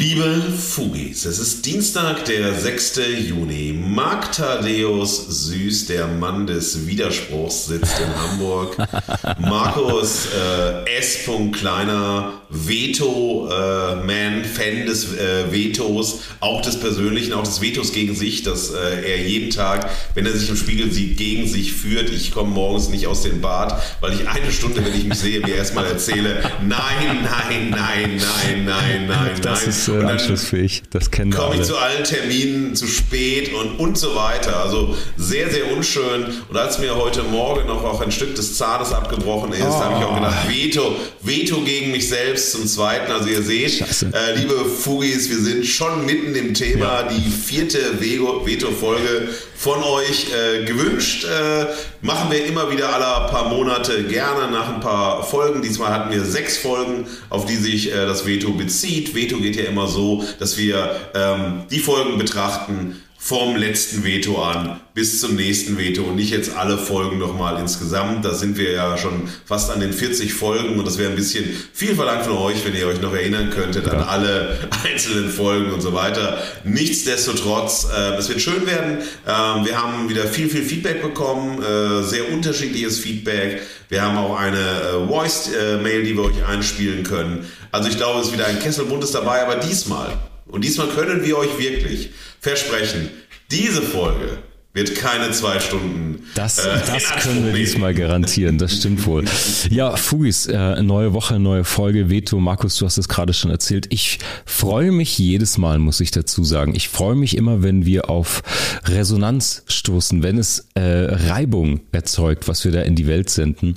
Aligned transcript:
Liebe 0.00 0.42
Fugis, 0.56 1.26
es 1.26 1.38
ist 1.38 1.66
Dienstag, 1.66 2.24
der 2.24 2.54
6. 2.54 3.02
Juni. 3.28 3.78
Marc 3.78 4.32
Thaddeus 4.32 5.26
Süß, 5.28 5.88
der 5.88 6.06
Mann 6.06 6.46
des 6.46 6.86
Widerspruchs, 6.86 7.66
sitzt 7.66 8.00
in 8.00 8.16
Hamburg. 8.16 8.78
Markus 9.38 10.28
äh, 10.34 10.96
S. 10.96 11.18
Kleiner, 11.52 12.32
Veto-Man, 12.48 14.40
äh, 14.40 14.44
Fan 14.44 14.86
des 14.86 15.16
äh, 15.18 15.52
Vetos, 15.52 16.20
auch 16.40 16.62
des 16.62 16.80
Persönlichen, 16.80 17.34
auch 17.34 17.44
des 17.44 17.60
Vetos 17.60 17.92
gegen 17.92 18.14
sich, 18.14 18.42
dass 18.42 18.70
äh, 18.70 19.02
er 19.06 19.18
jeden 19.18 19.50
Tag, 19.50 19.90
wenn 20.14 20.24
er 20.24 20.32
sich 20.32 20.48
im 20.48 20.56
Spiegel 20.56 20.90
sieht, 20.90 21.18
gegen 21.18 21.46
sich 21.46 21.74
führt. 21.74 22.08
Ich 22.08 22.32
komme 22.32 22.50
morgens 22.50 22.88
nicht 22.88 23.06
aus 23.06 23.22
dem 23.22 23.42
Bad, 23.42 23.80
weil 24.00 24.14
ich 24.14 24.26
eine 24.26 24.50
Stunde, 24.50 24.82
wenn 24.82 24.94
ich 24.94 25.04
mich 25.04 25.18
sehe, 25.18 25.40
mir 25.40 25.56
erstmal 25.56 25.84
erzähle, 25.84 26.42
nein, 26.66 27.18
nein, 27.22 27.70
nein, 27.70 28.16
nein, 28.16 28.64
nein, 28.64 29.06
nein, 29.06 29.68
Ist, 29.68 29.89
äh, 29.94 30.04
anschlussfähig. 30.04 30.82
Das 30.90 31.10
kennen 31.10 31.32
wir 31.32 31.38
Komme 31.38 31.56
ich 31.56 31.62
zu 31.62 31.76
allen 31.76 32.04
Terminen 32.04 32.74
zu 32.74 32.86
spät 32.86 33.52
und, 33.54 33.78
und 33.78 33.98
so 33.98 34.14
weiter. 34.14 34.62
Also 34.62 34.94
sehr, 35.16 35.50
sehr 35.50 35.72
unschön. 35.72 36.26
Und 36.48 36.56
als 36.56 36.78
mir 36.78 36.96
heute 36.96 37.22
Morgen 37.22 37.66
noch 37.66 37.84
auch 37.84 38.00
ein 38.00 38.12
Stück 38.12 38.34
des 38.34 38.56
Zahnes 38.56 38.92
abgebrochen 38.92 39.52
ist, 39.52 39.62
oh. 39.62 39.80
habe 39.80 39.98
ich 39.98 40.04
auch 40.04 40.14
gedacht, 40.14 40.48
Veto, 40.48 40.96
Veto 41.22 41.60
gegen 41.62 41.90
mich 41.90 42.08
selbst 42.08 42.52
zum 42.52 42.66
Zweiten. 42.66 43.10
Also 43.12 43.28
ihr 43.28 43.42
seht, 43.42 43.80
äh, 43.80 44.34
liebe 44.36 44.64
Fugis, 44.64 45.28
wir 45.30 45.38
sind 45.38 45.66
schon 45.66 46.06
mitten 46.06 46.34
im 46.34 46.54
Thema. 46.54 47.02
Ja. 47.02 47.08
Die 47.08 47.30
vierte 47.30 47.78
Veto-Folge 48.00 49.28
von 49.60 49.82
euch 49.84 50.28
äh, 50.32 50.64
gewünscht. 50.64 51.26
Äh, 51.26 51.66
machen 52.00 52.30
wir 52.30 52.46
immer 52.46 52.70
wieder 52.70 52.94
alle 52.94 53.30
paar 53.30 53.50
Monate 53.50 54.04
gerne 54.04 54.50
nach 54.50 54.72
ein 54.72 54.80
paar 54.80 55.22
Folgen. 55.22 55.60
Diesmal 55.60 55.92
hatten 55.92 56.10
wir 56.10 56.24
sechs 56.24 56.56
Folgen, 56.56 57.06
auf 57.28 57.44
die 57.44 57.56
sich 57.56 57.92
äh, 57.92 58.06
das 58.06 58.24
Veto 58.24 58.52
bezieht. 58.52 59.14
Veto 59.14 59.36
geht 59.36 59.56
ja 59.56 59.64
immer 59.64 59.86
so, 59.86 60.24
dass 60.38 60.56
wir 60.56 60.96
ähm, 61.14 61.64
die 61.70 61.78
Folgen 61.78 62.16
betrachten, 62.16 63.02
vom 63.22 63.54
letzten 63.54 64.02
Veto 64.02 64.42
an 64.42 64.80
bis 64.94 65.20
zum 65.20 65.36
nächsten 65.36 65.76
Veto 65.76 66.04
und 66.04 66.16
nicht 66.16 66.30
jetzt 66.30 66.56
alle 66.56 66.78
Folgen 66.78 67.18
nochmal 67.18 67.60
insgesamt. 67.60 68.24
Da 68.24 68.32
sind 68.32 68.56
wir 68.56 68.72
ja 68.72 68.96
schon 68.96 69.28
fast 69.44 69.70
an 69.70 69.78
den 69.78 69.92
40 69.92 70.32
Folgen 70.32 70.78
und 70.78 70.86
das 70.86 70.96
wäre 70.96 71.10
ein 71.10 71.16
bisschen 71.16 71.44
viel 71.74 71.94
verlangt 71.94 72.24
von 72.24 72.38
euch, 72.38 72.64
wenn 72.64 72.74
ihr 72.74 72.86
euch 72.86 73.00
noch 73.02 73.12
erinnern 73.12 73.50
könntet 73.50 73.86
an 73.88 74.00
alle 74.00 74.58
einzelnen 74.84 75.28
Folgen 75.28 75.70
und 75.70 75.82
so 75.82 75.92
weiter. 75.92 76.42
Nichtsdestotrotz, 76.64 77.88
äh, 77.94 78.14
es 78.16 78.30
wird 78.30 78.40
schön 78.40 78.66
werden. 78.66 78.98
Ähm, 79.28 79.66
wir 79.66 79.80
haben 79.80 80.08
wieder 80.08 80.26
viel, 80.26 80.48
viel 80.48 80.62
Feedback 80.62 81.02
bekommen, 81.02 81.62
äh, 81.62 82.02
sehr 82.02 82.32
unterschiedliches 82.32 83.00
Feedback. 83.00 83.60
Wir 83.90 84.00
haben 84.00 84.16
auch 84.16 84.34
eine 84.38 84.58
äh, 84.58 85.06
Voice-Mail, 85.06 86.04
die 86.04 86.16
wir 86.16 86.24
euch 86.24 86.46
einspielen 86.48 87.04
können. 87.04 87.46
Also 87.70 87.90
ich 87.90 87.98
glaube, 87.98 88.20
es 88.20 88.28
ist 88.28 88.32
wieder 88.32 88.46
ein 88.46 88.58
Kessel 88.60 88.86
Buntes 88.86 89.12
dabei, 89.12 89.42
aber 89.42 89.56
diesmal, 89.56 90.16
und 90.50 90.64
diesmal 90.64 90.88
können 90.88 91.24
wir 91.24 91.38
euch 91.38 91.58
wirklich 91.58 92.10
versprechen, 92.40 93.10
diese 93.50 93.82
Folge 93.82 94.38
wird 94.72 94.94
keine 94.94 95.32
zwei 95.32 95.58
Stunden. 95.58 96.24
Das, 96.36 96.58
äh, 96.64 96.78
das 96.86 97.10
können 97.22 97.44
wir 97.44 97.52
diesmal 97.52 97.92
garantieren, 97.92 98.56
das 98.56 98.76
stimmt 98.76 99.04
wohl. 99.04 99.24
Ja, 99.68 99.96
Fugis, 99.96 100.46
äh, 100.46 100.80
neue 100.82 101.12
Woche, 101.12 101.40
neue 101.40 101.64
Folge, 101.64 102.08
Veto. 102.08 102.38
Markus, 102.38 102.76
du 102.76 102.86
hast 102.86 102.96
es 102.96 103.08
gerade 103.08 103.32
schon 103.32 103.50
erzählt. 103.50 103.86
Ich 103.90 104.20
freue 104.44 104.92
mich 104.92 105.18
jedes 105.18 105.58
Mal, 105.58 105.80
muss 105.80 106.00
ich 106.00 106.12
dazu 106.12 106.44
sagen. 106.44 106.74
Ich 106.76 106.88
freue 106.88 107.16
mich 107.16 107.36
immer, 107.36 107.64
wenn 107.64 107.84
wir 107.84 108.08
auf 108.10 108.42
Resonanz 108.84 109.64
stoßen, 109.66 110.22
wenn 110.22 110.38
es 110.38 110.68
äh, 110.74 110.80
Reibung 110.82 111.80
erzeugt, 111.90 112.46
was 112.46 112.64
wir 112.64 112.70
da 112.70 112.82
in 112.82 112.94
die 112.94 113.08
Welt 113.08 113.28
senden. 113.28 113.76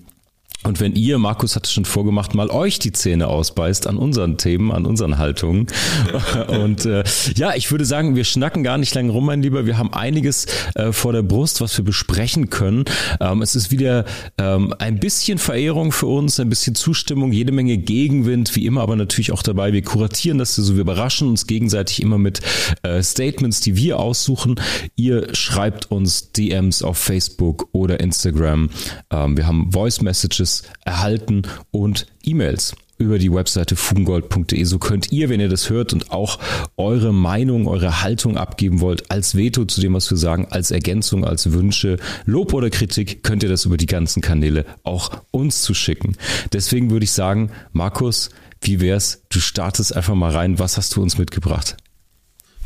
Und 0.63 0.79
wenn 0.79 0.95
ihr, 0.95 1.17
Markus 1.17 1.55
hat 1.55 1.65
es 1.65 1.73
schon 1.73 1.85
vorgemacht, 1.85 2.33
mal 2.33 2.49
euch 2.49 2.79
die 2.79 2.91
Zähne 2.91 3.27
ausbeißt 3.27 3.87
an 3.87 3.97
unseren 3.97 4.37
Themen, 4.37 4.71
an 4.71 4.85
unseren 4.85 5.17
Haltungen. 5.17 5.67
Und 6.47 6.85
äh, 6.85 7.03
ja, 7.35 7.53
ich 7.55 7.71
würde 7.71 7.85
sagen, 7.85 8.15
wir 8.15 8.23
schnacken 8.23 8.63
gar 8.63 8.77
nicht 8.77 8.95
lange 8.95 9.11
rum, 9.11 9.25
mein 9.25 9.41
Lieber. 9.41 9.65
Wir 9.65 9.77
haben 9.77 9.93
einiges 9.93 10.45
äh, 10.75 10.91
vor 10.91 11.11
der 11.11 11.21
Brust, 11.21 11.59
was 11.59 11.77
wir 11.77 11.83
besprechen 11.83 12.49
können. 12.49 12.85
Ähm, 13.19 13.41
es 13.41 13.55
ist 13.55 13.71
wieder 13.71 14.05
ähm, 14.37 14.73
ein 14.79 14.99
bisschen 14.99 15.37
Verehrung 15.37 15.91
für 15.91 16.07
uns, 16.07 16.39
ein 16.39 16.49
bisschen 16.49 16.75
Zustimmung, 16.75 17.31
jede 17.33 17.51
Menge 17.51 17.77
Gegenwind, 17.77 18.55
wie 18.55 18.65
immer, 18.65 18.81
aber 18.81 18.95
natürlich 18.95 19.31
auch 19.31 19.43
dabei. 19.43 19.73
Wir 19.73 19.81
kuratieren 19.81 20.37
das 20.37 20.55
so, 20.55 20.75
wir 20.75 20.81
überraschen 20.81 21.27
uns 21.27 21.47
gegenseitig 21.47 22.01
immer 22.01 22.17
mit 22.17 22.39
äh, 22.83 23.03
Statements, 23.03 23.59
die 23.59 23.75
wir 23.75 23.99
aussuchen. 23.99 24.55
Ihr 24.95 25.33
schreibt 25.35 25.91
uns 25.91 26.31
DMs 26.31 26.83
auf 26.83 26.97
Facebook 26.97 27.67
oder 27.73 27.99
Instagram. 27.99 28.69
Ähm, 29.11 29.35
wir 29.35 29.45
haben 29.45 29.71
Voice 29.71 30.01
Messages 30.01 30.52
erhalten 30.85 31.41
und 31.71 32.05
E-Mails 32.23 32.75
über 32.97 33.19
die 33.19 33.31
Webseite 33.31 33.75
fugengold.de. 33.75 34.63
So 34.63 34.79
könnt 34.79 35.11
ihr, 35.11 35.29
wenn 35.29 35.39
ihr 35.39 35.49
das 35.49 35.69
hört 35.69 35.93
und 35.93 36.11
auch 36.11 36.39
eure 36.77 37.13
Meinung, 37.13 37.67
eure 37.67 38.01
Haltung 38.01 38.37
abgeben 38.37 38.81
wollt, 38.81 39.11
als 39.11 39.35
Veto 39.35 39.65
zu 39.65 39.81
dem, 39.81 39.93
was 39.93 40.09
wir 40.09 40.17
sagen, 40.17 40.47
als 40.49 40.71
Ergänzung, 40.71 41.25
als 41.25 41.51
Wünsche, 41.51 41.97
Lob 42.25 42.53
oder 42.53 42.69
Kritik, 42.69 43.23
könnt 43.23 43.43
ihr 43.43 43.49
das 43.49 43.65
über 43.65 43.77
die 43.77 43.87
ganzen 43.87 44.21
Kanäle 44.21 44.65
auch 44.83 45.11
uns 45.31 45.61
zuschicken. 45.63 46.17
Deswegen 46.53 46.91
würde 46.91 47.03
ich 47.03 47.11
sagen, 47.11 47.51
Markus, 47.71 48.29
wie 48.61 48.79
wär's? 48.79 49.23
Du 49.29 49.39
startest 49.39 49.95
einfach 49.95 50.15
mal 50.15 50.31
rein. 50.31 50.59
Was 50.59 50.77
hast 50.77 50.95
du 50.95 51.01
uns 51.01 51.17
mitgebracht? 51.17 51.75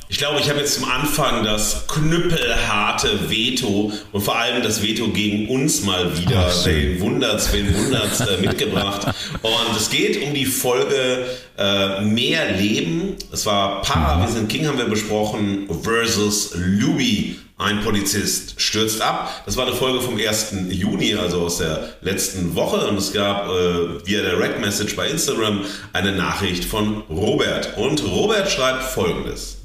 Ich 0.10 0.20
glaube, 0.20 0.40
ich 0.40 0.50
habe 0.50 0.60
jetzt 0.60 0.76
zum 0.76 0.90
Anfang 0.90 1.44
das 1.44 1.86
knüppelharte 1.88 3.30
Veto 3.30 3.92
und 4.14 4.22
vor 4.22 4.38
allem 4.38 4.64
das 4.64 4.82
Veto 4.82 5.10
gegen 5.10 5.50
uns 5.50 5.84
mal 5.84 6.18
wieder, 6.18 6.50
Ach, 6.50 6.66
wen 6.66 7.00
wundert's, 7.02 7.52
wen 7.52 7.76
wundert's, 7.76 8.22
äh, 8.22 8.38
mitgebracht. 8.38 9.14
Und 9.42 9.76
es 9.78 9.90
geht 9.90 10.24
um 10.24 10.34
die 10.34 10.46
Folge 10.46 11.26
äh, 11.58 12.02
Mehr 12.02 12.52
Leben. 12.54 13.18
Es 13.34 13.46
war 13.46 13.82
Para, 13.82 14.16
mhm. 14.16 14.22
wir 14.22 14.28
sind 14.30 14.50
King, 14.50 14.66
haben 14.68 14.78
wir 14.78 14.86
besprochen, 14.86 15.68
versus 15.84 16.52
Louis, 16.56 17.36
ein 17.58 17.82
Polizist 17.82 18.62
stürzt 18.62 19.02
ab. 19.02 19.44
Das 19.46 19.58
war 19.58 19.68
eine 19.68 19.76
Folge 19.76 20.00
vom 20.00 20.18
1. 20.18 20.54
Juni, 20.70 21.16
also 21.16 21.42
aus 21.42 21.58
der 21.58 21.96
letzten 22.00 22.56
Woche. 22.56 22.88
Und 22.88 22.98
es 22.98 23.12
gab 23.12 23.50
äh, 23.50 24.06
via 24.06 24.22
Direct 24.22 24.62
Message 24.62 24.96
bei 24.96 25.10
Instagram 25.10 25.66
eine 25.92 26.14
Nachricht 26.14 26.64
von 26.64 27.04
Robert. 27.10 27.76
Und 27.76 28.06
Robert 28.06 28.50
schreibt 28.50 28.84
folgendes. 28.84 29.57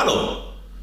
Hallo, 0.00 0.36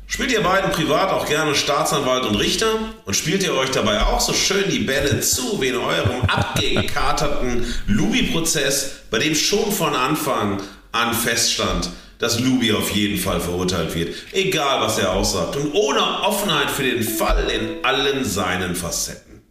spielt 0.08 0.34
ihr 0.34 0.44
beiden 0.44 0.72
privat 0.72 1.10
auch 1.10 1.26
gerne 1.26 1.56
Staatsanwalt 1.56 2.26
und 2.26 2.36
Richter? 2.36 2.68
Und 3.06 3.14
spielt 3.14 3.44
ihr 3.44 3.54
euch 3.54 3.72
dabei 3.72 4.02
auch 4.02 4.20
so 4.20 4.34
schön 4.34 4.70
die 4.70 4.80
Bälle 4.80 5.22
zu 5.22 5.62
wie 5.62 5.70
in 5.70 5.78
eurem 5.78 6.24
abgekaterten 6.28 7.66
Lubi-Prozess, 7.88 9.04
bei 9.10 9.20
dem 9.20 9.34
schon 9.34 9.72
von 9.72 9.96
Anfang 9.96 10.62
an 10.92 11.14
feststand, 11.14 11.92
dass 12.20 12.42
Lubi 12.42 12.74
auf 12.74 12.92
jeden 12.92 13.18
Fall 13.18 13.40
verurteilt 13.40 13.96
wird, 13.96 14.16
egal 14.34 14.82
was 14.82 14.98
er 14.98 15.14
aussagt 15.14 15.56
und 15.56 15.74
ohne 15.74 16.02
Offenheit 16.24 16.70
für 16.70 16.84
den 16.84 17.02
Fall 17.02 17.50
in 17.50 17.86
allen 17.86 18.26
seinen 18.26 18.76
Facetten. 18.76 19.42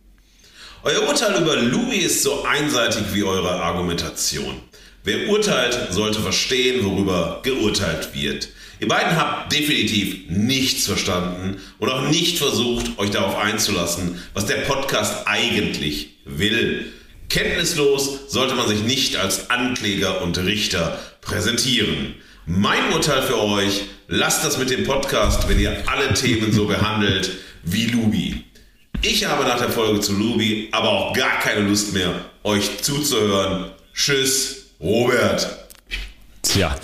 Euer 0.82 1.08
Urteil 1.08 1.40
über 1.40 1.56
Lubi 1.56 2.00
ist 2.00 2.22
so 2.22 2.44
einseitig 2.44 3.04
wie 3.14 3.24
eure 3.24 3.62
Argumentation. 3.62 4.60
Wer 5.04 5.30
urteilt, 5.30 5.88
sollte 5.88 6.20
verstehen, 6.20 6.84
worüber 6.84 7.40
geurteilt 7.42 8.10
wird. 8.12 8.48
Ihr 8.84 8.90
beiden 8.90 9.16
habt 9.16 9.50
definitiv 9.50 10.28
nichts 10.28 10.84
verstanden 10.84 11.56
und 11.78 11.88
auch 11.88 12.06
nicht 12.10 12.36
versucht, 12.36 12.98
euch 12.98 13.08
darauf 13.08 13.38
einzulassen, 13.38 14.20
was 14.34 14.44
der 14.44 14.56
Podcast 14.56 15.26
eigentlich 15.26 16.18
will. 16.26 16.92
Kenntnislos 17.30 18.28
sollte 18.28 18.54
man 18.54 18.68
sich 18.68 18.82
nicht 18.82 19.16
als 19.16 19.48
Ankläger 19.48 20.20
und 20.20 20.36
Richter 20.36 20.98
präsentieren. 21.22 22.14
Mein 22.44 22.92
Urteil 22.92 23.22
für 23.22 23.40
euch, 23.40 23.84
lasst 24.06 24.44
das 24.44 24.58
mit 24.58 24.68
dem 24.68 24.84
Podcast, 24.84 25.48
wenn 25.48 25.58
ihr 25.58 25.82
alle 25.86 26.12
Themen 26.12 26.52
so 26.52 26.66
behandelt 26.66 27.30
wie 27.62 27.86
Lubi. 27.86 28.44
Ich 29.00 29.24
habe 29.24 29.44
nach 29.44 29.56
der 29.60 29.70
Folge 29.70 30.00
zu 30.00 30.12
Lubi 30.12 30.68
aber 30.72 30.90
auch 30.90 31.16
gar 31.16 31.38
keine 31.40 31.66
Lust 31.66 31.94
mehr, 31.94 32.26
euch 32.42 32.82
zuzuhören. 32.82 33.70
Tschüss, 33.94 34.66
Robert. 34.78 35.70
Tja, 36.42 36.76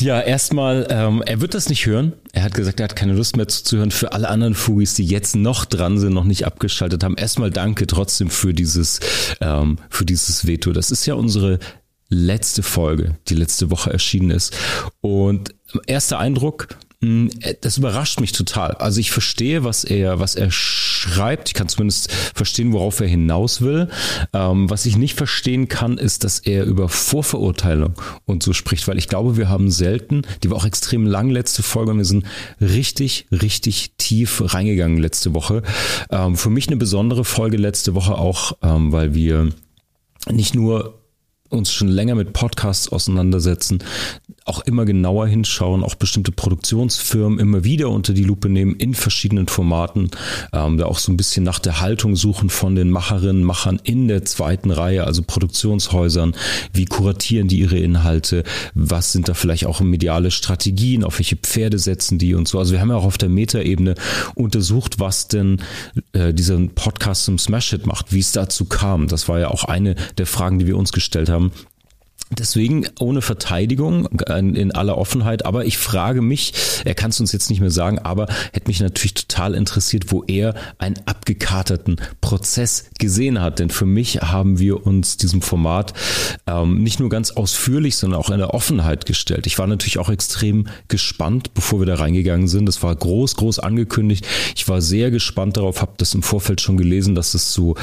ja, 0.00 0.20
erstmal, 0.20 0.86
ähm, 0.90 1.22
er 1.24 1.40
wird 1.40 1.54
das 1.54 1.68
nicht 1.68 1.86
hören. 1.86 2.12
Er 2.32 2.42
hat 2.42 2.54
gesagt, 2.54 2.80
er 2.80 2.84
hat 2.84 2.96
keine 2.96 3.14
Lust 3.14 3.36
mehr 3.36 3.48
zuzuhören. 3.48 3.90
Für 3.90 4.12
alle 4.12 4.28
anderen 4.28 4.54
Fugis, 4.54 4.94
die 4.94 5.04
jetzt 5.04 5.36
noch 5.36 5.64
dran 5.64 5.98
sind, 5.98 6.12
noch 6.12 6.24
nicht 6.24 6.46
abgeschaltet 6.46 7.04
haben, 7.04 7.16
erstmal 7.16 7.50
danke 7.50 7.86
trotzdem 7.86 8.30
für 8.30 8.54
dieses, 8.54 9.00
ähm, 9.40 9.78
für 9.88 10.04
dieses 10.04 10.46
Veto. 10.46 10.72
Das 10.72 10.90
ist 10.90 11.06
ja 11.06 11.14
unsere 11.14 11.58
letzte 12.08 12.62
Folge, 12.62 13.16
die 13.28 13.34
letzte 13.34 13.70
Woche 13.70 13.92
erschienen 13.92 14.30
ist. 14.30 14.56
Und 15.00 15.54
erster 15.86 16.18
Eindruck, 16.18 16.68
das 17.60 17.76
überrascht 17.76 18.20
mich 18.20 18.32
total. 18.32 18.72
Also 18.72 19.00
ich 19.00 19.10
verstehe, 19.10 19.64
was 19.64 19.84
er, 19.84 20.18
was 20.18 20.34
er 20.34 20.50
schreibt. 20.50 21.48
Ich 21.48 21.54
kann 21.54 21.68
zumindest 21.68 22.10
verstehen, 22.10 22.72
worauf 22.72 23.00
er 23.00 23.06
hinaus 23.06 23.60
will. 23.60 23.88
Ähm, 24.32 24.70
was 24.70 24.86
ich 24.86 24.96
nicht 24.96 25.14
verstehen 25.14 25.68
kann, 25.68 25.98
ist, 25.98 26.24
dass 26.24 26.38
er 26.38 26.64
über 26.64 26.88
Vorverurteilung 26.88 27.94
und 28.24 28.42
so 28.42 28.54
spricht, 28.54 28.88
weil 28.88 28.96
ich 28.96 29.08
glaube, 29.08 29.36
wir 29.36 29.50
haben 29.50 29.70
selten, 29.70 30.22
die 30.42 30.50
war 30.50 30.56
auch 30.56 30.64
extrem 30.64 31.06
lang 31.06 31.28
letzte 31.28 31.62
Folge 31.62 31.90
und 31.90 31.98
wir 31.98 32.04
sind 32.06 32.24
richtig, 32.60 33.26
richtig 33.30 33.92
tief 33.98 34.42
reingegangen 34.44 34.98
letzte 34.98 35.34
Woche. 35.34 35.62
Ähm, 36.10 36.36
für 36.36 36.50
mich 36.50 36.68
eine 36.68 36.76
besondere 36.76 37.24
Folge 37.24 37.58
letzte 37.58 37.94
Woche 37.94 38.16
auch, 38.16 38.56
ähm, 38.62 38.90
weil 38.90 39.14
wir 39.14 39.50
nicht 40.30 40.54
nur 40.54 41.05
uns 41.50 41.72
schon 41.72 41.88
länger 41.88 42.14
mit 42.14 42.32
Podcasts 42.32 42.88
auseinandersetzen, 42.88 43.82
auch 44.44 44.60
immer 44.60 44.84
genauer 44.84 45.26
hinschauen, 45.26 45.82
auch 45.82 45.96
bestimmte 45.96 46.30
Produktionsfirmen 46.30 47.40
immer 47.40 47.64
wieder 47.64 47.90
unter 47.90 48.12
die 48.12 48.22
Lupe 48.22 48.48
nehmen 48.48 48.76
in 48.76 48.94
verschiedenen 48.94 49.48
Formaten, 49.48 50.10
ähm, 50.52 50.78
da 50.78 50.86
auch 50.86 50.98
so 50.98 51.10
ein 51.10 51.16
bisschen 51.16 51.44
nach 51.44 51.58
der 51.58 51.80
Haltung 51.80 52.14
suchen 52.14 52.48
von 52.48 52.76
den 52.76 52.90
Macherinnen, 52.90 53.42
Machern 53.42 53.80
in 53.82 54.06
der 54.06 54.24
zweiten 54.24 54.70
Reihe, 54.70 55.04
also 55.04 55.22
Produktionshäusern, 55.22 56.36
wie 56.72 56.84
kuratieren 56.84 57.48
die 57.48 57.58
ihre 57.58 57.78
Inhalte, 57.78 58.44
was 58.74 59.12
sind 59.12 59.28
da 59.28 59.34
vielleicht 59.34 59.66
auch 59.66 59.80
mediale 59.80 60.30
Strategien, 60.30 61.02
auf 61.02 61.18
welche 61.18 61.36
Pferde 61.36 61.78
setzen 61.78 62.18
die 62.18 62.34
und 62.34 62.46
so. 62.46 62.58
Also 62.60 62.72
wir 62.72 62.80
haben 62.80 62.90
ja 62.90 62.96
auch 62.96 63.04
auf 63.04 63.18
der 63.18 63.28
Metaebene 63.28 63.96
untersucht, 64.36 65.00
was 65.00 65.26
denn 65.26 65.60
äh, 66.12 66.32
dieser 66.32 66.56
Podcast 66.68 67.24
zum 67.24 67.38
Smash 67.38 67.70
Hit 67.70 67.86
macht, 67.86 68.12
wie 68.12 68.20
es 68.20 68.30
dazu 68.30 68.64
kam. 68.64 69.08
Das 69.08 69.28
war 69.28 69.40
ja 69.40 69.48
auch 69.48 69.64
eine 69.64 69.96
der 70.18 70.26
Fragen, 70.26 70.60
die 70.60 70.68
wir 70.68 70.76
uns 70.76 70.92
gestellt 70.92 71.28
haben 71.28 71.35
Deswegen 72.30 72.88
ohne 72.98 73.22
Verteidigung 73.22 74.06
in 74.28 74.72
aller 74.72 74.98
Offenheit, 74.98 75.46
aber 75.46 75.64
ich 75.64 75.78
frage 75.78 76.22
mich, 76.22 76.52
er 76.84 76.96
kann 76.96 77.10
es 77.10 77.20
uns 77.20 77.30
jetzt 77.30 77.50
nicht 77.50 77.60
mehr 77.60 77.70
sagen, 77.70 78.00
aber 78.00 78.26
hätte 78.52 78.66
mich 78.66 78.80
natürlich 78.80 79.14
total 79.14 79.54
interessiert, 79.54 80.10
wo 80.10 80.24
er 80.26 80.56
einen 80.78 80.96
abgekaterten 81.06 82.00
Prozess 82.20 82.90
gesehen 82.98 83.40
hat. 83.40 83.60
Denn 83.60 83.70
für 83.70 83.86
mich 83.86 84.22
haben 84.22 84.58
wir 84.58 84.84
uns 84.84 85.18
diesem 85.18 85.40
Format 85.40 85.92
ähm, 86.48 86.82
nicht 86.82 86.98
nur 86.98 87.10
ganz 87.10 87.30
ausführlich, 87.30 87.94
sondern 87.94 88.18
auch 88.18 88.30
in 88.30 88.38
der 88.38 88.54
Offenheit 88.54 89.06
gestellt. 89.06 89.46
Ich 89.46 89.60
war 89.60 89.68
natürlich 89.68 89.98
auch 89.98 90.10
extrem 90.10 90.66
gespannt, 90.88 91.54
bevor 91.54 91.78
wir 91.78 91.86
da 91.86 91.94
reingegangen 91.94 92.48
sind. 92.48 92.66
Das 92.66 92.82
war 92.82 92.96
groß, 92.96 93.36
groß 93.36 93.60
angekündigt. 93.60 94.26
Ich 94.56 94.68
war 94.68 94.82
sehr 94.82 95.12
gespannt 95.12 95.58
darauf, 95.58 95.80
habe 95.80 95.92
das 95.98 96.12
im 96.12 96.24
Vorfeld 96.24 96.60
schon 96.60 96.76
gelesen, 96.76 97.14
dass 97.14 97.34
es 97.34 97.52
so 97.52 97.76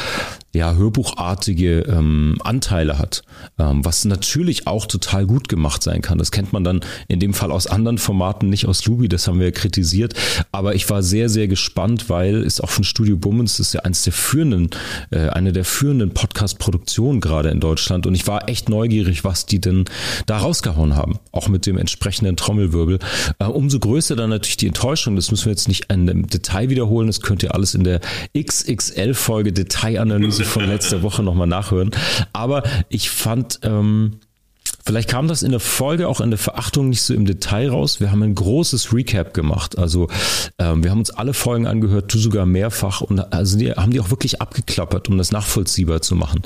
ja, 0.56 0.76
hörbuchartige 0.76 1.80
ähm, 1.82 2.38
Anteile 2.44 3.00
hat, 3.00 3.24
ähm, 3.58 3.84
was 3.84 4.06
natürlich 4.06 4.68
auch 4.68 4.86
total 4.86 5.26
gut 5.26 5.50
gemacht 5.50 5.82
sein 5.82 6.02
kann. 6.02 6.20
Das 6.20 6.32
kennt 6.32 6.54
man 6.54 6.64
dann 6.64 6.82
in 7.08 7.20
dem 7.20 7.34
Fall 7.34 7.52
aus 7.52 7.66
anderen 7.66 7.98
Formaten, 7.98 8.50
nicht 8.50 8.68
aus 8.68 8.86
Lubi, 8.86 9.10
das 9.10 9.28
haben 9.28 9.40
wir 9.40 9.48
ja 9.48 9.52
kritisiert. 9.52 10.14
Aber 10.52 10.76
ich 10.76 10.88
war 10.92 11.02
sehr, 11.02 11.28
sehr 11.30 11.48
gespannt, 11.48 12.08
weil 12.08 12.44
es 12.44 12.62
auch 12.62 12.70
von 12.70 12.84
Studio 12.84 13.18
Bummens 13.18 13.60
ist 13.60 13.74
ja 13.74 13.82
eins 13.82 14.04
der 14.04 14.14
führenden, 14.14 14.70
äh, 15.10 15.30
eine 15.30 15.54
der 15.54 15.66
führenden 15.66 16.14
Podcast-Produktionen 16.14 17.20
gerade 17.20 17.50
in 17.50 17.60
Deutschland. 17.60 18.06
Und 18.06 18.14
ich 18.14 18.28
war 18.28 18.48
echt 18.48 18.70
neugierig, 18.70 19.24
was 19.24 19.48
die 19.48 19.60
denn 19.60 19.86
da 20.28 20.38
rausgehauen 20.38 20.96
haben, 20.96 21.18
auch 21.32 21.48
mit 21.48 21.66
dem 21.66 21.80
entsprechenden 21.80 22.38
Trommelwirbel. 22.38 23.00
Äh, 23.40 23.46
umso 23.46 23.80
größer 23.80 24.16
dann 24.16 24.30
natürlich 24.30 24.58
die 24.58 24.68
Enttäuschung, 24.68 25.16
das 25.16 25.32
müssen 25.32 25.46
wir 25.46 25.52
jetzt 25.52 25.68
nicht 25.68 25.92
im 25.92 26.28
Detail 26.28 26.70
wiederholen, 26.70 27.08
das 27.08 27.22
könnt 27.22 27.42
ihr 27.42 27.56
alles 27.56 27.74
in 27.74 27.84
der 27.84 28.02
XXL-Folge 28.38 29.52
Detailanalyse 29.52 30.43
von 30.46 30.66
letzter 30.66 31.02
Woche 31.02 31.24
nochmal 31.24 31.48
nachhören. 31.48 31.92
Aber 32.34 32.64
ich 32.90 33.10
fand, 33.10 33.60
ähm, 33.64 34.20
Vielleicht 34.86 35.10
kam 35.10 35.30
das 35.30 35.44
in 35.44 35.52
der 35.52 35.62
Folge 35.62 36.10
auch 36.10 36.20
in 36.20 36.30
der 36.30 36.38
Verachtung 36.38 36.90
nicht 36.90 37.04
so 37.04 37.14
im 37.14 37.26
Detail 37.26 37.70
raus. 37.70 38.02
Wir 38.02 38.12
haben 38.12 38.22
ein 38.22 38.36
großes 38.36 38.94
Recap 38.94 39.34
gemacht. 39.34 39.78
Also 39.78 40.10
ähm, 40.60 40.84
wir 40.84 40.92
haben 40.92 41.00
uns 41.00 41.10
alle 41.10 41.34
Folgen 41.34 41.68
angehört, 41.68 42.14
du 42.14 42.18
sogar 42.18 42.46
mehrfach 42.46 43.00
und 43.00 43.32
also 43.34 43.58
die 43.58 43.72
haben 43.72 43.92
die 43.92 44.02
auch 44.02 44.10
wirklich 44.10 44.42
abgeklappert, 44.42 45.08
um 45.08 45.18
das 45.18 45.32
nachvollziehbar 45.32 46.02
zu 46.02 46.16
machen. 46.16 46.42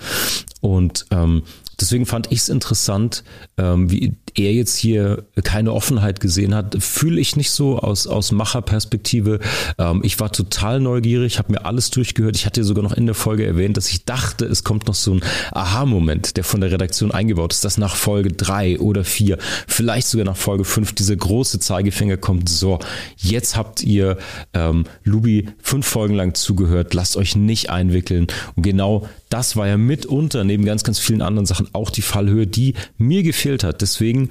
Und 0.62 1.08
ähm, 1.10 1.44
Deswegen 1.80 2.06
fand 2.06 2.32
ich 2.32 2.40
es 2.40 2.50
interessant, 2.50 3.24
ähm, 3.58 3.92
wie 3.92 4.16
er 4.36 4.54
jetzt 4.54 4.76
hier 4.78 5.26
keine 5.44 5.74
Offenheit 5.74 6.20
gesehen 6.20 6.56
hat. 6.56 6.76
Fühle 6.80 7.20
ich 7.20 7.36
nicht 7.36 7.52
so 7.52 7.80
aus, 7.80 8.08
aus 8.08 8.32
Macherperspektive. 8.32 9.40
Ähm, 9.78 10.02
ich 10.04 10.20
war 10.20 10.32
total 10.32 10.80
neugierig, 10.80 11.38
habe 11.38 11.52
mir 11.52 11.66
alles 11.66 11.92
durchgehört. 11.92 12.36
Ich 12.36 12.46
hatte 12.46 12.64
sogar 12.64 12.84
noch 12.84 12.94
in 12.94 13.06
der 13.06 13.16
Folge 13.16 13.46
erwähnt, 13.46 13.78
dass 13.78 13.90
ich 13.90 14.06
dachte, 14.06 14.46
es 14.46 14.64
kommt 14.64 14.88
noch 14.88 14.96
so 14.96 15.14
ein 15.14 15.22
Aha-Moment, 15.52 16.38
der 16.38 16.44
von 16.44 16.62
der 16.62 16.72
Redaktion 16.72 17.12
eingebaut 17.12 17.54
ist, 17.54 17.64
dass 17.64 17.78
nach 17.78 17.96
Folge 17.96 18.32
drei 18.32 18.80
oder 18.80 19.04
vier, 19.04 19.38
vielleicht 19.68 20.08
sogar 20.08 20.26
nach 20.26 20.38
Folge 20.38 20.66
fünf, 20.66 20.94
dieser 20.94 21.16
große 21.16 21.60
Zeigefinger 21.60 22.18
kommt. 22.18 22.50
So, 22.50 22.80
jetzt 23.18 23.56
habt 23.56 23.84
ihr 23.84 24.18
ähm, 24.54 24.86
Lubi 25.04 25.50
fünf 25.62 25.86
Folgen 25.86 26.16
lang 26.16 26.34
zugehört, 26.34 26.94
lasst 26.94 27.18
euch 27.18 27.36
nicht 27.36 27.70
einwickeln. 27.70 28.28
Und 28.56 28.64
genau 28.64 29.08
das 29.30 29.56
war 29.56 29.68
ja 29.68 29.78
mitunter, 29.78 30.44
neben 30.44 30.66
ganz, 30.66 30.84
ganz 30.84 31.00
vielen 31.00 31.22
anderen 31.22 31.46
Sachen, 31.46 31.70
auch 31.74 31.90
die 31.90 32.02
Fallhöhe, 32.02 32.48
die 32.48 32.74
mir 32.98 33.24
gefehlt 33.24 33.64
hat. 33.64 33.82
Deswegen 33.82 34.30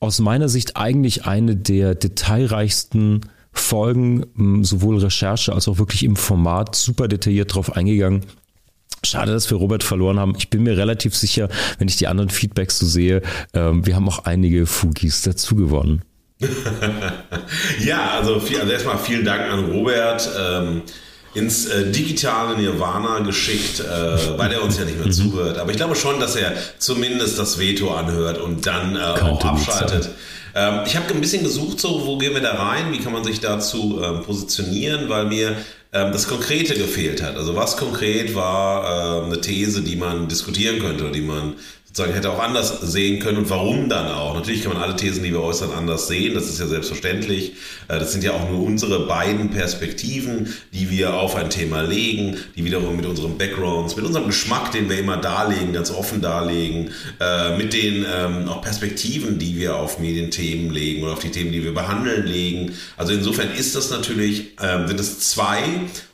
aus 0.00 0.20
meiner 0.20 0.48
Sicht 0.48 0.76
eigentlich 0.76 1.26
eine 1.26 1.56
der 1.56 1.94
detailreichsten 1.94 3.20
Folgen, 3.52 4.64
sowohl 4.64 4.98
Recherche 4.98 5.52
als 5.52 5.68
auch 5.68 5.78
wirklich 5.78 6.04
im 6.04 6.16
Format, 6.16 6.74
super 6.74 7.08
detailliert 7.08 7.54
drauf 7.54 7.76
eingegangen. 7.76 8.22
Schade, 9.04 9.32
dass 9.32 9.50
wir 9.50 9.58
Robert 9.58 9.82
verloren 9.82 10.18
haben. 10.18 10.34
Ich 10.38 10.48
bin 10.48 10.62
mir 10.62 10.76
relativ 10.76 11.14
sicher, 11.14 11.48
wenn 11.78 11.88
ich 11.88 11.96
die 11.96 12.06
anderen 12.06 12.30
Feedbacks 12.30 12.78
so 12.78 12.86
sehe, 12.86 13.20
ähm, 13.52 13.84
wir 13.84 13.96
haben 13.96 14.08
auch 14.08 14.20
einige 14.24 14.64
Fugis 14.64 15.22
dazu 15.22 15.56
gewonnen. 15.56 16.02
ja, 17.84 18.12
also, 18.12 18.40
viel, 18.40 18.60
also 18.60 18.72
erstmal 18.72 18.98
vielen 18.98 19.24
Dank 19.24 19.42
an 19.50 19.70
Robert. 19.72 20.28
Ähm, 20.38 20.82
ins 21.34 21.66
äh, 21.66 21.90
digitale 21.90 22.56
Nirvana 22.56 23.20
geschickt, 23.20 23.80
äh, 23.80 24.38
weil 24.38 24.52
er 24.52 24.62
uns 24.62 24.78
ja 24.78 24.84
nicht 24.84 24.98
mehr 24.98 25.06
mhm. 25.06 25.12
zuhört. 25.12 25.58
Aber 25.58 25.70
ich 25.70 25.76
glaube 25.76 25.96
schon, 25.96 26.20
dass 26.20 26.36
er 26.36 26.52
zumindest 26.78 27.38
das 27.38 27.58
Veto 27.58 27.94
anhört 27.94 28.38
und 28.38 28.66
dann 28.66 28.96
äh, 28.96 29.00
auch 29.00 29.44
abschaltet. 29.44 30.10
Ähm, 30.54 30.80
ich 30.86 30.96
habe 30.96 31.12
ein 31.12 31.20
bisschen 31.20 31.42
gesucht, 31.42 31.80
so 31.80 32.06
wo 32.06 32.18
gehen 32.18 32.34
wir 32.34 32.42
da 32.42 32.54
rein, 32.54 32.92
wie 32.92 32.98
kann 32.98 33.12
man 33.12 33.24
sich 33.24 33.40
dazu 33.40 34.00
ähm, 34.02 34.22
positionieren, 34.22 35.08
weil 35.08 35.26
mir 35.26 35.56
ähm, 35.92 36.12
das 36.12 36.28
Konkrete 36.28 36.74
gefehlt 36.74 37.22
hat. 37.22 37.36
Also 37.36 37.56
was 37.56 37.76
konkret 37.76 38.34
war 38.34 39.22
äh, 39.22 39.26
eine 39.26 39.40
These, 39.40 39.82
die 39.82 39.96
man 39.96 40.28
diskutieren 40.28 40.78
könnte 40.80 41.04
oder 41.04 41.12
die 41.12 41.22
man 41.22 41.54
sozusagen 41.92 42.14
hätte 42.14 42.30
auch 42.30 42.42
anders 42.42 42.80
sehen 42.80 43.20
können 43.20 43.36
und 43.36 43.50
warum 43.50 43.90
dann 43.90 44.08
auch. 44.08 44.34
Natürlich 44.34 44.62
kann 44.62 44.72
man 44.72 44.82
alle 44.82 44.96
Thesen, 44.96 45.22
die 45.22 45.30
wir 45.30 45.42
äußern, 45.42 45.72
anders 45.72 46.06
sehen, 46.08 46.32
das 46.32 46.48
ist 46.48 46.58
ja 46.58 46.66
selbstverständlich. 46.66 47.52
Äh, 47.88 47.98
das 47.98 48.12
sind 48.12 48.24
ja 48.24 48.32
auch 48.32 48.48
nur 48.48 48.62
unsere 48.62 49.06
beiden 49.06 49.50
Perspektiven, 49.50 50.54
die 50.72 50.88
wir 50.88 51.12
auf 51.12 51.36
ein 51.36 51.50
Thema 51.50 51.82
legen, 51.82 52.38
die 52.56 52.64
wiederum 52.64 52.96
mit 52.96 53.04
unseren 53.04 53.36
Backgrounds, 53.36 53.94
mit 53.94 54.06
unserem 54.06 54.26
Geschmack, 54.26 54.72
den 54.72 54.88
wir 54.88 54.98
immer 54.98 55.18
darlegen, 55.18 55.74
ganz 55.74 55.90
offen 55.90 56.22
darlegen, 56.22 56.92
äh, 57.20 57.58
mit 57.58 57.74
den 57.74 58.06
ähm, 58.10 58.48
auch 58.48 58.62
Perspektiven, 58.62 59.38
die 59.38 59.58
wir 59.58 59.76
auf 59.76 59.98
Medienthemen 59.98 60.70
legen 60.70 61.02
oder 61.02 61.12
auf 61.12 61.20
die 61.20 61.30
Themen, 61.30 61.52
die 61.52 61.62
wir 61.62 61.74
behandeln, 61.74 62.26
legen. 62.26 62.72
Also 62.96 63.12
insofern 63.12 63.50
ist 63.52 63.76
das 63.76 63.90
natürlich, 63.90 64.56
ähm, 64.62 64.88
sind 64.88 64.98
es 64.98 65.20
zwei 65.20 65.62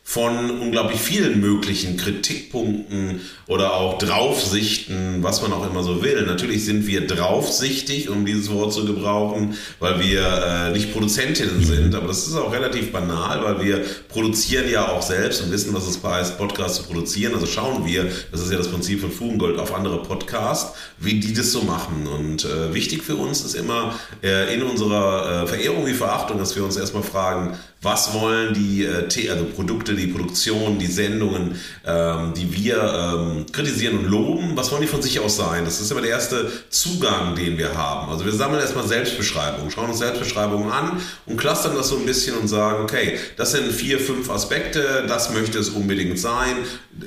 von 0.09 0.51
unglaublich 0.63 1.03
vielen 1.03 1.39
möglichen 1.39 1.99
Kritikpunkten 1.99 3.21
oder 3.47 3.75
auch 3.75 3.99
Draufsichten, 3.99 5.23
was 5.23 5.43
man 5.43 5.53
auch 5.53 5.71
immer 5.71 5.83
so 5.83 6.03
will. 6.03 6.25
Natürlich 6.25 6.65
sind 6.65 6.87
wir 6.87 7.07
draufsichtig, 7.07 8.09
um 8.09 8.25
dieses 8.25 8.51
Wort 8.51 8.73
zu 8.73 8.87
gebrauchen, 8.87 9.59
weil 9.81 10.01
wir 10.01 10.23
äh, 10.23 10.73
nicht 10.73 10.95
Produzentinnen 10.95 11.63
sind, 11.63 11.95
aber 11.95 12.07
das 12.07 12.27
ist 12.27 12.37
auch 12.37 12.51
relativ 12.51 12.91
banal, 12.91 13.45
weil 13.45 13.63
wir 13.63 13.85
produzieren 14.09 14.71
ja 14.71 14.89
auch 14.89 15.03
selbst 15.03 15.43
und 15.43 15.53
wissen, 15.53 15.75
was 15.75 15.87
es 15.87 16.03
heißt, 16.03 16.39
Podcasts 16.39 16.79
zu 16.79 16.85
produzieren. 16.85 17.35
Also 17.35 17.45
schauen 17.47 17.85
wir, 17.85 18.11
das 18.33 18.41
ist 18.41 18.51
ja 18.51 18.57
das 18.57 18.69
Prinzip 18.69 19.03
von 19.03 19.11
Fugengold, 19.11 19.59
auf 19.59 19.75
andere 19.75 20.03
Podcasts, 20.03 20.75
wie 20.97 21.21
die 21.21 21.35
das 21.35 21.53
so 21.53 21.61
machen. 21.65 22.07
Und 22.07 22.47
äh, 22.47 22.73
wichtig 22.73 23.03
für 23.03 23.17
uns 23.17 23.45
ist 23.45 23.55
immer 23.55 23.95
äh, 24.23 24.55
in 24.55 24.63
unserer 24.63 25.43
äh, 25.43 25.47
Verehrung 25.47 25.87
wie 25.87 25.93
Verachtung, 25.93 26.39
dass 26.39 26.57
wir 26.57 26.65
uns 26.65 26.79
erstmal 26.79 27.03
fragen, 27.03 27.59
was 27.81 28.13
wollen 28.13 28.55
die 28.55 28.85
äh, 28.85 29.31
also 29.31 29.45
Produkte, 29.45 29.95
die 29.95 30.09
Produktion, 30.09 30.79
die 30.79 30.87
Sendungen, 30.87 31.61
ähm, 31.87 32.35
die 32.35 32.53
wir 32.53 32.83
ähm, 32.83 33.47
kritisieren 33.53 33.99
und 33.99 34.07
loben, 34.07 34.57
was 34.57 34.73
wollen 34.73 34.83
die 34.83 34.89
von 34.89 35.01
sich 35.01 35.21
aus 35.21 35.37
sein? 35.37 35.65
Das 35.65 35.81
ist 35.81 35.91
immer 35.91 36.01
der 36.01 36.11
erste 36.11 36.51
Zugang, 36.71 37.37
den 37.37 37.57
wir 37.57 37.77
haben. 37.77 38.11
Also 38.11 38.25
wir 38.25 38.33
sammeln 38.33 38.61
erstmal 38.61 38.87
Selbstbeschreibungen, 38.87 39.71
schauen 39.71 39.91
uns 39.91 39.99
Selbstbeschreibungen 39.99 40.73
an 40.73 41.01
und 41.27 41.37
clustern 41.37 41.77
das 41.77 41.89
so 41.89 41.99
ein 41.99 42.07
bisschen 42.07 42.37
und 42.37 42.49
sagen, 42.49 42.83
okay, 42.83 43.19
das 43.37 43.53
sind 43.53 43.71
vier, 43.71 44.01
fünf 44.01 44.29
Aspekte, 44.29 45.05
das 45.07 45.33
möchte 45.33 45.59
es 45.59 45.69
unbedingt 45.69 46.19
sein. 46.19 46.57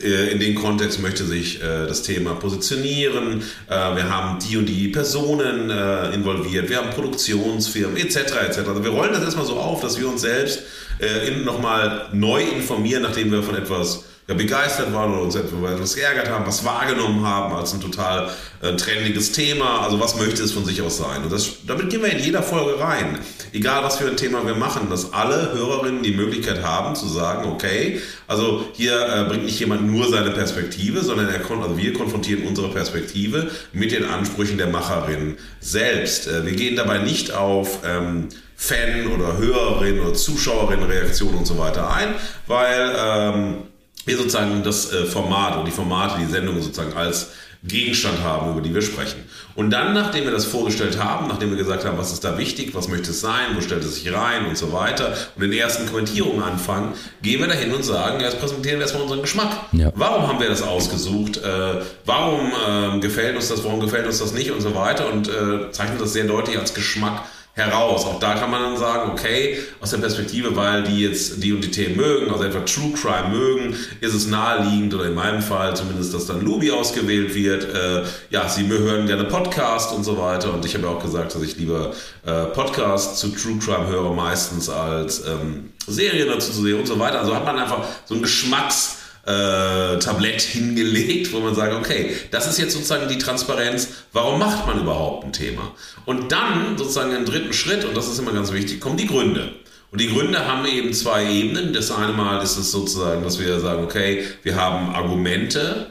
Äh, 0.02 0.32
in 0.32 0.40
den 0.40 0.56
Kontext 0.56 1.02
möchte 1.02 1.26
sich 1.26 1.62
äh, 1.62 1.88
das 1.88 2.04
Thema 2.04 2.36
positionieren. 2.36 3.42
Äh, 3.68 3.96
wir 3.96 4.10
haben 4.10 4.40
die 4.40 4.58
und 4.58 4.68
die 4.68 4.88
Personen 4.88 5.70
äh, 5.70 6.14
involviert, 6.14 6.70
wir 6.70 6.78
haben 6.78 6.92
Produktionsfirmen 6.92 7.98
etc. 7.98 8.16
etc. 8.16 8.58
Also 8.68 8.84
wir 8.84 8.92
rollen 8.92 9.14
das 9.14 9.24
erstmal 9.24 9.46
so 9.46 9.58
auf, 9.58 9.82
dass 9.82 10.00
wir 10.00 10.08
uns 10.08 10.22
selbst 10.22 10.64
äh, 11.00 11.32
nochmal 11.44 12.10
neu 12.14 12.44
informieren, 12.44 13.04
nachdem 13.04 13.32
wir 13.32 13.44
von 13.44 13.56
etwas 13.56 14.06
ja, 14.28 14.36
begeistert 14.36 14.94
waren 14.94 15.12
oder 15.14 15.24
uns 15.24 15.36
etwas 15.36 15.96
geärgert 15.96 16.30
haben, 16.30 16.46
was 16.46 16.64
wahrgenommen 16.64 17.26
haben 17.26 17.54
als 17.54 17.74
ein 17.74 17.82
total 17.82 18.30
äh, 18.62 18.76
trendiges 18.76 19.32
Thema. 19.32 19.82
Also 19.82 20.00
was 20.00 20.18
möchte 20.18 20.44
es 20.44 20.52
von 20.52 20.66
sich 20.66 20.82
aus 20.82 20.98
sein? 20.98 21.24
Und 21.24 21.32
das, 21.32 21.66
damit 21.66 21.90
gehen 21.90 22.02
wir 22.02 22.12
in 22.12 22.24
jeder 22.24 22.44
Folge 22.44 22.80
rein. 22.80 23.20
Egal 23.54 23.84
was 23.84 23.98
für 23.98 24.08
ein 24.08 24.18
Thema 24.18 24.46
wir 24.46 24.56
machen, 24.56 24.90
dass 24.90 25.14
alle 25.14 25.54
Hörerinnen 25.54 26.04
die 26.04 26.14
Möglichkeit 26.14 26.64
haben 26.64 26.96
zu 26.96 27.08
sagen, 27.08 27.50
okay, 27.50 28.02
also 28.28 28.66
hier 28.74 28.94
äh, 28.94 29.24
bringt 29.28 29.46
nicht 29.46 29.60
jemand 29.60 29.86
nur 29.86 30.10
seine 30.10 30.32
Perspektive, 30.32 31.04
sondern 31.04 31.28
er 31.30 31.42
also 31.42 31.78
wir 31.78 31.94
konfrontieren 31.94 32.48
unsere 32.48 32.70
Perspektive 32.70 33.52
mit 33.74 33.92
den 33.92 34.06
Ansprüchen 34.06 34.58
der 34.58 34.68
Macherin 34.68 35.38
selbst. 35.60 36.28
Äh, 36.28 36.46
wir 36.46 36.54
gehen 36.54 36.76
dabei 36.76 37.00
nicht 37.00 37.34
auf 37.34 37.80
ähm, 37.86 38.30
Fan- 38.56 39.08
oder 39.08 39.38
Hörerin 39.38 40.00
oder 40.00 40.14
Zuschauerin-Reaktion 40.14 41.34
und 41.34 41.48
so 41.48 41.58
weiter 41.58 41.92
ein, 41.92 42.14
weil 42.46 42.96
ähm, 42.96 43.56
wir 44.06 44.18
sozusagen 44.18 44.64
das 44.64 44.92
äh, 44.92 45.06
Format 45.06 45.58
und 45.58 45.66
die 45.66 45.72
Formate, 45.72 46.20
die 46.20 46.32
Sendung 46.32 46.62
sozusagen 46.62 46.94
als 46.94 47.32
Gegenstand 47.64 48.24
haben, 48.24 48.52
über 48.52 48.62
die 48.62 48.74
wir 48.74 48.82
sprechen. 48.82 49.20
Und 49.54 49.70
dann, 49.70 49.94
nachdem 49.94 50.24
wir 50.24 50.32
das 50.32 50.46
vorgestellt 50.46 50.98
haben, 50.98 51.28
nachdem 51.28 51.52
wir 51.52 51.58
gesagt 51.58 51.86
haben, 51.86 51.96
was 51.96 52.12
ist 52.12 52.24
da 52.24 52.40
wichtig, 52.40 52.74
was 52.74 52.88
möchte 52.88 53.12
es 53.12 53.22
sein, 53.22 53.56
wo 53.56 53.62
stellt 53.62 53.84
es 53.84 53.96
sich 53.96 54.12
rein 54.12 54.48
und 54.48 54.58
so 54.58 54.74
weiter 54.74 55.16
und 55.36 55.44
den 55.44 55.54
ersten 55.54 55.86
Kommentierungen 55.86 56.42
anfangen, 56.42 56.94
gehen 57.22 57.40
wir 57.40 57.48
dahin 57.48 57.72
und 57.72 57.84
sagen, 57.84 58.20
jetzt 58.20 58.40
präsentieren 58.40 58.78
wir 58.78 58.84
erstmal 58.84 59.04
unseren 59.04 59.22
Geschmack. 59.22 59.56
Ja. 59.74 59.92
Warum 59.94 60.28
haben 60.28 60.40
wir 60.40 60.50
das 60.50 60.64
ausgesucht? 60.64 61.38
Äh, 61.38 61.82
warum 62.06 62.52
äh, 62.52 63.00
gefällt 63.00 63.36
uns 63.36 63.50
das, 63.50 63.64
warum 63.64 63.80
gefällt 63.80 64.08
uns 64.08 64.18
das 64.18 64.34
nicht 64.34 64.50
und 64.50 64.62
so 64.62 64.74
weiter 64.74 65.12
und 65.14 65.28
äh, 65.28 65.70
zeichnen 65.72 66.00
das 66.00 66.14
sehr 66.14 66.24
deutlich 66.24 66.58
als 66.58 66.74
Geschmack 66.74 67.26
heraus. 67.54 68.06
Auch 68.06 68.20
da 68.20 68.36
kann 68.36 68.50
man 68.50 68.62
dann 68.62 68.78
sagen, 68.78 69.12
okay, 69.12 69.58
aus 69.82 69.92
der 69.92 69.98
Perspektive, 69.98 70.56
weil 70.56 70.84
die 70.84 71.02
jetzt 71.02 71.44
die 71.44 71.52
und 71.52 71.64
die 71.64 71.72
Themen 71.72 71.98
mögen, 71.98 72.32
also 72.32 72.44
etwa 72.44 72.62
True 72.62 72.94
Crime 72.94 73.30
mögen, 73.30 73.76
ist 74.00 74.14
es 74.14 74.28
naheliegend 74.28 74.94
oder 74.94 75.06
in 75.06 75.14
meinem 75.14 75.42
Fall 75.42 75.76
zumindest, 75.76 76.14
dass 76.14 76.28
dann 76.28 76.42
Lubi 76.42 76.72
ausgewählt 76.72 77.36
wird. 77.36 77.64
Äh, 77.64 78.04
ja, 78.30 78.48
sie 78.48 78.68
hören 78.68 79.06
gerne 79.06 79.26
Podcast 79.26 79.94
und 79.94 80.04
so 80.04 80.18
weiter. 80.18 80.54
Und 80.54 80.66
ich 80.66 80.74
habe 80.76 80.86
ja 80.86 80.92
auch 80.92 81.02
gesagt, 81.02 81.36
dass 81.36 81.42
ich 81.42 81.58
lieber 81.58 81.92
äh, 82.26 82.46
Podcast 82.46 83.18
zu 83.18 83.30
True 83.30 83.60
Crime 83.60 83.88
höre 83.88 84.14
meistens 84.14 84.70
als 84.70 85.26
ähm, 85.28 85.72
Serien 85.88 86.30
dazu 86.30 86.52
zu 86.52 86.62
sehen 86.62 86.80
und 86.80 86.88
so 86.88 86.98
weiter. 87.00 87.20
Also 87.20 87.36
hat 87.36 87.46
man 87.46 87.58
einfach 87.58 87.84
so 88.06 88.14
einen 88.14 88.24
Geschmacks 88.24 88.98
äh, 89.26 90.00
Tablett 90.00 90.42
hingelegt, 90.42 91.32
wo 91.34 91.40
man 91.40 91.54
sagt, 91.56 91.74
okay, 91.74 92.16
das 92.32 92.48
ist 92.48 92.58
jetzt 92.58 92.74
sozusagen 92.74 93.08
die 93.08 93.18
Transparenz, 93.18 93.90
warum 94.14 94.40
macht 94.40 94.66
man 94.66 94.80
überhaupt 94.80 95.26
ein 95.26 95.34
Thema? 95.34 95.74
Und 96.06 96.32
dann 96.32 96.78
sozusagen 96.78 97.16
im 97.16 97.26
dritten 97.26 97.54
Schritt, 97.54 97.86
und 97.86 97.96
das 97.96 98.08
ist 98.08 98.20
immer 98.20 98.34
ganz 98.34 98.52
wichtig, 98.52 98.80
kommen 98.80 98.98
die 98.98 99.08
Gründe. 99.08 99.54
Und 99.92 100.00
die 100.00 100.08
Gründe 100.08 100.48
haben 100.48 100.66
eben 100.66 100.94
zwei 100.94 101.30
Ebenen. 101.30 101.74
Das 101.74 101.92
eine 101.92 102.14
Mal 102.14 102.42
ist 102.42 102.58
es 102.58 102.72
sozusagen, 102.72 103.24
dass 103.24 103.40
wir 103.40 103.60
sagen, 103.60 103.84
okay, 103.84 104.24
wir 104.42 104.56
haben 104.56 104.96
Argumente 104.96 105.88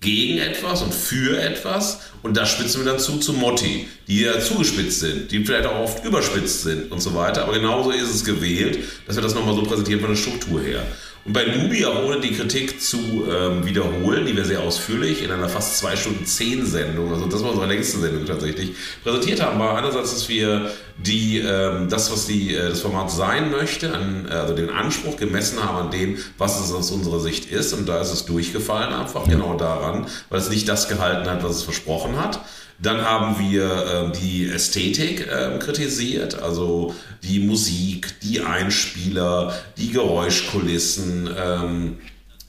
gegen 0.00 0.38
etwas 0.38 0.82
und 0.82 0.92
für 0.92 1.40
etwas 1.40 2.00
und 2.22 2.36
da 2.36 2.44
spitzen 2.44 2.84
wir 2.84 2.90
dann 2.92 3.00
zu 3.00 3.18
zu 3.18 3.32
Motti, 3.32 3.86
die 4.08 4.22
ja 4.22 4.40
zugespitzt 4.40 5.00
sind, 5.00 5.30
die 5.30 5.44
vielleicht 5.44 5.66
auch 5.66 5.78
oft 5.78 6.04
überspitzt 6.04 6.62
sind 6.62 6.90
und 6.90 7.00
so 7.00 7.14
weiter. 7.14 7.44
Aber 7.44 7.52
genauso 7.52 7.92
ist 7.92 8.12
es 8.12 8.24
gewählt, 8.24 8.80
dass 9.06 9.16
wir 9.16 9.22
das 9.22 9.34
nochmal 9.34 9.54
so 9.54 9.62
präsentieren 9.62 10.00
von 10.00 10.10
der 10.10 10.16
Struktur 10.16 10.60
her. 10.60 10.84
Und 11.24 11.34
bei 11.34 11.44
Nubi, 11.44 11.84
auch 11.86 12.02
ohne 12.02 12.18
die 12.18 12.32
Kritik 12.32 12.80
zu 12.80 13.24
ähm, 13.30 13.64
wiederholen, 13.64 14.26
die 14.26 14.36
wir 14.36 14.44
sehr 14.44 14.60
ausführlich 14.60 15.22
in 15.22 15.30
einer 15.30 15.48
fast 15.48 15.78
zwei 15.78 15.94
Stunden 15.94 16.26
zehn 16.26 16.66
Sendung, 16.66 17.12
also 17.12 17.26
das 17.26 17.44
war 17.44 17.50
unsere 17.50 17.68
längste 17.68 18.00
Sendung 18.00 18.26
tatsächlich, 18.26 18.72
präsentiert 19.04 19.40
haben, 19.40 19.60
war 19.60 19.78
einerseits, 19.78 20.12
dass 20.12 20.28
wir 20.28 20.72
die, 20.98 21.38
ähm, 21.38 21.88
das, 21.88 22.10
was 22.10 22.26
die, 22.26 22.54
äh, 22.54 22.70
das 22.70 22.80
Format 22.80 23.10
sein 23.12 23.52
möchte, 23.52 23.94
an, 23.94 24.26
äh, 24.28 24.34
also 24.34 24.54
den 24.54 24.68
Anspruch 24.68 25.16
gemessen 25.16 25.62
haben 25.62 25.86
an 25.86 25.90
dem, 25.92 26.18
was 26.38 26.60
es 26.60 26.72
aus 26.72 26.90
unserer 26.90 27.20
Sicht 27.20 27.50
ist. 27.52 27.72
Und 27.72 27.88
da 27.88 28.00
ist 28.00 28.12
es 28.12 28.24
durchgefallen 28.24 28.92
einfach 28.92 29.28
genau 29.28 29.56
daran, 29.56 30.06
weil 30.28 30.40
es 30.40 30.50
nicht 30.50 30.68
das 30.68 30.88
gehalten 30.88 31.30
hat, 31.30 31.44
was 31.44 31.56
es 31.56 31.62
versprochen 31.62 32.20
hat. 32.20 32.40
Dann 32.82 33.02
haben 33.02 33.38
wir 33.38 34.12
äh, 34.12 34.18
die 34.20 34.48
Ästhetik 34.48 35.28
äh, 35.28 35.58
kritisiert, 35.60 36.42
also 36.42 36.94
die 37.22 37.38
Musik, 37.38 38.20
die 38.22 38.40
Einspieler, 38.40 39.54
die 39.78 39.92
Geräuschkulissen. 39.92 41.30
Ähm, 41.38 41.98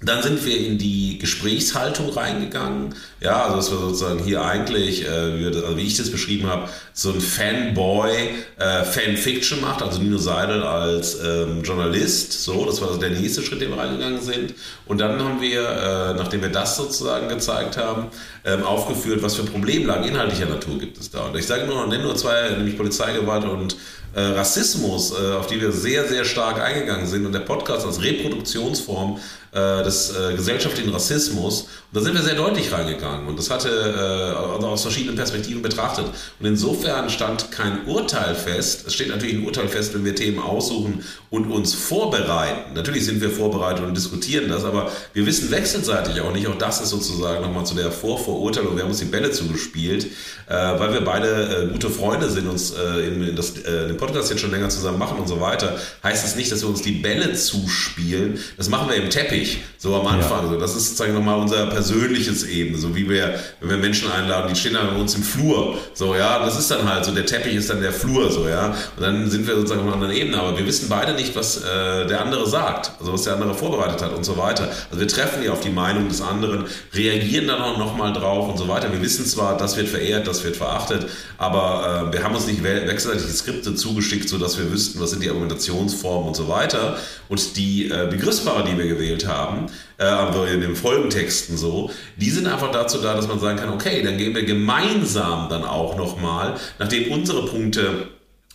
dann 0.05 0.21
sind 0.21 0.45
wir 0.45 0.57
in 0.57 0.77
die 0.77 1.17
Gesprächshaltung 1.19 2.09
reingegangen. 2.09 2.95
Ja, 3.21 3.43
also 3.43 3.55
dass 3.55 3.71
wir 3.71 3.77
sozusagen 3.77 4.23
hier 4.23 4.43
eigentlich, 4.43 5.07
äh, 5.07 5.39
wie, 5.39 5.51
das, 5.51 5.63
also 5.63 5.77
wie, 5.77 5.83
ich 5.83 5.97
das 5.97 6.11
beschrieben 6.11 6.47
habe, 6.47 6.69
so 6.93 7.11
ein 7.11 7.21
Fanboy 7.21 8.11
äh, 8.57 8.83
Fanfiction 8.83 9.61
macht, 9.61 9.81
also 9.81 9.99
Nino 9.99 10.17
Seidel 10.17 10.63
als 10.63 11.17
ähm, 11.23 11.63
Journalist. 11.63 12.43
So, 12.43 12.65
das 12.65 12.81
war 12.81 12.89
also 12.89 12.99
der 12.99 13.11
nächste 13.11 13.41
Schritt, 13.43 13.61
den 13.61 13.69
wir 13.69 13.77
reingegangen 13.77 14.21
sind. 14.21 14.53
Und 14.85 14.99
dann 14.99 15.21
haben 15.23 15.41
wir, 15.41 15.61
äh, 15.61 16.13
nachdem 16.15 16.41
wir 16.41 16.49
das 16.49 16.75
sozusagen 16.75 17.29
gezeigt 17.29 17.77
haben, 17.77 18.07
ähm, 18.45 18.63
aufgeführt, 18.63 19.23
was 19.23 19.35
für 19.35 19.43
Problemlagen 19.43 20.07
inhaltlicher 20.07 20.47
Natur 20.47 20.77
gibt 20.79 20.97
es 20.99 21.09
da. 21.09 21.21
Und 21.25 21.37
ich 21.37 21.47
sage 21.47 21.65
nur, 21.65 21.87
nenne 21.87 22.03
nur 22.03 22.15
zwei, 22.15 22.49
nämlich 22.49 22.75
Polizeigewalt 22.75 23.45
und 23.45 23.77
Rassismus, 24.19 25.11
äh, 25.11 25.33
auf 25.33 25.47
die 25.47 25.59
wir 25.59 25.71
sehr, 25.71 26.07
sehr 26.07 26.25
stark 26.25 26.61
eingegangen 26.61 27.07
sind 27.07 27.25
und 27.25 27.31
der 27.31 27.39
Podcast 27.39 27.85
als 27.85 28.01
Reproduktionsform 28.01 29.19
äh, 29.53 29.83
des 29.83 30.11
äh, 30.15 30.35
gesellschaftlichen 30.35 30.91
Rassismus. 30.91 31.61
Und 31.61 31.69
da 31.91 32.01
sind 32.01 32.15
wir 32.15 32.23
sehr 32.23 32.33
deutlich 32.33 32.71
reingegangen 32.71 33.27
und 33.27 33.37
das 33.37 33.51
hatte 33.51 33.69
äh, 33.69 34.53
also 34.53 34.67
aus 34.67 34.81
verschiedenen 34.81 35.15
Perspektiven 35.15 35.61
betrachtet. 35.61 36.05
Und 36.39 36.45
insofern 36.45 37.09
stand 37.11 37.51
kein 37.51 37.85
Urteil 37.85 38.33
fest. 38.33 38.87
Es 38.87 38.95
steht 38.95 39.09
natürlich 39.09 39.35
ein 39.35 39.45
Urteil 39.45 39.67
fest, 39.67 39.93
wenn 39.93 40.03
wir 40.03 40.15
Themen 40.15 40.39
aussuchen 40.39 41.03
und 41.29 41.51
uns 41.51 41.75
vorbereiten. 41.75 42.73
Natürlich 42.73 43.05
sind 43.05 43.21
wir 43.21 43.29
vorbereitet 43.29 43.85
und 43.85 43.95
diskutieren 43.95 44.49
das, 44.49 44.65
aber 44.65 44.91
wir 45.13 45.25
wissen 45.27 45.51
wechselseitig 45.51 46.19
auch 46.21 46.33
nicht. 46.33 46.47
Auch 46.47 46.57
das 46.57 46.81
ist 46.81 46.89
sozusagen 46.89 47.43
nochmal 47.43 47.65
zu 47.65 47.75
der 47.75 47.91
Vorverurteilung. 47.91 48.75
Wir 48.75 48.83
haben 48.83 48.89
uns 48.89 48.99
die 48.99 49.05
Bälle 49.05 49.29
zugespielt, 49.29 50.07
äh, 50.47 50.79
weil 50.79 50.93
wir 50.93 51.01
beide 51.01 51.67
äh, 51.67 51.71
gute 51.71 51.91
Freunde 51.91 52.27
sind, 52.29 52.49
uns 52.49 52.71
äh, 52.71 53.07
in, 53.07 53.21
in, 53.21 53.35
das, 53.35 53.55
äh, 53.59 53.87
den 53.87 53.97
Podcast 54.05 54.29
jetzt 54.29 54.41
schon 54.41 54.51
länger 54.51 54.69
zusammen 54.69 54.99
machen 54.99 55.17
und 55.17 55.27
so 55.27 55.39
weiter. 55.39 55.77
Heißt 56.03 56.25
es 56.25 56.31
das 56.31 56.35
nicht, 56.35 56.51
dass 56.51 56.61
wir 56.61 56.69
uns 56.69 56.81
die 56.81 56.91
Bälle 56.91 57.33
zuspielen. 57.33 58.39
Das 58.57 58.69
machen 58.69 58.89
wir 58.89 58.95
im 58.95 59.09
Teppich. 59.09 59.59
So 59.77 59.95
am 59.95 60.07
Anfang. 60.07 60.45
Ja. 60.45 60.49
So, 60.51 60.59
das 60.59 60.75
ist 60.75 60.89
sozusagen 60.89 61.13
nochmal 61.13 61.39
unser 61.39 61.67
persönliches 61.67 62.43
Eben. 62.43 62.77
So 62.77 62.95
wie 62.95 63.09
wir, 63.09 63.39
wenn 63.61 63.69
wir 63.69 63.77
Menschen 63.77 64.11
einladen, 64.11 64.49
die 64.53 64.59
stehen 64.59 64.73
dann 64.73 64.87
bei 64.87 64.95
uns 64.95 65.15
im 65.15 65.23
Flur. 65.23 65.77
So, 65.93 66.15
ja, 66.15 66.43
das 66.43 66.59
ist 66.59 66.69
dann 66.71 66.89
halt 66.89 67.05
so, 67.05 67.11
der 67.13 67.25
Teppich 67.25 67.55
ist 67.55 67.69
dann 67.69 67.81
der 67.81 67.93
Flur, 67.93 68.31
so, 68.31 68.47
ja. 68.47 68.75
Und 68.97 69.03
dann 69.03 69.29
sind 69.29 69.47
wir 69.47 69.55
sozusagen 69.55 69.81
auf 69.81 69.87
einer 69.87 69.95
anderen 69.95 70.13
Ebene. 70.13 70.37
Aber 70.37 70.57
wir 70.57 70.65
wissen 70.65 70.89
beide 70.89 71.13
nicht, 71.13 71.35
was 71.35 71.57
äh, 71.57 72.05
der 72.07 72.21
andere 72.21 72.47
sagt. 72.47 72.91
Also 72.99 73.13
was 73.13 73.23
der 73.23 73.33
andere 73.33 73.53
vorbereitet 73.53 74.01
hat 74.01 74.13
und 74.13 74.25
so 74.25 74.37
weiter. 74.37 74.69
Also 74.89 74.99
wir 74.99 75.07
treffen 75.07 75.43
ja 75.43 75.51
auf 75.51 75.61
die 75.61 75.69
Meinung 75.69 76.09
des 76.09 76.21
anderen, 76.21 76.65
reagieren 76.93 77.47
dann 77.47 77.61
auch 77.61 77.77
nochmal 77.77 78.13
drauf 78.13 78.49
und 78.49 78.57
so 78.57 78.67
weiter. 78.67 78.91
Wir 78.91 79.01
wissen 79.01 79.25
zwar, 79.25 79.57
das 79.57 79.77
wird 79.77 79.89
verehrt, 79.89 80.27
das 80.27 80.43
wird 80.43 80.55
verachtet, 80.55 81.07
aber 81.37 82.09
äh, 82.09 82.13
wir 82.13 82.23
haben 82.23 82.35
uns 82.35 82.47
nicht 82.47 82.63
wechselseitig 82.63 83.27
die 83.27 83.35
Skripte 83.35 83.75
zugeschickt, 83.93 84.27
sodass 84.27 84.57
wir 84.57 84.71
wüssten, 84.71 84.99
was 84.99 85.11
sind 85.11 85.23
die 85.23 85.29
Argumentationsformen 85.29 86.29
und 86.29 86.35
so 86.35 86.47
weiter. 86.47 86.97
Und 87.29 87.55
die 87.55 87.89
äh, 87.89 88.07
Begriffspaare, 88.09 88.63
die 88.63 88.77
wir 88.77 88.87
gewählt 88.87 89.27
haben, 89.27 89.43
haben, 89.43 89.67
äh, 89.97 90.03
also 90.03 90.45
in 90.45 90.61
den 90.61 90.75
Folgentexten 90.75 91.57
so, 91.57 91.91
die 92.17 92.29
sind 92.29 92.47
einfach 92.47 92.71
dazu 92.71 92.99
da, 92.99 93.15
dass 93.15 93.27
man 93.27 93.39
sagen 93.39 93.59
kann, 93.59 93.69
okay, 93.69 94.01
dann 94.03 94.17
gehen 94.17 94.35
wir 94.35 94.43
gemeinsam 94.43 95.49
dann 95.49 95.63
auch 95.63 95.97
nochmal, 95.97 96.55
nachdem 96.79 97.11
unsere 97.11 97.45
Punkte 97.45 98.07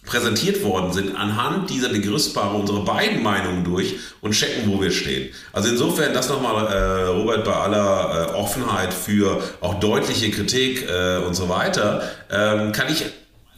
präsentiert 0.05 0.65
worden 0.65 0.93
sind, 0.93 1.17
anhand 1.17 1.69
dieser 1.69 1.91
Begriffspaare 1.91 2.57
unsere 2.57 2.81
beiden 2.81 3.23
Meinungen 3.23 3.63
durch 3.63 3.97
und 4.23 4.33
checken, 4.33 4.73
wo 4.73 4.81
wir 4.81 4.91
stehen. 4.91 5.29
Also 5.53 5.69
insofern 5.69 6.15
das 6.15 6.31
nochmal, 6.31 6.67
äh, 6.67 7.03
Robert, 7.09 7.45
bei 7.45 7.53
aller 7.53 8.31
äh, 8.31 8.35
Offenheit 8.35 8.95
für 8.95 9.43
auch 9.61 9.75
deutliche 9.81 10.31
Kritik 10.31 10.89
äh, 10.89 11.19
und 11.19 11.35
so 11.35 11.51
weiter, 11.51 12.11
ähm, 12.31 12.73
kann 12.73 12.91
ich 12.91 13.05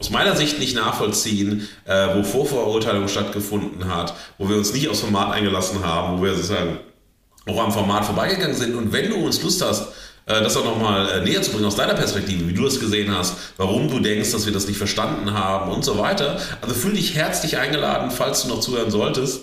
aus 0.01 0.11
meiner 0.11 0.35
Sicht 0.35 0.59
nicht 0.59 0.75
nachvollziehen, 0.75 1.69
äh, 1.85 2.09
wo 2.15 2.23
Vorverurteilung 2.23 3.07
stattgefunden 3.07 3.95
hat, 3.95 4.15
wo 4.39 4.49
wir 4.49 4.57
uns 4.57 4.73
nicht 4.73 4.89
aufs 4.89 5.01
Format 5.01 5.33
eingelassen 5.33 5.85
haben, 5.85 6.19
wo 6.19 6.25
wir 6.25 6.35
sozusagen 6.35 6.79
auch 7.47 7.63
am 7.63 7.73
Format 7.73 8.07
vorbeigegangen 8.07 8.57
sind. 8.57 8.75
Und 8.75 8.93
wenn 8.93 9.11
du 9.11 9.17
uns 9.17 9.43
Lust 9.43 9.63
hast, 9.63 9.89
äh, 10.25 10.41
das 10.43 10.57
auch 10.57 10.65
nochmal 10.65 11.09
äh, 11.11 11.21
näher 11.23 11.43
zu 11.43 11.51
bringen 11.51 11.67
aus 11.67 11.77
deiner 11.77 11.95
Perspektive, 11.95 12.49
wie 12.49 12.55
du 12.55 12.67
es 12.67 12.81
gesehen 12.81 13.15
hast, 13.15 13.37
warum 13.59 13.91
du 13.91 14.01
denkst, 14.01 14.33
dass 14.33 14.47
wir 14.47 14.53
das 14.55 14.67
nicht 14.67 14.79
verstanden 14.79 15.35
haben 15.35 15.71
und 15.71 15.85
so 15.85 15.99
weiter. 15.99 16.41
Also 16.63 16.75
fühl 16.75 16.95
dich 16.95 17.15
herzlich 17.15 17.59
eingeladen, 17.59 18.11
falls 18.11 18.43
du 18.43 18.49
noch 18.49 18.61
zuhören 18.61 18.91
solltest, 18.91 19.43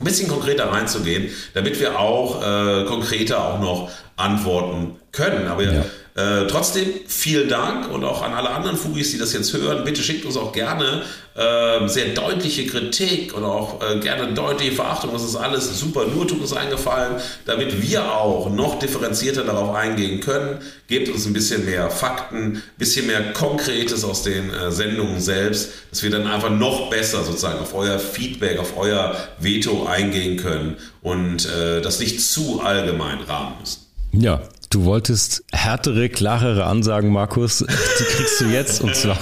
ein 0.00 0.04
bisschen 0.04 0.28
konkreter 0.28 0.70
reinzugehen, 0.70 1.30
damit 1.54 1.80
wir 1.80 1.98
auch 1.98 2.40
äh, 2.40 2.84
konkreter 2.84 3.42
auch 3.42 3.60
noch 3.60 3.90
antworten 4.16 4.96
können. 5.10 5.48
Aber 5.48 5.64
ja. 5.64 5.84
Äh, 6.18 6.48
trotzdem 6.48 6.88
vielen 7.06 7.48
Dank 7.48 7.92
und 7.92 8.02
auch 8.02 8.22
an 8.22 8.32
alle 8.34 8.50
anderen 8.50 8.76
Fugis, 8.76 9.12
die 9.12 9.18
das 9.18 9.32
jetzt 9.34 9.52
hören. 9.52 9.84
Bitte 9.84 10.02
schickt 10.02 10.24
uns 10.24 10.36
auch 10.36 10.50
gerne 10.50 11.04
äh, 11.36 11.86
sehr 11.86 12.08
deutliche 12.08 12.66
Kritik 12.66 13.34
und 13.34 13.44
auch 13.44 13.80
äh, 13.80 14.00
gerne 14.00 14.34
deutliche 14.34 14.72
Verachtung. 14.72 15.12
Das 15.12 15.22
ist 15.22 15.36
alles 15.36 15.78
super. 15.78 16.06
Nur 16.06 16.26
tut 16.26 16.40
uns 16.40 16.52
eingefallen, 16.52 17.22
damit 17.44 17.80
wir 17.80 18.12
auch 18.12 18.50
noch 18.50 18.80
differenzierter 18.80 19.44
darauf 19.44 19.76
eingehen 19.76 20.18
können. 20.18 20.58
Gebt 20.88 21.08
uns 21.08 21.24
ein 21.24 21.34
bisschen 21.34 21.64
mehr 21.64 21.88
Fakten, 21.88 22.54
ein 22.56 22.62
bisschen 22.78 23.06
mehr 23.06 23.32
Konkretes 23.32 24.02
aus 24.02 24.24
den 24.24 24.52
äh, 24.52 24.72
Sendungen 24.72 25.20
selbst, 25.20 25.70
dass 25.90 26.02
wir 26.02 26.10
dann 26.10 26.26
einfach 26.26 26.50
noch 26.50 26.90
besser 26.90 27.22
sozusagen 27.22 27.60
auf 27.60 27.74
euer 27.74 28.00
Feedback, 28.00 28.58
auf 28.58 28.76
euer 28.76 29.16
Veto 29.38 29.86
eingehen 29.86 30.36
können 30.36 30.78
und 31.00 31.46
äh, 31.46 31.80
das 31.80 32.00
nicht 32.00 32.20
zu 32.20 32.60
allgemein 32.60 33.20
rahmen 33.20 33.54
müssen. 33.60 33.82
Ja, 34.10 34.40
Du 34.70 34.84
wolltest 34.84 35.44
härtere, 35.50 36.10
klarere 36.10 36.64
Ansagen, 36.64 37.10
Markus. 37.10 37.58
Die 37.58 38.04
kriegst 38.04 38.40
du 38.40 38.46
jetzt. 38.46 38.82
Und 38.82 38.94
zwar 38.94 39.16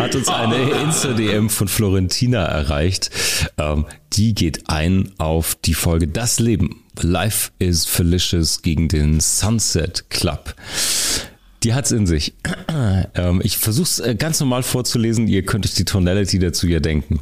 hat 0.00 0.14
uns 0.16 0.28
eine 0.28 0.56
Insta-DM 0.56 1.50
von 1.50 1.68
Florentina 1.68 2.44
erreicht. 2.44 3.10
Ähm, 3.58 3.86
die 4.14 4.34
geht 4.34 4.68
ein 4.68 5.12
auf 5.18 5.54
die 5.54 5.74
Folge 5.74 6.08
Das 6.08 6.40
Leben. 6.40 6.82
Life 7.00 7.52
is 7.60 7.84
Felicious 7.84 8.62
gegen 8.62 8.88
den 8.88 9.20
Sunset 9.20 10.10
Club. 10.10 10.56
Die 11.62 11.72
hat's 11.74 11.92
in 11.92 12.06
sich. 12.06 12.34
Ähm, 13.14 13.40
ich 13.42 13.56
versuch's 13.56 14.00
äh, 14.00 14.14
ganz 14.14 14.38
normal 14.38 14.62
vorzulesen. 14.62 15.28
Ihr 15.28 15.44
könnt 15.44 15.64
euch 15.64 15.74
die 15.74 15.86
Tonality 15.86 16.38
dazu 16.38 16.66
ja 16.66 16.78
denken. 16.78 17.20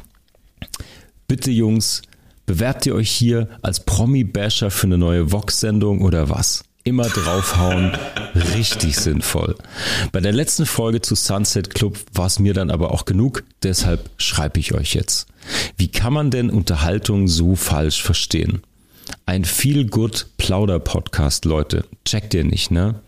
Bitte, 1.27 1.49
Jungs, 1.49 2.01
bewerbt 2.45 2.85
ihr 2.85 2.93
euch 2.95 3.09
hier 3.09 3.47
als 3.61 3.85
Promi-Basher 3.85 4.69
für 4.69 4.87
eine 4.87 4.97
neue 4.97 5.31
Vox-Sendung 5.31 6.01
oder 6.01 6.29
was? 6.29 6.63
Immer 6.85 7.09
draufhauen, 7.09 7.97
richtig 8.53 8.95
sinnvoll. 8.97 9.55
Bei 10.11 10.19
der 10.19 10.31
letzten 10.31 10.67
Folge 10.67 11.01
zu 11.01 11.15
Sunset 11.15 11.73
Club 11.73 11.97
war 12.13 12.27
es 12.27 12.37
mir 12.37 12.53
dann 12.53 12.69
aber 12.69 12.91
auch 12.91 13.05
genug, 13.05 13.43
deshalb 13.63 14.07
schreibe 14.17 14.59
ich 14.59 14.73
euch 14.75 14.93
jetzt. 14.93 15.25
Wie 15.77 15.87
kann 15.87 16.13
man 16.13 16.29
denn 16.29 16.51
Unterhaltung 16.51 17.27
so 17.27 17.55
falsch 17.55 18.03
verstehen? 18.03 18.61
Ein 19.25 19.45
Feel-Good 19.45 20.27
Plauder-Podcast, 20.37 21.45
Leute. 21.45 21.85
Checkt 22.05 22.35
ihr 22.35 22.43
nicht, 22.43 22.69
ne? 22.69 23.01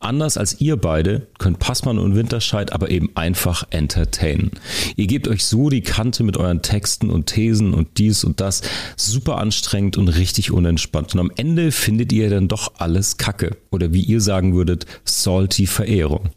Anders 0.00 0.36
als 0.36 0.60
ihr 0.60 0.76
beide 0.76 1.28
könnt 1.38 1.58
Passmann 1.58 1.98
und 1.98 2.16
Winterscheid 2.16 2.72
aber 2.72 2.90
eben 2.90 3.10
einfach 3.14 3.64
entertainen. 3.70 4.50
Ihr 4.96 5.06
gebt 5.06 5.28
euch 5.28 5.44
so 5.44 5.70
die 5.70 5.82
Kante 5.82 6.24
mit 6.24 6.36
euren 6.36 6.62
Texten 6.62 7.10
und 7.10 7.26
Thesen 7.26 7.74
und 7.74 7.98
dies 7.98 8.24
und 8.24 8.40
das. 8.40 8.62
Super 8.96 9.38
anstrengend 9.38 9.96
und 9.98 10.08
richtig 10.08 10.50
unentspannt. 10.50 11.14
Und 11.14 11.20
am 11.20 11.32
Ende 11.36 11.72
findet 11.72 12.12
ihr 12.12 12.30
dann 12.30 12.48
doch 12.48 12.74
alles 12.78 13.16
Kacke. 13.16 13.56
Oder 13.70 13.92
wie 13.92 14.02
ihr 14.02 14.20
sagen 14.20 14.54
würdet, 14.54 14.86
salty 15.04 15.66
Verehrung. 15.66 16.30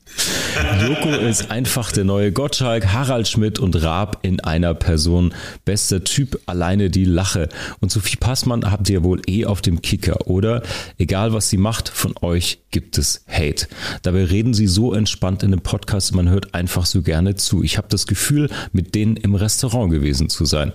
Joko 0.85 1.09
ist 1.11 1.51
einfach 1.51 1.91
der 1.91 2.03
neue 2.03 2.31
Gottschalk, 2.31 2.87
Harald 2.87 3.27
Schmidt 3.27 3.59
und 3.59 3.81
Raab 3.81 4.19
in 4.23 4.39
einer 4.39 4.73
Person. 4.73 5.33
Bester 5.65 6.03
Typ, 6.03 6.39
alleine 6.45 6.89
die 6.89 7.05
Lache. 7.05 7.49
Und 7.79 7.91
Sophie 7.91 8.17
Passmann 8.17 8.69
habt 8.69 8.89
ihr 8.89 9.03
wohl 9.03 9.21
eh 9.27 9.45
auf 9.45 9.61
dem 9.61 9.81
Kicker, 9.81 10.27
oder? 10.27 10.63
Egal 10.97 11.33
was 11.33 11.49
sie 11.49 11.57
macht, 11.57 11.89
von 11.89 12.13
euch 12.21 12.59
gibt 12.71 12.97
es 12.97 13.23
Hate. 13.27 13.67
Dabei 14.01 14.25
reden 14.25 14.53
sie 14.53 14.67
so 14.67 14.93
entspannt 14.93 15.43
in 15.43 15.51
dem 15.51 15.61
Podcast, 15.61 16.13
man 16.13 16.29
hört 16.29 16.53
einfach 16.53 16.85
so 16.85 17.01
gerne 17.01 17.35
zu. 17.35 17.63
Ich 17.63 17.77
habe 17.77 17.87
das 17.89 18.07
Gefühl, 18.07 18.49
mit 18.71 18.95
denen 18.95 19.17
im 19.17 19.35
Restaurant 19.35 19.91
gewesen 19.91 20.29
zu 20.29 20.45
sein. 20.45 20.73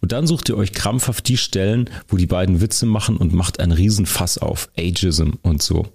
Und 0.00 0.12
dann 0.12 0.26
sucht 0.26 0.48
ihr 0.48 0.56
euch 0.56 0.72
krampfhaft 0.72 1.28
die 1.28 1.36
Stellen, 1.36 1.90
wo 2.08 2.16
die 2.16 2.26
beiden 2.26 2.60
Witze 2.60 2.86
machen 2.86 3.16
und 3.16 3.32
macht 3.32 3.60
einen 3.60 3.72
Riesenfass 3.72 4.38
auf. 4.38 4.68
Ageism 4.76 5.32
und 5.42 5.62
so. 5.62 5.86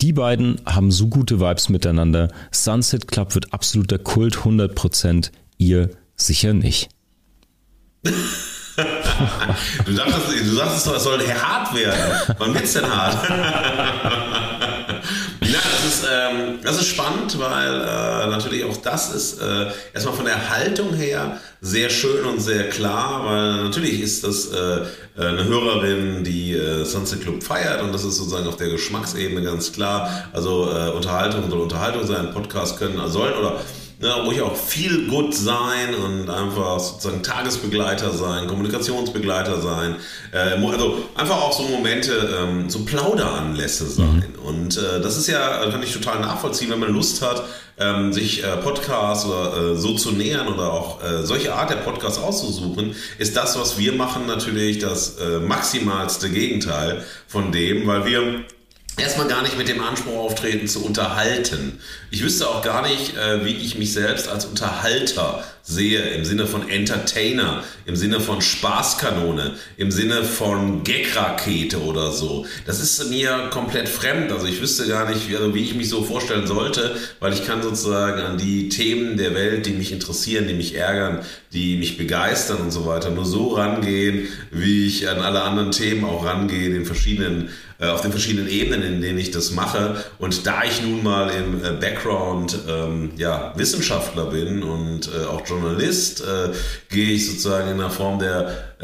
Die 0.00 0.12
beiden 0.12 0.60
haben 0.66 0.90
so 0.90 1.08
gute 1.08 1.40
Vibes 1.40 1.68
miteinander. 1.68 2.28
Sunset 2.50 3.08
Club 3.08 3.34
wird 3.34 3.52
absoluter 3.52 3.98
Kult 3.98 4.36
100%. 4.38 5.30
Ihr 5.58 5.90
sicher 6.16 6.52
nicht. 6.52 6.88
du, 8.02 8.10
dachtest, 9.92 10.28
du 10.44 10.54
doch, 10.56 10.96
es 10.96 11.04
soll 11.04 11.20
hart 11.20 11.74
werden. 11.74 12.34
Wann 12.38 12.54
wird's 12.54 12.74
denn 12.74 12.86
hart? 12.86 13.28
Ja, 16.14 16.30
das 16.30 16.32
ist, 16.32 16.40
ähm, 16.40 16.58
das 16.62 16.80
ist 16.80 16.86
spannend, 16.88 17.38
weil 17.38 17.80
äh, 17.80 18.26
natürlich 18.30 18.64
auch 18.64 18.76
das 18.78 19.14
ist 19.14 19.40
äh, 19.40 19.66
erstmal 19.92 20.14
von 20.14 20.24
der 20.24 20.50
Haltung 20.50 20.94
her 20.94 21.38
sehr 21.60 21.90
schön 21.90 22.24
und 22.24 22.40
sehr 22.40 22.68
klar, 22.68 23.24
weil 23.24 23.64
natürlich 23.64 24.00
ist 24.00 24.24
das 24.24 24.48
äh, 24.52 24.82
eine 25.16 25.44
Hörerin, 25.44 26.24
die 26.24 26.52
äh, 26.52 26.84
Sunset 26.84 27.22
Club 27.22 27.42
feiert 27.42 27.82
und 27.82 27.92
das 27.92 28.04
ist 28.04 28.16
sozusagen 28.16 28.46
auf 28.46 28.56
der 28.56 28.68
Geschmacksebene 28.68 29.42
ganz 29.42 29.72
klar. 29.72 30.28
Also 30.32 30.70
äh, 30.70 30.90
Unterhaltung 30.90 31.48
soll 31.50 31.60
Unterhaltung 31.60 32.06
sein, 32.06 32.32
Podcast 32.32 32.78
können 32.78 33.00
sollen 33.08 33.34
oder 33.34 33.60
ja, 34.04 34.16
ruhig 34.16 34.42
auch 34.42 34.54
viel 34.54 35.06
gut 35.06 35.34
sein 35.34 35.94
und 35.94 36.28
einfach 36.28 36.78
sozusagen 36.78 37.22
Tagesbegleiter 37.22 38.12
sein, 38.12 38.46
Kommunikationsbegleiter 38.46 39.62
sein. 39.62 39.96
Äh, 40.30 40.62
also 40.62 41.04
einfach 41.14 41.36
auch 41.40 41.52
so 41.52 41.62
Momente, 41.64 42.12
ähm, 42.38 42.68
so 42.68 42.84
Plauderanlässe 42.84 43.86
sein. 43.86 44.34
Mhm. 44.36 44.46
Und 44.46 44.76
äh, 44.76 45.00
das 45.00 45.16
ist 45.16 45.28
ja, 45.28 45.70
kann 45.70 45.82
ich 45.82 45.92
total 45.92 46.20
nachvollziehen, 46.20 46.70
wenn 46.70 46.80
man 46.80 46.92
Lust 46.92 47.22
hat, 47.22 47.44
ähm, 47.78 48.12
sich 48.12 48.44
äh, 48.44 48.56
Podcasts 48.58 49.26
oder 49.26 49.72
äh, 49.72 49.76
so 49.76 49.94
zu 49.94 50.12
nähern 50.12 50.48
oder 50.48 50.70
auch 50.70 51.02
äh, 51.02 51.24
solche 51.24 51.54
Art 51.54 51.70
der 51.70 51.76
Podcasts 51.76 52.18
auszusuchen, 52.18 52.94
ist 53.18 53.36
das, 53.36 53.58
was 53.58 53.78
wir 53.78 53.94
machen, 53.94 54.26
natürlich 54.26 54.80
das 54.80 55.16
äh, 55.16 55.40
maximalste 55.40 56.28
Gegenteil 56.28 57.02
von 57.26 57.52
dem, 57.52 57.86
weil 57.86 58.04
wir 58.04 58.44
erstmal 58.96 59.28
gar 59.28 59.42
nicht 59.42 59.58
mit 59.58 59.68
dem 59.68 59.82
Anspruch 59.82 60.16
auftreten 60.16 60.68
zu 60.68 60.84
unterhalten. 60.84 61.80
Ich 62.10 62.22
wüsste 62.22 62.48
auch 62.48 62.62
gar 62.62 62.82
nicht, 62.82 63.16
äh, 63.16 63.44
wie 63.44 63.54
ich 63.54 63.76
mich 63.76 63.92
selbst 63.92 64.28
als 64.28 64.44
Unterhalter 64.44 65.44
sehe, 65.66 66.00
im 66.10 66.26
Sinne 66.26 66.46
von 66.46 66.68
Entertainer, 66.68 67.64
im 67.86 67.96
Sinne 67.96 68.20
von 68.20 68.42
Spaßkanone, 68.42 69.54
im 69.78 69.90
Sinne 69.90 70.22
von 70.22 70.84
Gagrakete 70.84 71.82
oder 71.82 72.10
so. 72.10 72.44
Das 72.66 72.80
ist 72.80 73.08
mir 73.08 73.48
komplett 73.50 73.88
fremd. 73.88 74.30
Also 74.30 74.46
ich 74.46 74.60
wüsste 74.60 74.86
gar 74.86 75.08
nicht, 75.08 75.28
wie, 75.28 75.54
wie 75.54 75.62
ich 75.62 75.74
mich 75.74 75.88
so 75.88 76.04
vorstellen 76.04 76.46
sollte, 76.46 76.96
weil 77.18 77.32
ich 77.32 77.46
kann 77.46 77.62
sozusagen 77.62 78.20
an 78.20 78.36
die 78.36 78.68
Themen 78.68 79.16
der 79.16 79.34
Welt, 79.34 79.64
die 79.64 79.72
mich 79.72 79.90
interessieren, 79.90 80.46
die 80.46 80.54
mich 80.54 80.74
ärgern, 80.74 81.20
die 81.52 81.76
mich 81.76 81.96
begeistern 81.96 82.58
und 82.58 82.70
so 82.70 82.84
weiter, 82.84 83.10
nur 83.10 83.24
so 83.24 83.54
rangehen, 83.54 84.28
wie 84.50 84.86
ich 84.86 85.08
an 85.08 85.20
alle 85.20 85.42
anderen 85.42 85.70
Themen 85.70 86.04
auch 86.04 86.26
rangehe, 86.26 86.76
in 86.76 86.84
verschiedenen 86.84 87.48
äh, 87.78 87.88
auf 87.88 88.02
den 88.02 88.12
verschiedenen 88.12 88.48
Ebenen, 88.48 88.82
in 88.82 89.00
denen 89.00 89.18
ich 89.18 89.30
das 89.30 89.50
mache. 89.50 90.04
Und 90.18 90.46
da 90.46 90.62
ich 90.64 90.82
nun 90.82 91.02
mal 91.02 91.30
im 91.30 91.64
äh, 91.64 91.72
Background 91.72 92.56
ähm, 92.68 93.12
ja, 93.16 93.52
Wissenschaftler 93.56 94.26
bin 94.26 94.62
und 94.62 95.08
äh, 95.08 95.26
auch 95.26 95.46
Journalist, 95.46 96.22
äh, 96.22 96.50
gehe 96.88 97.10
ich 97.10 97.26
sozusagen 97.26 97.70
in 97.70 97.78
der 97.78 97.90
Form 97.90 98.18
der 98.18 98.74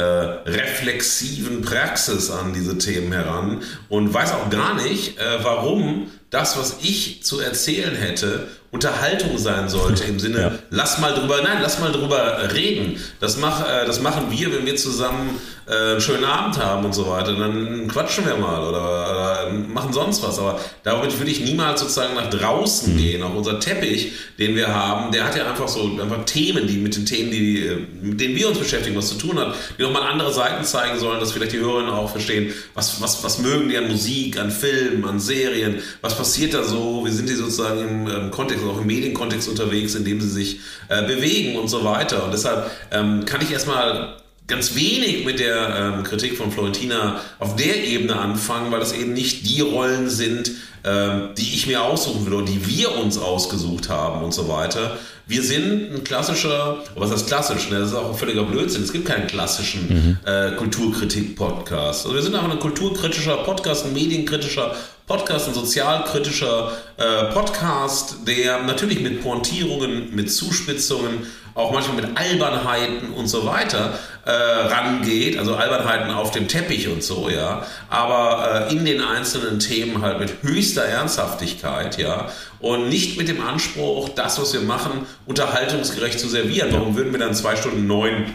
reflexiven 0.47 1.61
Praxis 1.61 2.31
an 2.31 2.55
diese 2.55 2.79
Themen 2.79 3.13
heran 3.13 3.63
und 3.91 4.15
weiß 4.15 4.33
auch 4.33 4.49
gar 4.49 4.75
nicht, 4.83 5.19
warum 5.43 6.11
das, 6.31 6.57
was 6.57 6.79
ich 6.81 7.23
zu 7.23 7.39
erzählen 7.41 7.95
hätte, 7.95 8.49
Unterhaltung 8.73 9.37
sein 9.37 9.69
sollte 9.69 10.05
im 10.05 10.21
Sinne, 10.21 10.41
ja. 10.41 10.53
lass 10.71 10.99
mal 10.99 11.13
drüber, 11.13 11.43
nein, 11.43 11.59
lass 11.61 11.81
mal 11.81 11.91
drüber 11.91 12.39
reden. 12.55 13.01
Das, 13.19 13.37
mach, 13.37 13.63
äh, 13.63 13.85
das 13.85 14.01
machen 14.01 14.27
wir, 14.31 14.53
wenn 14.53 14.65
wir 14.65 14.77
zusammen 14.77 15.41
äh, 15.71 15.93
einen 15.93 16.01
schönen 16.01 16.25
Abend 16.25 16.59
haben 16.59 16.85
und 16.85 16.95
so 16.95 17.09
weiter. 17.09 17.33
Dann 17.33 17.89
quatschen 17.89 18.27
wir 18.27 18.37
mal 18.37 18.61
oder, 18.63 18.81
oder 18.81 19.51
machen 19.69 19.93
sonst 19.93 20.23
was. 20.23 20.39
Aber 20.39 20.61
damit 20.83 21.19
würde 21.19 21.31
ich 21.31 21.41
niemals 21.41 21.81
sozusagen 21.81 22.15
nach 22.15 22.31
draußen 22.31 22.93
mhm. 22.93 22.99
gehen. 22.99 23.23
Auch 23.23 23.35
unser 23.35 23.59
Teppich, 23.59 24.13
den 24.39 24.55
wir 24.55 24.69
haben, 24.69 25.13
der 25.13 25.25
hat 25.25 25.37
ja 25.37 25.49
einfach 25.49 25.69
so 25.69 25.99
einfach 26.01 26.25
Themen, 26.25 26.67
die 26.67 26.79
mit 26.79 26.97
den 26.97 27.07
Themen, 27.07 27.31
die, 27.31 27.87
mit 28.03 28.21
denen 28.21 28.37
wir 28.37 28.49
uns 28.49 28.59
beschäftigen, 28.59 28.97
was 28.97 29.09
zu 29.09 29.17
tun 29.17 29.39
hat, 29.39 29.55
die 29.79 29.83
nochmal 29.83 30.03
andere 30.03 30.33
Seiten 30.33 30.65
zeigen 30.65 30.99
sollen, 30.99 31.21
dass 31.21 31.33
vielleicht 31.33 31.53
die 31.53 31.59
Hörerinnen 31.59 31.91
auch 31.91 32.11
verstehen, 32.11 32.53
was, 32.75 33.01
was, 33.01 33.23
was 33.23 33.39
mögen 33.39 33.69
die 33.69 33.77
an 33.77 33.89
Musik, 33.89 34.39
an 34.39 34.51
Filmen, 34.51 35.05
an 35.05 35.21
Serien, 35.21 35.83
was 36.01 36.17
passiert 36.17 36.55
da 36.55 36.63
so, 36.63 37.03
wie 37.05 37.11
sind 37.11 37.29
die 37.29 37.35
sozusagen 37.35 37.81
im, 37.81 38.07
im 38.07 38.31
Kontext 38.31 38.60
Kontext, 38.61 38.79
auch 38.79 38.81
im 38.81 38.87
Medienkontext 38.87 39.49
unterwegs, 39.49 39.95
in 39.95 40.05
dem 40.05 40.21
sie 40.21 40.29
sich 40.29 40.61
äh, 40.89 41.03
bewegen 41.07 41.57
und 41.57 41.69
so 41.69 41.85
weiter. 41.85 42.25
Und 42.25 42.33
deshalb 42.33 42.71
ähm, 42.91 43.25
kann 43.25 43.41
ich 43.43 43.51
erstmal 43.51 44.17
ganz 44.47 44.75
wenig 44.75 45.25
mit 45.25 45.39
der 45.39 45.95
ähm, 45.97 46.03
Kritik 46.03 46.37
von 46.37 46.51
Florentina 46.51 47.21
auf 47.39 47.57
der 47.57 47.85
Ebene 47.85 48.17
anfangen, 48.17 48.71
weil 48.73 48.81
das 48.81 48.93
eben 48.93 49.13
nicht 49.13 49.49
die 49.49 49.61
Rollen 49.61 50.11
sind, 50.11 50.51
ähm, 50.83 51.31
die 51.39 51.55
ich 51.55 51.67
mir 51.67 51.83
aussuchen 51.83 52.27
will 52.27 52.35
oder 52.35 52.47
die 52.47 52.67
wir 52.67 52.97
uns 52.97 53.17
ausgesucht 53.17 53.89
haben 53.89 54.25
und 54.25 54.35
so 54.35 54.49
weiter. 54.49 54.99
Wir 55.27 55.45
sind 55.45 55.95
ein 55.95 56.03
klassischer, 56.03 56.79
was 56.97 57.13
heißt 57.13 57.29
klassisch? 57.29 57.71
Ne? 57.71 57.79
Das 57.79 57.91
ist 57.91 57.95
auch 57.95 58.11
ein 58.11 58.17
völliger 58.17 58.43
Blödsinn. 58.43 58.83
Es 58.83 58.93
gibt 58.93 59.07
keinen 59.07 59.29
klassischen 59.29 60.19
mhm. 60.25 60.29
äh, 60.29 60.57
Kulturkritik-Podcast. 60.57 62.07
Also 62.07 62.17
wir 62.17 62.23
sind 62.23 62.35
einfach 62.35 62.51
ein 62.51 62.59
kulturkritischer 62.59 63.37
Podcast, 63.45 63.87
ein 63.87 63.93
medienkritischer 63.93 64.75
Podcast, 65.11 65.49
ein 65.49 65.55
sozialkritischer 65.55 66.71
äh, 66.97 67.33
Podcast, 67.33 68.19
der 68.29 68.63
natürlich 68.63 69.01
mit 69.01 69.25
Pointierungen, 69.25 70.15
mit 70.15 70.31
Zuspitzungen 70.31 71.27
auch 71.57 71.73
manchmal 71.73 71.97
mit 71.97 72.17
Albernheiten 72.17 73.11
und 73.15 73.27
so 73.27 73.45
weiter 73.45 73.99
äh, 74.25 74.31
rangeht, 74.31 75.37
also 75.37 75.57
Albernheiten 75.57 76.13
auf 76.13 76.31
dem 76.31 76.47
Teppich 76.47 76.87
und 76.87 77.03
so, 77.03 77.29
ja, 77.29 77.67
aber 77.89 78.69
äh, 78.69 78.73
in 78.73 78.85
den 78.85 79.01
einzelnen 79.01 79.59
Themen 79.59 80.01
halt 80.01 80.21
mit 80.21 80.45
höchster 80.45 80.85
Ernsthaftigkeit, 80.85 81.99
ja, 81.99 82.31
und 82.61 82.89
nicht 82.89 83.19
mit 83.19 83.27
dem 83.27 83.45
Anspruch, 83.45 84.11
das, 84.11 84.41
was 84.41 84.53
wir 84.53 84.61
machen, 84.61 85.07
unterhaltungsgerecht 85.27 86.21
zu 86.21 86.29
servieren. 86.29 86.69
Warum 86.71 86.95
würden 86.95 87.11
wir 87.11 87.19
dann 87.19 87.35
zwei 87.35 87.57
Stunden 87.57 87.89
neun 87.89 88.33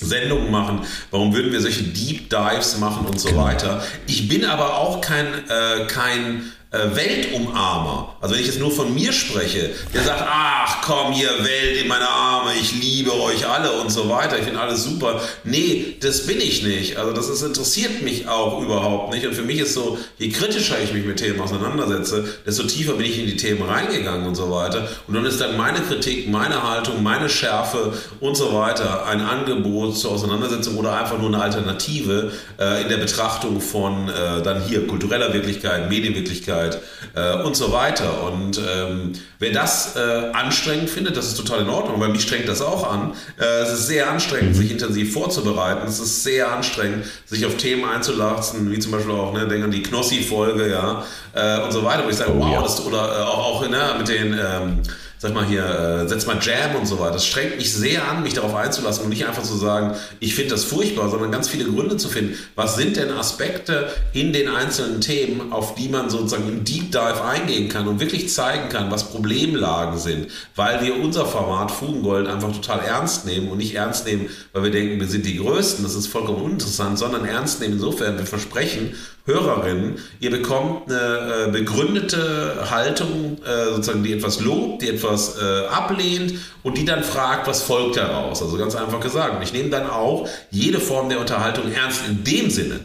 Sendungen 0.00 0.50
machen, 0.50 0.80
warum 1.10 1.34
würden 1.34 1.52
wir 1.52 1.60
solche 1.60 1.82
Deep 1.82 2.30
Dives 2.30 2.78
machen 2.78 3.06
und 3.06 3.20
so 3.20 3.30
genau. 3.30 3.44
weiter. 3.44 3.82
Ich 4.06 4.28
bin 4.28 4.44
aber 4.44 4.76
auch 4.76 5.00
kein, 5.00 5.26
äh, 5.26 5.86
kein 5.86 6.52
äh, 6.72 6.96
Weltumarmer, 6.96 8.16
also 8.20 8.34
wenn 8.34 8.40
ich 8.40 8.48
jetzt 8.48 8.58
nur 8.58 8.70
von 8.70 8.94
mir 8.94 9.12
spreche, 9.12 9.70
der 9.94 10.02
sagt, 10.02 10.24
ach 10.26 10.82
komm 10.82 11.12
hier, 11.12 11.28
Welt 11.28 11.80
in 11.80 11.88
meine 11.88 12.08
Arme, 12.08 12.52
ich 12.60 12.72
liebe 12.80 13.12
euch 13.14 13.46
alle 13.46 13.72
und 13.72 13.90
so 13.90 14.08
weiter, 14.08 14.38
ich 14.38 14.44
finde 14.44 14.60
alles 14.60 14.84
super. 14.84 15.20
Nee, 15.44 15.96
das 16.00 16.26
bin 16.26 16.40
ich 16.40 16.62
nicht. 16.62 16.96
Also 16.96 17.12
das 17.12 17.28
ist, 17.28 17.42
interessiert 17.42 18.02
mich 18.02 18.26
auch 18.28 18.62
überhaupt 18.62 19.12
nicht. 19.12 19.26
Und 19.26 19.34
für 19.34 19.42
mich 19.42 19.58
ist 19.58 19.74
so, 19.74 19.98
je 20.18 20.30
kritischer 20.30 20.76
ich 20.82 20.92
mich 20.92 21.04
mit 21.04 21.18
Themen 21.18 21.40
auseinandersetze, 21.40 22.24
desto 22.46 22.64
tiefer 22.64 22.94
bin 22.94 23.06
ich 23.06 23.18
in 23.18 23.26
die 23.26 23.36
Themen 23.36 23.62
reingegangen 23.62 24.26
und 24.26 24.34
so 24.34 24.50
weiter. 24.50 24.88
Und 25.06 25.14
dann 25.14 25.26
ist 25.26 25.40
dann 25.40 25.56
meine 25.56 25.80
Kritik, 25.80 26.28
meine 26.28 26.68
Haltung, 26.68 27.02
meine 27.02 27.28
Schärfe 27.28 27.92
und 28.20 28.36
so 28.36 28.54
weiter 28.54 29.06
ein 29.06 29.20
Angebot 29.20 29.98
zur 29.98 30.12
Auseinandersetzung 30.12 30.76
oder 30.76 30.98
einfach 30.98 31.18
nur 31.18 31.28
eine 31.28 31.42
Alternative 31.42 32.32
äh, 32.58 32.82
in 32.82 32.88
der 32.88 32.96
Betrachtung 32.96 33.60
von 33.60 34.08
äh, 34.08 34.42
dann 34.42 34.64
hier 34.64 34.86
kultureller 34.86 35.32
Wirklichkeit, 35.34 35.90
Medienwirklichkeit, 35.90 36.61
Öffentlichkeit 36.62 36.80
äh, 37.14 37.42
und 37.42 37.56
so 37.56 37.72
weiter. 37.72 38.24
Und 38.24 38.58
ähm, 38.58 39.12
wer 39.38 39.52
das 39.52 39.96
äh, 39.96 40.30
anstrengend 40.32 40.90
findet, 40.90 41.16
das 41.16 41.26
ist 41.26 41.36
total 41.36 41.60
in 41.60 41.68
Ordnung, 41.68 42.00
weil 42.00 42.10
mich 42.10 42.22
strengt 42.22 42.48
das 42.48 42.60
auch 42.60 42.90
an. 42.90 43.12
Äh, 43.38 43.44
es 43.62 43.72
ist 43.72 43.86
sehr 43.86 44.10
anstrengend, 44.10 44.56
sich 44.56 44.70
intensiv 44.70 45.12
vorzubereiten. 45.12 45.86
Es 45.86 45.98
ist 45.98 46.22
sehr 46.22 46.50
anstrengend, 46.50 47.04
sich 47.26 47.44
auf 47.46 47.56
Themen 47.56 47.84
einzulassen, 47.84 48.70
wie 48.70 48.78
zum 48.78 48.92
Beispiel 48.92 49.12
auch, 49.12 49.32
ne, 49.32 49.46
denk 49.46 49.64
an 49.64 49.70
die 49.70 49.82
Knossi-Folge, 49.82 50.70
ja, 50.70 51.04
äh, 51.34 51.62
und 51.62 51.72
so 51.72 51.84
weiter, 51.84 52.04
wo 52.04 52.10
ich 52.10 52.16
sage, 52.16 52.32
oh, 52.34 52.40
wow, 52.40 52.52
ja. 52.52 52.62
das, 52.62 52.84
oder 52.84 52.98
äh, 52.98 53.22
auch, 53.22 53.62
auch 53.62 53.68
ne, 53.68 53.94
mit 53.98 54.08
den 54.08 54.32
ähm, 54.32 54.82
sag 55.22 55.34
mal 55.34 55.46
hier, 55.46 55.64
äh, 55.64 56.08
setz 56.08 56.26
mal 56.26 56.38
Jam 56.40 56.74
und 56.74 56.84
so 56.84 56.98
weiter. 56.98 57.12
Das 57.12 57.24
strengt 57.24 57.56
mich 57.56 57.72
sehr 57.72 58.08
an, 58.08 58.24
mich 58.24 58.34
darauf 58.34 58.56
einzulassen 58.56 59.04
und 59.04 59.10
nicht 59.10 59.24
einfach 59.24 59.44
zu 59.44 59.56
sagen, 59.56 59.94
ich 60.18 60.34
finde 60.34 60.50
das 60.50 60.64
furchtbar, 60.64 61.10
sondern 61.10 61.30
ganz 61.30 61.48
viele 61.48 61.64
Gründe 61.64 61.96
zu 61.96 62.08
finden. 62.08 62.36
Was 62.56 62.74
sind 62.74 62.96
denn 62.96 63.08
Aspekte 63.12 63.88
in 64.12 64.32
den 64.32 64.48
einzelnen 64.48 65.00
Themen, 65.00 65.52
auf 65.52 65.76
die 65.76 65.88
man 65.88 66.10
sozusagen 66.10 66.48
im 66.48 66.64
Deep 66.64 66.90
Dive 66.90 67.22
eingehen 67.24 67.68
kann 67.68 67.86
und 67.86 68.00
wirklich 68.00 68.30
zeigen 68.30 68.68
kann, 68.68 68.90
was 68.90 69.10
Problemlagen 69.10 69.96
sind, 69.96 70.26
weil 70.56 70.82
wir 70.82 70.96
unser 70.96 71.24
Format 71.24 71.70
Fugengold 71.70 72.26
einfach 72.26 72.50
total 72.50 72.80
ernst 72.80 73.24
nehmen 73.24 73.48
und 73.48 73.58
nicht 73.58 73.76
ernst 73.76 74.04
nehmen, 74.06 74.28
weil 74.52 74.64
wir 74.64 74.70
denken, 74.72 74.98
wir 74.98 75.06
sind 75.06 75.24
die 75.24 75.36
Größten, 75.36 75.84
das 75.84 75.94
ist 75.94 76.08
vollkommen 76.08 76.42
uninteressant, 76.42 76.98
sondern 76.98 77.24
ernst 77.24 77.60
nehmen 77.60 77.74
insofern, 77.74 78.18
wir 78.18 78.26
versprechen, 78.26 78.96
Hörerinnen, 79.24 79.98
ihr 80.18 80.30
bekommt 80.30 80.90
eine 80.90 81.46
äh, 81.46 81.50
begründete 81.52 82.70
Haltung, 82.70 83.38
äh, 83.44 83.66
sozusagen, 83.66 84.02
die 84.02 84.12
etwas 84.12 84.40
lobt, 84.40 84.82
die 84.82 84.88
etwas 84.88 85.38
äh, 85.40 85.66
ablehnt 85.66 86.34
und 86.64 86.76
die 86.76 86.84
dann 86.84 87.04
fragt, 87.04 87.46
was 87.46 87.62
folgt 87.62 87.96
daraus. 87.96 88.42
Also 88.42 88.56
ganz 88.56 88.74
einfach 88.74 88.98
gesagt. 88.98 89.36
Und 89.36 89.42
ich 89.42 89.52
nehme 89.52 89.70
dann 89.70 89.88
auch 89.88 90.28
jede 90.50 90.80
Form 90.80 91.08
der 91.08 91.20
Unterhaltung 91.20 91.70
ernst 91.70 92.00
in 92.08 92.24
dem 92.24 92.50
Sinne, 92.50 92.80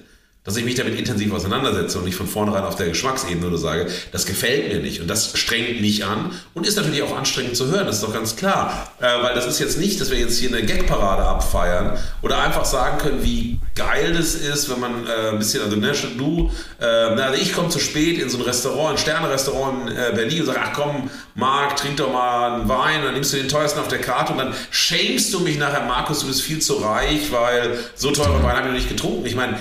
dass 0.47 0.55
ich 0.55 0.63
mich 0.63 0.75
damit 0.75 0.97
intensiv 0.97 1.33
auseinandersetze 1.33 1.97
und 1.97 2.05
nicht 2.05 2.15
von 2.15 2.25
vornherein 2.25 2.63
auf 2.63 2.77
der 2.77 2.87
Geschmacksebene 2.87 3.49
nur 3.49 3.57
sage, 3.59 3.87
das 4.13 4.25
gefällt 4.25 4.69
mir 4.73 4.79
nicht 4.79 5.01
und 5.01 5.09
das 5.09 5.37
strengt 5.37 5.81
mich 5.81 6.05
an 6.05 6.31
und 6.53 6.65
ist 6.65 6.77
natürlich 6.77 7.03
auch 7.03 7.17
anstrengend 7.17 7.57
zu 7.57 7.67
hören, 7.67 7.85
das 7.85 7.97
ist 7.97 8.03
doch 8.03 8.13
ganz 8.13 8.37
klar. 8.37 8.89
Äh, 9.01 9.21
weil 9.21 9.35
das 9.35 9.45
ist 9.45 9.59
jetzt 9.59 9.77
nicht, 9.77 9.99
dass 9.99 10.09
wir 10.09 10.17
jetzt 10.17 10.39
hier 10.39 10.47
eine 10.47 10.65
Gagparade 10.65 11.23
abfeiern 11.23 11.99
oder 12.21 12.39
einfach 12.39 12.63
sagen 12.63 12.97
können, 12.97 13.23
wie 13.23 13.59
geil 13.75 14.13
das 14.17 14.35
ist, 14.35 14.69
wenn 14.69 14.79
man 14.79 15.05
äh, 15.05 15.31
ein 15.31 15.37
bisschen, 15.37 15.61
also 15.63 15.75
ne, 15.75 15.91
du, 16.17 16.49
äh, 16.79 16.85
also 16.85 17.41
ich 17.41 17.53
komme 17.53 17.67
zu 17.67 17.79
spät 17.79 18.17
in 18.17 18.29
so 18.29 18.37
ein 18.37 18.43
Restaurant, 18.43 18.91
ein 18.91 18.97
Sterne-Restaurant 18.97 19.89
in 19.89 19.97
äh, 19.97 20.13
Berlin 20.15 20.39
und 20.39 20.45
sage, 20.45 20.61
ach 20.63 20.71
komm, 20.71 21.09
Marc, 21.35 21.75
trink 21.75 21.97
doch 21.97 22.13
mal 22.13 22.53
einen 22.53 22.69
Wein, 22.69 23.03
dann 23.03 23.15
nimmst 23.15 23.33
du 23.33 23.37
den 23.37 23.49
teuersten 23.49 23.81
auf 23.81 23.89
der 23.89 23.99
Karte 23.99 24.31
und 24.31 24.37
dann 24.37 24.53
shamest 24.71 25.33
du 25.33 25.41
mich 25.41 25.57
nachher, 25.57 25.81
Markus, 25.85 26.21
du 26.21 26.27
bist 26.27 26.41
viel 26.41 26.59
zu 26.59 26.75
reich, 26.75 27.33
weil 27.33 27.77
so 27.95 28.11
teuren 28.11 28.41
Wein 28.43 28.55
habe 28.55 28.59
ich 28.61 28.65
noch 28.67 28.79
nicht 28.79 28.89
getrunken. 28.89 29.25
Ich 29.25 29.35
meine, 29.35 29.57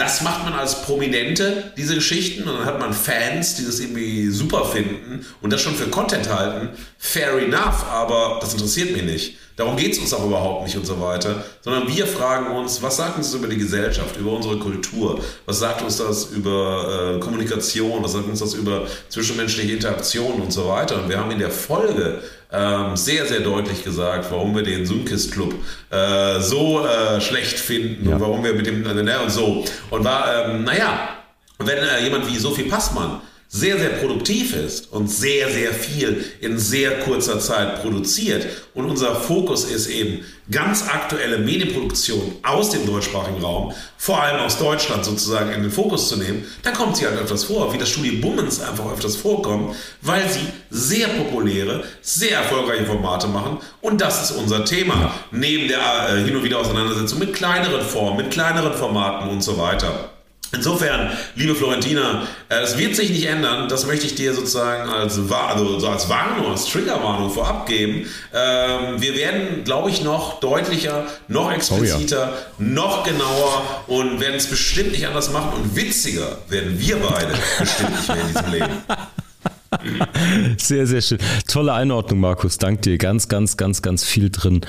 das 0.00 0.22
macht 0.22 0.44
man 0.44 0.54
als 0.54 0.82
Prominente, 0.82 1.72
diese 1.76 1.94
Geschichten, 1.94 2.48
und 2.48 2.56
dann 2.56 2.64
hat 2.64 2.80
man 2.80 2.94
Fans, 2.94 3.56
die 3.56 3.66
das 3.66 3.80
irgendwie 3.80 4.30
super 4.30 4.64
finden 4.64 5.26
und 5.42 5.52
das 5.52 5.60
schon 5.60 5.74
für 5.74 5.88
Content 5.88 6.28
halten. 6.32 6.70
Fair 6.96 7.38
enough, 7.38 7.84
aber 7.90 8.38
das 8.40 8.54
interessiert 8.54 8.92
mich 8.92 9.02
nicht. 9.02 9.36
Darum 9.56 9.76
geht 9.76 9.92
es 9.92 9.98
uns 9.98 10.14
auch 10.14 10.24
überhaupt 10.24 10.64
nicht 10.64 10.74
und 10.78 10.86
so 10.86 10.98
weiter, 11.02 11.44
sondern 11.60 11.86
wir 11.86 12.06
fragen 12.06 12.56
uns, 12.56 12.80
was 12.80 12.96
sagt 12.96 13.18
uns 13.18 13.30
das 13.30 13.38
über 13.38 13.46
die 13.46 13.58
Gesellschaft, 13.58 14.16
über 14.16 14.32
unsere 14.32 14.58
Kultur, 14.58 15.20
was 15.44 15.58
sagt 15.58 15.82
uns 15.82 15.98
das 15.98 16.30
über 16.30 17.16
äh, 17.16 17.20
Kommunikation, 17.20 18.02
was 18.02 18.12
sagt 18.12 18.26
uns 18.26 18.40
das 18.40 18.54
über 18.54 18.86
zwischenmenschliche 19.10 19.74
Interaktion 19.74 20.40
und 20.40 20.50
so 20.50 20.66
weiter. 20.66 21.02
Und 21.02 21.10
wir 21.10 21.18
haben 21.18 21.30
in 21.30 21.40
der 21.40 21.50
Folge 21.50 22.22
ähm, 22.52 22.96
sehr, 22.96 23.26
sehr 23.26 23.40
deutlich 23.40 23.84
gesagt, 23.84 24.30
warum 24.30 24.54
wir 24.54 24.62
den 24.62 24.86
Sunkist 24.86 25.32
Club 25.32 25.54
äh, 25.90 26.40
so 26.40 26.84
äh, 26.84 27.20
schlecht 27.20 27.58
finden 27.58 28.08
ja. 28.08 28.14
und 28.14 28.20
warum 28.20 28.42
wir 28.42 28.54
mit 28.54 28.66
dem, 28.66 28.82
ne, 28.82 29.20
und 29.20 29.30
so. 29.30 29.64
Und 29.90 30.04
war, 30.04 30.48
ähm, 30.48 30.64
naja, 30.64 31.10
wenn 31.58 31.78
äh, 31.78 32.02
jemand 32.02 32.26
wie 32.28 32.36
Sophie 32.36 32.64
Passmann 32.64 33.20
sehr, 33.52 33.78
sehr 33.78 33.90
produktiv 33.90 34.54
ist 34.54 34.92
und 34.92 35.10
sehr, 35.10 35.50
sehr 35.50 35.74
viel 35.74 36.24
in 36.40 36.56
sehr 36.56 37.00
kurzer 37.00 37.40
Zeit 37.40 37.82
produziert 37.82 38.46
und 38.74 38.88
unser 38.88 39.16
Fokus 39.16 39.64
ist 39.64 39.88
eben 39.88 40.24
ganz 40.52 40.88
aktuelle 40.88 41.38
Medienproduktion 41.38 42.36
aus 42.44 42.70
dem 42.70 42.86
deutschsprachigen 42.86 43.42
Raum, 43.42 43.72
vor 43.98 44.22
allem 44.22 44.40
aus 44.40 44.56
Deutschland 44.58 45.04
sozusagen 45.04 45.52
in 45.52 45.62
den 45.62 45.72
Fokus 45.72 46.08
zu 46.08 46.16
nehmen, 46.16 46.44
dann 46.62 46.74
kommt 46.74 46.96
sie 46.96 47.06
halt 47.06 47.18
öfters 47.18 47.42
vor, 47.42 47.72
wie 47.72 47.78
das 47.78 47.88
Studio 47.88 48.20
Bummens 48.20 48.60
einfach 48.60 48.92
öfters 48.92 49.16
vorkommt, 49.16 49.74
weil 50.00 50.28
sie 50.28 50.46
sehr 50.70 51.08
populäre, 51.08 51.82
sehr 52.02 52.38
erfolgreiche 52.38 52.86
Formate 52.86 53.26
machen 53.26 53.58
und 53.80 54.00
das 54.00 54.30
ist 54.30 54.36
unser 54.36 54.64
Thema. 54.64 55.12
Neben 55.32 55.66
der 55.66 56.08
äh, 56.08 56.24
hin 56.24 56.36
und 56.36 56.44
wieder 56.44 56.60
Auseinandersetzung 56.60 57.18
mit 57.18 57.34
kleineren 57.34 57.82
Formen, 57.82 58.18
mit 58.18 58.30
kleineren 58.30 58.74
Formaten 58.74 59.28
und 59.28 59.42
so 59.42 59.58
weiter. 59.58 60.10
Insofern, 60.52 61.10
liebe 61.36 61.54
Florentina, 61.54 62.26
äh, 62.48 62.62
es 62.62 62.76
wird 62.76 62.96
sich 62.96 63.10
nicht 63.10 63.26
ändern. 63.26 63.68
Das 63.68 63.86
möchte 63.86 64.06
ich 64.06 64.16
dir 64.16 64.34
sozusagen 64.34 64.90
als, 64.90 65.18
also 65.18 65.88
als 65.88 66.08
Warnung, 66.08 66.50
als 66.50 66.66
Triggerwarnung 66.66 67.30
vorab 67.30 67.66
geben. 67.66 68.06
Ähm, 68.34 69.00
wir 69.00 69.14
werden, 69.14 69.62
glaube 69.64 69.90
ich, 69.90 70.02
noch 70.02 70.40
deutlicher, 70.40 71.06
noch 71.28 71.52
expliziter, 71.52 72.32
oh 72.58 72.62
ja. 72.62 72.68
noch 72.68 73.04
genauer 73.04 73.84
und 73.86 74.20
werden 74.20 74.36
es 74.36 74.46
bestimmt 74.46 74.90
nicht 74.92 75.06
anders 75.06 75.30
machen. 75.30 75.50
Und 75.54 75.76
witziger 75.76 76.38
werden 76.48 76.78
wir 76.78 76.96
beide 76.96 77.32
bestimmt 77.58 77.90
nicht 77.96 78.08
mehr 78.08 78.20
in 78.20 78.28
diesem 78.28 78.52
Leben. 78.52 78.82
Sehr, 80.58 80.86
sehr 80.86 81.00
schön. 81.00 81.18
Tolle 81.46 81.72
Einordnung, 81.72 82.18
Markus. 82.20 82.58
Dank 82.58 82.82
dir. 82.82 82.98
Ganz, 82.98 83.28
ganz, 83.28 83.56
ganz, 83.56 83.82
ganz 83.82 84.04
viel 84.04 84.28
drin. 84.28 84.62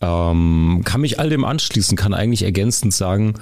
Ähm, 0.00 0.80
kann 0.84 1.02
mich 1.02 1.20
all 1.20 1.28
dem 1.28 1.44
anschließen, 1.44 1.96
kann 1.96 2.14
eigentlich 2.14 2.42
ergänzend 2.42 2.94
sagen, 2.94 3.34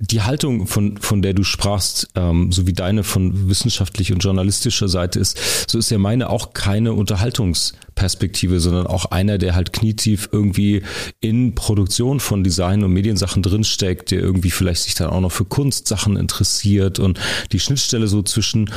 die 0.00 0.22
Haltung, 0.22 0.66
von, 0.66 0.96
von 0.96 1.22
der 1.22 1.34
du 1.34 1.44
sprachst, 1.44 2.08
ähm, 2.16 2.50
so 2.50 2.66
wie 2.66 2.72
deine 2.72 3.04
von 3.04 3.48
wissenschaftlicher 3.48 4.14
und 4.14 4.24
journalistischer 4.24 4.88
Seite 4.88 5.20
ist, 5.20 5.38
so 5.70 5.78
ist 5.78 5.90
ja 5.90 5.98
meine 5.98 6.30
auch 6.30 6.52
keine 6.52 6.92
Unterhaltungsperspektive, 6.92 8.58
sondern 8.58 8.88
auch 8.88 9.06
einer, 9.06 9.38
der 9.38 9.54
halt 9.54 9.72
knietief 9.72 10.28
irgendwie 10.32 10.82
in 11.20 11.54
Produktion 11.54 12.18
von 12.18 12.42
Design 12.42 12.82
und 12.82 12.92
Mediensachen 12.92 13.42
drinsteckt, 13.42 14.10
der 14.10 14.18
irgendwie 14.18 14.50
vielleicht 14.50 14.82
sich 14.82 14.94
dann 14.94 15.10
auch 15.10 15.20
noch 15.20 15.32
für 15.32 15.44
Kunstsachen 15.44 16.16
interessiert 16.16 16.98
und 16.98 17.20
die 17.52 17.60
Schnittstelle 17.60 18.08
so 18.08 18.22
zwischen 18.22 18.70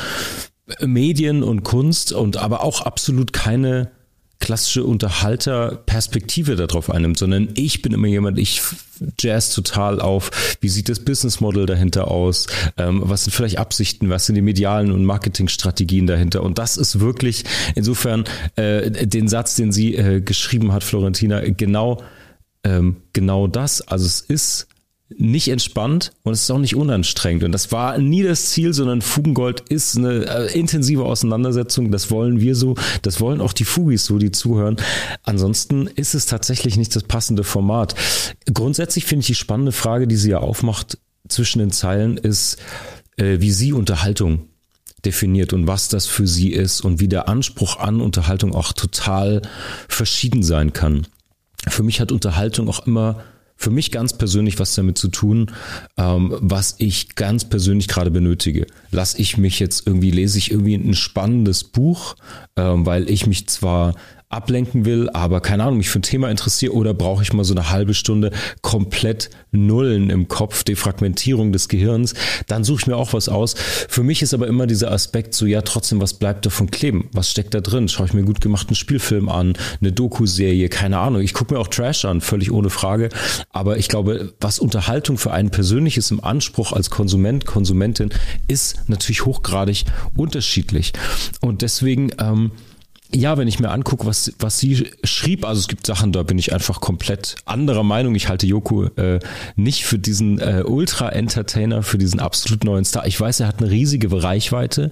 Medien 0.81 1.43
und 1.43 1.63
Kunst 1.63 2.11
und 2.11 2.37
aber 2.37 2.63
auch 2.63 2.81
absolut 2.81 3.33
keine 3.33 3.91
klassische 4.39 4.83
Unterhalterperspektive 4.83 6.55
darauf 6.55 6.89
einnimmt, 6.89 7.17
sondern 7.17 7.49
ich 7.55 7.81
bin 7.81 7.93
immer 7.93 8.07
jemand, 8.07 8.37
ich 8.37 8.61
jazz 9.19 9.53
total 9.53 9.99
auf, 9.99 10.57
wie 10.61 10.69
sieht 10.69 10.89
das 10.89 10.99
Business 10.99 11.39
Model 11.39 11.65
dahinter 11.65 12.09
aus, 12.09 12.47
ähm, 12.77 13.01
was 13.03 13.23
sind 13.23 13.33
vielleicht 13.33 13.57
Absichten, 13.57 14.09
was 14.09 14.25
sind 14.25 14.35
die 14.35 14.41
medialen 14.41 14.91
und 14.91 15.05
Marketingstrategien 15.05 16.07
dahinter. 16.07 16.43
Und 16.43 16.57
das 16.57 16.77
ist 16.77 16.99
wirklich 16.99 17.45
insofern 17.75 18.25
äh, 18.55 19.07
den 19.07 19.27
Satz, 19.27 19.55
den 19.55 19.71
sie 19.71 19.95
äh, 19.95 20.21
geschrieben 20.21 20.71
hat, 20.71 20.83
Florentina, 20.83 21.41
genau 21.41 22.01
ähm, 22.63 22.97
genau 23.13 23.47
das, 23.47 23.81
also 23.81 24.05
es 24.05 24.21
ist 24.21 24.67
nicht 25.09 25.47
entspannt 25.47 26.11
und 26.23 26.33
es 26.33 26.43
ist 26.43 26.51
auch 26.51 26.59
nicht 26.59 26.75
unanstrengend. 26.75 27.43
Und 27.43 27.51
das 27.53 27.71
war 27.71 27.97
nie 27.97 28.23
das 28.23 28.49
Ziel, 28.49 28.73
sondern 28.73 29.01
Fugengold 29.01 29.61
ist 29.69 29.97
eine 29.97 30.25
äh, 30.25 30.59
intensive 30.59 31.05
Auseinandersetzung. 31.05 31.91
Das 31.91 32.11
wollen 32.11 32.41
wir 32.41 32.55
so, 32.55 32.75
das 33.03 33.21
wollen 33.21 33.39
auch 33.39 33.53
die 33.53 33.63
Fugis 33.63 34.05
so, 34.05 34.17
die 34.17 34.31
zuhören. 34.31 34.77
Ansonsten 35.23 35.87
ist 35.87 36.13
es 36.13 36.25
tatsächlich 36.25 36.75
nicht 36.75 36.95
das 36.95 37.03
passende 37.03 37.43
Format. 37.43 37.95
Grundsätzlich 38.53 39.05
finde 39.05 39.21
ich 39.21 39.27
die 39.27 39.35
spannende 39.35 39.71
Frage, 39.71 40.07
die 40.07 40.17
sie 40.17 40.31
ja 40.31 40.39
aufmacht 40.39 40.97
zwischen 41.29 41.59
den 41.59 41.71
Zeilen, 41.71 42.17
ist, 42.17 42.57
äh, 43.15 43.39
wie 43.39 43.51
sie 43.51 43.71
Unterhaltung 43.71 44.47
definiert 45.05 45.53
und 45.53 45.67
was 45.67 45.87
das 45.87 46.05
für 46.05 46.27
sie 46.27 46.51
ist 46.51 46.81
und 46.81 46.99
wie 46.99 47.07
der 47.07 47.29
Anspruch 47.29 47.77
an 47.77 48.01
Unterhaltung 48.01 48.53
auch 48.53 48.73
total 48.73 49.41
verschieden 49.87 50.43
sein 50.43 50.73
kann. 50.73 51.07
für 51.69 51.83
mich 51.83 51.99
hat 51.99 52.11
Unterhaltung 52.11 52.69
auch 52.69 52.87
immer 52.87 53.23
für 53.57 53.71
mich 53.71 53.91
ganz 53.91 54.17
persönlich 54.17 54.59
was 54.59 54.75
damit 54.75 54.97
zu 54.97 55.09
tun, 55.09 55.51
ähm, 55.97 56.33
was 56.39 56.75
ich 56.77 57.15
ganz 57.15 57.45
persönlich 57.45 57.87
gerade 57.87 58.11
benötige. 58.11 58.67
Lass 58.91 59.15
ich 59.15 59.37
mich 59.37 59.59
jetzt 59.59 59.87
irgendwie, 59.87 60.11
lese 60.11 60.37
ich 60.37 60.51
irgendwie 60.51 60.75
ein 60.75 60.93
spannendes 60.93 61.63
Buch, 61.63 62.15
ähm, 62.55 62.85
weil 62.85 63.09
ich 63.09 63.25
mich 63.25 63.47
zwar 63.47 63.95
ablenken 64.29 64.83
will, 64.83 65.09
aber 65.11 65.39
keine 65.39 65.63
Ahnung, 65.63 65.77
mich 65.77 65.89
für 65.89 65.99
ein 65.99 66.03
Thema 66.03 66.29
interessiere 66.29 66.73
oder 66.73 66.93
brauche 66.93 67.23
ich 67.23 67.31
mal 67.31 67.45
so 67.45 67.53
eine 67.53 67.69
halbe 67.69 67.93
Stunde 67.93 68.31
komplett 68.61 69.29
Nullen 69.51 70.09
im 70.09 70.27
Kopf, 70.27 70.65
Defragmentierung 70.65 71.53
des 71.53 71.69
Gehirns, 71.69 72.13
dann 72.47 72.65
suche 72.65 72.81
ich 72.81 72.87
mir 72.87 72.97
auch 72.97 73.13
was 73.13 73.29
aus. 73.29 73.55
Für 73.87 74.03
mich 74.03 74.21
ist 74.21 74.33
aber 74.33 74.47
immer 74.47 74.67
dieser 74.67 74.91
Aspekt 74.91 75.33
so, 75.33 75.45
ja, 75.45 75.61
trotzdem, 75.61 76.01
was 76.01 76.13
bleibt 76.13 76.45
davon 76.45 76.69
kleben? 76.69 77.09
Was 77.13 77.31
steckt 77.31 77.53
da 77.53 77.61
drin? 77.61 77.87
Schaue 77.87 78.07
ich 78.07 78.13
mir 78.13 78.23
gut 78.23 78.41
gemachten 78.41 78.75
Spielfilm 78.75 79.29
an, 79.29 79.53
eine 79.79 79.93
Doku-Serie, 79.93 80.67
keine 80.67 80.99
Ahnung. 80.99 81.21
Ich 81.21 81.33
gucke 81.33 81.53
mir 81.53 81.59
auch 81.61 81.69
Trash 81.69 82.03
an, 82.03 82.19
völlig 82.19 82.51
ohne 82.51 82.69
Frage. 82.69 83.07
Aber 83.51 83.77
ich 83.77 83.87
glaube, 83.87 84.33
was 84.41 84.59
Unterhaltung 84.59 85.17
für 85.17 85.31
einen 85.31 85.51
persönlich 85.51 85.95
ist 85.95 86.11
im 86.11 86.21
Anspruch 86.21 86.73
als 86.73 86.89
Konsument, 86.89 87.45
Konsumentin, 87.45 88.09
ist 88.49 88.81
natürlich 88.87 89.25
hochgradig 89.25 89.85
unterschiedlich. 90.17 90.91
Und 91.39 91.61
deswegen, 91.61 92.11
ähm, 92.19 92.51
ja, 93.13 93.37
wenn 93.37 93.47
ich 93.47 93.59
mir 93.59 93.69
angucke, 93.69 94.05
was, 94.05 94.33
was 94.39 94.59
sie 94.59 94.91
schrieb, 95.03 95.45
also 95.45 95.59
es 95.61 95.67
gibt 95.67 95.85
Sachen, 95.85 96.11
da 96.11 96.23
bin 96.23 96.37
ich 96.37 96.53
einfach 96.53 96.81
komplett 96.81 97.35
anderer 97.45 97.83
Meinung. 97.83 98.15
Ich 98.15 98.27
halte 98.27 98.45
Joko 98.45 98.85
äh, 98.95 99.19
nicht 99.55 99.85
für 99.85 99.97
diesen 99.97 100.39
äh, 100.39 100.63
Ultra-Entertainer, 100.65 101.83
für 101.83 101.97
diesen 101.97 102.19
absolut 102.19 102.63
neuen 102.63 102.83
Star. 102.83 103.07
Ich 103.07 103.19
weiß, 103.19 103.39
er 103.39 103.47
hat 103.47 103.59
eine 103.59 103.71
riesige 103.71 104.11
Reichweite, 104.11 104.91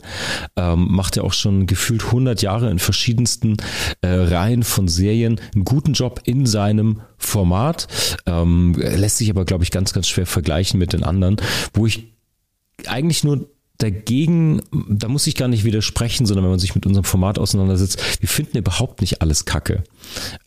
ähm, 0.55 0.87
macht 0.91 1.17
ja 1.17 1.23
auch 1.23 1.33
schon 1.33 1.67
gefühlt 1.67 2.05
100 2.05 2.41
Jahre 2.41 2.69
in 2.71 2.79
verschiedensten 2.79 3.57
äh, 4.01 4.07
Reihen 4.07 4.63
von 4.63 4.87
Serien 4.87 5.39
einen 5.53 5.65
guten 5.65 5.93
Job 5.93 6.21
in 6.23 6.45
seinem 6.45 7.01
Format, 7.17 7.87
ähm, 8.25 8.75
lässt 8.77 9.17
sich 9.17 9.29
aber, 9.29 9.43
glaube 9.45 9.63
ich, 9.63 9.71
ganz, 9.71 9.93
ganz 9.93 10.07
schwer 10.07 10.25
vergleichen 10.25 10.79
mit 10.79 10.93
den 10.93 11.03
anderen, 11.03 11.35
wo 11.73 11.85
ich 11.85 12.13
eigentlich 12.87 13.23
nur 13.23 13.49
dagegen, 13.77 14.61
da 14.89 15.07
muss 15.07 15.27
ich 15.27 15.35
gar 15.35 15.47
nicht 15.47 15.63
widersprechen, 15.63 16.25
sondern 16.25 16.43
wenn 16.45 16.51
man 16.51 16.59
sich 16.59 16.75
mit 16.75 16.85
unserem 16.85 17.03
Format 17.03 17.39
auseinandersetzt, 17.39 18.21
wir 18.21 18.29
finden 18.29 18.57
überhaupt 18.57 19.01
nicht 19.01 19.21
alles 19.21 19.45
Kacke. 19.45 19.83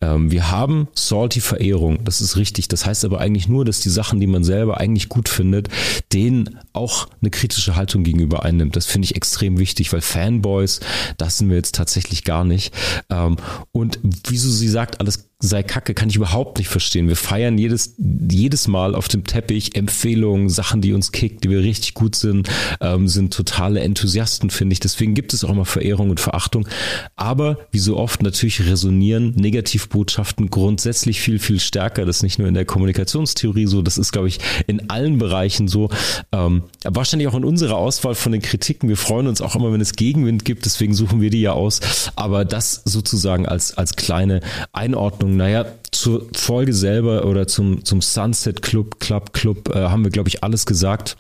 Ähm, 0.01 0.31
wir 0.31 0.51
haben 0.51 0.89
salty 0.95 1.41
Verehrung, 1.41 2.05
das 2.05 2.21
ist 2.21 2.37
richtig. 2.37 2.69
Das 2.69 2.87
heißt 2.87 3.05
aber 3.05 3.21
eigentlich 3.21 3.49
nur, 3.49 3.65
dass 3.65 3.81
die 3.81 3.91
Sachen, 3.91 4.21
die 4.21 4.27
man 4.27 4.45
selber 4.45 4.79
eigentlich 4.79 5.09
gut 5.09 5.29
findet, 5.29 5.69
denen 6.13 6.59
auch 6.73 7.09
eine 7.21 7.31
kritische 7.31 7.77
Haltung 7.77 8.05
gegenüber 8.05 8.45
einnimmt. 8.45 8.77
Das 8.77 8.87
finde 8.87 9.07
ich 9.07 9.17
extrem 9.17 9.59
wichtig, 9.59 9.93
weil 9.93 10.01
Fanboys, 10.01 10.81
das 11.17 11.39
sind 11.39 11.51
wir 11.51 11.57
jetzt 11.57 11.75
tatsächlich 11.75 12.25
gar 12.25 12.45
nicht. 12.45 12.73
Ähm, 13.11 13.37
und 13.73 13.99
wieso 14.03 14.51
sie 14.51 14.69
sagt, 14.69 15.01
alles 15.01 15.29
sei 15.41 15.63
Kacke, 15.63 15.95
kann 15.95 16.09
ich 16.09 16.17
überhaupt 16.17 16.59
nicht 16.59 16.67
verstehen. 16.67 17.07
Wir 17.07 17.15
feiern 17.15 17.59
jedes, 17.59 17.95
jedes 17.97 18.67
Mal 18.67 18.97
auf 18.97 19.07
dem 19.07 19.23
Teppich 19.23 19.77
Empfehlungen, 19.77 20.49
Sachen, 20.49 20.81
die 20.81 20.93
uns 20.93 21.13
kickt, 21.13 21.45
die 21.45 21.51
wir 21.51 21.61
richtig 21.61 21.95
gut 21.95 22.17
sind, 22.17 22.49
ähm, 22.81 23.07
sind 23.07 23.33
totale 23.33 23.79
Enthusiasten, 23.79 24.51
finde 24.51 24.73
ich. 24.73 24.81
Deswegen 24.81 25.15
gibt 25.15 25.33
es 25.33 25.45
auch 25.45 25.51
immer 25.51 25.65
Verehrung 25.65 26.11
und 26.11 26.19
Verachtung. 26.19 26.67
Aber 27.15 27.59
wie 27.71 27.79
so 27.79 27.97
oft 27.97 28.21
natürlich 28.21 28.67
resonieren 28.67 29.31
Negativbotschaften 29.37 30.51
grundsätzlich 30.51 31.21
viel, 31.21 31.39
viel 31.39 31.61
stärker. 31.61 32.05
Das 32.05 32.17
ist 32.17 32.23
nicht 32.25 32.41
nur 32.41 32.49
in 32.49 32.55
der 32.55 32.65
Kommunikationstheorie 32.65 33.69
so, 33.69 33.81
das 33.81 33.97
ist, 33.97 34.11
glaube 34.11 34.27
ich, 34.27 34.41
in 34.67 34.91
allen 34.91 35.19
Bereichen 35.19 35.69
so. 35.69 35.89
Ähm, 36.33 36.65
wahrscheinlich 36.83 37.29
auch 37.29 37.37
in 37.37 37.45
unserer 37.45 37.77
Auswahl 37.77 38.17
von 38.17 38.33
den 38.33 38.43
Kritiken. 38.43 38.89
Wir 38.89 38.97
freuen 38.97 39.29
uns 39.29 39.41
auch 39.41 39.55
immer, 39.55 39.73
wenn 39.73 39.81
es 39.81 39.93
Gegenwind 39.93 40.45
gibt, 40.45 40.65
deswegen 40.65 40.95
suchen 40.95 41.21
wir 41.21 41.31
die 41.31 41.43
ja 41.43 41.53
aus. 41.53 42.11
Aber 42.17 42.45
das 42.45 42.83
sozusagen 42.85 43.47
als, 43.47 43.79
als 43.79 43.95
kleine 43.95 44.41
Einordnung 44.73 45.28
Ordnung. 45.29 45.37
Naja, 45.37 45.67
zur 45.91 46.27
Folge 46.35 46.73
selber 46.73 47.25
oder 47.25 47.47
zum, 47.47 47.85
zum 47.85 48.01
Sunset 48.01 48.63
Club, 48.63 49.01
Club, 49.01 49.33
Club 49.33 49.75
äh, 49.75 49.89
haben 49.89 50.05
wir, 50.05 50.11
glaube 50.11 50.29
ich, 50.29 50.43
alles 50.43 50.67
gesagt. 50.67 51.17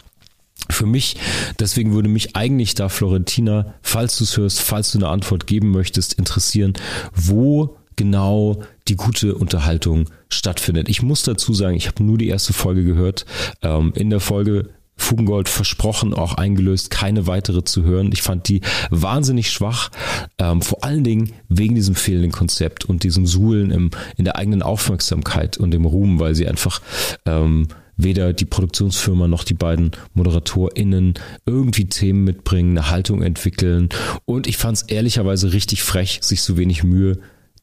Für 0.71 0.87
mich, 0.87 1.16
deswegen 1.61 1.92
würde 1.92 2.09
mich 2.09 2.37
eigentlich 2.37 2.75
da, 2.75 2.88
Florentina, 2.88 3.75
falls 3.81 4.18
du 4.18 4.25
es 4.25 4.37
hörst, 4.37 4.61
falls 4.61 4.92
du 4.92 4.99
eine 4.99 5.09
Antwort 5.09 5.47
geben 5.47 5.71
möchtest, 5.71 6.14
interessieren, 6.14 6.75
wo 7.14 7.77
genau 7.97 8.62
die 8.88 8.97
gute 8.97 9.35
Unterhaltung 9.35 10.07
stattfindet. 10.29 10.88
Ich 10.88 11.03
muss 11.03 11.23
dazu 11.23 11.55
sagen, 11.55 11.77
ich 11.77 11.87
habe 11.87 12.03
nur 12.03 12.18
die 12.18 12.29
erste 12.29 12.53
Folge 12.53 12.85
gehört. 12.85 13.25
Ähm, 13.62 13.92
in 13.94 14.11
der 14.11 14.21
Folge 14.21 14.71
Fugengold 14.98 15.48
versprochen, 15.48 16.12
auch 16.12 16.34
eingelöst, 16.34 16.90
keine 16.90 17.26
weitere 17.26 17.64
zu 17.64 17.84
hören. 17.84 18.11
Ich 18.12 18.22
fand 18.22 18.48
die 18.48 18.61
wahnsinnig 18.90 19.50
schwach, 19.50 19.90
ähm, 20.38 20.61
vor 20.61 20.84
allen 20.84 21.04
Dingen 21.04 21.32
wegen 21.48 21.74
diesem 21.74 21.94
fehlenden 21.94 22.32
Konzept 22.32 22.84
und 22.84 23.04
diesem 23.04 23.26
Suhlen 23.26 23.70
im, 23.70 23.90
in 24.16 24.24
der 24.24 24.37
eigenen 24.37 24.62
Aufmerksamkeit 24.62 25.56
und 25.56 25.70
dem 25.70 25.87
Ruhm, 25.87 26.20
weil 26.20 26.34
sie 26.34 26.46
einfach 26.46 26.82
ähm, 27.24 27.68
weder 27.96 28.32
die 28.32 28.44
Produktionsfirma 28.44 29.28
noch 29.28 29.44
die 29.44 29.54
beiden 29.54 29.90
ModeratorInnen 30.14 31.14
irgendwie 31.46 31.87
Themen 31.87 32.24
mitbringen, 32.24 32.78
eine 32.78 32.90
Haltung 32.90 33.22
entwickeln. 33.22 33.88
Und 34.24 34.46
ich 34.46 34.56
fand 34.56 34.78
es 34.78 34.82
ehrlicherweise 34.82 35.52
richtig 35.52 35.82
frech, 35.82 36.20
sich 36.22 36.42
so 36.42 36.56
wenig 36.56 36.84
Mühe 36.84 37.18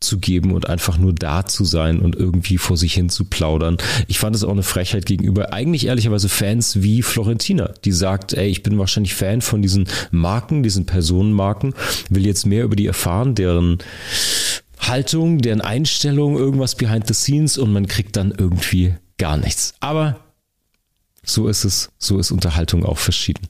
zu 0.06 0.20
geben 0.20 0.54
und 0.54 0.70
einfach 0.70 0.98
nur 0.98 1.14
da 1.14 1.46
zu 1.46 1.66
sein 1.66 2.00
und 2.00 2.16
irgendwie 2.16 2.58
vor 2.58 2.78
sich 2.78 2.94
hin 2.94 3.10
zu 3.10 3.26
plaudern. 3.26 3.78
Ich 4.08 4.20
fand 4.20 4.36
es 4.36 4.44
auch 4.44 4.52
eine 4.52 4.64
Frechheit 4.64 5.06
gegenüber 5.06 5.54
eigentlich 5.54 5.88
ehrlicherweise 5.88 6.30
Fans 6.30 6.82
wie 6.82 7.02
Florentina, 7.02 7.74
die 7.84 7.92
sagt, 7.92 8.34
ey, 8.34 8.48
ich 8.48 8.64
bin 8.64 8.78
wahrscheinlich 8.78 9.16
Fan 9.16 9.42
von 9.42 9.62
diesen 9.62 9.88
Marken, 10.12 10.64
diesen 10.64 10.86
Personenmarken, 10.86 11.74
will 12.10 12.26
jetzt 12.26 12.46
mehr 12.46 12.64
über 12.64 12.76
die 12.76 12.88
erfahren, 12.88 13.36
deren 13.36 13.80
Haltung, 14.80 15.40
deren 15.40 15.62
Einstellung, 15.62 16.38
irgendwas 16.38 16.76
behind 16.76 17.08
the 17.08 17.14
scenes 17.14 17.58
und 17.58 17.74
man 17.74 17.88
kriegt 17.88 18.16
dann 18.16 18.32
irgendwie 18.38 18.96
gar 19.18 19.38
nichts. 19.38 19.74
Aber 19.80 20.20
so 21.24 21.48
ist 21.48 21.64
es, 21.64 21.90
so 21.98 22.20
ist 22.20 22.32
Unterhaltung 22.32 22.86
auch 22.86 23.00
verschieden. 23.00 23.48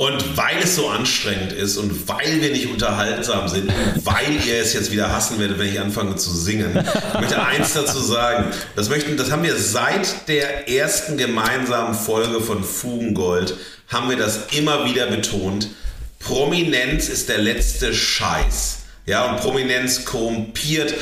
Und 0.00 0.34
weil 0.38 0.56
es 0.62 0.76
so 0.76 0.88
anstrengend 0.88 1.52
ist 1.52 1.76
und 1.76 2.08
weil 2.08 2.40
wir 2.40 2.52
nicht 2.52 2.68
unterhaltsam 2.68 3.48
sind 3.48 3.70
weil 4.04 4.46
ihr 4.46 4.62
es 4.62 4.72
jetzt 4.72 4.92
wieder 4.92 5.12
hassen 5.12 5.38
werdet, 5.38 5.58
wenn 5.58 5.68
ich 5.68 5.78
anfange 5.78 6.16
zu 6.16 6.30
singen, 6.30 6.72
ich 7.14 7.20
möchte 7.20 7.42
eins 7.42 7.74
dazu 7.74 8.00
sagen. 8.00 8.46
Das, 8.76 8.88
möchten, 8.88 9.18
das 9.18 9.30
haben 9.30 9.42
wir 9.42 9.56
seit 9.56 10.26
der 10.26 10.70
ersten 10.70 11.18
gemeinsamen 11.18 11.94
Folge 11.94 12.40
von 12.40 12.64
Fugengold, 12.64 13.56
haben 13.88 14.08
wir 14.08 14.16
das 14.16 14.46
immer 14.56 14.86
wieder 14.86 15.06
betont. 15.06 15.68
Prominenz 16.18 17.10
ist 17.10 17.28
der 17.28 17.38
letzte 17.38 17.92
Scheiß. 17.92 18.78
Ja, 19.04 19.30
und 19.30 19.40
Prominenz 19.40 20.06
korrumpiert, 20.06 20.94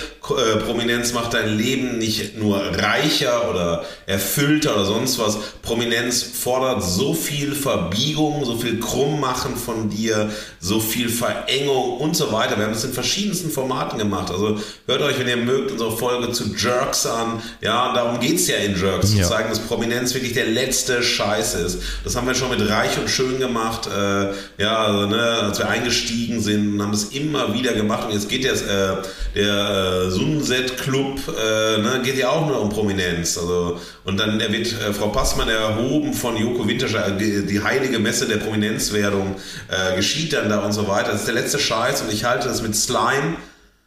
Prominenz 0.66 1.12
macht 1.12 1.34
dein 1.34 1.56
Leben 1.56 1.98
nicht 1.98 2.38
nur 2.38 2.58
reicher 2.58 3.50
oder 3.50 3.84
erfüllter 4.06 4.74
oder 4.74 4.84
sonst 4.84 5.18
was. 5.18 5.38
Prominenz 5.62 6.22
fordert 6.22 6.82
so 6.82 7.14
viel 7.14 7.54
Verbiegung, 7.54 8.44
so 8.44 8.56
viel 8.56 8.80
Krummmachen 8.80 9.56
von 9.56 9.90
dir, 9.90 10.30
so 10.60 10.80
viel 10.80 11.08
Verengung 11.08 11.98
und 11.98 12.16
so 12.16 12.32
weiter. 12.32 12.56
Wir 12.56 12.64
haben 12.64 12.72
das 12.72 12.84
in 12.84 12.92
verschiedensten 12.92 13.50
Formaten 13.50 13.98
gemacht. 13.98 14.30
Also 14.30 14.58
hört 14.86 15.02
euch, 15.02 15.18
wenn 15.18 15.28
ihr 15.28 15.36
mögt, 15.36 15.70
unsere 15.70 15.96
Folge 15.96 16.32
zu 16.32 16.54
Jerks 16.56 17.06
an. 17.06 17.42
Ja, 17.60 17.92
darum 17.94 18.20
geht's 18.20 18.48
ja 18.48 18.56
in 18.56 18.80
Jerks, 18.80 19.14
ja. 19.14 19.22
zu 19.22 19.28
zeigen, 19.30 19.50
dass 19.50 19.58
Prominenz 19.60 20.14
wirklich 20.14 20.32
der 20.32 20.46
letzte 20.46 21.02
Scheiß 21.02 21.54
ist. 21.54 21.82
Das 22.04 22.16
haben 22.16 22.26
wir 22.26 22.34
schon 22.34 22.50
mit 22.50 22.66
Reich 22.68 22.98
und 22.98 23.08
Schön 23.08 23.38
gemacht. 23.38 23.86
Äh, 23.86 24.32
ja, 24.62 24.78
also, 24.78 25.06
ne, 25.06 25.22
als 25.42 25.58
wir 25.58 25.68
eingestiegen 25.68 26.40
sind 26.40 26.80
haben 26.80 26.92
das 26.92 27.04
immer 27.04 27.54
wieder 27.54 27.72
gemacht. 27.74 28.06
Und 28.06 28.14
jetzt 28.14 28.28
geht 28.28 28.44
jetzt 28.44 28.62
äh, 28.62 28.96
der 29.34 30.06
äh, 30.06 30.10
Sunset 30.18 30.78
Club, 30.78 31.20
äh, 31.28 31.78
ne, 31.78 32.00
geht 32.02 32.16
ja 32.16 32.30
auch 32.30 32.46
nur 32.46 32.60
um 32.60 32.70
Prominenz. 32.70 33.38
Also, 33.38 33.80
und 34.04 34.18
dann 34.18 34.38
wird 34.40 34.72
äh, 34.72 34.92
Frau 34.92 35.08
Passmann 35.08 35.48
erhoben 35.48 36.12
von 36.12 36.36
Joko 36.36 36.66
Winterscheid, 36.66 37.20
die, 37.20 37.46
die 37.46 37.62
heilige 37.62 38.00
Messe 38.00 38.26
der 38.26 38.38
Prominenzwerdung 38.38 39.36
äh, 39.68 39.94
geschieht 39.94 40.32
dann 40.32 40.48
da 40.48 40.58
und 40.60 40.72
so 40.72 40.88
weiter. 40.88 41.12
Das 41.12 41.20
ist 41.20 41.26
der 41.26 41.34
letzte 41.34 41.60
Scheiß 41.60 42.02
und 42.02 42.12
ich 42.12 42.24
halte 42.24 42.48
das 42.48 42.62
mit 42.62 42.74
Slime. 42.74 43.36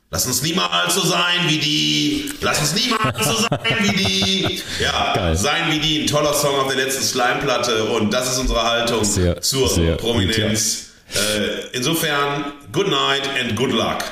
Lass 0.10 0.26
uns 0.26 0.42
niemals 0.42 0.96
so 0.96 1.02
sein 1.02 1.48
wie 1.48 1.58
die. 1.58 2.32
Lass 2.42 2.60
uns 2.60 2.76
niemals 2.76 3.26
so 3.26 3.34
sein 3.34 3.78
wie 3.82 3.96
die. 3.96 4.62
Ja, 4.82 5.14
Geil. 5.14 5.36
sein 5.36 5.72
wie 5.72 5.80
die. 5.80 6.02
Ein 6.02 6.08
toller 6.08 6.34
Song 6.34 6.56
auf 6.60 6.68
der 6.68 6.78
letzten 6.78 7.04
Slime-Platte. 7.04 7.86
Und 7.86 8.14
das 8.14 8.32
ist 8.32 8.40
unsere 8.40 8.62
Haltung 8.62 9.04
sehr, 9.04 9.42
zur 9.42 9.70
sehr 9.70 9.96
Prominenz. 9.96 10.92
Gut, 11.14 11.22
ja. 11.22 11.42
äh, 11.42 11.78
insofern, 11.78 12.46
good 12.72 12.90
night 12.90 13.30
and 13.40 13.56
good 13.56 13.72
luck 13.72 14.04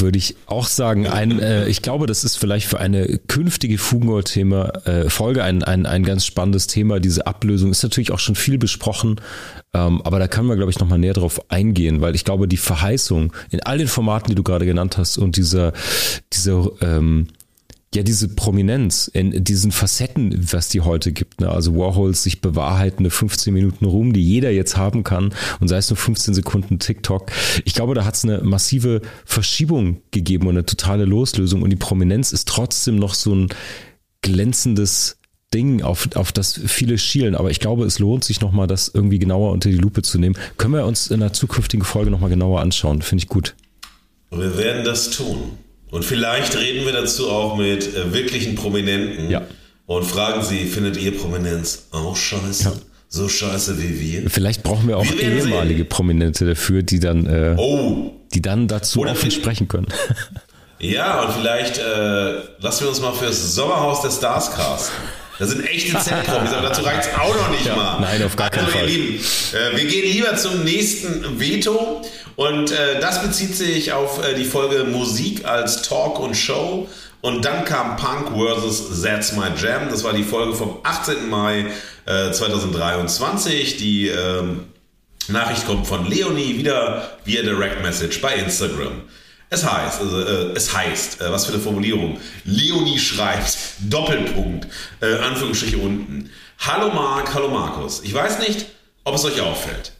würde 0.00 0.18
ich 0.18 0.36
auch 0.46 0.66
sagen. 0.66 1.06
Ein, 1.06 1.38
äh, 1.38 1.66
ich 1.68 1.82
glaube, 1.82 2.06
das 2.06 2.24
ist 2.24 2.36
vielleicht 2.36 2.66
für 2.66 2.80
eine 2.80 3.18
künftige 3.28 3.78
Fugengold-Thema 3.78 4.86
äh, 4.86 5.10
Folge 5.10 5.44
ein, 5.44 5.62
ein, 5.62 5.86
ein 5.86 6.04
ganz 6.04 6.24
spannendes 6.24 6.66
Thema. 6.66 7.00
Diese 7.00 7.26
Ablösung 7.26 7.70
ist 7.70 7.82
natürlich 7.82 8.12
auch 8.12 8.18
schon 8.18 8.34
viel 8.34 8.58
besprochen, 8.58 9.20
ähm, 9.74 10.02
aber 10.02 10.18
da 10.18 10.28
kann 10.28 10.46
man, 10.46 10.56
glaube 10.56 10.70
ich, 10.70 10.78
nochmal 10.78 10.98
näher 10.98 11.14
drauf 11.14 11.50
eingehen, 11.50 12.00
weil 12.00 12.14
ich 12.14 12.24
glaube, 12.24 12.48
die 12.48 12.56
Verheißung 12.56 13.32
in 13.50 13.60
all 13.62 13.78
den 13.78 13.88
Formaten, 13.88 14.28
die 14.28 14.34
du 14.34 14.42
gerade 14.42 14.66
genannt 14.66 14.98
hast 14.98 15.18
und 15.18 15.36
dieser, 15.36 15.72
dieser 16.32 16.70
ähm, 16.80 17.28
ja, 17.94 18.02
diese 18.02 18.28
Prominenz 18.28 19.08
in 19.08 19.44
diesen 19.44 19.70
Facetten, 19.70 20.52
was 20.52 20.68
die 20.68 20.80
heute 20.80 21.12
gibt. 21.12 21.40
Ne? 21.40 21.50
Also 21.50 21.76
Warhols 21.76 22.22
sich 22.22 22.40
bewahrheitende 22.40 23.10
15 23.10 23.52
Minuten 23.52 23.84
Ruhm, 23.84 24.12
die 24.14 24.24
jeder 24.24 24.50
jetzt 24.50 24.76
haben 24.76 25.04
kann 25.04 25.34
und 25.60 25.68
sei 25.68 25.76
es 25.76 25.90
nur 25.90 25.98
15 25.98 26.32
Sekunden 26.32 26.78
TikTok. 26.78 27.30
Ich 27.64 27.74
glaube, 27.74 27.94
da 27.94 28.04
hat 28.04 28.14
es 28.14 28.24
eine 28.24 28.40
massive 28.42 29.02
Verschiebung 29.26 30.00
gegeben 30.10 30.46
und 30.46 30.56
eine 30.56 30.64
totale 30.64 31.04
Loslösung 31.04 31.62
und 31.62 31.70
die 31.70 31.76
Prominenz 31.76 32.32
ist 32.32 32.48
trotzdem 32.48 32.96
noch 32.96 33.12
so 33.12 33.34
ein 33.34 33.48
glänzendes 34.22 35.18
Ding, 35.52 35.82
auf, 35.82 36.08
auf 36.14 36.32
das 36.32 36.58
viele 36.66 36.96
schielen. 36.96 37.34
Aber 37.34 37.50
ich 37.50 37.60
glaube, 37.60 37.84
es 37.84 37.98
lohnt 37.98 38.24
sich 38.24 38.40
nochmal, 38.40 38.66
das 38.66 38.90
irgendwie 38.92 39.18
genauer 39.18 39.52
unter 39.52 39.68
die 39.68 39.76
Lupe 39.76 40.00
zu 40.00 40.18
nehmen. 40.18 40.36
Können 40.56 40.72
wir 40.72 40.86
uns 40.86 41.08
in 41.08 41.22
einer 41.22 41.34
zukünftigen 41.34 41.84
Folge 41.84 42.10
nochmal 42.10 42.30
genauer 42.30 42.60
anschauen. 42.60 43.02
Finde 43.02 43.24
ich 43.24 43.28
gut. 43.28 43.54
Wir 44.30 44.56
werden 44.56 44.84
das 44.84 45.10
tun. 45.10 45.58
Und 45.92 46.06
vielleicht 46.06 46.56
reden 46.56 46.86
wir 46.86 46.94
dazu 46.94 47.30
auch 47.30 47.54
mit 47.54 47.94
äh, 47.94 48.14
wirklichen 48.14 48.54
Prominenten 48.54 49.28
ja. 49.28 49.42
und 49.84 50.04
fragen 50.04 50.42
sie, 50.42 50.64
findet 50.64 50.96
ihr 50.96 51.14
Prominenz 51.14 51.88
auch 51.90 52.16
scheiße? 52.16 52.64
Ja. 52.64 52.72
So 53.10 53.28
scheiße 53.28 53.76
wie 53.80 54.00
wir? 54.00 54.30
Vielleicht 54.30 54.62
brauchen 54.62 54.88
wir 54.88 54.96
auch 54.96 55.04
wir 55.04 55.20
ehemalige 55.20 55.80
sehen. 55.80 55.88
Prominente 55.90 56.46
dafür, 56.46 56.82
die 56.82 56.98
dann, 56.98 57.26
äh, 57.26 57.56
oh. 57.58 58.10
die 58.32 58.40
dann 58.40 58.68
dazu 58.68 59.00
Oder 59.00 59.12
offen 59.12 59.30
sprechen 59.30 59.68
können. 59.68 59.86
Ja, 60.78 61.22
und 61.22 61.34
vielleicht 61.34 61.78
äh, 61.78 62.40
lassen 62.58 62.80
wir 62.80 62.88
uns 62.88 63.00
mal 63.00 63.12
fürs 63.12 63.54
Sommerhaus 63.54 64.02
der 64.02 64.10
Stars 64.10 64.52
casten. 64.52 64.96
Das 65.42 65.50
sind 65.50 65.66
echte 65.66 65.98
Z-Promis, 65.98 66.52
aber 66.52 66.68
dazu 66.68 66.82
reicht 66.82 67.08
es 67.08 67.18
auch 67.18 67.34
noch 67.34 67.50
nicht 67.50 67.66
ja, 67.66 67.74
mal. 67.74 67.98
Nein, 67.98 68.22
auf 68.22 68.36
gar 68.36 68.48
keinen 68.48 68.66
also, 68.66 68.78
Fall. 68.78 68.86
Lieben, 68.86 69.16
äh, 69.16 69.76
wir 69.76 69.84
gehen 69.86 70.12
lieber 70.12 70.36
zum 70.36 70.62
nächsten 70.62 71.40
Veto. 71.40 72.00
Und 72.36 72.70
äh, 72.70 73.00
das 73.00 73.20
bezieht 73.22 73.56
sich 73.56 73.92
auf 73.92 74.24
äh, 74.24 74.34
die 74.34 74.44
Folge 74.44 74.84
Musik 74.84 75.44
als 75.44 75.82
Talk 75.82 76.20
und 76.20 76.36
Show. 76.36 76.88
Und 77.22 77.44
dann 77.44 77.64
kam 77.64 77.96
Punk 77.96 78.28
vs. 78.28 79.02
That's 79.02 79.32
My 79.32 79.48
Jam. 79.60 79.88
Das 79.90 80.04
war 80.04 80.12
die 80.12 80.22
Folge 80.22 80.54
vom 80.54 80.78
18. 80.84 81.28
Mai 81.28 81.66
2023. 82.06 83.74
Äh, 83.74 83.78
die 83.78 84.08
ähm, 84.10 84.66
Nachricht 85.26 85.66
kommt 85.66 85.88
von 85.88 86.08
Leonie 86.08 86.56
wieder 86.56 87.18
via 87.24 87.42
Direct 87.42 87.82
Message 87.82 88.20
bei 88.20 88.36
Instagram. 88.36 89.02
Es 89.52 89.70
heißt, 89.70 90.00
also, 90.00 90.18
äh, 90.22 90.52
es 90.56 90.74
heißt, 90.74 91.20
äh, 91.20 91.30
was 91.30 91.44
für 91.44 91.52
eine 91.52 91.60
Formulierung. 91.60 92.18
Leonie 92.44 92.98
schreibt, 92.98 93.58
Doppelpunkt, 93.80 94.66
äh, 95.02 95.16
Anführungsstriche 95.16 95.76
unten. 95.76 96.30
Hallo 96.60 96.88
Marc, 96.90 97.34
hallo 97.34 97.48
Markus. 97.48 98.00
Ich 98.02 98.14
weiß 98.14 98.38
nicht, 98.38 98.64
ob 99.04 99.14
es 99.14 99.26
euch 99.26 99.42
auffällt. 99.42 99.92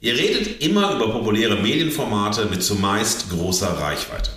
Ihr 0.00 0.14
redet 0.14 0.62
immer 0.62 0.94
über 0.94 1.10
populäre 1.10 1.56
Medienformate 1.56 2.44
mit 2.44 2.62
zumeist 2.62 3.28
großer 3.30 3.80
Reichweite. 3.80 4.30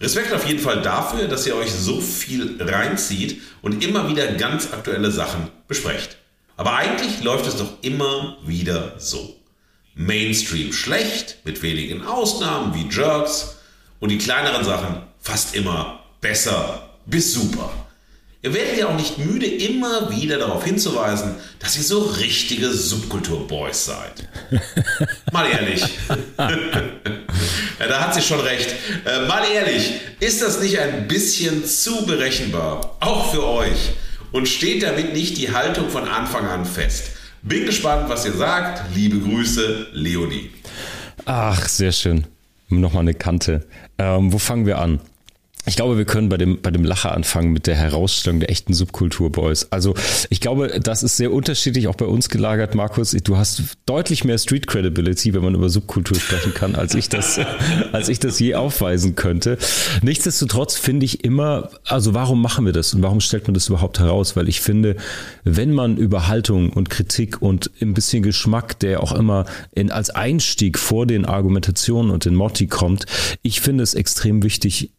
Respekt 0.00 0.32
auf 0.32 0.46
jeden 0.46 0.60
Fall 0.60 0.82
dafür, 0.82 1.26
dass 1.26 1.44
ihr 1.48 1.56
euch 1.56 1.72
so 1.72 2.00
viel 2.00 2.58
reinzieht 2.60 3.42
und 3.60 3.84
immer 3.84 4.08
wieder 4.08 4.28
ganz 4.34 4.72
aktuelle 4.72 5.10
Sachen 5.10 5.48
besprecht. 5.66 6.16
Aber 6.56 6.76
eigentlich 6.76 7.24
läuft 7.24 7.48
es 7.48 7.56
doch 7.56 7.72
immer 7.82 8.38
wieder 8.46 8.94
so. 8.98 9.34
Mainstream 9.96 10.72
schlecht, 10.72 11.38
mit 11.44 11.60
wenigen 11.64 12.06
Ausnahmen 12.06 12.72
wie 12.72 12.88
Jerks, 12.88 13.56
und 14.00 14.08
die 14.08 14.18
kleineren 14.18 14.64
Sachen 14.64 15.02
fast 15.20 15.54
immer 15.54 16.00
besser 16.20 16.90
bis 17.06 17.32
super. 17.32 17.70
Ihr 18.42 18.54
werdet 18.54 18.78
ja 18.78 18.88
auch 18.88 18.96
nicht 18.96 19.18
müde, 19.18 19.44
immer 19.44 20.10
wieder 20.10 20.38
darauf 20.38 20.64
hinzuweisen, 20.64 21.34
dass 21.58 21.76
ihr 21.76 21.82
so 21.82 22.00
richtige 22.00 22.70
Subkultur-Boys 22.70 23.84
seid. 23.84 24.28
Mal 25.32 25.50
ehrlich. 25.50 25.82
ja, 26.38 27.86
da 27.86 28.00
hat 28.00 28.14
sie 28.14 28.22
schon 28.22 28.40
recht. 28.40 28.74
Äh, 29.04 29.26
mal 29.26 29.44
ehrlich, 29.44 29.92
ist 30.20 30.40
das 30.40 30.58
nicht 30.60 30.78
ein 30.78 31.06
bisschen 31.06 31.66
zu 31.66 32.06
berechenbar? 32.06 32.96
Auch 33.00 33.30
für 33.30 33.46
euch. 33.46 33.92
Und 34.32 34.48
steht 34.48 34.84
damit 34.84 35.12
nicht 35.12 35.36
die 35.36 35.52
Haltung 35.52 35.90
von 35.90 36.08
Anfang 36.08 36.46
an 36.46 36.64
fest? 36.64 37.10
Bin 37.42 37.66
gespannt, 37.66 38.08
was 38.08 38.24
ihr 38.24 38.32
sagt. 38.32 38.94
Liebe 38.94 39.18
Grüße, 39.18 39.88
Leonie. 39.92 40.50
Ach, 41.26 41.68
sehr 41.68 41.92
schön. 41.92 42.26
Nochmal 42.70 43.02
eine 43.02 43.14
Kante. 43.14 43.66
Ähm, 43.98 44.32
wo 44.32 44.38
fangen 44.38 44.64
wir 44.66 44.78
an? 44.78 45.00
Ich 45.66 45.76
glaube, 45.76 45.98
wir 45.98 46.06
können 46.06 46.30
bei 46.30 46.38
dem, 46.38 46.60
bei 46.62 46.70
dem 46.70 46.84
Lacher 46.84 47.12
anfangen 47.12 47.52
mit 47.52 47.66
der 47.66 47.76
Herausstellung 47.76 48.40
der 48.40 48.50
echten 48.50 48.72
Subkultur-Boys. 48.72 49.68
Also 49.70 49.94
ich 50.30 50.40
glaube, 50.40 50.80
das 50.80 51.02
ist 51.02 51.18
sehr 51.18 51.32
unterschiedlich 51.32 51.86
auch 51.86 51.96
bei 51.96 52.06
uns 52.06 52.30
gelagert, 52.30 52.74
Markus. 52.74 53.10
Du 53.10 53.36
hast 53.36 53.62
deutlich 53.84 54.24
mehr 54.24 54.38
Street 54.38 54.66
Credibility, 54.66 55.34
wenn 55.34 55.42
man 55.42 55.54
über 55.54 55.68
Subkultur 55.68 56.18
sprechen 56.18 56.54
kann, 56.54 56.74
als 56.74 56.94
ich 56.94 57.10
das, 57.10 57.38
als 57.92 58.08
ich 58.08 58.18
das 58.18 58.38
je 58.38 58.54
aufweisen 58.54 59.16
könnte. 59.16 59.58
Nichtsdestotrotz 60.02 60.76
finde 60.76 61.04
ich 61.04 61.24
immer, 61.24 61.68
also 61.84 62.14
warum 62.14 62.40
machen 62.40 62.64
wir 62.64 62.72
das 62.72 62.94
und 62.94 63.02
warum 63.02 63.20
stellt 63.20 63.46
man 63.46 63.54
das 63.54 63.68
überhaupt 63.68 64.00
heraus? 64.00 64.36
Weil 64.36 64.48
ich 64.48 64.62
finde, 64.62 64.96
wenn 65.44 65.74
man 65.74 65.98
über 65.98 66.26
Haltung 66.26 66.72
und 66.72 66.88
Kritik 66.88 67.42
und 67.42 67.70
ein 67.82 67.92
bisschen 67.92 68.22
Geschmack, 68.22 68.78
der 68.78 69.02
auch 69.02 69.12
immer 69.12 69.44
in, 69.72 69.90
als 69.90 70.08
Einstieg 70.08 70.78
vor 70.78 71.06
den 71.06 71.26
Argumentationen 71.26 72.10
und 72.10 72.24
den 72.24 72.34
Motti 72.34 72.66
kommt, 72.66 73.04
ich 73.42 73.60
finde 73.60 73.84
es 73.84 73.92
extrem 73.92 74.42
wichtig, 74.42 74.90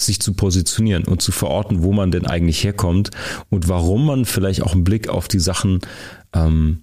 sich 0.00 0.20
zu 0.20 0.34
positionieren 0.34 1.04
und 1.04 1.22
zu 1.22 1.32
verorten, 1.32 1.82
wo 1.82 1.92
man 1.92 2.10
denn 2.10 2.26
eigentlich 2.26 2.64
herkommt 2.64 3.10
und 3.48 3.68
warum 3.68 4.06
man 4.06 4.24
vielleicht 4.24 4.62
auch 4.62 4.72
einen 4.72 4.84
Blick 4.84 5.08
auf 5.08 5.28
die 5.28 5.38
Sachen 5.38 5.80
ähm, 6.34 6.82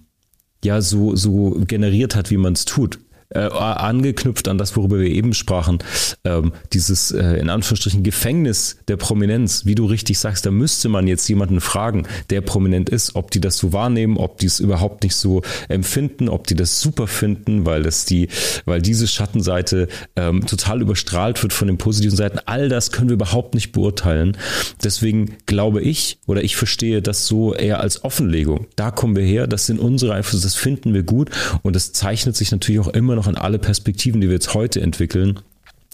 ja 0.64 0.80
so, 0.80 1.14
so 1.16 1.60
generiert 1.66 2.14
hat, 2.14 2.30
wie 2.30 2.36
man 2.36 2.52
es 2.52 2.64
tut 2.64 2.98
äh, 3.30 3.40
angeknüpft 3.40 4.48
an 4.48 4.58
das, 4.58 4.76
worüber 4.76 4.98
wir 4.98 5.08
eben 5.08 5.34
sprachen, 5.34 5.78
ähm, 6.24 6.52
dieses 6.72 7.10
äh, 7.10 7.34
in 7.34 7.50
Anführungsstrichen 7.50 8.02
Gefängnis 8.02 8.78
der 8.88 8.96
Prominenz, 8.96 9.66
wie 9.66 9.74
du 9.74 9.84
richtig 9.84 10.18
sagst, 10.18 10.46
da 10.46 10.50
müsste 10.50 10.88
man 10.88 11.06
jetzt 11.06 11.28
jemanden 11.28 11.60
fragen, 11.60 12.06
der 12.30 12.40
prominent 12.40 12.88
ist, 12.88 13.16
ob 13.16 13.30
die 13.30 13.40
das 13.40 13.58
so 13.58 13.72
wahrnehmen, 13.72 14.16
ob 14.16 14.38
die 14.38 14.46
es 14.46 14.60
überhaupt 14.60 15.02
nicht 15.02 15.14
so 15.14 15.42
empfinden, 15.68 16.28
ob 16.28 16.46
die 16.46 16.54
das 16.54 16.80
super 16.80 17.06
finden, 17.06 17.66
weil 17.66 17.82
das 17.82 18.06
die, 18.06 18.28
weil 18.64 18.80
diese 18.80 19.06
Schattenseite 19.06 19.88
ähm, 20.16 20.46
total 20.46 20.80
überstrahlt 20.80 21.42
wird 21.42 21.52
von 21.52 21.68
den 21.68 21.76
positiven 21.76 22.16
Seiten. 22.16 22.38
All 22.46 22.68
das 22.68 22.92
können 22.92 23.10
wir 23.10 23.14
überhaupt 23.14 23.54
nicht 23.54 23.72
beurteilen. 23.72 24.36
Deswegen 24.82 25.36
glaube 25.44 25.82
ich 25.82 26.18
oder 26.26 26.42
ich 26.42 26.56
verstehe 26.56 27.02
das 27.02 27.26
so 27.26 27.54
eher 27.54 27.80
als 27.80 28.04
Offenlegung. 28.04 28.68
Da 28.76 28.90
kommen 28.90 29.16
wir 29.16 29.24
her, 29.24 29.46
das 29.46 29.66
sind 29.66 29.78
unsere 29.78 30.14
Einflüsse, 30.14 30.44
das 30.44 30.54
finden 30.54 30.94
wir 30.94 31.02
gut 31.02 31.30
und 31.62 31.76
das 31.76 31.92
zeichnet 31.92 32.36
sich 32.36 32.50
natürlich 32.50 32.80
auch 32.80 32.88
immer 32.88 33.17
noch 33.18 33.28
in 33.28 33.36
alle 33.36 33.58
Perspektiven, 33.58 34.20
die 34.20 34.28
wir 34.28 34.34
jetzt 34.34 34.54
heute 34.54 34.80
entwickeln, 34.80 35.40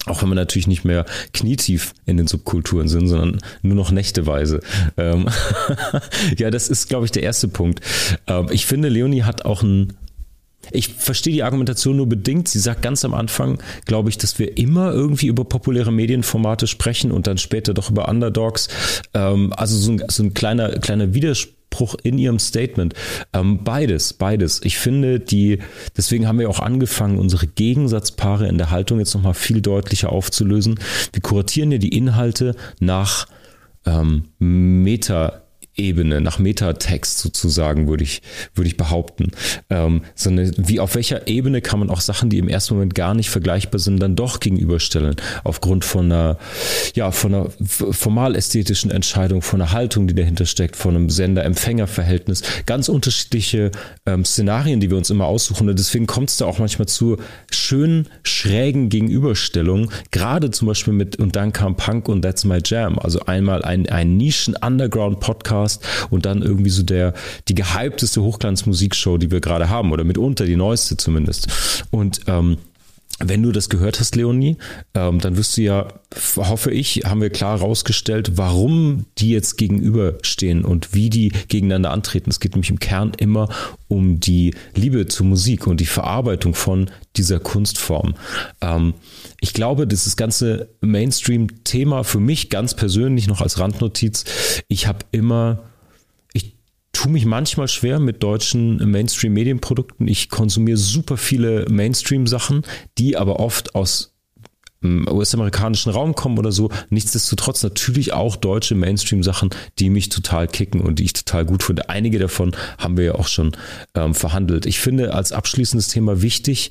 auch 0.07 0.23
wenn 0.23 0.29
wir 0.29 0.35
natürlich 0.35 0.67
nicht 0.67 0.85
mehr 0.85 1.07
knietief 1.33 1.95
in 2.05 2.17
den 2.17 2.27
Subkulturen 2.27 2.89
sind, 2.89 3.09
sondern 3.09 3.39
nur 3.63 3.75
noch 3.75 3.91
nächteweise. 3.91 4.61
Ähm 4.97 5.29
ja, 6.39 6.51
das 6.51 6.69
ist, 6.69 6.89
glaube 6.89 7.07
ich, 7.07 7.13
der 7.13 7.23
erste 7.23 7.49
Punkt. 7.49 7.81
Ähm, 8.27 8.49
ich 8.51 8.67
finde, 8.67 8.89
Leonie 8.89 9.23
hat 9.23 9.45
auch 9.45 9.63
ein 9.63 9.95
ich 10.71 10.89
verstehe 10.89 11.35
die 11.35 11.43
Argumentation 11.43 11.97
nur 11.97 12.09
bedingt. 12.09 12.49
Sie 12.49 12.59
sagt 12.59 12.81
ganz 12.81 13.05
am 13.05 13.13
Anfang, 13.13 13.59
glaube 13.85 14.09
ich, 14.09 14.17
dass 14.17 14.39
wir 14.39 14.57
immer 14.57 14.93
irgendwie 14.93 15.27
über 15.27 15.45
populäre 15.45 15.93
Medienformate 15.93 16.67
sprechen 16.67 17.13
und 17.13 17.27
dann 17.27 17.37
später 17.37 17.75
doch 17.75 17.91
über 17.91 18.09
Underdogs. 18.09 18.69
Ähm, 19.13 19.53
also 19.55 19.77
so 19.77 19.93
ein, 19.93 20.03
so 20.09 20.23
ein 20.23 20.33
kleiner, 20.33 20.71
kleiner 20.79 21.13
Widerspruch 21.13 21.53
Widerspruch 21.75 21.97
in 22.03 22.19
ihrem 22.19 22.39
Statement. 22.39 22.95
Ähm, 23.33 23.65
beides, 23.65 24.13
beides. 24.13 24.61
Ich 24.65 24.79
finde, 24.79 25.21
die, 25.21 25.59
deswegen 25.97 26.27
haben 26.27 26.39
wir 26.39 26.49
auch 26.49 26.61
angefangen, 26.61 27.19
unsere 27.19 27.47
Gegensatzpaare 27.47 28.49
in 28.49 28.59
der 28.59 28.71
Haltung 28.71 28.99
jetzt 28.99 29.15
nochmal 29.15 29.35
viel 29.35 29.61
deutlicher 29.61 30.11
aufzulösen. 30.11 30.79
Wir 31.13 31.23
kuratieren 31.23 31.73
ja 31.73 31.79
die 31.79 31.97
Inhalte 31.97 32.55
nach 32.81 33.27
ähm, 33.87 34.25
Meta- 34.39 35.44
Ebene, 35.77 36.21
nach 36.21 36.39
Metatext 36.39 37.19
sozusagen, 37.19 37.89
würde 37.89 38.05
ich, 38.05 38.23
würde 38.55 38.69
ich 38.69 38.77
behaupten. 38.77 39.33
Ähm, 39.71 40.03
sondern 40.15 40.53
wie 40.57 40.81
auf 40.81 40.95
welcher 40.95 41.27
Ebene 41.27 41.61
kann 41.61 41.81
man 41.81 41.91
auch 41.91 42.01
Sachen, 42.01 42.31
die 42.31 42.39
im 42.39 42.49
ersten 42.49 42.75
Moment 42.75 42.95
gar 42.95 43.15
nicht 43.15 43.31
vergleichbar 43.31 43.81
sind, 43.81 44.01
dann 44.01 44.17
doch 44.17 44.41
gegenüberstellen, 44.41 45.17
aufgrund 45.43 45.85
von 45.85 46.07
einer, 46.07 46.39
ja, 46.95 47.11
von 47.11 47.35
einer 47.35 47.51
formal 47.65 48.37
ästhetischen 48.37 48.91
Entscheidung, 48.91 49.43
von 49.43 49.61
einer 49.61 49.73
Haltung, 49.73 50.07
die 50.07 50.15
dahinter 50.15 50.47
steckt, 50.47 50.77
von 50.77 50.95
einem 50.95 51.11
Sender-Empfänger-Verhältnis. 51.11 52.43
Ganz 52.67 52.89
unterschiedliche 52.89 53.71
ähm, 54.07 54.25
Szenarien, 54.25 54.81
die 54.81 54.91
wir 54.91 54.97
uns 54.97 55.11
immer 55.11 55.27
aussuchen. 55.27 55.69
Und 55.69 55.79
deswegen 55.79 56.07
kommt 56.07 56.31
es 56.31 56.37
da 56.37 56.47
auch 56.47 56.59
manchmal 56.59 56.87
zu 56.87 57.17
schönen, 57.51 58.09
schrägen 58.23 58.89
Gegenüberstellungen, 58.91 59.91
gerade 60.11 60.51
zum 60.51 60.69
Beispiel 60.69 60.93
mit 60.93 61.17
Und 61.17 61.37
dann 61.37 61.53
kam 61.53 61.77
Punk 61.77 62.09
und 62.09 62.23
That's 62.23 62.45
My 62.45 62.61
Jam. 62.65 62.99
Also 62.99 63.21
einmal 63.21 63.65
ein, 63.65 63.89
ein 63.89 64.17
Nischen-Underground-Podcast, 64.17 65.64
Podcast 65.65 65.81
und 66.11 66.27
dann 66.27 66.43
irgendwie 66.43 66.71
so 66.71 66.83
der, 66.83 67.15
die 67.49 67.55
gehypteste 67.55 68.23
Hochglanzmusikshow, 68.23 69.19
die 69.19 69.31
wir 69.31 69.41
gerade 69.41 69.69
haben 69.69 69.93
oder 69.93 70.05
mitunter 70.05 70.45
die 70.45 70.57
neueste 70.57 70.97
zumindest. 70.97 71.85
Und 71.91 72.21
ähm, 72.27 72.59
wenn 73.21 73.43
du 73.43 73.53
das 73.53 73.69
gehört 73.69 74.01
hast, 74.01 74.17
Leonie, 74.17 74.57
ähm, 74.95 75.21
dann 75.21 75.37
wirst 75.37 75.57
du 75.57 75.63
ja, 75.63 75.89
hoffe 76.37 76.73
ich, 76.73 77.03
haben 77.05 77.21
wir 77.21 77.31
klar 77.31 77.59
herausgestellt, 77.61 78.33
warum 78.35 79.07
die 79.19 79.31
jetzt 79.31 79.57
gegenüberstehen 79.57 80.65
und 80.65 80.95
wie 80.95 81.11
die 81.11 81.33
gegeneinander 81.49 81.93
antreten. 81.93 82.31
Es 82.31 82.41
geht 82.41 82.53
nämlich 82.53 82.71
im 82.71 82.81
Kern 82.81 83.13
immer 83.17 83.49
um 83.89 84.19
die 84.19 84.55
Liebe 84.75 85.07
zur 85.07 85.27
Musik 85.27 85.67
und 85.67 85.81
die 85.81 85.87
Verarbeitung 85.87 86.55
von 86.55 86.91
dieser 87.17 87.39
Kunstform. 87.39 88.15
Ähm, 88.61 88.95
ich 89.41 89.53
glaube, 89.53 89.87
das 89.87 90.17
ganze 90.17 90.69
Mainstream-Thema 90.81 92.03
für 92.03 92.21
mich 92.21 92.51
ganz 92.51 92.75
persönlich 92.75 93.29
noch 93.29 93.41
als 93.41 93.59
Randnotiz, 93.59 94.25
ich 94.69 94.87
habe 94.87 95.01
immer 95.13 95.63
tue 96.95 97.13
mich 97.13 97.27
manchmal 97.27 97.69
schwer 97.69 97.99
mit 97.99 98.23
deutschen 98.23 98.77
Mainstream-Medienprodukten. 98.91 100.09
Ich 100.09 100.31
konsumiere 100.31 100.79
super 100.79 101.17
viele 101.17 101.67
Mainstream-Sachen, 101.69 102.63
die 102.97 103.17
aber 103.17 103.41
oft 103.41 103.75
aus 103.75 104.15
US-amerikanischen 104.85 105.93
Raum 105.93 106.15
kommen 106.15 106.39
oder 106.39 106.53
so. 106.53 106.71
Nichtsdestotrotz 106.91 107.63
natürlich 107.63 108.13
auch 108.13 108.37
deutsche 108.37 108.75
Mainstream-Sachen, 108.75 109.51
die 109.79 109.91
mich 109.91 110.09
total 110.09 110.47
kicken 110.47 110.81
und 110.81 110.99
die 110.99 111.05
ich 111.05 111.13
total 111.15 111.45
gut 111.45 111.63
finde. 111.63 111.89
Einige 111.89 112.19
davon 112.19 112.55
haben 112.79 112.97
wir 112.97 113.05
ja 113.05 113.15
auch 113.15 113.29
schon 113.29 113.53
ähm, 113.95 114.15
verhandelt. 114.15 114.67
Ich 114.67 114.81
finde 114.81 115.15
als 115.15 115.33
abschließendes 115.33 115.89
Thema 115.89 116.23
wichtig, 116.23 116.71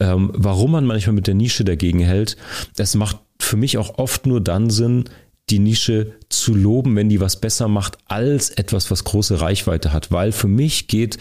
ähm, 0.00 0.30
warum 0.34 0.72
man 0.72 0.84
manchmal 0.84 1.14
mit 1.14 1.26
der 1.26 1.34
Nische 1.34 1.64
dagegen 1.64 2.00
hält. 2.00 2.36
Es 2.76 2.94
macht 2.94 3.18
für 3.40 3.56
mich 3.56 3.78
auch 3.78 3.98
oft 3.98 4.26
nur 4.26 4.40
dann 4.40 4.70
Sinn, 4.70 5.04
die 5.50 5.58
Nische 5.58 6.14
zu 6.28 6.54
loben, 6.54 6.96
wenn 6.96 7.08
die 7.08 7.20
was 7.20 7.40
besser 7.40 7.68
macht 7.68 7.98
als 8.06 8.50
etwas, 8.50 8.90
was 8.90 9.04
große 9.04 9.40
Reichweite 9.40 9.92
hat. 9.92 10.10
Weil 10.10 10.32
für 10.32 10.48
mich 10.48 10.88
geht 10.88 11.18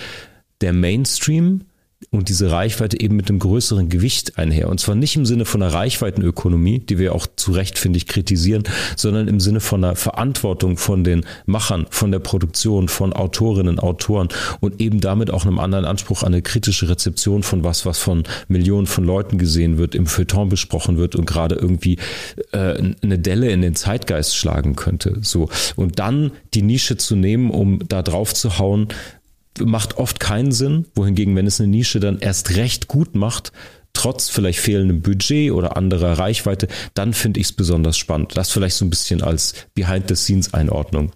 der 0.61 0.73
Mainstream 0.73 1.65
und 2.11 2.29
diese 2.29 2.51
Reichweite 2.51 2.99
eben 2.99 3.15
mit 3.15 3.29
einem 3.29 3.39
größeren 3.39 3.89
Gewicht 3.89 4.37
einher. 4.37 4.69
Und 4.69 4.79
zwar 4.79 4.95
nicht 4.95 5.15
im 5.15 5.25
Sinne 5.25 5.45
von 5.45 5.61
einer 5.61 5.73
Reichweitenökonomie, 5.73 6.79
die 6.79 6.97
wir 6.97 7.15
auch 7.15 7.27
zu 7.35 7.51
Recht, 7.51 7.77
finde 7.79 7.97
ich, 7.97 8.07
kritisieren, 8.07 8.63
sondern 8.95 9.27
im 9.27 9.39
Sinne 9.39 9.59
von 9.59 9.83
einer 9.83 9.95
Verantwortung 9.95 10.77
von 10.77 11.03
den 11.03 11.25
Machern, 11.45 11.85
von 11.89 12.11
der 12.11 12.19
Produktion, 12.19 12.87
von 12.87 13.13
Autorinnen, 13.13 13.79
Autoren 13.79 14.29
und 14.59 14.81
eben 14.81 14.99
damit 14.99 15.31
auch 15.31 15.45
einem 15.45 15.59
anderen 15.59 15.85
Anspruch 15.85 16.23
an 16.23 16.33
eine 16.33 16.41
kritische 16.41 16.89
Rezeption 16.89 17.43
von 17.43 17.63
was, 17.63 17.85
was 17.85 17.99
von 17.99 18.23
Millionen 18.47 18.87
von 18.87 19.03
Leuten 19.03 19.37
gesehen 19.37 19.77
wird, 19.77 19.95
im 19.95 20.07
Feuilleton 20.07 20.49
besprochen 20.49 20.97
wird 20.97 21.15
und 21.15 21.25
gerade 21.25 21.55
irgendwie 21.55 21.97
äh, 22.51 22.93
eine 23.01 23.19
Delle 23.19 23.49
in 23.51 23.61
den 23.61 23.75
Zeitgeist 23.75 24.35
schlagen 24.35 24.75
könnte. 24.75 25.17
So. 25.21 25.49
Und 25.75 25.99
dann 25.99 26.31
die 26.53 26.61
Nische 26.61 26.97
zu 26.97 27.15
nehmen, 27.15 27.49
um 27.51 27.79
da 27.87 28.01
drauf 28.01 28.33
zu 28.33 28.57
hauen, 28.57 28.87
macht 29.59 29.97
oft 29.97 30.19
keinen 30.19 30.51
Sinn, 30.51 30.85
wohingegen, 30.95 31.35
wenn 31.35 31.47
es 31.47 31.59
eine 31.59 31.69
Nische 31.69 31.99
dann 31.99 32.19
erst 32.19 32.55
recht 32.55 32.87
gut 32.87 33.15
macht, 33.15 33.51
trotz 33.93 34.29
vielleicht 34.29 34.59
fehlendem 34.59 35.01
Budget 35.01 35.51
oder 35.51 35.77
anderer 35.77 36.17
Reichweite, 36.17 36.67
dann 36.93 37.13
finde 37.13 37.39
ich 37.39 37.47
es 37.47 37.53
besonders 37.53 37.97
spannend. 37.97 38.35
Das 38.35 38.51
vielleicht 38.51 38.75
so 38.75 38.85
ein 38.85 38.89
bisschen 38.89 39.21
als 39.21 39.53
Behind-the-Scenes-Einordnung. 39.75 41.11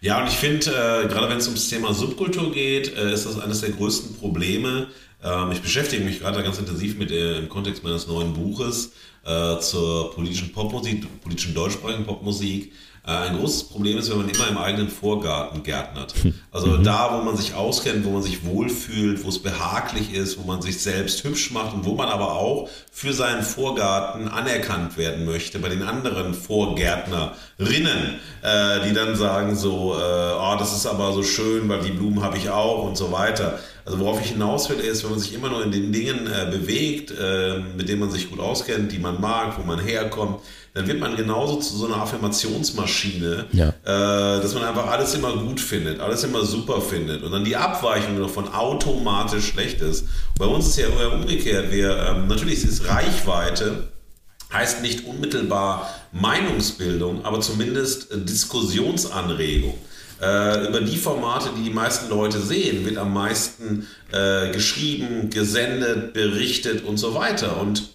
Ja, 0.00 0.20
und 0.20 0.28
ich 0.28 0.34
finde, 0.34 0.70
äh, 0.70 1.08
gerade 1.08 1.30
wenn 1.30 1.38
es 1.38 1.46
ums 1.46 1.68
Thema 1.70 1.94
Subkultur 1.94 2.52
geht, 2.52 2.94
äh, 2.94 3.14
ist 3.14 3.24
das 3.24 3.40
eines 3.40 3.62
der 3.62 3.70
größten 3.70 4.16
Probleme. 4.16 4.88
Ähm, 5.22 5.52
ich 5.52 5.62
beschäftige 5.62 6.04
mich 6.04 6.20
gerade 6.20 6.42
ganz 6.42 6.58
intensiv 6.58 6.98
mit 6.98 7.10
äh, 7.10 7.38
im 7.38 7.48
Kontext 7.48 7.82
meines 7.82 8.06
neuen 8.06 8.34
Buches 8.34 8.92
äh, 9.24 9.58
zur 9.60 10.12
politischen 10.14 10.52
Popmusik, 10.52 11.06
politischen 11.22 11.54
deutschsprachigen 11.54 12.04
Popmusik, 12.04 12.72
ein 13.06 13.36
großes 13.36 13.64
Problem 13.64 13.98
ist, 13.98 14.10
wenn 14.10 14.16
man 14.16 14.30
immer 14.30 14.48
im 14.48 14.56
eigenen 14.56 14.88
Vorgarten 14.88 15.62
gärtnert. 15.62 16.14
Hm. 16.22 16.32
Also 16.50 16.68
mhm. 16.68 16.84
da, 16.84 17.18
wo 17.18 17.22
man 17.22 17.36
sich 17.36 17.52
auskennt, 17.54 18.06
wo 18.06 18.10
man 18.10 18.22
sich 18.22 18.46
wohlfühlt, 18.46 19.22
wo 19.24 19.28
es 19.28 19.42
behaglich 19.42 20.14
ist, 20.14 20.38
wo 20.38 20.42
man 20.44 20.62
sich 20.62 20.80
selbst 20.80 21.22
hübsch 21.22 21.50
macht 21.50 21.74
und 21.74 21.84
wo 21.84 21.94
man 21.94 22.08
aber 22.08 22.32
auch 22.32 22.70
für 22.90 23.12
seinen 23.12 23.42
Vorgarten 23.42 24.28
anerkannt 24.28 24.96
werden 24.96 25.26
möchte 25.26 25.58
bei 25.58 25.68
den 25.68 25.82
anderen 25.82 26.32
Vorgärtnerinnen, 26.32 28.20
äh, 28.42 28.88
die 28.88 28.94
dann 28.94 29.16
sagen 29.16 29.54
so, 29.54 29.94
äh, 29.94 30.32
oh, 30.38 30.56
das 30.58 30.74
ist 30.74 30.86
aber 30.86 31.12
so 31.12 31.22
schön, 31.22 31.68
weil 31.68 31.80
die 31.80 31.90
Blumen 31.90 32.22
habe 32.22 32.38
ich 32.38 32.48
auch 32.48 32.84
und 32.84 32.96
so 32.96 33.12
weiter. 33.12 33.58
Also 33.84 33.98
worauf 33.98 34.22
ich 34.22 34.30
hinaus 34.30 34.70
will, 34.70 34.80
ist, 34.80 35.04
wenn 35.04 35.10
man 35.10 35.20
sich 35.20 35.34
immer 35.34 35.50
nur 35.50 35.62
in 35.62 35.70
den 35.70 35.92
Dingen 35.92 36.26
äh, 36.26 36.50
bewegt, 36.50 37.10
äh, 37.10 37.58
mit 37.76 37.90
denen 37.90 38.00
man 38.00 38.10
sich 38.10 38.30
gut 38.30 38.40
auskennt, 38.40 38.92
die 38.92 38.98
man 38.98 39.20
mag, 39.20 39.58
wo 39.58 39.62
man 39.62 39.78
herkommt, 39.78 40.40
dann 40.74 40.88
wird 40.88 40.98
man 40.98 41.16
genauso 41.16 41.56
zu 41.56 41.76
so 41.76 41.86
einer 41.86 41.98
Affirmationsmaschine, 41.98 43.46
ja. 43.52 43.68
äh, 43.68 44.42
dass 44.42 44.54
man 44.54 44.64
einfach 44.64 44.88
alles 44.88 45.14
immer 45.14 45.36
gut 45.36 45.60
findet, 45.60 46.00
alles 46.00 46.24
immer 46.24 46.44
super 46.44 46.80
findet 46.80 47.22
und 47.22 47.30
dann 47.30 47.44
die 47.44 47.56
Abweichung 47.56 48.18
davon 48.18 48.52
automatisch 48.52 49.46
schlecht 49.46 49.80
ist. 49.80 50.06
bei 50.36 50.46
uns 50.46 50.66
ist 50.66 50.78
ja 50.78 50.88
umgekehrt. 50.88 51.70
Wir, 51.70 51.96
ähm, 51.96 52.26
natürlich 52.26 52.64
ist 52.64 52.88
Reichweite 52.88 53.88
heißt 54.52 54.82
nicht 54.82 55.06
unmittelbar 55.06 55.90
Meinungsbildung, 56.12 57.24
aber 57.24 57.40
zumindest 57.40 58.08
Diskussionsanregung. 58.12 59.74
Äh, 60.22 60.68
über 60.68 60.80
die 60.80 60.96
Formate, 60.96 61.50
die 61.58 61.64
die 61.64 61.74
meisten 61.74 62.08
Leute 62.08 62.40
sehen, 62.40 62.86
wird 62.86 62.96
am 62.96 63.12
meisten 63.12 63.86
äh, 64.12 64.52
geschrieben, 64.52 65.28
gesendet, 65.30 66.14
berichtet 66.14 66.84
und 66.84 66.98
so 66.98 67.14
weiter. 67.14 67.60
Und 67.60 67.93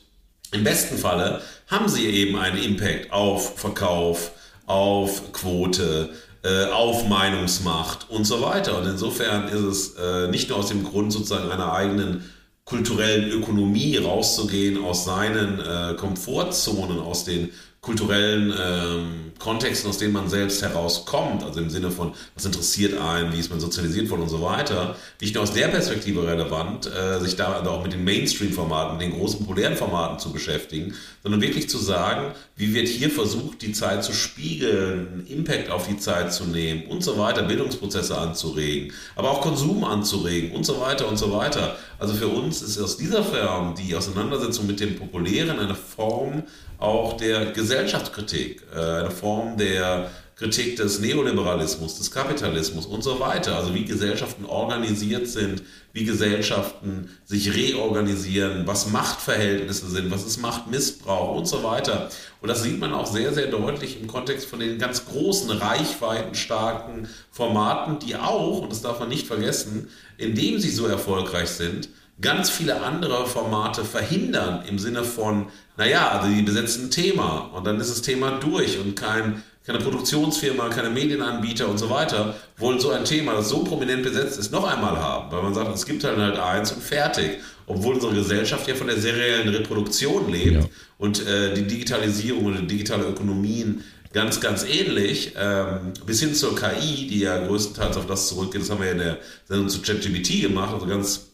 im 0.52 0.64
besten 0.64 0.98
Falle 0.98 1.42
haben 1.68 1.88
sie 1.90 2.08
eben 2.08 2.38
einen 2.38 2.62
Impact 2.62 3.12
auf 3.12 3.60
Verkauf, 3.60 4.32
auf 4.66 5.32
Quote, 5.34 6.10
äh, 6.44 6.66
auf 6.66 7.08
Meinungsmacht 7.08 8.10
und 8.10 8.26
so 8.26 8.42
weiter. 8.42 8.78
Und 8.78 8.88
insofern 8.88 9.48
ist 9.48 9.62
es 9.62 9.96
äh, 9.96 10.28
nicht 10.30 10.50
nur 10.50 10.60
aus 10.60 10.70
dem 10.70 10.84
Grund 10.84 11.12
sozusagen 11.12 11.52
einer 11.52 11.74
eigenen 11.74 12.30
kulturellen 12.66 13.30
Ökonomie 13.32 13.98
rauszugehen, 13.98 14.84
aus 14.84 15.06
seinen 15.06 15.60
äh, 15.60 15.96
Komfortzonen, 15.96 17.00
aus 17.00 17.26
den 17.26 17.50
kulturellen 17.82 18.54
ähm, 18.60 19.32
Kontexten, 19.40 19.90
aus 19.90 19.98
denen 19.98 20.12
man 20.12 20.28
selbst 20.28 20.62
herauskommt, 20.62 21.44
also 21.44 21.62
im 21.62 21.70
Sinne 21.70 21.92
von, 21.92 22.12
was 22.36 22.44
interessiert 22.44 23.00
einen, 23.00 23.32
wie 23.32 23.40
ist 23.40 23.50
man 23.50 23.62
sozialisiert 23.62 24.10
worden 24.10 24.24
und 24.24 24.30
so 24.30 24.42
weiter, 24.42 24.98
nicht 25.22 25.34
nur 25.34 25.44
aus 25.44 25.54
der 25.54 25.70
Perspektive 25.70 26.28
relevant, 26.28 26.88
äh, 26.88 27.20
sich 27.20 27.38
da 27.38 27.64
auch 27.66 27.82
mit 27.82 27.94
den 27.94 28.04
Mainstream-Formaten, 28.04 29.00
den 29.00 29.14
großen 29.14 29.40
populären 29.40 29.78
Formaten 29.78 30.20
zu 30.20 30.34
beschäftigen, 30.34 30.94
sondern 31.24 31.40
wirklich 31.40 31.70
zu 31.70 31.78
sagen, 31.78 32.34
wie 32.58 32.74
wird 32.74 32.90
hier 32.90 33.10
versucht, 33.10 33.62
die 33.62 33.72
Zeit 33.72 34.04
zu 34.04 34.12
spiegeln, 34.12 35.26
Impact 35.30 35.72
auf 35.72 35.88
die 35.88 35.98
Zeit 35.98 36.34
zu 36.34 36.44
nehmen 36.44 36.84
und 36.88 37.02
so 37.02 37.18
weiter, 37.18 37.44
Bildungsprozesse 37.44 38.18
anzuregen, 38.18 38.92
aber 39.16 39.32
auch 39.32 39.40
Konsum 39.40 39.86
anzuregen 39.86 40.52
und 40.52 40.66
so 40.66 40.82
weiter 40.82 41.08
und 41.08 41.18
so 41.18 41.32
weiter. 41.32 41.78
Also 41.98 42.14
für 42.14 42.28
uns 42.28 42.62
ist 42.62 42.78
aus 42.78 42.98
dieser 42.98 43.24
Form 43.24 43.76
die 43.76 43.96
Auseinandersetzung 43.96 44.68
mit 44.68 44.82
dem 44.82 44.98
Populären 44.98 45.60
eine 45.60 45.76
Form 45.76 46.44
auch 46.80 47.18
der 47.18 47.48
Gesellschaftskritik, 47.48 48.64
äh, 48.74 48.80
eine 48.80 49.12
Form 49.12 49.58
der 49.58 50.10
Kritik 50.40 50.78
des 50.78 51.02
Neoliberalismus, 51.02 51.98
des 51.98 52.12
Kapitalismus 52.12 52.86
und 52.86 53.04
so 53.04 53.20
weiter. 53.20 53.58
Also 53.58 53.76
wie 53.76 53.84
Gesellschaften 53.84 54.46
organisiert 54.46 55.28
sind, 55.28 55.64
wie 55.92 56.06
Gesellschaften 56.06 57.10
sich 57.26 57.54
reorganisieren, 57.54 58.66
was 58.66 58.88
Machtverhältnisse 58.90 59.90
sind, 59.90 60.10
was 60.12 60.26
ist 60.26 60.38
Machtmissbrauch 60.38 61.36
und 61.36 61.46
so 61.46 61.62
weiter. 61.64 62.10
Und 62.42 62.48
das 62.48 62.64
sieht 62.64 62.80
man 62.80 62.94
auch 62.94 63.06
sehr, 63.06 63.34
sehr 63.34 63.48
deutlich 63.48 64.00
im 64.00 64.08
Kontext 64.08 64.48
von 64.48 64.62
den 64.62 64.80
ganz 64.80 65.06
großen, 65.08 65.50
reichweitenstarken 65.50 67.10
Formaten, 67.32 68.00
die 68.00 68.16
auch, 68.16 68.62
und 68.62 68.72
das 68.72 68.82
darf 68.82 69.02
man 69.02 69.10
nicht 69.10 69.28
vergessen, 69.28 69.90
indem 70.18 70.58
sie 70.58 70.70
so 70.70 70.88
erfolgreich 70.88 71.50
sind, 71.50 71.90
ganz 72.22 72.50
viele 72.50 72.82
andere 72.82 73.26
Formate 73.26 73.86
verhindern 73.86 74.64
im 74.68 74.80
Sinne 74.80 75.04
von, 75.04 75.48
naja, 75.78 76.10
also 76.10 76.34
die 76.34 76.42
besetzen 76.42 76.86
ein 76.86 76.92
Thema 76.92 77.50
und 77.54 77.66
dann 77.66 77.80
ist 77.80 77.90
das 77.90 78.02
Thema 78.02 78.32
durch 78.40 78.78
und 78.80 78.96
kein, 78.96 79.44
keine 79.66 79.80
Produktionsfirma, 79.80 80.70
keine 80.70 80.90
Medienanbieter 80.90 81.68
und 81.70 81.78
so 81.78 81.90
weiter 81.90 82.36
wollen 82.58 82.80
so 82.80 82.90
ein 82.90 83.06
Thema, 83.06 83.34
das 83.34 83.50
so 83.50 83.64
prominent 83.64 84.04
besetzt 84.04 84.38
ist, 84.38 84.52
noch 84.52 84.70
einmal 84.70 84.98
haben, 84.98 85.32
weil 85.32 85.44
man 85.44 85.54
sagt, 85.54 85.74
es 85.74 85.86
gibt 85.86 86.04
halt 86.04 86.18
halt 86.18 86.38
eins 86.38 86.72
und 86.72 86.84
fertig. 86.84 87.40
Obwohl 87.68 87.94
unsere 87.94 88.16
Gesellschaft 88.16 88.68
ja 88.68 88.74
von 88.74 88.88
der 88.88 88.98
seriellen 88.98 89.48
Reproduktion 89.48 90.32
lebt 90.32 90.64
ja. 90.64 90.70
und 90.98 91.26
äh, 91.28 91.54
die 91.54 91.68
Digitalisierung 91.68 92.46
und 92.46 92.62
die 92.62 92.68
digitale 92.68 93.04
Ökonomien 93.04 93.84
ganz, 94.12 94.42
ganz 94.42 94.66
ähnlich, 94.66 95.34
ähm, 95.38 95.94
bis 96.06 96.20
hin 96.20 96.34
zur 96.34 96.56
KI, 96.56 97.08
die 97.08 97.20
ja 97.20 97.46
größtenteils 97.46 97.96
auf 97.96 98.08
das 98.08 98.28
zurückgeht, 98.28 98.62
das 98.62 98.72
haben 98.72 98.80
wir 98.80 98.88
ja 98.88 98.94
in 98.94 98.98
der 98.98 99.18
Sendung 99.48 99.70
zu 99.70 99.82
ChatGPT 99.82 100.42
gemacht, 100.42 100.74
also 100.74 100.88
ganz 100.88 101.29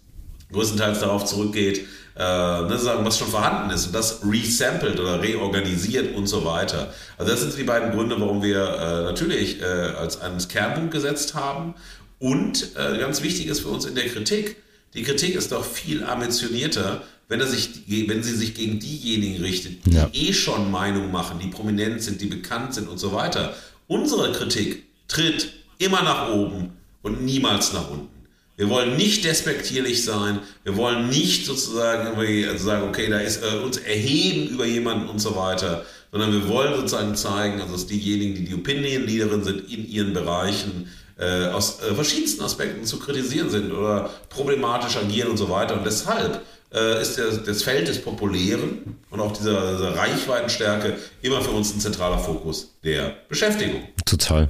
größtenteils 0.52 1.00
darauf 1.00 1.26
zurückgeht, 1.26 1.86
äh, 2.18 2.22
ne, 2.22 2.78
sagen, 2.78 3.06
was 3.06 3.20
schon 3.20 3.28
vorhanden 3.28 3.72
ist 3.72 3.88
und 3.88 3.96
das 3.96 4.22
resampled 4.24 5.00
oder 5.00 5.22
reorganisiert 5.22 6.16
und 6.16 6.28
so 6.28 6.46
weiter. 6.46 6.94
Also 7.18 7.32
das 7.32 7.42
sind 7.42 7.58
die 7.58 7.64
beiden 7.64 7.92
Gründe, 7.92 8.20
warum 8.20 8.42
wir 8.42 8.64
äh, 8.64 9.04
natürlich 9.04 9.62
äh, 9.62 9.66
als 9.66 10.22
einen 10.22 10.38
Kernpunkt 10.48 10.92
gesetzt 10.92 11.36
haben. 11.36 11.76
Und 12.20 12.70
äh, 12.78 12.98
ganz 12.98 13.22
wichtig 13.22 13.48
ist 13.48 13.62
für 13.62 13.68
uns 13.68 13.86
in 13.86 13.96
der 13.96 14.08
Kritik, 14.08 14.56
die 14.94 15.04
Kritik 15.04 15.36
ist 15.36 15.52
doch 15.52 15.66
viel 15.66 16.06
ambitionierter, 16.06 17.04
wenn, 17.28 17.42
er 17.42 17.48
sich, 17.48 17.84
wenn 17.88 18.24
sie 18.24 18.36
sich 18.36 18.54
gegen 18.54 18.80
diejenigen 18.80 19.44
richtet, 19.44 19.86
die 19.86 19.96
ja. 19.96 20.10
eh 20.14 20.32
schon 20.32 20.72
Meinung 20.72 21.12
machen, 21.12 21.40
die 21.44 21.48
prominent 21.48 22.02
sind, 22.02 22.22
die 22.22 22.28
bekannt 22.28 22.74
sind 22.74 22.88
und 22.88 22.98
so 22.98 23.12
weiter. 23.12 23.54
Unsere 23.88 24.32
Kritik 24.32 24.84
tritt 25.10 25.52
immer 25.80 26.02
nach 26.04 26.30
oben 26.30 26.72
und 27.02 27.24
niemals 27.26 27.74
nach 27.74 27.90
unten. 27.90 28.15
Wir 28.58 28.70
wollen 28.70 28.96
nicht 28.96 29.26
despektierlich 29.26 30.06
sein. 30.06 30.40
Wir 30.64 30.78
wollen 30.78 31.10
nicht 31.10 31.46
sozusagen 31.46 32.08
irgendwie 32.08 32.58
sagen, 32.58 32.88
okay, 32.88 33.10
da 33.10 33.20
ist 33.20 33.44
äh, 33.44 33.58
uns 33.58 33.78
erheben 33.78 34.48
über 34.48 34.66
jemanden 34.66 35.10
und 35.10 35.20
so 35.20 35.36
weiter, 35.36 35.86
sondern 36.12 36.32
wir 36.32 36.48
wollen 36.48 36.74
sozusagen 36.76 37.16
zeigen, 37.16 37.60
also 37.60 37.74
dass 37.74 37.88
diejenigen, 37.88 38.36
die 38.36 38.46
die 38.46 38.56
Opinion 38.56 39.06
Leaderin 39.06 39.44
sind 39.44 39.70
in 39.70 39.90
ihren 39.90 40.14
Bereichen, 40.14 40.90
äh, 41.18 41.48
aus 41.48 41.82
äh, 41.82 41.94
verschiedensten 41.94 42.44
Aspekten 42.44 42.86
zu 42.86 43.00
kritisieren 43.00 43.50
sind 43.50 43.72
oder 43.74 44.10
problematisch 44.30 44.98
agieren 44.98 45.30
und 45.30 45.38
so 45.38 45.50
weiter. 45.50 45.76
Und 45.78 45.86
deshalb 45.86 46.42
äh, 46.74 47.02
ist 47.02 47.18
der, 47.18 47.32
das 47.32 47.64
Feld 47.64 47.88
des 47.88 48.02
Populären 48.02 48.98
und 49.10 49.20
auch 49.20 49.34
dieser, 49.34 49.74
dieser 49.74 49.96
Reichweitenstärke 49.96 50.98
immer 51.22 51.42
für 51.42 51.52
uns 51.52 51.74
ein 51.74 51.80
zentraler 51.80 52.20
Fokus 52.20 52.76
der 52.84 53.16
Beschäftigung. 53.30 53.84
Total. 54.06 54.50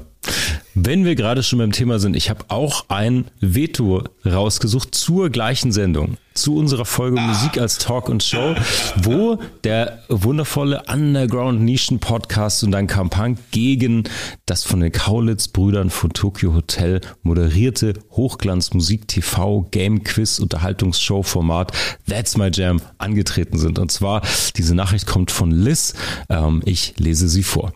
Wenn 0.77 1.05
wir 1.05 1.15
gerade 1.15 1.41
schon 1.41 1.59
beim 1.59 1.71
Thema 1.71 1.99
sind, 1.99 2.17
ich 2.17 2.29
habe 2.29 2.43
auch 2.49 2.89
ein 2.89 3.27
Veto 3.39 4.03
rausgesucht 4.25 4.93
zur 4.93 5.29
gleichen 5.29 5.71
Sendung, 5.71 6.17
zu 6.33 6.57
unserer 6.57 6.83
Folge 6.83 7.17
ah. 7.17 7.27
Musik 7.27 7.57
als 7.57 7.77
Talk 7.77 8.09
und 8.09 8.21
Show, 8.21 8.55
wo 8.97 9.39
der 9.63 10.03
wundervolle 10.09 10.83
Underground 10.91 11.61
Nischen 11.61 11.99
Podcast 11.99 12.65
und 12.65 12.75
ein 12.75 12.87
Kampagne 12.87 13.37
gegen 13.51 14.03
das 14.45 14.65
von 14.65 14.81
den 14.81 14.91
Kaulitz-Brüdern 14.91 15.91
von 15.91 16.11
Tokyo 16.11 16.53
Hotel 16.53 16.99
moderierte 17.23 17.93
Hochglanz-Musik 18.11 19.07
TV 19.07 19.61
Game 19.71 20.03
Quiz 20.03 20.39
Unterhaltungsshow 20.39 21.23
Format 21.23 21.71
That's 22.05 22.35
My 22.35 22.49
Jam 22.51 22.81
angetreten 22.97 23.57
sind. 23.57 23.79
Und 23.79 23.93
zwar, 23.93 24.23
diese 24.57 24.75
Nachricht 24.75 25.07
kommt 25.07 25.31
von 25.31 25.51
Liz. 25.51 25.93
Ähm, 26.27 26.61
ich 26.65 26.95
lese 26.97 27.29
sie 27.29 27.43
vor. 27.43 27.71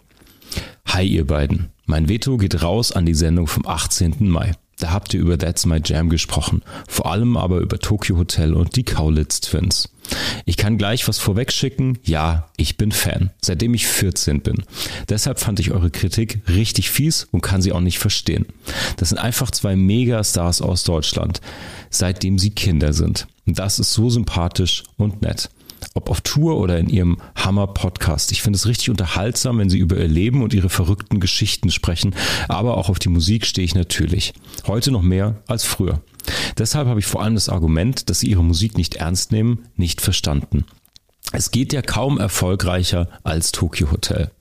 Hi 0.86 1.08
ihr 1.08 1.26
beiden. 1.26 1.70
Mein 1.90 2.08
Veto 2.08 2.38
geht 2.38 2.62
raus 2.62 2.92
an 2.92 3.08
die 3.08 3.16
Sendung 3.16 3.48
vom 3.48 3.66
18. 3.66 4.30
Mai. 4.30 4.52
Da 4.78 4.92
habt 4.92 5.12
ihr 5.16 5.20
über 5.22 5.40
That's 5.40 5.66
My 5.66 5.82
Jam 5.84 6.10
gesprochen, 6.10 6.62
vor 6.88 7.12
allem 7.12 7.36
aber 7.36 7.58
über 7.62 7.80
Tokyo 7.80 8.16
Hotel 8.16 8.54
und 8.54 8.76
die 8.76 8.84
Kaulitz 8.84 9.42
Twins. 9.42 9.90
Ich 10.46 10.56
kann 10.56 10.78
gleich 10.78 11.08
was 11.08 11.18
vorwegschicken. 11.18 11.98
Ja, 12.04 12.48
ich 12.58 12.78
bin 12.78 12.92
Fan, 12.92 13.32
seitdem 13.42 13.74
ich 13.74 13.88
14 13.88 14.42
bin. 14.42 14.62
Deshalb 15.10 15.40
fand 15.40 15.60
ich 15.60 15.72
eure 15.72 15.90
Kritik 15.90 16.42
richtig 16.48 16.92
fies 16.92 17.28
und 17.32 17.42
kann 17.42 17.64
sie 17.64 17.72
auch 17.72 17.82
nicht 17.82 17.98
verstehen. 17.98 18.46
Das 18.98 19.10
sind 19.10 19.18
einfach 19.18 19.50
zwei 19.50 19.76
Megastars 19.76 20.62
aus 20.62 20.84
Deutschland, 20.84 21.42
seitdem 21.90 22.38
sie 22.38 22.52
Kinder 22.52 22.94
sind. 22.94 23.26
Und 23.48 23.58
das 23.58 23.80
ist 23.80 23.94
so 23.94 24.12
sympathisch 24.12 24.84
und 24.98 25.24
nett 25.24 25.50
ob 25.94 26.10
auf 26.10 26.22
Tour 26.22 26.58
oder 26.58 26.78
in 26.78 26.90
ihrem 26.90 27.18
Hammer-Podcast. 27.36 28.32
Ich 28.32 28.42
finde 28.42 28.58
es 28.58 28.68
richtig 28.68 28.90
unterhaltsam, 28.90 29.58
wenn 29.58 29.70
sie 29.70 29.80
über 29.80 29.98
ihr 29.98 30.08
Leben 30.08 30.44
und 30.44 30.54
ihre 30.54 30.70
verrückten 30.70 31.20
Geschichten 31.20 31.72
sprechen, 31.72 32.16
aber 32.48 32.78
auch 32.78 32.90
auf 32.90 33.00
die 33.00 33.10
Musik 33.10 33.46
stehe 33.46 33.66
ich 33.66 33.76
natürlich. 33.76 34.34
Heute 34.68 34.92
noch 34.92 35.02
mehr 35.02 35.42
als 35.48 35.64
früher. 35.64 36.02
Deshalb 36.58 36.88
habe 36.88 37.00
ich 37.00 37.06
vor 37.06 37.24
allem 37.24 37.36
das 37.36 37.50
Argument, 37.50 38.10
dass 38.10 38.20
sie 38.20 38.28
ihre 38.28 38.44
Musik 38.44 38.78
nicht 38.78 38.96
ernst 38.96 39.32
nehmen, 39.32 39.66
nicht 39.76 40.02
verstanden. 40.02 40.66
Es 41.32 41.52
geht 41.52 41.74
ja 41.74 41.82
kaum 41.82 42.18
erfolgreicher 42.18 43.08
als 43.24 43.52
Tokyo 43.52 43.92
Hotel. 43.92 44.32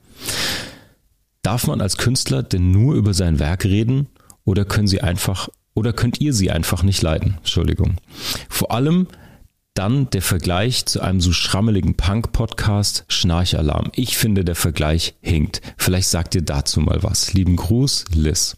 Darf 1.41 1.67
man 1.67 1.81
als 1.81 1.97
Künstler 1.97 2.43
denn 2.43 2.71
nur 2.71 2.95
über 2.95 3.13
sein 3.13 3.39
Werk 3.39 3.63
reden 3.63 4.07
oder 4.43 4.65
können 4.65 4.87
sie 4.87 5.01
einfach 5.01 5.49
oder 5.73 5.93
könnt 5.93 6.19
ihr 6.19 6.33
sie 6.33 6.51
einfach 6.51 6.83
nicht 6.83 7.01
leiden? 7.01 7.35
Entschuldigung. 7.37 7.97
Vor 8.49 8.71
allem 8.71 9.07
dann 9.79 10.09
der 10.09 10.21
Vergleich 10.21 10.85
zu 10.87 10.99
einem 10.99 11.21
so 11.21 11.31
schrammeligen 11.31 11.95
Punk-Podcast 11.95 13.05
Schnarchalarm. 13.07 13.93
Ich 13.95 14.17
finde, 14.17 14.43
der 14.43 14.55
Vergleich 14.55 15.15
hinkt. 15.21 15.61
Vielleicht 15.77 16.09
sagt 16.09 16.35
ihr 16.35 16.41
dazu 16.41 16.81
mal 16.81 17.01
was. 17.01 17.31
Lieben 17.31 17.55
Gruß, 17.55 18.03
Liz. 18.13 18.57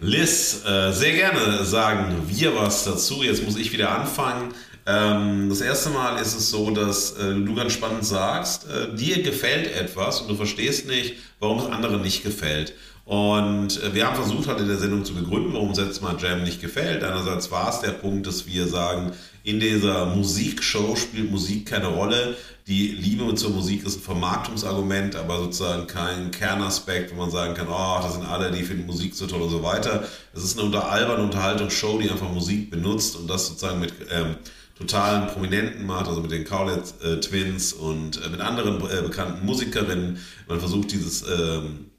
Liz, 0.00 0.62
äh, 0.64 0.92
sehr 0.92 1.14
gerne 1.14 1.64
sagen 1.64 2.14
wir 2.28 2.54
was 2.54 2.84
dazu. 2.84 3.24
Jetzt 3.24 3.44
muss 3.44 3.56
ich 3.56 3.72
wieder 3.72 3.90
anfangen. 3.98 4.54
Ähm, 4.86 5.48
das 5.48 5.60
erste 5.60 5.90
Mal 5.90 6.20
ist 6.20 6.36
es 6.36 6.50
so, 6.50 6.70
dass 6.70 7.16
äh, 7.16 7.34
du 7.34 7.56
ganz 7.56 7.72
spannend 7.72 8.04
sagst, 8.04 8.68
äh, 8.68 8.94
dir 8.94 9.20
gefällt 9.24 9.66
etwas 9.74 10.20
und 10.20 10.28
du 10.28 10.36
verstehst 10.36 10.86
nicht, 10.86 11.14
warum 11.40 11.58
es 11.58 11.66
anderen 11.66 12.02
nicht 12.02 12.22
gefällt. 12.22 12.72
Und 13.04 13.82
äh, 13.82 13.94
wir 13.94 14.06
haben 14.06 14.16
versucht, 14.16 14.48
halt 14.48 14.60
in 14.60 14.68
der 14.68 14.78
Sendung 14.78 15.04
zu 15.04 15.14
begründen, 15.14 15.52
warum 15.52 15.68
uns 15.68 15.78
jetzt 15.78 16.00
mal 16.00 16.16
Jam 16.18 16.42
nicht 16.42 16.62
gefällt. 16.62 17.04
Einerseits 17.04 17.50
war 17.50 17.68
es 17.68 17.80
der 17.80 17.90
Punkt, 17.90 18.26
dass 18.26 18.46
wir 18.46 18.66
sagen, 18.66 19.12
in 19.42 19.60
dieser 19.60 20.06
Musikshow 20.06 20.96
spielt 20.96 21.30
Musik 21.30 21.66
keine 21.66 21.88
Rolle. 21.88 22.34
Die 22.66 22.88
Liebe 22.88 23.34
zur 23.34 23.50
Musik 23.50 23.84
ist 23.84 23.98
ein 23.98 24.02
Vermarktungsargument, 24.02 25.16
aber 25.16 25.38
sozusagen 25.38 25.86
kein 25.86 26.30
Kernaspekt, 26.30 27.12
wo 27.12 27.16
man 27.16 27.30
sagen 27.30 27.52
kann, 27.52 27.68
oh, 27.68 27.98
das 28.02 28.14
sind 28.14 28.24
alle, 28.24 28.50
die 28.50 28.62
finden 28.62 28.86
Musik 28.86 29.14
so 29.14 29.26
toll 29.26 29.42
und 29.42 29.50
so 29.50 29.62
weiter. 29.62 30.04
Es 30.32 30.42
ist 30.42 30.56
eine 30.56 30.64
unter 30.66 30.90
alberne 30.90 31.24
Unterhaltungsshow, 31.24 31.98
die 31.98 32.08
einfach 32.08 32.32
Musik 32.32 32.70
benutzt 32.70 33.16
und 33.16 33.28
das 33.28 33.48
sozusagen 33.48 33.80
mit 33.80 33.92
ähm, 34.10 34.36
totalen 34.78 35.26
Prominenten 35.26 35.84
macht, 35.84 36.08
also 36.08 36.22
mit 36.22 36.30
den 36.30 36.44
Cowlett 36.44 36.94
äh, 37.02 37.20
Twins 37.20 37.74
und 37.74 38.24
äh, 38.24 38.30
mit 38.30 38.40
anderen 38.40 38.80
äh, 38.80 39.02
bekannten 39.02 39.44
Musikerinnen. 39.44 40.18
Man 40.48 40.58
versucht 40.58 40.90
dieses 40.90 41.22
ähm, 41.22 41.90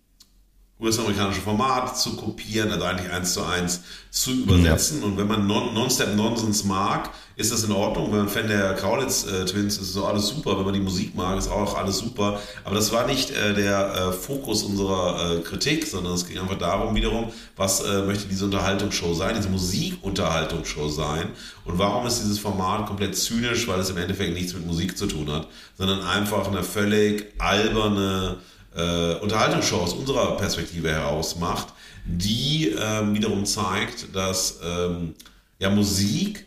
US-amerikanische 0.78 1.39
Format 1.39 1.97
zu 1.97 2.17
kopieren, 2.17 2.69
also 2.69 2.84
eigentlich 2.84 3.09
eins 3.09 3.34
zu 3.34 3.43
eins 3.43 3.82
zu 4.11 4.32
übersetzen. 4.32 4.99
Ja. 4.99 5.07
Und 5.07 5.17
wenn 5.17 5.28
man 5.28 5.47
Non-Step-Nonsense 5.47 6.67
mag, 6.67 7.11
ist 7.38 7.53
das 7.53 7.63
in 7.63 7.71
Ordnung. 7.71 8.11
Wenn 8.11 8.19
man 8.19 8.30
Fan 8.30 8.47
der 8.47 8.73
Kaulitz-Twins 8.76 9.76
ist, 9.76 9.82
ist 9.82 9.93
so 9.93 10.05
alles 10.05 10.28
super. 10.28 10.57
Wenn 10.57 10.65
man 10.65 10.73
die 10.73 10.82
Musik 10.82 11.15
mag, 11.15 11.38
ist 11.38 11.49
auch 11.49 11.78
alles 11.78 11.99
super. 11.99 12.41
Aber 12.65 12.76
das 12.76 12.91
war 12.91 13.07
nicht 13.07 13.32
äh, 13.32 13.53
der 13.53 13.93
äh, 13.93 14.11
Fokus 14.11 14.63
unserer 14.63 15.38
äh, 15.38 15.41
Kritik, 15.41 15.86
sondern 15.86 16.13
es 16.13 16.28
ging 16.28 16.39
einfach 16.39 16.57
darum 16.57 16.93
wiederum, 16.93 17.32
was 17.55 17.82
äh, 17.82 18.01
möchte 18.03 18.28
diese 18.28 18.43
Unterhaltungsshow 18.45 19.13
sein, 19.13 19.36
diese 19.36 19.49
Musikunterhaltungsshow 19.49 20.89
sein. 20.89 21.30
Und 21.63 21.78
warum 21.78 22.05
ist 22.05 22.21
dieses 22.21 22.39
Format 22.39 22.88
komplett 22.88 23.15
zynisch, 23.15 23.65
weil 23.67 23.80
es 23.80 23.89
im 23.89 23.97
Endeffekt 23.97 24.34
nichts 24.34 24.53
mit 24.53 24.65
Musik 24.65 24.97
zu 24.97 25.07
tun 25.07 25.32
hat, 25.32 25.47
sondern 25.78 26.01
einfach 26.01 26.47
eine 26.47 26.63
völlig 26.63 27.34
alberne 27.38 28.38
äh, 28.76 29.15
Unterhaltungsshow 29.15 29.78
aus 29.78 29.93
unserer 29.93 30.38
Perspektive 30.38 30.91
heraus 30.91 31.38
macht, 31.38 31.67
die 32.05 32.69
äh, 32.69 33.13
wiederum 33.13 33.45
zeigt, 33.45 34.15
dass 34.15 34.59
ähm, 34.63 35.15
ja, 35.59 35.69
Musik 35.69 36.45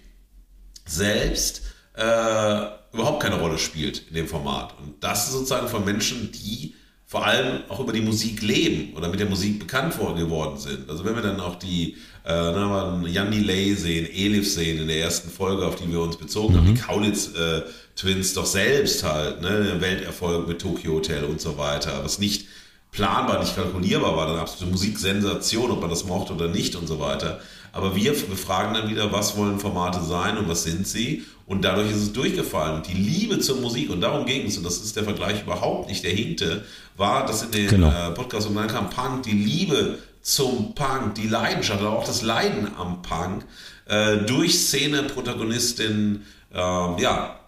selbst 0.84 1.62
äh, 1.94 2.66
überhaupt 2.92 3.22
keine 3.22 3.40
Rolle 3.40 3.58
spielt 3.58 4.08
in 4.08 4.14
dem 4.14 4.28
Format. 4.28 4.74
Und 4.78 5.02
das 5.02 5.26
ist 5.26 5.32
sozusagen 5.32 5.68
von 5.68 5.84
Menschen, 5.84 6.30
die 6.32 6.74
vor 7.06 7.24
allem 7.24 7.62
auch 7.70 7.80
über 7.80 7.94
die 7.94 8.02
Musik 8.02 8.42
leben 8.42 8.94
oder 8.94 9.08
mit 9.08 9.18
der 9.18 9.28
Musik 9.28 9.58
bekannt 9.58 9.96
geworden 9.98 10.58
sind. 10.58 10.90
Also 10.90 11.06
wenn 11.06 11.14
wir 11.14 11.22
dann 11.22 11.40
auch 11.40 11.56
die 11.56 11.96
äh, 12.26 13.08
Jan 13.08 13.30
Delay 13.30 13.74
sehen, 13.74 14.06
Elif 14.06 14.52
sehen 14.52 14.82
in 14.82 14.88
der 14.88 15.00
ersten 15.00 15.30
Folge, 15.30 15.64
auf 15.64 15.76
die 15.76 15.90
wir 15.90 16.00
uns 16.00 16.18
bezogen 16.18 16.52
mhm. 16.52 16.58
haben, 16.58 16.74
die 16.74 16.80
Kaulitz 16.80 17.30
äh, 17.34 17.62
Twins 17.98 18.32
doch 18.32 18.46
selbst 18.46 19.02
halt, 19.02 19.42
ne, 19.42 19.76
Welterfolg 19.80 20.46
mit 20.46 20.60
Tokyo 20.60 20.94
Hotel 20.94 21.24
und 21.24 21.40
so 21.40 21.58
weiter, 21.58 22.00
was 22.04 22.18
nicht 22.18 22.46
planbar, 22.92 23.40
nicht 23.40 23.56
kalkulierbar 23.56 24.16
war, 24.16 24.28
dann 24.28 24.38
absolute 24.38 24.70
Musiksensation, 24.70 25.70
ob 25.70 25.80
man 25.80 25.90
das 25.90 26.04
mochte 26.04 26.32
oder 26.32 26.48
nicht 26.48 26.76
und 26.76 26.86
so 26.86 27.00
weiter. 27.00 27.40
Aber 27.72 27.94
wir 27.96 28.12
befragen 28.12 28.74
dann 28.74 28.88
wieder, 28.88 29.12
was 29.12 29.36
wollen 29.36 29.58
Formate 29.58 30.02
sein 30.02 30.38
und 30.38 30.48
was 30.48 30.62
sind 30.62 30.86
sie? 30.86 31.24
Und 31.44 31.64
dadurch 31.64 31.90
ist 31.90 31.96
es 31.96 32.12
durchgefallen. 32.12 32.82
Die 32.82 32.94
Liebe 32.94 33.40
zur 33.40 33.56
Musik, 33.56 33.90
und 33.90 34.00
darum 34.00 34.26
ging 34.26 34.46
es, 34.46 34.56
und 34.56 34.64
das 34.64 34.78
ist 34.78 34.96
der 34.96 35.04
Vergleich 35.04 35.42
überhaupt 35.42 35.88
nicht, 35.88 36.04
der 36.04 36.12
hinkte, 36.12 36.64
war, 36.96 37.26
dass 37.26 37.42
in 37.42 37.50
den 37.50 37.68
genau. 37.68 37.88
äh, 37.88 38.10
Podcast 38.12 38.48
und 38.48 38.54
dann 38.54 38.68
kam 38.68 38.90
Punk, 38.90 39.24
die 39.24 39.32
Liebe 39.32 39.98
zum 40.22 40.74
Punk, 40.74 41.14
die 41.16 41.26
Leidenschaft, 41.26 41.80
aber 41.80 41.98
auch 41.98 42.04
das 42.04 42.22
Leiden 42.22 42.70
am 42.78 43.02
Punk, 43.02 43.44
äh, 43.86 44.18
durch 44.18 44.58
Szene-Protagonistin, 44.58 46.22
äh, 46.54 46.58
ja, 46.58 47.38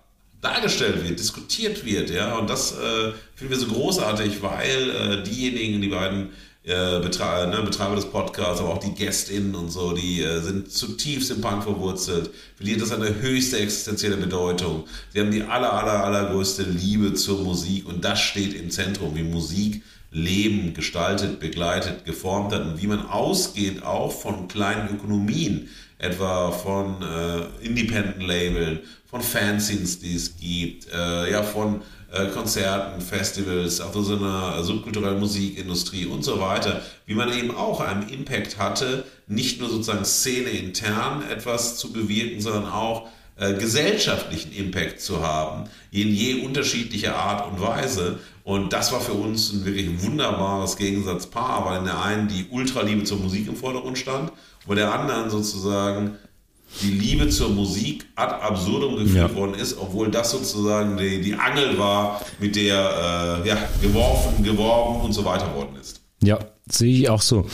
dargestellt 0.40 1.04
wird, 1.06 1.18
diskutiert 1.18 1.84
wird, 1.84 2.10
ja, 2.10 2.36
und 2.36 2.48
das 2.48 2.72
äh, 2.72 3.12
finden 3.34 3.52
wir 3.52 3.58
so 3.58 3.66
großartig, 3.66 4.42
weil 4.42 4.90
äh, 4.90 5.22
diejenigen, 5.22 5.80
die 5.80 5.88
beiden 5.88 6.30
äh, 6.62 7.00
Betreiber, 7.00 7.46
ne, 7.46 7.62
Betreiber 7.62 7.96
des 7.96 8.06
Podcasts, 8.06 8.60
aber 8.60 8.74
auch 8.74 8.78
die 8.78 8.94
GästInnen 8.94 9.54
und 9.54 9.70
so, 9.70 9.92
die 9.92 10.22
äh, 10.22 10.40
sind 10.40 10.70
zutiefst 10.70 11.30
im 11.30 11.40
Punk 11.40 11.62
verwurzelt. 11.62 12.30
Für 12.56 12.64
die 12.64 12.74
hat 12.74 12.82
das 12.82 12.92
eine 12.92 13.20
höchste 13.20 13.58
existenzielle 13.58 14.16
Bedeutung. 14.18 14.84
Sie 15.12 15.20
haben 15.20 15.30
die 15.30 15.42
aller, 15.42 15.72
aller, 15.72 16.04
allergrößte 16.04 16.62
Liebe 16.62 17.14
zur 17.14 17.40
Musik 17.42 17.88
und 17.88 18.04
das 18.04 18.20
steht 18.20 18.54
im 18.54 18.70
Zentrum, 18.70 19.16
wie 19.16 19.22
Musik 19.22 19.82
Leben 20.12 20.74
gestaltet, 20.74 21.40
begleitet, 21.40 22.04
geformt 22.04 22.52
hat 22.52 22.62
und 22.62 22.82
wie 22.82 22.88
man 22.88 23.06
ausgeht 23.06 23.82
auch 23.82 24.10
von 24.10 24.48
kleinen 24.48 24.94
Ökonomien, 24.94 25.68
etwa 26.00 26.50
von 26.50 26.96
äh, 27.02 27.66
Independent-Labeln, 27.66 28.80
von 29.06 29.20
Fanzines, 29.20 29.98
die 29.98 30.16
es 30.16 30.36
gibt, 30.36 30.88
äh, 30.92 31.30
ja, 31.30 31.42
von 31.42 31.82
äh, 32.12 32.26
Konzerten, 32.26 33.00
Festivals, 33.00 33.80
also 33.80 34.02
so 34.02 34.16
einer 34.16 34.62
subkulturellen 34.62 35.20
Musikindustrie 35.20 36.06
und 36.06 36.24
so 36.24 36.40
weiter, 36.40 36.82
wie 37.06 37.14
man 37.14 37.32
eben 37.36 37.54
auch 37.54 37.80
einen 37.80 38.08
Impact 38.08 38.58
hatte, 38.58 39.04
nicht 39.26 39.60
nur 39.60 39.68
sozusagen 39.68 40.04
Szene 40.04 40.50
intern 40.50 41.22
etwas 41.30 41.76
zu 41.76 41.92
bewirken, 41.92 42.40
sondern 42.40 42.66
auch 42.66 43.08
äh, 43.36 43.54
gesellschaftlichen 43.54 44.52
Impact 44.52 45.00
zu 45.00 45.22
haben, 45.22 45.68
in 45.90 46.08
je 46.14 46.44
unterschiedlicher 46.44 47.16
Art 47.16 47.50
und 47.50 47.60
Weise. 47.60 48.18
Und 48.44 48.72
das 48.72 48.92
war 48.92 49.00
für 49.00 49.12
uns 49.12 49.52
ein 49.52 49.64
wirklich 49.64 50.02
wunderbares 50.02 50.76
Gegensatzpaar, 50.76 51.64
weil 51.64 51.78
in 51.78 51.84
der 51.84 52.02
einen 52.02 52.28
die 52.28 52.46
Ultraliebe 52.50 53.04
zur 53.04 53.18
Musik 53.18 53.46
im 53.48 53.56
Vordergrund 53.56 53.98
stand 53.98 54.32
wo 54.66 54.74
der 54.74 54.92
anderen 54.92 55.30
sozusagen 55.30 56.16
die 56.82 56.90
Liebe 56.90 57.28
zur 57.28 57.50
Musik 57.50 58.06
ad 58.14 58.32
absurdum 58.42 58.96
geführt 58.96 59.30
ja. 59.30 59.34
worden 59.34 59.54
ist, 59.54 59.76
obwohl 59.78 60.10
das 60.10 60.30
sozusagen 60.30 60.96
die, 60.96 61.20
die 61.20 61.34
Angel 61.34 61.78
war, 61.78 62.20
mit 62.38 62.54
der 62.54 63.42
äh, 63.44 63.48
ja, 63.48 63.56
geworfen, 63.82 64.44
geworben 64.44 65.00
und 65.00 65.12
so 65.12 65.24
weiter 65.24 65.52
worden 65.54 65.76
ist. 65.80 66.00
Ja, 66.22 66.38
sehe 66.70 66.92
ich 66.92 67.08
auch 67.08 67.22
so. 67.22 67.46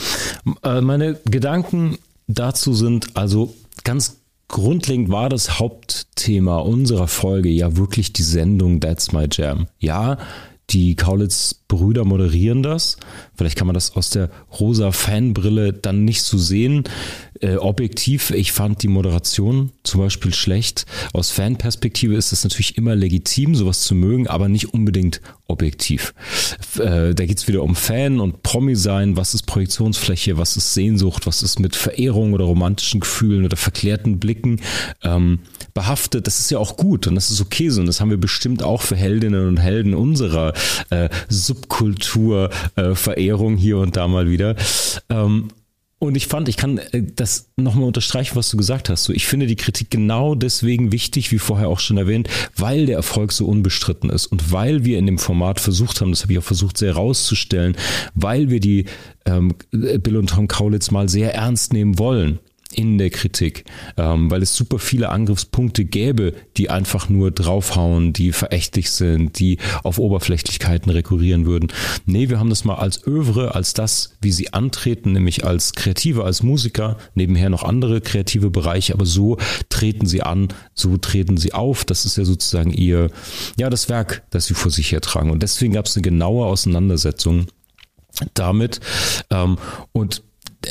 Äh, 0.63 0.81
meine 0.81 1.19
Gedanken 1.25 1.97
dazu 2.27 2.73
sind 2.73 3.15
also 3.15 3.53
ganz 3.83 4.17
grundlegend 4.47 5.09
war 5.09 5.29
das 5.29 5.59
Hauptthema 5.59 6.59
unserer 6.59 7.07
Folge 7.07 7.49
ja 7.49 7.75
wirklich 7.75 8.13
die 8.13 8.23
Sendung 8.23 8.79
That's 8.79 9.11
My 9.11 9.27
Jam. 9.31 9.67
Ja, 9.79 10.17
die 10.69 10.95
Kaulitz-Brüder 10.95 12.03
moderieren 12.03 12.61
das. 12.61 12.97
Vielleicht 13.35 13.57
kann 13.57 13.67
man 13.67 13.73
das 13.73 13.95
aus 13.95 14.09
der 14.09 14.29
rosa 14.59 14.91
Fanbrille 14.91 15.71
dann 15.71 16.03
nicht 16.03 16.23
so 16.23 16.37
sehen. 16.37 16.83
Äh, 17.41 17.57
objektiv, 17.57 18.31
ich 18.31 18.51
fand 18.51 18.83
die 18.83 18.87
Moderation 18.87 19.71
zum 19.83 20.01
Beispiel 20.01 20.33
schlecht. 20.33 20.85
Aus 21.13 21.31
Fanperspektive 21.31 22.15
ist 22.15 22.31
es 22.31 22.43
natürlich 22.43 22.77
immer 22.77 22.95
legitim, 22.95 23.55
sowas 23.55 23.81
zu 23.81 23.95
mögen, 23.95 24.27
aber 24.27 24.49
nicht 24.49 24.73
unbedingt 24.73 25.21
objektiv. 25.47 26.13
Äh, 26.79 27.13
da 27.13 27.25
geht's 27.25 27.47
wieder 27.47 27.63
um 27.63 27.75
Fan 27.75 28.19
und 28.19 28.43
Promi 28.43 28.75
sein. 28.75 29.17
Was 29.17 29.33
ist 29.33 29.43
Projektionsfläche? 29.43 30.37
Was 30.37 30.57
ist 30.57 30.73
Sehnsucht? 30.73 31.27
Was 31.27 31.43
ist 31.43 31.59
mit 31.59 31.75
Verehrung 31.75 32.33
oder 32.33 32.45
romantischen 32.45 32.99
Gefühlen 32.99 33.45
oder 33.45 33.57
verklärten 33.57 34.19
Blicken 34.19 34.61
ähm, 35.03 35.39
behaftet? 35.73 36.27
Das 36.27 36.39
ist 36.39 36.51
ja 36.51 36.57
auch 36.57 36.77
gut 36.77 37.07
und 37.07 37.15
das 37.15 37.29
ist 37.29 37.41
okay 37.41 37.69
so. 37.69 37.81
Und 37.81 37.87
das 37.87 38.01
haben 38.01 38.09
wir 38.09 38.17
bestimmt 38.17 38.63
auch 38.63 38.81
für 38.81 38.95
Heldinnen 38.95 39.47
und 39.47 39.57
Helden 39.57 39.93
unserer 39.93 40.53
äh, 40.89 41.09
Subkultur 41.29 42.49
äh, 42.75 42.95
Verehrung 42.95 43.57
hier 43.57 43.77
und 43.77 43.95
da 43.95 44.07
mal 44.07 44.29
wieder. 44.29 44.55
Ähm, 45.09 45.49
und 45.99 46.15
ich 46.15 46.27
fand, 46.27 46.47
ich 46.47 46.57
kann 46.57 46.77
äh, 46.77 47.03
das 47.15 47.49
nochmal 47.57 47.87
unterstreichen, 47.87 48.35
was 48.35 48.49
du 48.49 48.57
gesagt 48.57 48.89
hast. 48.89 49.05
So, 49.05 49.13
ich 49.13 49.25
finde 49.25 49.47
die 49.47 49.55
Kritik 49.55 49.89
genau 49.89 50.35
deswegen 50.35 50.91
wichtig, 50.91 51.31
wie 51.31 51.39
vorher 51.39 51.69
auch 51.69 51.79
schon 51.79 51.97
erwähnt, 51.97 52.29
weil 52.55 52.85
der 52.85 52.97
Erfolg 52.97 53.31
so 53.31 53.45
unbestritten 53.45 54.09
ist 54.09 54.27
und 54.27 54.51
weil 54.51 54.85
wir 54.85 54.99
in 54.99 55.07
dem 55.07 55.17
Format 55.17 55.59
versucht 55.59 56.01
haben, 56.01 56.11
das 56.11 56.21
habe 56.21 56.33
ich 56.33 56.39
auch 56.39 56.43
versucht 56.43 56.77
sehr 56.77 56.93
herauszustellen, 56.93 57.75
weil 58.13 58.49
wir 58.49 58.59
die 58.59 58.85
ähm, 59.25 59.55
Bill 59.71 60.17
und 60.17 60.29
Tom 60.29 60.47
Kaulitz 60.47 60.91
mal 60.91 61.09
sehr 61.09 61.33
ernst 61.33 61.73
nehmen 61.73 61.97
wollen 61.97 62.39
in 62.77 62.99
der 62.99 63.09
Kritik, 63.09 63.65
ähm, 63.97 64.29
weil 64.29 64.43
es 64.43 64.55
super 64.55 64.77
viele 64.77 65.09
Angriffspunkte 65.09 65.83
gäbe, 65.83 66.33
die 66.57 66.69
einfach 66.69 67.09
nur 67.09 67.31
draufhauen, 67.31 68.13
die 68.13 68.31
verächtlich 68.31 68.91
sind, 68.91 69.39
die 69.39 69.57
auf 69.83 69.97
Oberflächlichkeiten 69.97 70.91
rekurrieren 70.91 71.47
würden. 71.47 71.73
Nee, 72.05 72.29
wir 72.29 72.39
haben 72.39 72.51
das 72.51 72.65
mal 72.65 72.75
als 72.75 73.05
Övre, 73.05 73.55
als 73.55 73.73
das, 73.73 74.15
wie 74.21 74.31
sie 74.31 74.53
antreten, 74.53 75.13
nämlich 75.13 75.43
als 75.43 75.73
Kreative, 75.73 76.23
als 76.23 76.43
Musiker, 76.43 76.97
nebenher 77.15 77.49
noch 77.49 77.63
andere 77.63 77.99
kreative 77.99 78.51
Bereiche, 78.51 78.93
aber 78.93 79.07
so 79.07 79.37
treten 79.69 80.05
sie 80.05 80.21
an, 80.21 80.49
so 80.75 80.97
treten 80.97 81.37
sie 81.37 81.53
auf. 81.53 81.83
Das 81.83 82.05
ist 82.05 82.15
ja 82.15 82.25
sozusagen 82.25 82.71
ihr, 82.71 83.09
ja, 83.57 83.71
das 83.71 83.89
Werk, 83.89 84.23
das 84.29 84.45
sie 84.45 84.53
vor 84.53 84.71
sich 84.71 84.91
hertragen. 84.91 85.31
Und 85.31 85.41
deswegen 85.41 85.73
gab 85.73 85.87
es 85.87 85.95
eine 85.95 86.03
genaue 86.03 86.45
Auseinandersetzung 86.45 87.47
damit. 88.33 88.79
Ähm, 89.31 89.57
und 89.91 90.23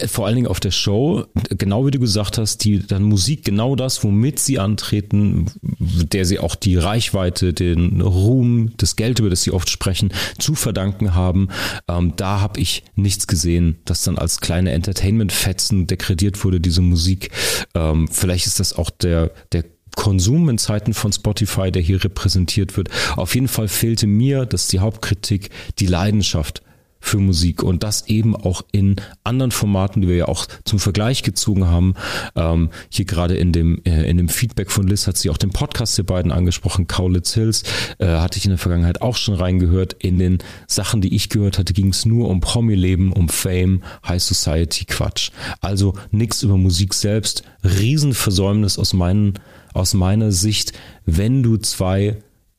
vor 0.06 0.26
allen 0.26 0.36
Dingen 0.36 0.46
auf 0.46 0.60
der 0.60 0.70
Show, 0.70 1.24
genau 1.50 1.86
wie 1.86 1.90
du 1.90 1.98
gesagt 1.98 2.38
hast, 2.38 2.64
die 2.64 2.86
dann 2.86 3.02
Musik 3.02 3.44
genau 3.44 3.76
das, 3.76 4.02
womit 4.04 4.38
sie 4.38 4.58
antreten, 4.58 5.46
der 5.60 6.24
sie 6.24 6.38
auch 6.38 6.54
die 6.54 6.76
Reichweite, 6.76 7.52
den 7.52 8.00
Ruhm, 8.00 8.72
das 8.76 8.96
Geld, 8.96 9.18
über 9.18 9.30
das 9.30 9.42
sie 9.42 9.52
oft 9.52 9.70
sprechen, 9.70 10.12
zu 10.38 10.54
verdanken 10.54 11.14
haben. 11.14 11.48
Ähm, 11.88 12.14
da 12.16 12.40
habe 12.40 12.60
ich 12.60 12.84
nichts 12.94 13.26
gesehen, 13.26 13.76
das 13.84 14.02
dann 14.02 14.18
als 14.18 14.40
kleine 14.40 14.72
Entertainment-Fetzen 14.72 15.86
dekrediert 15.86 16.44
wurde, 16.44 16.60
diese 16.60 16.82
Musik. 16.82 17.30
Ähm, 17.74 18.08
vielleicht 18.08 18.46
ist 18.46 18.60
das 18.60 18.72
auch 18.72 18.90
der, 18.90 19.30
der 19.52 19.64
Konsum 19.96 20.48
in 20.48 20.58
Zeiten 20.58 20.94
von 20.94 21.12
Spotify, 21.12 21.72
der 21.72 21.82
hier 21.82 22.04
repräsentiert 22.04 22.76
wird. 22.76 22.90
Auf 23.16 23.34
jeden 23.34 23.48
Fall 23.48 23.66
fehlte 23.66 24.06
mir, 24.06 24.46
das 24.46 24.64
ist 24.64 24.72
die 24.72 24.80
Hauptkritik, 24.80 25.50
die 25.78 25.86
Leidenschaft 25.86 26.62
für 27.06 27.18
Musik 27.18 27.62
und 27.62 27.82
das 27.82 28.08
eben 28.08 28.34
auch 28.34 28.62
in 28.72 28.96
anderen 29.22 29.52
Formaten, 29.52 30.02
die 30.02 30.08
wir 30.08 30.16
ja 30.16 30.28
auch 30.28 30.46
zum 30.64 30.78
Vergleich 30.78 31.22
gezogen 31.22 31.66
haben. 31.66 31.94
Ähm, 32.34 32.70
hier 32.88 33.04
gerade 33.04 33.36
in 33.36 33.52
dem, 33.52 33.80
äh, 33.84 34.08
in 34.10 34.16
dem 34.16 34.28
Feedback 34.28 34.70
von 34.70 34.86
Liz 34.86 35.06
hat 35.06 35.16
sie 35.16 35.30
auch 35.30 35.38
den 35.38 35.50
Podcast 35.50 35.96
der 35.98 36.02
beiden 36.02 36.32
angesprochen, 36.32 36.88
Kaulitz 36.88 37.34
Hills, 37.34 37.62
äh, 37.98 38.06
hatte 38.06 38.38
ich 38.38 38.44
in 38.44 38.50
der 38.50 38.58
Vergangenheit 38.58 39.02
auch 39.02 39.16
schon 39.16 39.34
reingehört. 39.34 39.94
In 39.94 40.18
den 40.18 40.38
Sachen, 40.66 41.00
die 41.00 41.14
ich 41.14 41.28
gehört 41.28 41.58
hatte, 41.58 41.72
ging 41.72 41.88
es 41.88 42.06
nur 42.06 42.28
um 42.28 42.40
Promi-Leben, 42.40 43.12
um 43.12 43.28
Fame, 43.28 43.82
High 44.06 44.22
Society 44.22 44.84
Quatsch. 44.84 45.30
Also 45.60 45.94
nichts 46.10 46.42
über 46.42 46.56
Musik 46.56 46.92
selbst. 46.92 47.44
Riesenversäumnis 47.62 48.78
aus 48.78 48.92
meinen 48.92 49.34
aus 49.74 49.92
meiner 49.92 50.32
Sicht, 50.32 50.72
wenn 51.04 51.42
du 51.42 51.58
zwei 51.58 52.16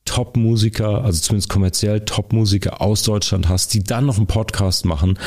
Top-Musiker, 0.08 1.04
also 1.04 1.20
zumindest 1.20 1.50
kommerziell 1.50 2.00
Top-Musiker 2.00 2.80
aus 2.80 3.02
Deutschland 3.02 3.48
hast, 3.48 3.74
die 3.74 3.84
dann 3.84 4.06
noch 4.06 4.16
einen 4.16 4.26
Podcast 4.26 4.86
machen, 4.86 5.18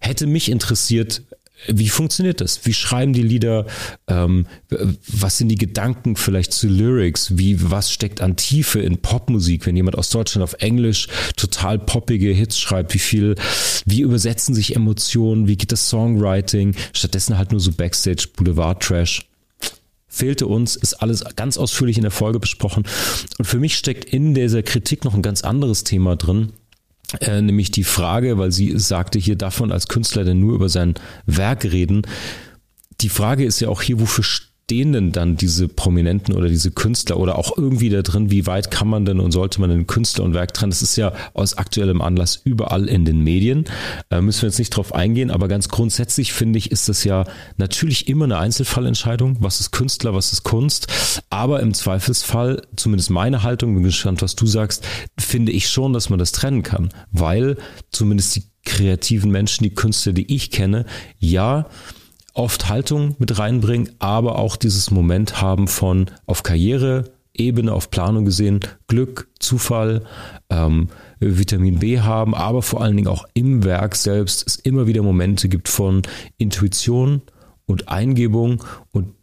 hätte 0.00 0.26
mich 0.26 0.50
interessiert, 0.50 1.22
wie 1.68 1.90
funktioniert 1.90 2.40
das? 2.40 2.64
Wie 2.64 2.72
schreiben 2.72 3.12
die 3.12 3.22
Lieder? 3.22 3.66
Ähm, 4.08 4.46
was 5.06 5.38
sind 5.38 5.48
die 5.48 5.58
Gedanken 5.58 6.16
vielleicht 6.16 6.52
zu 6.52 6.68
Lyrics? 6.68 7.36
Wie, 7.36 7.70
was 7.70 7.92
steckt 7.92 8.20
an 8.20 8.36
Tiefe 8.36 8.80
in 8.80 8.98
Popmusik, 8.98 9.66
wenn 9.66 9.76
jemand 9.76 9.96
aus 9.98 10.08
Deutschland 10.10 10.42
auf 10.42 10.54
Englisch 10.54 11.08
total 11.36 11.78
poppige 11.78 12.32
Hits 12.32 12.58
schreibt? 12.58 12.94
Wie 12.94 12.98
viel, 12.98 13.34
wie 13.84 14.00
übersetzen 14.00 14.54
sich 14.54 14.74
Emotionen? 14.74 15.48
Wie 15.48 15.56
geht 15.56 15.70
das 15.70 15.88
Songwriting? 15.88 16.74
Stattdessen 16.94 17.36
halt 17.36 17.52
nur 17.52 17.60
so 17.60 17.72
Backstage 17.72 18.28
Boulevard 18.34 18.82
Trash 18.82 19.29
fehlte 20.10 20.46
uns, 20.46 20.76
ist 20.76 20.94
alles 20.94 21.24
ganz 21.36 21.56
ausführlich 21.56 21.96
in 21.96 22.02
der 22.02 22.10
Folge 22.10 22.40
besprochen. 22.40 22.84
Und 23.38 23.44
für 23.46 23.58
mich 23.58 23.76
steckt 23.76 24.04
in 24.04 24.34
dieser 24.34 24.62
Kritik 24.62 25.04
noch 25.04 25.14
ein 25.14 25.22
ganz 25.22 25.42
anderes 25.42 25.84
Thema 25.84 26.16
drin. 26.16 26.52
Äh, 27.20 27.40
nämlich 27.40 27.70
die 27.70 27.84
Frage, 27.84 28.36
weil 28.38 28.52
sie 28.52 28.78
sagte, 28.78 29.18
hier 29.18 29.36
man 29.60 29.72
als 29.72 29.88
Künstler 29.88 30.24
denn 30.24 30.40
nur 30.40 30.54
über 30.54 30.68
sein 30.68 30.94
Werk 31.26 31.64
reden. 31.64 32.02
Die 33.00 33.08
Frage 33.08 33.44
ist 33.44 33.60
ja 33.60 33.68
auch 33.68 33.82
hier, 33.82 33.98
wofür 34.00 34.24
stehen 34.70 34.92
denn 34.92 35.10
dann 35.10 35.36
diese 35.36 35.66
Prominenten 35.66 36.32
oder 36.36 36.46
diese 36.46 36.70
Künstler 36.70 37.16
oder 37.16 37.36
auch 37.36 37.58
irgendwie 37.58 37.90
da 37.90 38.02
drin, 38.02 38.30
wie 38.30 38.46
weit 38.46 38.70
kann 38.70 38.86
man 38.86 39.04
denn 39.04 39.18
und 39.18 39.32
sollte 39.32 39.60
man 39.60 39.68
denn 39.68 39.88
Künstler 39.88 40.22
und 40.22 40.32
Werk 40.32 40.54
trennen? 40.54 40.70
Das 40.70 40.80
ist 40.80 40.94
ja 40.94 41.12
aus 41.34 41.58
aktuellem 41.58 42.00
Anlass 42.00 42.40
überall 42.44 42.88
in 42.88 43.04
den 43.04 43.24
Medien. 43.24 43.64
Äh, 44.10 44.20
müssen 44.20 44.42
wir 44.42 44.48
jetzt 44.48 44.60
nicht 44.60 44.70
drauf 44.70 44.94
eingehen, 44.94 45.32
aber 45.32 45.48
ganz 45.48 45.70
grundsätzlich 45.70 46.32
finde 46.32 46.60
ich, 46.60 46.70
ist 46.70 46.88
das 46.88 47.02
ja 47.02 47.24
natürlich 47.56 48.06
immer 48.06 48.26
eine 48.26 48.38
Einzelfallentscheidung. 48.38 49.38
Was 49.40 49.58
ist 49.58 49.72
Künstler, 49.72 50.14
was 50.14 50.32
ist 50.32 50.44
Kunst? 50.44 50.86
Aber 51.30 51.58
im 51.58 51.74
Zweifelsfall, 51.74 52.62
zumindest 52.76 53.10
meine 53.10 53.42
Haltung, 53.42 53.74
bin 53.74 53.82
gespannt, 53.82 54.22
was 54.22 54.36
du 54.36 54.46
sagst, 54.46 54.86
finde 55.18 55.50
ich 55.50 55.68
schon, 55.68 55.92
dass 55.92 56.10
man 56.10 56.20
das 56.20 56.30
trennen 56.30 56.62
kann, 56.62 56.90
weil 57.10 57.56
zumindest 57.90 58.36
die 58.36 58.44
kreativen 58.64 59.32
Menschen, 59.32 59.64
die 59.64 59.74
Künstler, 59.74 60.12
die 60.12 60.32
ich 60.32 60.52
kenne, 60.52 60.86
ja, 61.18 61.66
oft 62.34 62.68
Haltung 62.68 63.16
mit 63.18 63.38
reinbringen, 63.38 63.90
aber 63.98 64.38
auch 64.38 64.56
dieses 64.56 64.90
Moment 64.90 65.40
haben 65.40 65.68
von 65.68 66.06
auf 66.26 66.42
Karriereebene, 66.42 67.72
auf 67.72 67.90
Planung 67.90 68.24
gesehen, 68.24 68.60
Glück, 68.86 69.28
Zufall, 69.38 70.04
ähm, 70.48 70.88
Vitamin 71.20 71.78
B 71.80 72.00
haben, 72.00 72.34
aber 72.34 72.62
vor 72.62 72.82
allen 72.82 72.96
Dingen 72.96 73.08
auch 73.08 73.24
im 73.34 73.64
Werk 73.64 73.94
selbst 73.96 74.46
es 74.46 74.56
immer 74.56 74.86
wieder 74.86 75.02
Momente 75.02 75.48
gibt 75.48 75.68
von 75.68 76.02
Intuition 76.38 77.22
und 77.66 77.88
Eingebung 77.88 78.64
und 78.90 79.14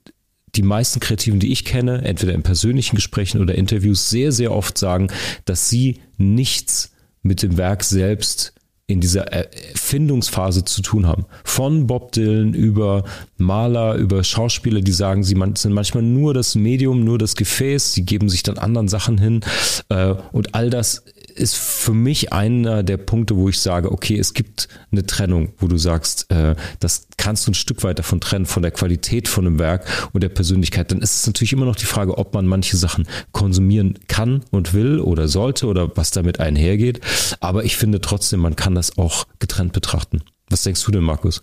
die 0.55 0.63
meisten 0.63 0.99
Kreativen, 0.99 1.39
die 1.39 1.51
ich 1.51 1.65
kenne, 1.65 2.03
entweder 2.03 2.33
in 2.33 2.43
persönlichen 2.43 2.95
Gesprächen 2.95 3.41
oder 3.41 3.55
Interviews, 3.55 4.09
sehr, 4.09 4.31
sehr 4.31 4.51
oft 4.51 4.77
sagen, 4.77 5.09
dass 5.45 5.69
sie 5.69 6.01
nichts 6.17 6.91
mit 7.21 7.43
dem 7.43 7.57
Werk 7.57 7.83
selbst 7.83 8.53
in 8.89 9.01
dieser 9.01 9.27
Erfindungsphase 9.33 10.63
zu 10.63 10.81
tun 10.81 11.07
haben. 11.07 11.25
Von 11.43 11.87
Bob 11.87 12.13
Dylan 12.13 12.53
über 12.53 13.03
Maler, 13.37 13.95
über 13.95 14.23
Schauspieler, 14.23 14.79
die 14.79 14.93
sagen, 14.93 15.25
sie 15.25 15.35
sind 15.55 15.73
manchmal 15.73 16.03
nur 16.03 16.33
das 16.33 16.55
Medium, 16.55 17.03
nur 17.03 17.17
das 17.17 17.35
Gefäß, 17.35 17.93
sie 17.93 18.05
geben 18.05 18.29
sich 18.29 18.43
dann 18.43 18.57
anderen 18.57 18.87
Sachen 18.87 19.17
hin 19.17 19.41
äh, 19.89 20.15
und 20.31 20.55
all 20.55 20.69
das 20.69 21.03
ist 21.37 21.55
für 21.55 21.93
mich 21.93 22.33
einer 22.33 22.83
der 22.83 22.97
Punkte, 22.97 23.35
wo 23.35 23.49
ich 23.49 23.59
sage, 23.59 23.91
okay, 23.91 24.17
es 24.17 24.33
gibt 24.33 24.67
eine 24.91 25.05
Trennung, 25.05 25.53
wo 25.57 25.67
du 25.67 25.77
sagst, 25.77 26.31
äh, 26.31 26.55
das 26.79 27.07
kannst 27.17 27.47
du 27.47 27.51
ein 27.51 27.55
Stück 27.55 27.83
weit 27.83 27.99
davon 27.99 28.19
trennen, 28.19 28.45
von 28.45 28.61
der 28.61 28.71
Qualität 28.71 29.27
von 29.27 29.45
einem 29.45 29.59
Werk 29.59 29.85
und 30.13 30.23
der 30.23 30.29
Persönlichkeit. 30.29 30.91
Dann 30.91 31.01
ist 31.01 31.15
es 31.15 31.27
natürlich 31.27 31.53
immer 31.53 31.65
noch 31.65 31.75
die 31.75 31.85
Frage, 31.85 32.17
ob 32.17 32.33
man 32.33 32.47
manche 32.47 32.77
Sachen 32.77 33.07
konsumieren 33.31 33.99
kann 34.07 34.43
und 34.51 34.73
will 34.73 34.99
oder 34.99 35.27
sollte 35.27 35.67
oder 35.67 35.95
was 35.95 36.11
damit 36.11 36.39
einhergeht. 36.39 37.01
Aber 37.39 37.63
ich 37.63 37.77
finde 37.77 38.01
trotzdem, 38.01 38.39
man 38.39 38.55
kann 38.55 38.75
das 38.75 38.97
auch 38.97 39.25
getrennt 39.39 39.73
betrachten. 39.73 40.21
Was 40.49 40.63
denkst 40.63 40.83
du 40.85 40.91
denn, 40.91 41.03
Markus? 41.03 41.41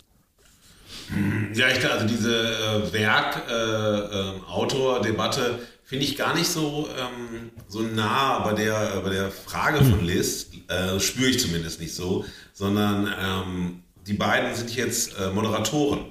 Ja, 1.52 1.68
ich 1.68 1.80
glaube, 1.80 1.96
also 1.96 2.06
diese 2.06 2.34
äh, 2.34 2.90
Werk-Autor-Debatte 2.92 5.40
äh, 5.40 5.44
äh, 5.44 5.58
finde 5.84 6.04
ich 6.04 6.16
gar 6.16 6.34
nicht 6.34 6.48
so, 6.48 6.88
ähm, 6.98 7.50
so 7.68 7.80
nah 7.80 8.40
bei 8.40 8.54
der, 8.54 9.00
bei 9.02 9.10
der 9.10 9.30
Frage 9.30 9.78
von 9.78 10.00
hm. 10.00 10.06
Liz, 10.06 10.48
äh, 10.68 10.98
spüre 10.98 11.30
ich 11.30 11.38
zumindest 11.38 11.80
nicht 11.80 11.94
so, 11.94 12.24
sondern 12.52 13.12
ähm, 13.20 13.82
die 14.06 14.14
beiden 14.14 14.54
sind 14.54 14.74
jetzt 14.74 15.18
äh, 15.18 15.30
Moderatoren. 15.30 16.06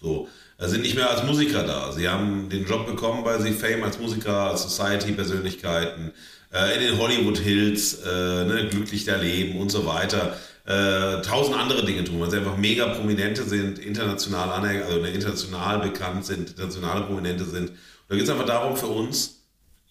So, 0.00 0.28
äh, 0.58 0.68
sind 0.68 0.82
nicht 0.82 0.94
mehr 0.94 1.10
als 1.10 1.22
Musiker 1.24 1.62
da. 1.64 1.92
Sie 1.92 2.08
haben 2.08 2.48
den 2.48 2.66
Job 2.66 2.86
bekommen 2.86 3.24
bei 3.24 3.38
sie 3.40 3.52
Fame 3.52 3.84
als 3.84 3.98
Musiker, 3.98 4.50
als 4.50 4.62
Society-Persönlichkeiten, 4.62 6.12
äh, 6.52 6.74
in 6.76 6.80
den 6.80 6.98
Hollywood 6.98 7.38
Hills, 7.38 8.00
äh, 8.04 8.44
ne, 8.44 8.68
glücklich 8.70 9.04
da 9.04 9.16
leben 9.16 9.58
und 9.58 9.70
so 9.70 9.86
weiter. 9.86 10.36
Äh, 10.66 11.20
tausend 11.20 11.56
andere 11.56 11.84
Dinge 11.84 12.04
tun, 12.04 12.20
weil 12.20 12.30
sie 12.30 12.38
einfach 12.38 12.56
mega 12.56 12.86
Prominente 12.86 13.42
sind, 13.42 13.78
international 13.78 14.48
also 14.50 15.04
international 15.04 15.80
bekannt 15.80 16.24
sind, 16.24 16.50
internationale 16.50 17.02
Prominente 17.02 17.44
sind. 17.44 17.72
Da 18.08 18.14
geht 18.14 18.24
es 18.24 18.30
einfach 18.30 18.46
darum 18.46 18.76
für 18.76 18.86
uns, 18.86 19.42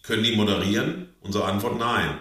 können 0.02 0.22
die 0.22 0.36
moderieren? 0.36 1.08
Unsere 1.22 1.44
Antwort 1.44 1.78
nein. 1.78 2.18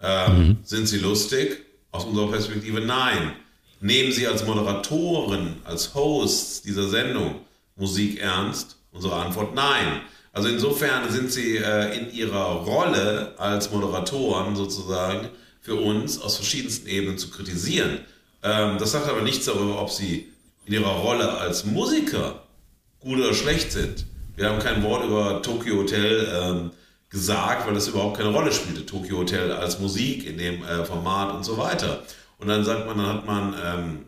Ähm, 0.00 0.38
mhm. 0.38 0.56
Sind 0.62 0.86
sie 0.86 0.98
lustig? 0.98 1.64
Aus 1.90 2.04
unserer 2.04 2.30
Perspektive 2.30 2.80
nein. 2.80 3.32
Nehmen 3.80 4.12
Sie 4.12 4.26
als 4.26 4.46
Moderatoren, 4.46 5.56
als 5.64 5.94
Hosts 5.94 6.62
dieser 6.62 6.88
Sendung 6.88 7.40
Musik 7.76 8.20
ernst? 8.20 8.76
Unsere 8.92 9.16
Antwort 9.16 9.54
nein. 9.54 10.00
Also 10.32 10.48
insofern 10.48 11.10
sind 11.10 11.30
Sie 11.30 11.56
äh, 11.56 11.96
in 11.98 12.12
Ihrer 12.12 12.64
Rolle 12.64 13.34
als 13.38 13.70
Moderatoren 13.70 14.56
sozusagen 14.56 15.28
für 15.60 15.76
uns 15.76 16.20
aus 16.20 16.36
verschiedensten 16.36 16.88
Ebenen 16.88 17.18
zu 17.18 17.30
kritisieren. 17.30 18.00
Ähm, 18.42 18.78
das 18.78 18.92
sagt 18.92 19.08
aber 19.08 19.22
nichts 19.22 19.46
darüber, 19.46 19.80
ob 19.80 19.90
Sie 19.90 20.28
in 20.66 20.74
Ihrer 20.74 20.96
Rolle 20.96 21.38
als 21.38 21.64
Musiker 21.64 22.42
gut 23.00 23.18
oder 23.18 23.34
schlecht 23.34 23.70
sind. 23.72 24.06
Wir 24.36 24.50
haben 24.50 24.58
kein 24.58 24.82
Wort 24.82 25.04
über 25.04 25.42
Tokyo 25.42 25.76
Hotel 25.76 26.28
ähm, 26.34 26.70
gesagt, 27.08 27.66
weil 27.66 27.74
das 27.74 27.86
überhaupt 27.86 28.16
keine 28.16 28.30
Rolle 28.30 28.52
spielte. 28.52 28.84
Tokyo 28.84 29.18
Hotel 29.18 29.52
als 29.52 29.78
Musik 29.78 30.26
in 30.26 30.38
dem 30.38 30.64
äh, 30.64 30.84
Format 30.84 31.34
und 31.36 31.44
so 31.44 31.56
weiter. 31.56 32.02
Und 32.38 32.48
dann 32.48 32.64
sagt 32.64 32.86
man, 32.86 32.98
dann 32.98 33.06
hat 33.06 33.26
man 33.26 33.54
ähm, 33.64 34.04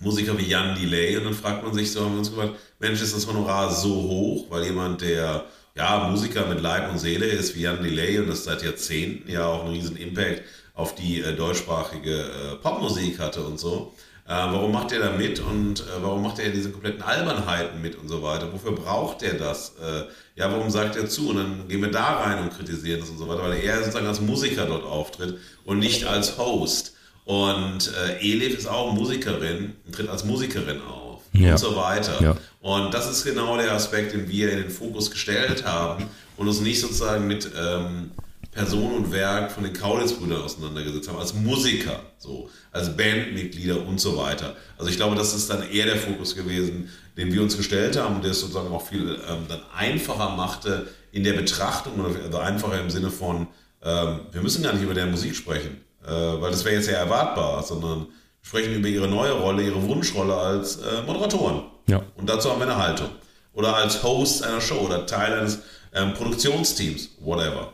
Musiker 0.00 0.38
wie 0.38 0.46
Jan 0.46 0.74
Delay 0.74 1.18
und 1.18 1.24
dann 1.24 1.34
fragt 1.34 1.62
man 1.64 1.74
sich 1.74 1.92
so, 1.92 2.02
haben 2.02 2.12
wir 2.12 2.20
uns 2.20 2.30
gefragt, 2.30 2.54
Mensch, 2.78 3.02
ist 3.02 3.14
das 3.14 3.26
Honorar 3.26 3.70
so 3.70 3.90
hoch, 3.90 4.46
weil 4.48 4.64
jemand, 4.64 5.02
der 5.02 5.44
ja 5.74 6.08
Musiker 6.08 6.46
mit 6.46 6.62
Leib 6.62 6.90
und 6.90 6.98
Seele 6.98 7.26
ist 7.26 7.54
wie 7.54 7.62
Jan 7.62 7.82
Delay 7.82 8.18
und 8.20 8.28
das 8.28 8.44
seit 8.44 8.62
Jahrzehnten 8.62 9.30
ja 9.30 9.46
auch 9.46 9.64
einen 9.64 9.74
riesen 9.74 9.96
Impact 9.96 10.44
auf 10.72 10.94
die 10.94 11.20
äh, 11.20 11.34
deutschsprachige 11.36 12.22
äh, 12.22 12.54
Popmusik 12.62 13.18
hatte 13.18 13.42
und 13.42 13.60
so. 13.60 13.92
Äh, 14.28 14.32
warum 14.32 14.72
macht 14.72 14.92
er 14.92 14.98
da 14.98 15.10
mit 15.12 15.40
und 15.40 15.80
äh, 15.80 15.84
warum 16.02 16.22
macht 16.22 16.38
er 16.38 16.50
diese 16.50 16.70
kompletten 16.70 17.00
Albernheiten 17.00 17.80
mit 17.80 17.96
und 17.96 18.08
so 18.08 18.22
weiter? 18.22 18.52
Wofür 18.52 18.72
braucht 18.72 19.22
er 19.22 19.34
das? 19.34 19.72
Äh, 19.82 20.02
ja, 20.36 20.52
warum 20.52 20.68
sagt 20.68 20.96
er 20.96 21.08
zu? 21.08 21.30
Und 21.30 21.36
dann 21.36 21.66
gehen 21.66 21.80
wir 21.80 21.90
da 21.90 22.18
rein 22.18 22.42
und 22.42 22.54
kritisieren 22.54 23.00
das 23.00 23.08
und 23.08 23.16
so 23.16 23.26
weiter, 23.26 23.42
weil 23.42 23.58
er 23.58 23.78
sozusagen 23.78 24.06
als 24.06 24.20
Musiker 24.20 24.66
dort 24.66 24.84
auftritt 24.84 25.38
und 25.64 25.78
nicht 25.78 26.04
als 26.04 26.36
Host. 26.36 26.94
Und 27.24 27.90
äh, 28.06 28.20
Elif 28.20 28.58
ist 28.58 28.68
auch 28.68 28.92
Musikerin 28.92 29.76
und 29.86 29.94
tritt 29.94 30.10
als 30.10 30.24
Musikerin 30.24 30.82
auf 30.82 31.22
ja. 31.32 31.52
und 31.52 31.58
so 31.58 31.74
weiter. 31.74 32.22
Ja. 32.22 32.36
Und 32.60 32.92
das 32.92 33.10
ist 33.10 33.24
genau 33.24 33.56
der 33.56 33.72
Aspekt, 33.72 34.12
den 34.12 34.28
wir 34.28 34.52
in 34.52 34.58
den 34.58 34.70
Fokus 34.70 35.10
gestellt 35.10 35.64
haben 35.64 36.04
und 36.36 36.48
uns 36.48 36.60
nicht 36.60 36.80
sozusagen 36.80 37.26
mit 37.26 37.50
ähm, 37.58 38.10
Person 38.58 38.92
und 38.92 39.12
Werk 39.12 39.52
von 39.52 39.62
den 39.62 39.72
Kaulitz-Brüdern 39.72 40.42
auseinandergesetzt 40.42 41.08
haben, 41.08 41.18
als 41.18 41.32
Musiker, 41.32 42.00
so, 42.18 42.50
als 42.72 42.96
Bandmitglieder 42.96 43.86
und 43.86 44.00
so 44.00 44.16
weiter. 44.16 44.56
Also 44.76 44.90
ich 44.90 44.96
glaube, 44.96 45.14
das 45.14 45.32
ist 45.32 45.48
dann 45.48 45.70
eher 45.70 45.86
der 45.86 45.94
Fokus 45.94 46.34
gewesen, 46.34 46.90
den 47.16 47.32
wir 47.32 47.40
uns 47.40 47.56
gestellt 47.56 47.96
haben 47.96 48.16
und 48.16 48.24
der 48.24 48.32
es 48.32 48.40
sozusagen 48.40 48.74
auch 48.74 48.84
viel 48.84 49.16
ähm, 49.28 49.46
dann 49.48 49.60
einfacher 49.76 50.30
machte 50.30 50.88
in 51.12 51.22
der 51.22 51.34
Betrachtung 51.34 52.00
oder 52.00 52.12
also 52.24 52.38
einfacher 52.38 52.80
im 52.80 52.90
Sinne 52.90 53.10
von, 53.10 53.46
ähm, 53.80 54.20
wir 54.32 54.42
müssen 54.42 54.64
gar 54.64 54.72
nicht 54.72 54.82
über 54.82 54.94
deren 54.94 55.12
Musik 55.12 55.36
sprechen, 55.36 55.80
äh, 56.04 56.10
weil 56.10 56.50
das 56.50 56.64
wäre 56.64 56.74
jetzt 56.74 56.90
ja 56.90 56.96
erwartbar, 56.98 57.62
sondern 57.62 58.08
sprechen 58.42 58.74
über 58.74 58.88
ihre 58.88 59.06
neue 59.06 59.34
Rolle, 59.34 59.62
ihre 59.62 59.80
Wunschrolle 59.86 60.34
als 60.34 60.78
äh, 60.78 61.02
Moderatoren. 61.06 61.62
Ja. 61.86 62.02
Und 62.16 62.28
dazu 62.28 62.50
haben 62.50 62.58
wir 62.58 62.66
eine 62.66 62.76
Haltung. 62.76 63.10
Oder 63.52 63.76
als 63.76 64.02
Host 64.02 64.42
einer 64.42 64.60
Show 64.60 64.80
oder 64.80 65.06
Teil 65.06 65.38
eines 65.38 65.60
ähm, 65.94 66.12
Produktionsteams, 66.14 67.10
whatever. 67.20 67.72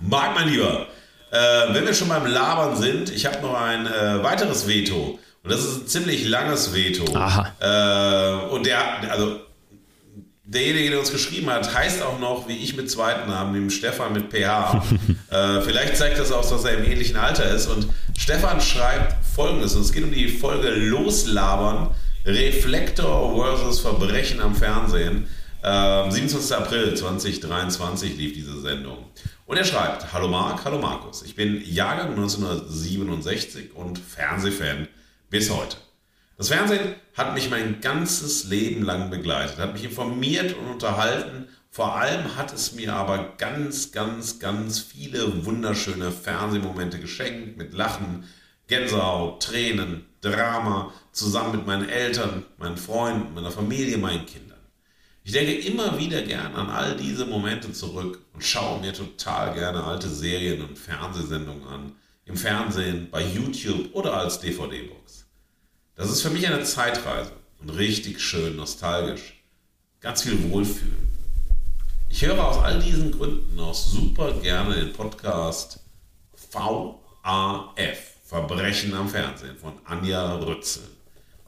Marc, 0.00 0.34
mein 0.34 0.48
Lieber, 0.48 0.86
äh, 1.30 1.74
wenn 1.74 1.86
wir 1.86 1.94
schon 1.94 2.08
beim 2.08 2.26
Labern 2.26 2.76
sind, 2.76 3.10
ich 3.10 3.26
habe 3.26 3.40
noch 3.40 3.54
ein 3.54 3.86
äh, 3.86 4.22
weiteres 4.22 4.68
Veto. 4.68 5.18
Und 5.42 5.52
das 5.52 5.64
ist 5.64 5.76
ein 5.76 5.86
ziemlich 5.86 6.26
langes 6.26 6.74
Veto. 6.74 7.04
Aha. 7.14 7.52
Äh, 7.60 8.52
und 8.52 8.66
der, 8.66 9.10
also 9.10 9.40
derjenige, 10.44 10.90
der 10.90 11.00
uns 11.00 11.12
geschrieben 11.12 11.50
hat, 11.50 11.74
heißt 11.74 12.02
auch 12.02 12.18
noch, 12.18 12.48
wie 12.48 12.56
ich 12.56 12.76
mit 12.76 12.90
zweiten 12.90 13.28
Namen, 13.28 13.54
dem 13.54 13.70
Stefan 13.70 14.12
mit 14.12 14.30
PH. 14.32 14.82
äh, 15.30 15.60
vielleicht 15.62 15.96
zeigt 15.96 16.18
das 16.18 16.32
auch, 16.32 16.48
dass 16.48 16.64
er 16.64 16.78
im 16.78 16.84
ähnlichen 16.84 17.16
Alter 17.16 17.48
ist. 17.50 17.66
Und 17.66 17.88
Stefan 18.16 18.60
schreibt 18.60 19.24
folgendes: 19.34 19.74
und 19.74 19.82
Es 19.82 19.92
geht 19.92 20.04
um 20.04 20.12
die 20.12 20.28
Folge 20.28 20.70
Loslabern, 20.70 21.90
Reflektor 22.24 23.36
versus 23.36 23.80
Verbrechen 23.80 24.40
am 24.40 24.54
Fernsehen. 24.54 25.28
Äh, 25.62 26.10
27. 26.10 26.56
April 26.56 26.94
2023 26.94 28.16
lief 28.16 28.34
diese 28.34 28.60
Sendung. 28.60 28.98
Und 29.46 29.56
er 29.56 29.64
schreibt, 29.64 30.12
hallo 30.12 30.26
Marc, 30.26 30.64
hallo 30.64 30.78
Markus, 30.78 31.22
ich 31.22 31.36
bin 31.36 31.62
Jahrgang 31.64 32.10
1967 32.10 33.76
und 33.76 33.96
Fernsehfan 33.96 34.88
bis 35.30 35.50
heute. 35.50 35.76
Das 36.36 36.48
Fernsehen 36.48 36.96
hat 37.14 37.32
mich 37.32 37.48
mein 37.48 37.80
ganzes 37.80 38.42
Leben 38.42 38.82
lang 38.82 39.08
begleitet, 39.08 39.58
hat 39.58 39.72
mich 39.72 39.84
informiert 39.84 40.56
und 40.56 40.66
unterhalten. 40.66 41.46
Vor 41.70 41.94
allem 41.94 42.36
hat 42.36 42.52
es 42.52 42.72
mir 42.72 42.92
aber 42.92 43.34
ganz, 43.38 43.92
ganz, 43.92 44.40
ganz 44.40 44.80
viele 44.80 45.46
wunderschöne 45.46 46.10
Fernsehmomente 46.10 46.98
geschenkt 46.98 47.56
mit 47.56 47.72
Lachen, 47.72 48.24
Gänsehaut, 48.66 49.44
Tränen, 49.44 50.06
Drama, 50.22 50.92
zusammen 51.12 51.58
mit 51.58 51.66
meinen 51.68 51.88
Eltern, 51.88 52.44
meinen 52.58 52.76
Freunden, 52.76 53.32
meiner 53.32 53.52
Familie, 53.52 53.96
meinen 53.96 54.26
Kindern. 54.26 54.45
Ich 55.26 55.32
denke 55.32 55.54
immer 55.54 55.98
wieder 55.98 56.22
gern 56.22 56.54
an 56.54 56.70
all 56.70 56.96
diese 56.96 57.26
Momente 57.26 57.72
zurück 57.72 58.20
und 58.32 58.44
schaue 58.44 58.80
mir 58.80 58.92
total 58.92 59.54
gerne 59.54 59.82
alte 59.82 60.08
Serien 60.08 60.62
und 60.62 60.78
Fernsehsendungen 60.78 61.66
an. 61.66 61.92
Im 62.26 62.36
Fernsehen, 62.36 63.08
bei 63.10 63.24
YouTube 63.26 63.92
oder 63.92 64.14
als 64.14 64.38
DVD-Box. 64.38 65.26
Das 65.96 66.12
ist 66.12 66.22
für 66.22 66.30
mich 66.30 66.46
eine 66.46 66.62
Zeitreise 66.62 67.32
und 67.58 67.70
richtig 67.70 68.20
schön 68.20 68.54
nostalgisch. 68.54 69.42
Ganz 69.98 70.22
viel 70.22 70.48
Wohlfühlen. 70.48 71.08
Ich 72.08 72.24
höre 72.24 72.46
aus 72.46 72.58
all 72.58 72.80
diesen 72.80 73.10
Gründen 73.10 73.58
auch 73.58 73.74
super 73.74 74.32
gerne 74.34 74.76
den 74.76 74.92
Podcast 74.92 75.80
VAF, 76.52 77.98
Verbrechen 78.24 78.94
am 78.94 79.08
Fernsehen 79.08 79.56
von 79.56 79.72
Anja 79.86 80.36
Rützel. 80.36 80.84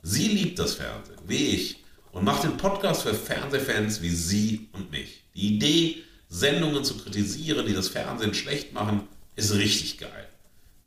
Sie 0.03 0.27
liebt 0.27 0.59
das 0.59 0.75
Fernsehen, 0.75 1.21
wie 1.29 1.47
ich 1.47 1.85
und 2.13 2.25
macht 2.25 2.45
den 2.45 2.57
Podcast 2.57 3.03
für 3.03 3.15
Fernsehfans 3.15 4.03
wie 4.03 4.11
Sie 4.11 4.69
und 4.73 4.91
mich. 4.91 5.25
Die 5.35 5.55
Idee, 5.55 6.03
Sendungen 6.29 6.85
zu 6.85 6.97
kritisieren, 6.99 7.67
die 7.67 7.75
das 7.75 7.89
Fernsehen 7.89 8.35
schlecht 8.35 8.73
machen, 8.73 9.09
ist 9.37 9.55
richtig 9.55 9.99
geil. 9.99 10.29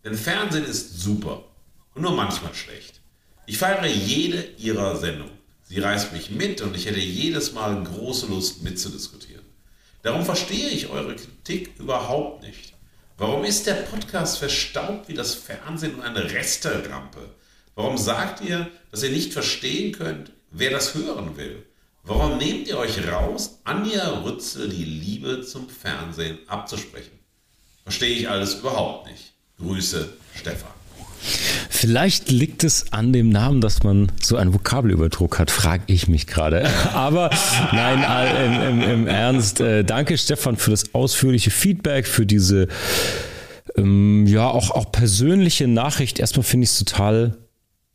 Denn 0.03 0.15
Fernsehen 0.15 0.65
ist 0.65 0.99
super 0.99 1.43
und 1.95 2.01
nur 2.01 2.11
manchmal 2.11 2.53
schlecht. 2.53 3.01
Ich 3.45 3.57
feiere 3.57 3.85
jede 3.85 4.43
Ihrer 4.57 4.95
Sendungen. 4.97 5.37
Sie 5.63 5.79
reißt 5.79 6.11
mich 6.13 6.31
mit 6.31 6.61
und 6.61 6.75
ich 6.75 6.85
hätte 6.85 6.99
jedes 6.99 7.53
Mal 7.53 7.81
große 7.83 8.27
Lust 8.27 8.61
mitzudiskutieren. 8.63 9.45
Darum 10.03 10.25
verstehe 10.25 10.69
ich 10.69 10.89
eure 10.89 11.15
Kritik 11.15 11.71
überhaupt 11.79 12.43
nicht. 12.43 12.73
Warum 13.17 13.45
ist 13.45 13.67
der 13.67 13.75
Podcast 13.75 14.39
verstaubt 14.39 15.07
wie 15.07 15.13
das 15.13 15.35
Fernsehen 15.35 15.95
und 15.95 16.01
eine 16.01 16.31
Resterampe? 16.31 17.29
Warum 17.75 17.97
sagt 17.97 18.41
ihr, 18.41 18.69
dass 18.89 19.03
ihr 19.03 19.11
nicht 19.11 19.31
verstehen 19.31 19.91
könnt, 19.91 20.31
wer 20.51 20.71
das 20.71 20.93
hören 20.93 21.37
will. 21.37 21.65
Warum 22.03 22.37
nehmt 22.37 22.67
ihr 22.67 22.77
euch 22.77 23.07
raus, 23.07 23.59
Anja 23.63 24.21
Rützel 24.23 24.69
die 24.69 24.83
Liebe 24.83 25.41
zum 25.41 25.69
Fernsehen 25.69 26.39
abzusprechen? 26.47 27.19
Verstehe 27.83 28.15
ich 28.15 28.29
alles 28.29 28.55
überhaupt 28.55 29.07
nicht. 29.07 29.33
Grüße, 29.59 30.09
Stefan. 30.35 30.71
Vielleicht 31.69 32.31
liegt 32.31 32.63
es 32.63 32.91
an 32.93 33.13
dem 33.13 33.29
Namen, 33.29 33.61
dass 33.61 33.83
man 33.83 34.11
so 34.19 34.35
einen 34.35 34.53
Vokabelüberdruck 34.53 35.37
hat, 35.37 35.51
frage 35.51 35.83
ich 35.87 36.07
mich 36.07 36.25
gerade. 36.25 36.67
Aber 36.93 37.29
nein, 37.71 38.03
im, 38.45 38.81
im, 38.81 38.89
im 38.89 39.07
Ernst, 39.07 39.59
äh, 39.59 39.83
danke 39.83 40.17
Stefan 40.17 40.57
für 40.57 40.71
das 40.71 40.95
ausführliche 40.95 41.51
Feedback, 41.51 42.07
für 42.07 42.25
diese 42.25 42.67
ähm, 43.77 44.25
ja 44.25 44.47
auch, 44.47 44.71
auch 44.71 44.91
persönliche 44.91 45.67
Nachricht. 45.67 46.19
Erstmal 46.19 46.43
finde 46.43 46.65
ich 46.65 46.71
es 46.71 46.79
total 46.79 47.37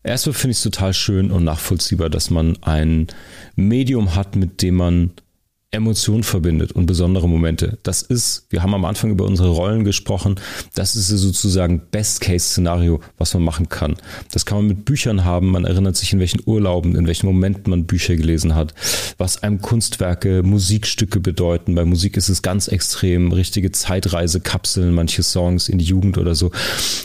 Erstmal 0.06 0.34
finde 0.34 0.52
ich 0.52 0.58
es 0.58 0.62
total 0.62 0.94
schön 0.94 1.32
und 1.32 1.42
nachvollziehbar, 1.42 2.08
dass 2.08 2.30
man 2.30 2.56
ein 2.62 3.08
Medium 3.56 4.14
hat, 4.14 4.36
mit 4.36 4.62
dem 4.62 4.76
man 4.76 5.10
Emotionen 5.76 6.24
verbindet 6.24 6.72
und 6.72 6.86
besondere 6.86 7.28
Momente. 7.28 7.78
Das 7.82 8.02
ist, 8.02 8.46
wir 8.50 8.62
haben 8.62 8.74
am 8.74 8.84
Anfang 8.84 9.10
über 9.10 9.24
unsere 9.24 9.50
Rollen 9.50 9.84
gesprochen, 9.84 10.36
das 10.74 10.96
ist 10.96 11.08
sozusagen 11.08 11.82
Best-Case-Szenario, 11.90 13.00
was 13.18 13.34
man 13.34 13.44
machen 13.44 13.68
kann. 13.68 13.96
Das 14.32 14.46
kann 14.46 14.58
man 14.58 14.66
mit 14.66 14.84
Büchern 14.84 15.24
haben, 15.24 15.50
man 15.50 15.64
erinnert 15.64 15.96
sich, 15.96 16.12
in 16.12 16.18
welchen 16.18 16.40
Urlauben, 16.44 16.96
in 16.96 17.06
welchen 17.06 17.26
Momenten 17.26 17.70
man 17.70 17.86
Bücher 17.86 18.16
gelesen 18.16 18.54
hat, 18.54 18.74
was 19.18 19.42
einem 19.42 19.60
Kunstwerke, 19.60 20.42
Musikstücke 20.42 21.20
bedeuten. 21.20 21.74
Bei 21.74 21.84
Musik 21.84 22.16
ist 22.16 22.28
es 22.28 22.42
ganz 22.42 22.68
extrem, 22.68 23.32
richtige 23.32 23.70
Zeitreisekapseln, 23.70 24.92
manche 24.94 25.22
Songs 25.22 25.68
in 25.68 25.78
die 25.78 25.84
Jugend 25.84 26.18
oder 26.18 26.34
so. 26.34 26.50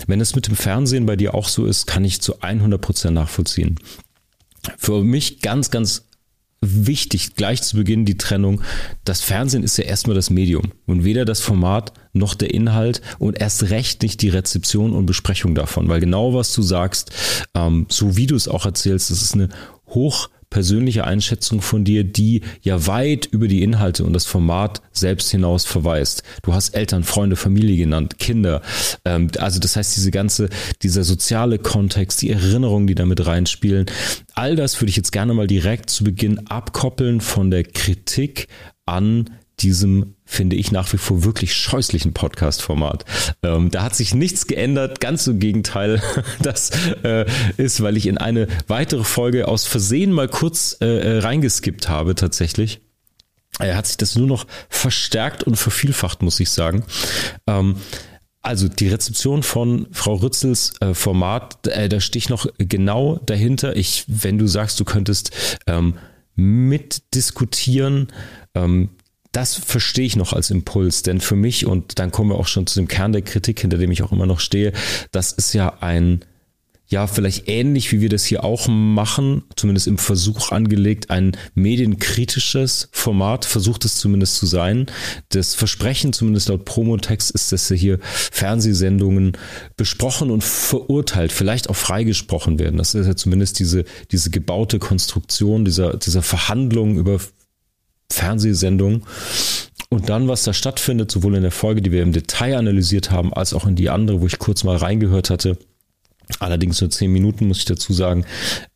Wenn 0.08 0.22
es 0.22 0.36
mit 0.36 0.48
dem 0.48 0.56
Fernsehen 0.56 1.06
bei 1.06 1.16
dir 1.16 1.36
auch 1.36 1.48
so 1.48 1.66
ist, 1.66 1.88
kann 1.88 2.06
ich 2.06 2.22
zu 2.22 2.42
100 2.42 2.82
Prozent 2.82 3.16
nachvollziehen. 3.16 3.78
Für 4.78 5.04
mich 5.04 5.42
ganz, 5.42 5.72
ganz 5.72 6.06
wichtig, 6.62 7.36
gleich 7.36 7.64
zu 7.64 7.76
Beginn 7.76 8.06
die 8.06 8.18
Trennung. 8.18 8.62
Das 9.04 9.22
Fernsehen 9.22 9.64
ist 9.64 9.78
ja 9.78 9.84
erstmal 9.84 10.16
das 10.16 10.30
Medium 10.30 10.72
und 10.86 11.04
weder 11.04 11.26
das 11.26 11.42
Format 11.42 11.94
noch 12.14 12.36
der 12.36 12.54
Inhalt 12.54 13.02
und 13.18 13.40
erst 13.40 13.70
recht 13.72 14.04
nicht 14.04 14.22
die 14.22 14.30
Rezeption 14.30 14.94
und 14.94 15.08
Besprechung 15.08 15.56
davon, 15.56 15.90
weil 15.90 16.00
genau 16.00 16.34
was 16.34 16.54
du 16.54 16.62
sagst, 16.62 17.12
ähm, 17.56 17.88
so 17.90 18.16
wie 18.16 18.28
du 18.28 18.36
es 18.36 18.48
auch 18.48 18.66
erzählst, 18.66 19.10
das 19.10 19.22
ist 19.22 19.34
eine 19.34 19.50
hoch 19.88 20.30
persönliche 20.52 21.06
Einschätzung 21.06 21.62
von 21.62 21.84
dir, 21.84 22.04
die 22.04 22.42
ja 22.62 22.86
weit 22.86 23.26
über 23.26 23.48
die 23.48 23.64
Inhalte 23.64 24.04
und 24.04 24.14
das 24.14 24.28
Format 24.28 24.84
selbst 24.92 25.32
hinaus 25.32 25.66
verweist. 25.66 26.22
Du 26.44 26.54
hast 26.54 26.76
Eltern, 26.76 27.04
Freunde, 27.04 27.36
Familie 27.36 27.78
genannt, 27.78 28.20
Kinder. 28.20 28.62
Ähm, 29.04 29.32
also 29.40 29.60
das 29.60 29.76
heißt, 29.76 29.96
diese 29.96 30.12
ganze, 30.12 30.50
dieser 30.84 31.04
soziale 31.04 31.58
Kontext, 31.58 32.22
die 32.22 32.30
Erinnerungen, 32.30 32.86
die 32.86 32.96
damit 32.96 33.26
reinspielen, 33.26 33.88
all 34.36 34.56
das 34.56 34.80
würde 34.80 34.90
ich 34.90 34.98
jetzt 34.98 35.12
gerne 35.12 35.34
mal 35.34 35.48
direkt 35.48 35.90
zu 35.90 36.04
Beginn 36.04 36.46
abkoppeln 36.48 37.22
von 37.22 37.50
der 37.50 37.64
Kritik 37.64 38.48
an 38.86 39.32
diesem, 39.60 40.16
finde 40.32 40.56
ich, 40.56 40.72
nach 40.72 40.92
wie 40.94 40.98
vor 40.98 41.24
wirklich 41.24 41.54
scheußlichen 41.54 42.14
Podcast-Format. 42.14 43.06
Ähm, 43.44 43.70
da 43.70 43.84
hat 43.84 43.96
sich 43.96 44.16
nichts 44.16 44.48
geändert, 44.48 45.02
ganz 45.02 45.28
im 45.28 45.40
Gegenteil. 45.40 46.02
Das 46.42 46.72
äh, 47.04 47.26
ist, 47.58 47.82
weil 47.82 47.98
ich 47.98 48.08
in 48.08 48.18
eine 48.18 48.48
weitere 48.68 49.04
Folge 49.04 49.48
aus 49.48 49.66
Versehen 49.66 50.12
mal 50.12 50.28
kurz 50.28 50.78
äh, 50.82 50.86
äh 50.86 51.20
reingeskippt 51.20 51.90
habe, 51.90 52.16
tatsächlich. 52.16 52.82
Er 53.60 53.76
hat 53.76 53.88
sich 53.88 53.98
das 53.98 54.16
nur 54.16 54.28
noch 54.28 54.48
verstärkt 54.70 55.44
und 55.44 55.56
vervielfacht, 55.56 56.22
muss 56.22 56.40
ich 56.40 56.50
sagen. 56.50 56.84
Ähm, 57.48 57.76
also 58.42 58.68
die 58.68 58.88
Rezeption 58.88 59.44
von 59.44 59.88
Frau 59.92 60.16
Rützels 60.16 60.74
äh, 60.82 60.94
Format, 60.94 61.68
äh, 61.68 61.90
da 61.90 62.00
stehe 62.00 62.20
ich 62.20 62.30
noch 62.30 62.48
genau 62.58 63.20
dahinter. 63.26 63.76
Ich, 63.76 64.06
wenn 64.08 64.38
du 64.38 64.48
sagst, 64.48 64.80
du 64.80 64.86
könntest 64.86 65.32
ähm, 65.68 65.96
mitdiskutieren, 66.36 68.08
ähm, 68.56 68.90
das 69.32 69.56
verstehe 69.56 70.06
ich 70.06 70.16
noch 70.16 70.34
als 70.34 70.50
Impuls, 70.50 71.04
denn 71.04 71.22
für 71.22 71.36
mich, 71.36 71.66
und 71.66 72.00
dann 72.00 72.12
kommen 72.12 72.32
wir 72.32 72.38
auch 72.38 72.48
schon 72.48 72.68
zu 72.68 72.80
dem 72.80 72.88
Kern 72.88 73.14
der 73.14 73.22
Kritik, 73.22 73.60
hinter 73.62 73.78
dem 73.78 73.92
ich 73.92 74.04
auch 74.04 74.12
immer 74.12 74.26
noch 74.26 74.40
stehe, 74.40 74.74
das 75.12 75.32
ist 75.32 75.54
ja 75.54 75.78
ein, 75.80 76.26
ja, 76.88 77.08
vielleicht 77.08 77.48
ähnlich 77.48 77.94
wie 77.94 78.02
wir 78.02 78.10
das 78.10 78.26
hier 78.26 78.44
auch 78.44 78.68
machen, 78.68 79.44
zumindest 79.56 79.88
im 79.88 79.98
Versuch 79.98 80.52
angelegt, 80.52 81.10
ein 81.10 81.38
medienkritisches 81.56 82.90
Format, 82.92 83.46
versucht 83.46 83.86
es 83.86 83.96
zumindest 83.96 84.36
zu 84.36 84.46
sein. 84.46 84.88
Das 85.30 85.56
Versprechen, 85.56 86.12
zumindest 86.12 86.50
laut 86.50 86.66
Promotext, 86.66 87.32
ist, 87.32 87.54
dass 87.54 87.70
hier 87.70 88.00
Fernsehsendungen 88.02 89.38
besprochen 89.78 90.30
und 90.30 90.44
verurteilt, 90.44 91.32
vielleicht 91.32 91.70
auch 91.70 91.78
freigesprochen 91.78 92.60
werden. 92.60 92.76
Das 92.76 92.94
ist 92.94 93.08
ja 93.08 93.16
zumindest 93.16 93.60
diese, 93.60 93.86
diese 94.12 94.30
gebaute 94.30 94.78
Konstruktion 94.78 95.64
dieser, 95.64 95.96
dieser 95.96 96.22
Verhandlungen 96.22 96.98
über 96.98 97.22
Fernsehsendung. 98.12 99.04
Und 99.90 100.10
dann, 100.10 100.28
was 100.28 100.44
da 100.44 100.54
stattfindet, 100.54 101.12
sowohl 101.12 101.36
in 101.36 101.42
der 101.42 101.52
Folge, 101.52 101.82
die 101.82 101.92
wir 101.92 102.02
im 102.02 102.14
Detail 102.14 102.58
analysiert 102.58 103.12
haben, 103.12 103.34
als 103.34 103.54
auch 103.54 103.68
in 103.68 103.76
die 103.76 103.90
andere, 103.90 104.22
wo 104.22 104.28
ich 104.28 104.40
kurz 104.40 104.64
mal 104.64 104.78
reingehört 104.78 105.30
hatte, 105.30 105.58
allerdings 106.40 106.80
nur 106.80 106.90
zehn 106.90 107.12
Minuten, 107.12 107.48
muss 107.48 107.60
ich 107.60 107.66
dazu 107.66 107.92
sagen, 107.92 108.26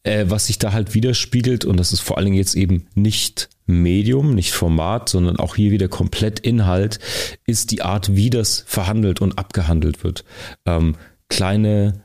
äh, 0.04 0.26
was 0.28 0.48
sich 0.48 0.60
da 0.60 0.74
halt 0.74 0.94
widerspiegelt, 0.94 1.64
und 1.64 1.78
das 1.78 1.94
ist 1.94 2.02
vor 2.02 2.18
allen 2.18 2.26
Dingen 2.26 2.38
jetzt 2.38 2.56
eben 2.56 2.88
nicht 2.96 3.50
Medium, 3.66 4.36
nicht 4.36 4.52
Format, 4.52 5.10
sondern 5.10 5.38
auch 5.38 5.56
hier 5.56 5.72
wieder 5.72 5.88
komplett 5.88 6.40
Inhalt, 6.42 7.00
ist 7.46 7.72
die 7.72 7.82
Art, 7.82 8.16
wie 8.16 8.30
das 8.30 8.64
verhandelt 8.68 9.22
und 9.22 9.38
abgehandelt 9.38 10.04
wird. 10.04 10.26
Ähm, 10.66 10.96
kleine 11.30 12.05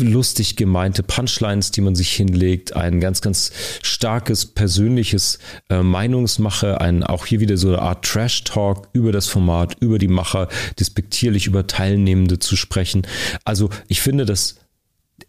lustig 0.00 0.56
gemeinte 0.56 1.02
Punchlines, 1.02 1.70
die 1.70 1.80
man 1.80 1.94
sich 1.94 2.12
hinlegt, 2.12 2.74
ein 2.74 3.00
ganz, 3.00 3.20
ganz 3.20 3.52
starkes 3.82 4.46
persönliches 4.46 5.38
äh, 5.70 5.82
Meinungsmache, 5.82 6.80
ein 6.80 7.02
auch 7.02 7.26
hier 7.26 7.40
wieder 7.40 7.56
so 7.56 7.68
eine 7.68 7.82
Art 7.82 8.04
Trash-Talk 8.04 8.88
über 8.92 9.12
das 9.12 9.26
Format, 9.26 9.76
über 9.80 9.98
die 9.98 10.08
Macher, 10.08 10.48
despektierlich 10.78 11.46
über 11.46 11.66
Teilnehmende 11.66 12.38
zu 12.38 12.56
sprechen. 12.56 13.06
Also 13.44 13.70
ich 13.88 14.00
finde, 14.00 14.26
dass 14.26 14.56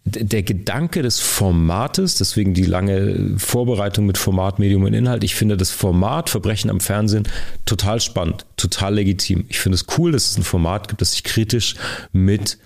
der 0.03 0.43
Gedanke 0.43 1.01
des 1.01 1.19
Formates, 1.19 2.15
deswegen 2.15 2.53
die 2.53 2.65
lange 2.65 3.35
Vorbereitung 3.37 4.05
mit 4.05 4.17
Format, 4.17 4.59
Medium 4.59 4.83
und 4.83 4.93
Inhalt, 4.93 5.23
ich 5.23 5.35
finde 5.35 5.57
das 5.57 5.71
Format 5.71 6.29
Verbrechen 6.29 6.69
am 6.69 6.79
Fernsehen 6.79 7.27
total 7.65 7.99
spannend, 8.01 8.45
total 8.57 8.95
legitim. 8.95 9.45
Ich 9.49 9.59
finde 9.59 9.75
es 9.75 9.85
cool, 9.97 10.11
dass 10.11 10.29
es 10.29 10.37
ein 10.37 10.43
Format 10.43 10.87
gibt, 10.87 11.01
das 11.01 11.11
sich 11.13 11.23
kritisch 11.23 11.75
mit 12.11 12.57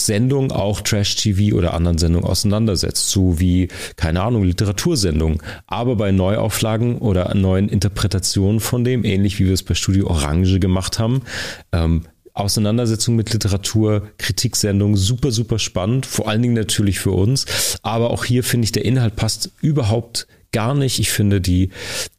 Sendung 0.00 0.52
auch 0.52 0.80
Trash-TV 0.80 1.56
oder 1.56 1.74
anderen 1.74 1.98
Sendungen 1.98 2.28
auseinandersetzt, 2.28 3.10
so 3.10 3.40
wie, 3.40 3.68
keine 3.96 4.22
Ahnung, 4.22 4.44
Literatursendungen. 4.44 5.42
Aber 5.66 5.96
bei 5.96 6.12
Neuauflagen 6.12 6.98
oder 6.98 7.34
neuen 7.34 7.68
Interpretationen 7.68 8.60
von 8.60 8.84
dem, 8.84 9.04
ähnlich 9.04 9.38
wie 9.38 9.46
wir 9.46 9.54
es 9.54 9.62
bei 9.62 9.74
Studio 9.74 10.08
Orange 10.08 10.60
gemacht 10.60 10.98
haben, 10.98 11.22
ähm, 11.72 12.02
Auseinandersetzung 12.38 13.16
mit 13.16 13.32
Literatur, 13.32 14.10
Kritiksendungen, 14.18 14.96
super, 14.96 15.32
super 15.32 15.58
spannend, 15.58 16.06
vor 16.06 16.28
allen 16.28 16.40
Dingen 16.40 16.54
natürlich 16.54 17.00
für 17.00 17.10
uns. 17.10 17.46
Aber 17.82 18.10
auch 18.10 18.24
hier 18.24 18.44
finde 18.44 18.64
ich, 18.64 18.72
der 18.72 18.84
Inhalt 18.84 19.16
passt 19.16 19.50
überhaupt 19.60 20.28
gar 20.52 20.74
nicht. 20.74 20.98
Ich 20.98 21.10
finde 21.10 21.40
die, 21.40 21.70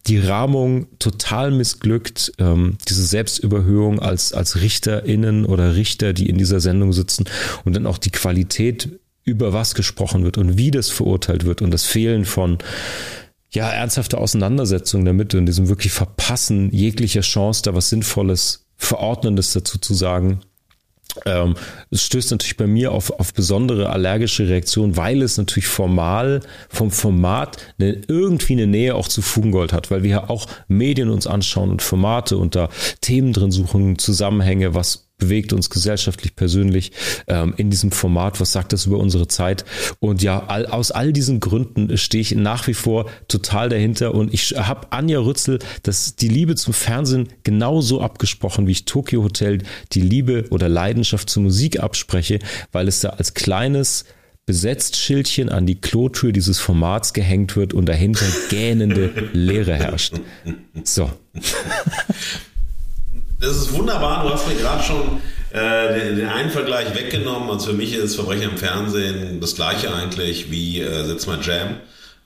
die 0.07 0.19
Rahmung 0.19 0.87
total 0.99 1.51
missglückt. 1.51 2.31
Ähm, 2.37 2.77
diese 2.87 3.05
Selbstüberhöhung 3.05 3.99
als, 3.99 4.33
als 4.33 4.61
RichterInnen 4.61 5.45
oder 5.45 5.75
Richter, 5.75 6.13
die 6.13 6.29
in 6.29 6.37
dieser 6.37 6.59
Sendung 6.59 6.93
sitzen 6.93 7.25
und 7.65 7.75
dann 7.75 7.87
auch 7.87 7.97
die 7.97 8.11
Qualität, 8.11 8.99
über 9.25 9.53
was 9.53 9.75
gesprochen 9.75 10.23
wird 10.23 10.37
und 10.37 10.57
wie 10.57 10.71
das 10.71 10.89
verurteilt 10.89 11.45
wird 11.45 11.61
und 11.61 11.71
das 11.71 11.85
Fehlen 11.85 12.25
von 12.25 12.57
ja, 13.51 13.69
ernsthafte 13.69 14.17
Auseinandersetzung 14.17 15.05
damit 15.05 15.33
und 15.35 15.45
diesem 15.45 15.69
wirklich 15.69 15.91
Verpassen 15.91 16.71
jeglicher 16.71 17.21
Chance, 17.21 17.61
da 17.63 17.73
was 17.73 17.89
Sinnvolles, 17.89 18.65
Verordnendes 18.75 19.53
dazu 19.53 19.77
zu 19.77 19.93
sagen. 19.93 20.39
Ähm, 21.25 21.55
es 21.89 22.03
stößt 22.03 22.31
natürlich 22.31 22.57
bei 22.57 22.67
mir 22.67 22.91
auf, 22.91 23.11
auf 23.19 23.33
besondere 23.33 23.89
allergische 23.89 24.47
Reaktionen, 24.47 24.95
weil 24.95 25.21
es 25.21 25.37
natürlich 25.37 25.67
formal 25.67 26.41
vom 26.69 26.91
Format 26.91 27.57
eine, 27.79 28.01
irgendwie 28.07 28.53
eine 28.53 28.67
Nähe 28.67 28.95
auch 28.95 29.07
zu 29.07 29.21
Fugengold 29.21 29.73
hat, 29.73 29.91
weil 29.91 30.03
wir 30.03 30.09
ja 30.09 30.29
auch 30.29 30.45
Medien 30.67 31.09
uns 31.09 31.27
anschauen 31.27 31.71
und 31.71 31.81
Formate 31.81 32.37
und 32.37 32.55
da 32.55 32.69
Themen 33.01 33.33
drin 33.33 33.51
suchen, 33.51 33.97
Zusammenhänge, 33.97 34.75
was 34.75 35.08
bewegt 35.19 35.53
uns 35.53 35.69
gesellschaftlich, 35.69 36.35
persönlich 36.35 36.91
ähm, 37.27 37.53
in 37.57 37.69
diesem 37.69 37.91
Format? 37.91 38.39
Was 38.39 38.51
sagt 38.51 38.73
das 38.73 38.87
über 38.87 38.97
unsere 38.97 39.27
Zeit? 39.27 39.65
Und 39.99 40.23
ja, 40.23 40.45
all, 40.47 40.65
aus 40.65 40.91
all 40.91 41.13
diesen 41.13 41.39
Gründen 41.39 41.95
stehe 41.97 42.21
ich 42.21 42.33
nach 42.33 42.65
wie 42.67 42.73
vor 42.73 43.05
total 43.27 43.69
dahinter 43.69 44.15
und 44.15 44.33
ich 44.33 44.55
habe 44.57 44.87
Anja 44.91 45.19
Rützel 45.19 45.59
das 45.83 46.15
die 46.15 46.29
Liebe 46.29 46.55
zum 46.55 46.73
Fernsehen 46.73 47.29
genauso 47.43 48.01
abgesprochen, 48.01 48.65
wie 48.65 48.71
ich 48.71 48.85
Tokyo 48.85 49.23
Hotel 49.23 49.59
die 49.91 50.01
Liebe 50.01 50.45
oder 50.49 50.69
Leidenschaft 50.69 51.29
zur 51.29 51.43
Musik 51.43 51.79
abspreche, 51.79 52.39
weil 52.71 52.87
es 52.87 53.01
da 53.01 53.09
als 53.09 53.33
kleines 53.33 54.05
besetzt 54.49 54.97
Schildchen 54.97 55.49
an 55.49 55.67
die 55.67 55.79
Klotür 55.79 56.31
dieses 56.31 56.57
Formats 56.57 57.13
gehängt 57.13 57.55
wird 57.55 57.75
und 57.75 57.85
dahinter 57.85 58.25
gähnende 58.49 59.29
Leere 59.31 59.75
herrscht. 59.75 60.15
So. 60.83 61.11
Das 63.39 63.55
ist 63.55 63.73
wunderbar. 63.73 64.23
Du 64.23 64.33
hast 64.33 64.47
mir 64.49 64.55
gerade 64.55 64.83
schon 64.83 65.21
äh, 65.51 65.97
den, 65.97 66.17
den, 66.17 66.27
einen 66.27 66.49
Vergleich 66.49 66.93
weggenommen. 66.93 67.49
Also 67.49 67.67
für 67.67 67.73
mich 67.73 67.93
ist 67.93 68.15
Verbrechen 68.15 68.51
im 68.51 68.57
Fernsehen 68.57 69.39
das 69.39 69.55
gleiche 69.55 69.93
eigentlich 69.93 70.51
wie 70.51 70.81
äh, 70.81 71.05
Setz 71.05 71.25
mal 71.25 71.39
Jam. 71.41 71.77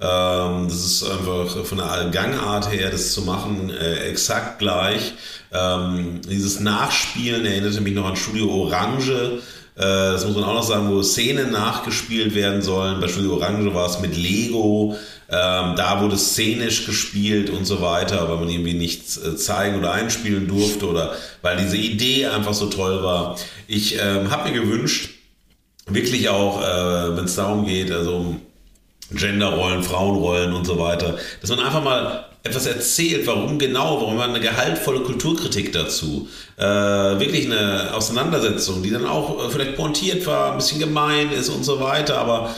Ähm, 0.01 0.68
das 0.68 0.84
ist 0.84 1.03
einfach 1.03 1.66
von 1.66 1.78
der 1.78 2.09
Gangart 2.11 2.72
her, 2.72 2.89
das 2.89 3.14
zu 3.14 3.22
machen, 3.22 3.70
äh, 3.70 4.09
exakt 4.09 4.57
gleich. 4.57 5.14
Ähm, 5.51 6.22
dieses 6.28 6.59
Nachspielen 6.59 7.45
erinnerte 7.45 7.82
mich 7.82 7.93
noch 7.93 8.07
an 8.07 8.16
Studio 8.16 8.49
Orange. 8.49 9.39
Äh, 9.76 9.82
das 9.82 10.26
muss 10.26 10.36
man 10.36 10.43
auch 10.43 10.53
noch 10.53 10.63
sagen, 10.63 10.89
wo 10.89 11.01
Szenen 11.01 11.51
nachgespielt 11.51 12.36
werden 12.36 12.61
sollen. 12.61 12.99
Bei 12.99 13.07
Studio 13.07 13.36
Orange 13.36 13.74
war 13.74 13.89
es 13.89 13.99
mit 13.99 14.15
Lego. 14.15 14.95
Ähm, 15.30 15.76
da 15.76 15.99
wurde 16.01 16.17
szenisch 16.17 16.86
gespielt 16.86 17.49
und 17.49 17.65
so 17.65 17.82
weiter, 17.82 18.30
weil 18.30 18.38
man 18.38 18.49
irgendwie 18.49 18.74
nichts 18.74 19.17
äh, 19.17 19.36
zeigen 19.36 19.80
oder 19.80 19.91
einspielen 19.91 20.47
durfte 20.47 20.88
oder 20.88 21.15
weil 21.41 21.57
diese 21.57 21.78
Idee 21.78 22.28
einfach 22.28 22.53
so 22.53 22.67
toll 22.67 23.01
war. 23.03 23.38
Ich 23.67 23.97
ähm, 23.99 24.30
habe 24.30 24.49
mir 24.49 24.59
gewünscht, 24.59 25.09
wirklich 25.88 26.30
auch, 26.30 26.61
äh, 26.61 27.17
wenn 27.17 27.26
es 27.26 27.36
darum 27.36 27.65
geht, 27.65 27.91
also 27.91 28.15
um 28.17 28.41
Genderrollen, 29.11 29.84
Frauenrollen 29.84 30.53
und 30.53 30.65
so 30.65 30.80
weiter, 30.80 31.17
dass 31.41 31.49
man 31.49 31.59
einfach 31.59 31.84
mal 31.84 32.26
etwas 32.43 32.65
erzählt, 32.65 33.25
warum 33.25 33.57
genau, 33.57 34.01
warum 34.01 34.17
man 34.17 34.31
eine 34.31 34.41
gehaltvolle 34.41 34.99
Kulturkritik 34.99 35.71
dazu, 35.71 36.27
äh, 36.57 36.63
wirklich 36.63 37.45
eine 37.45 37.93
Auseinandersetzung, 37.93 38.83
die 38.83 38.89
dann 38.89 39.05
auch 39.05 39.45
äh, 39.45 39.49
vielleicht 39.49 39.77
pointiert 39.77 40.25
war, 40.27 40.51
ein 40.51 40.57
bisschen 40.57 40.79
gemein 40.79 41.31
ist 41.31 41.47
und 41.47 41.63
so 41.63 41.79
weiter, 41.79 42.17
aber 42.17 42.53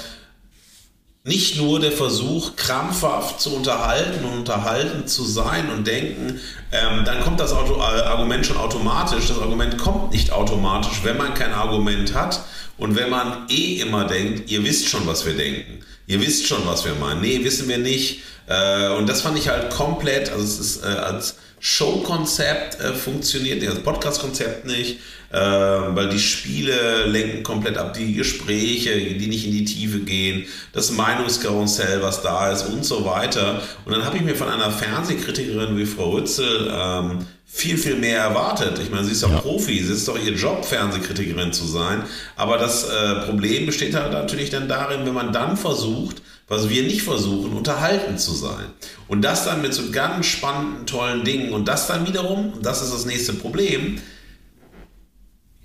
nicht 1.23 1.57
nur 1.57 1.79
der 1.79 1.91
Versuch, 1.91 2.55
krampfhaft 2.55 3.41
zu 3.41 3.55
unterhalten 3.55 4.25
und 4.25 4.39
unterhalten 4.39 5.07
zu 5.07 5.23
sein 5.23 5.69
und 5.69 5.85
denken, 5.85 6.39
ähm, 6.71 7.03
dann 7.05 7.21
kommt 7.21 7.39
das 7.39 7.53
Auto, 7.53 7.75
äh, 7.77 8.01
Argument 8.01 8.45
schon 8.45 8.57
automatisch. 8.57 9.27
Das 9.27 9.39
Argument 9.39 9.77
kommt 9.77 10.11
nicht 10.11 10.31
automatisch, 10.31 11.01
wenn 11.03 11.17
man 11.17 11.33
kein 11.35 11.53
Argument 11.53 12.13
hat 12.13 12.43
und 12.77 12.95
wenn 12.95 13.09
man 13.09 13.47
eh 13.49 13.81
immer 13.81 14.05
denkt, 14.05 14.49
ihr 14.51 14.63
wisst 14.63 14.87
schon, 14.87 15.05
was 15.05 15.25
wir 15.25 15.33
denken. 15.33 15.84
Ihr 16.07 16.21
wisst 16.21 16.47
schon, 16.47 16.65
was 16.65 16.85
wir 16.85 16.95
meinen. 16.95 17.21
Nee, 17.21 17.43
wissen 17.43 17.67
wir 17.67 17.77
nicht. 17.77 18.21
Äh, 18.47 18.89
und 18.89 19.07
das 19.07 19.21
fand 19.21 19.37
ich 19.37 19.49
halt 19.49 19.71
komplett, 19.71 20.31
also 20.31 20.43
es 20.43 20.59
ist 20.59 20.83
äh, 20.83 20.87
als 20.87 21.35
Showkonzept 21.59 22.79
äh, 22.79 22.93
funktioniert, 22.93 23.63
das 23.65 23.79
Podcast-Konzept 23.79 24.65
nicht, 24.65 24.99
äh, 25.31 25.37
weil 25.39 26.09
die 26.09 26.19
Spiele 26.19 27.05
lenken 27.07 27.41
komplett 27.41 27.77
ab, 27.77 27.93
die 27.93 28.13
Gespräche, 28.13 28.95
die 28.95 29.27
nicht 29.27 29.45
in 29.45 29.51
die 29.51 29.65
Tiefe 29.65 29.99
gehen, 29.99 30.45
das 30.73 30.91
Meinungskarussell, 30.91 32.03
was 32.03 32.21
da 32.21 32.51
ist 32.51 32.67
und 32.67 32.85
so 32.85 33.03
weiter. 33.05 33.63
Und 33.85 33.93
dann 33.93 34.05
habe 34.05 34.17
ich 34.17 34.23
mir 34.23 34.35
von 34.35 34.47
einer 34.47 34.69
Fernsehkritikerin 34.69 35.75
wie 35.77 35.85
Frau 35.85 36.11
Rützel 36.11 36.71
ähm, 36.71 37.25
viel, 37.45 37.77
viel 37.77 37.95
mehr 37.95 38.21
erwartet. 38.21 38.79
Ich 38.79 38.89
meine, 38.89 39.05
sie 39.05 39.11
ist 39.11 39.23
auch 39.23 39.31
ja. 39.31 39.39
Profi, 39.39 39.79
es 39.79 39.89
ist 39.89 40.07
doch 40.07 40.17
ihr 40.17 40.33
Job, 40.33 40.65
Fernsehkritikerin 40.65 41.53
zu 41.53 41.65
sein. 41.65 42.03
Aber 42.35 42.57
das 42.57 42.89
äh, 42.89 43.15
Problem 43.25 43.65
besteht 43.65 43.95
halt 43.95 44.11
natürlich 44.11 44.49
dann 44.49 44.67
darin, 44.67 45.05
wenn 45.05 45.13
man 45.13 45.31
dann 45.31 45.55
versucht, 45.55 46.21
was 46.47 46.69
wir 46.69 46.83
nicht 46.83 47.03
versuchen, 47.03 47.53
unterhalten 47.53 48.17
zu 48.17 48.33
sein. 48.33 48.65
Und 49.07 49.21
das 49.21 49.45
dann 49.45 49.61
mit 49.61 49.73
so 49.73 49.91
ganz 49.91 50.25
spannenden, 50.25 50.85
tollen 50.85 51.23
Dingen. 51.23 51.53
Und 51.53 51.67
das 51.67 51.87
dann 51.87 52.07
wiederum, 52.07 52.53
das 52.61 52.81
ist 52.81 52.93
das 52.93 53.05
nächste 53.05 53.33
Problem, 53.33 53.99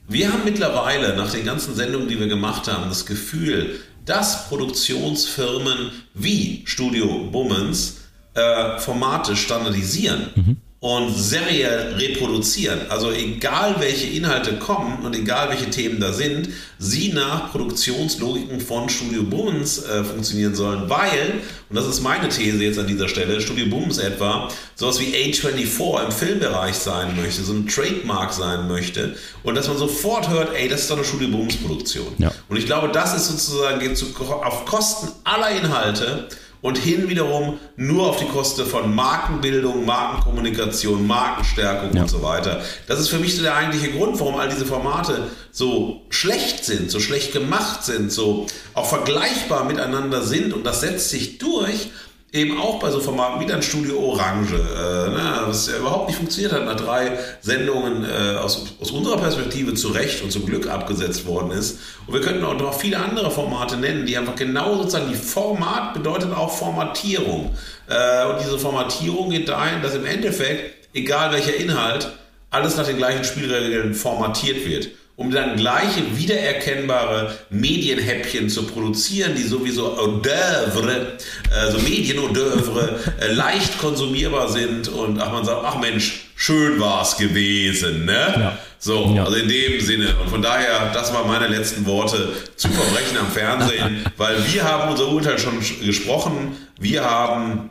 wir 0.07 0.33
haben 0.33 0.45
mittlerweile 0.45 1.17
nach 1.17 1.31
den 1.31 1.45
ganzen 1.45 1.75
Sendungen, 1.75 2.09
die 2.09 2.19
wir 2.19 2.27
gemacht 2.27 2.67
haben, 2.71 2.89
das 2.89 3.07
Gefühl, 3.07 3.81
dass 4.05 4.49
Produktionsfirmen 4.49 5.93
wie 6.15 6.63
Studio 6.67 7.29
Bummens 7.31 7.99
äh, 8.35 8.79
Formate 8.79 9.37
standardisieren. 9.37 10.31
Mhm 10.35 10.57
und 10.81 11.15
seriell 11.15 11.93
reproduzieren. 11.97 12.81
Also 12.89 13.13
egal 13.13 13.77
welche 13.81 14.07
Inhalte 14.07 14.55
kommen 14.57 15.05
und 15.05 15.15
egal 15.15 15.51
welche 15.51 15.69
Themen 15.69 16.01
da 16.01 16.15
sind, 16.15 16.49
sie 16.79 17.13
nach 17.13 17.53
Produktionslogiken 17.53 18.61
von 18.61 18.89
Studio 18.89 19.23
Bummens 19.25 19.85
äh, 19.85 20.03
funktionieren 20.03 20.55
sollen, 20.55 20.89
weil, 20.89 21.43
und 21.69 21.77
das 21.77 21.87
ist 21.87 22.01
meine 22.01 22.31
These 22.31 22.65
jetzt 22.65 22.79
an 22.79 22.87
dieser 22.87 23.09
Stelle, 23.09 23.43
Studio 23.43 23.67
Bummens 23.67 23.99
etwa 23.99 24.49
sowas 24.75 24.99
wie 25.01 25.15
A24 25.15 26.07
im 26.07 26.13
Filmbereich 26.13 26.77
sein 26.77 27.15
möchte, 27.15 27.43
so 27.43 27.53
ein 27.53 27.67
Trademark 27.67 28.33
sein 28.33 28.67
möchte 28.67 29.17
und 29.43 29.57
dass 29.57 29.69
man 29.69 29.77
sofort 29.77 30.31
hört, 30.31 30.55
ey, 30.55 30.67
das 30.67 30.81
ist 30.81 30.91
doch 30.91 30.97
eine 30.97 31.05
Studio 31.05 31.29
Bummens 31.29 31.59
Produktion. 31.59 32.09
Ja. 32.17 32.33
Und 32.49 32.57
ich 32.57 32.65
glaube, 32.65 32.89
das 32.89 33.15
ist 33.15 33.29
sozusagen 33.29 33.81
geht 33.81 33.99
zu, 33.99 34.07
auf 34.19 34.65
Kosten 34.65 35.09
aller 35.25 35.51
Inhalte 35.51 36.29
und 36.63 36.79
hin 36.79 37.09
wiederum 37.09 37.59
nur 37.77 38.09
auf 38.09 38.19
die 38.19 38.27
Kosten 38.27 38.67
von 38.67 38.95
Markenbildung, 38.95 39.85
Markenkommunikation, 39.85 41.07
Markenstärkung 41.07 41.95
ja. 41.95 42.03
und 42.03 42.09
so 42.09 42.23
weiter. 42.23 42.63
Das 42.87 43.01
ist 43.01 43.09
für 43.09 43.19
mich 43.19 43.37
so 43.37 43.43
der 43.43 43.57
eigentliche 43.57 43.93
Grund, 43.93 44.19
warum 44.21 44.37
all 44.37 44.49
diese 44.49 44.67
Formate 44.67 45.29
so 45.51 46.03
schlecht 46.11 46.65
sind, 46.65 46.91
so 46.91 47.01
schlecht 47.01 47.33
gemacht 47.33 47.85
sind, 47.85 48.13
so 48.13 48.47
auch 48.75 48.87
vergleichbar 48.87 49.65
miteinander 49.65 50.23
sind 50.23 50.53
und 50.53 50.65
das 50.65 50.81
setzt 50.81 51.11
sich 51.11 51.39
durch 51.39 51.91
eben 52.33 52.59
auch 52.59 52.79
bei 52.79 52.91
so 52.91 53.01
Formaten 53.01 53.41
wie 53.41 53.47
dann 53.47 53.63
Studio 53.63 53.99
Orange, 53.99 54.55
äh, 54.55 55.11
ne, 55.11 55.43
was 55.47 55.69
ja 55.69 55.79
überhaupt 55.79 56.09
nicht 56.09 56.17
funktioniert 56.17 56.53
hat, 56.53 56.65
nach 56.65 56.77
drei 56.77 57.19
Sendungen 57.41 58.05
äh, 58.05 58.37
aus, 58.37 58.67
aus 58.81 58.93
unserer 58.93 59.17
Perspektive 59.17 59.75
zu 59.75 59.89
Recht 59.89 60.23
und 60.23 60.31
zum 60.31 60.47
Glück 60.47 60.69
abgesetzt 60.69 61.27
worden 61.27 61.51
ist. 61.51 61.81
Und 62.07 62.15
wir 62.15 62.21
könnten 62.21 62.45
auch 62.45 62.57
noch 62.57 62.75
viele 62.75 62.99
andere 62.99 63.31
Formate 63.31 63.77
nennen, 63.77 64.07
die 64.07 64.17
einfach 64.17 64.37
genau 64.37 64.77
sozusagen, 64.77 65.09
die 65.11 65.17
Format 65.17 65.95
bedeutet 65.95 66.33
auch 66.33 66.57
Formatierung. 66.57 67.57
Äh, 67.89 68.27
und 68.27 68.41
diese 68.41 68.59
Formatierung 68.59 69.31
geht 69.31 69.49
dahin, 69.49 69.83
dass 69.83 69.95
im 69.95 70.07
Endeffekt, 70.07 70.89
egal 70.95 71.33
welcher 71.33 71.57
Inhalt, 71.57 72.13
alles 72.51 72.77
nach 72.77 72.87
den 72.87 72.97
gleichen 72.97 73.25
Spielregeln 73.25 73.95
formatiert 73.95 74.65
wird 74.67 74.89
um 75.21 75.31
dann 75.31 75.55
gleiche 75.57 76.17
wiedererkennbare 76.17 77.37
Medienhäppchen 77.51 78.49
zu 78.49 78.63
produzieren, 78.63 79.35
die 79.37 79.43
sowieso 79.43 79.95
Hors 79.99 80.23
d'oeuvre, 80.23 81.19
also 81.55 81.79
Medien-Hors 81.81 82.33
d'oeuvre, 82.33 82.95
äh, 83.21 83.31
leicht 83.35 83.79
konsumierbar 83.79 84.49
sind 84.49 84.89
und 84.89 85.21
ach, 85.21 85.31
man 85.31 85.45
sagt, 85.45 85.61
ach 85.63 85.79
Mensch, 85.79 86.31
schön 86.37 86.81
war's 86.81 87.19
gewesen, 87.19 88.07
ne? 88.07 88.35
Ja. 88.35 88.59
So, 88.79 89.13
ja. 89.15 89.25
also 89.25 89.37
in 89.37 89.51
dem 89.51 89.79
Sinne. 89.83 90.17
Und 90.23 90.31
von 90.31 90.41
daher, 90.41 90.91
das 90.95 91.13
waren 91.13 91.29
meine 91.29 91.49
letzten 91.49 91.85
Worte 91.85 92.33
zu 92.57 92.69
Verbrechen 92.69 93.19
am 93.19 93.31
Fernsehen, 93.31 94.07
weil 94.17 94.37
wir 94.51 94.65
haben 94.65 94.91
unser 94.91 95.09
Urteil 95.09 95.39
schon 95.39 95.61
gesprochen. 95.85 96.57
Wir 96.79 97.05
haben 97.05 97.69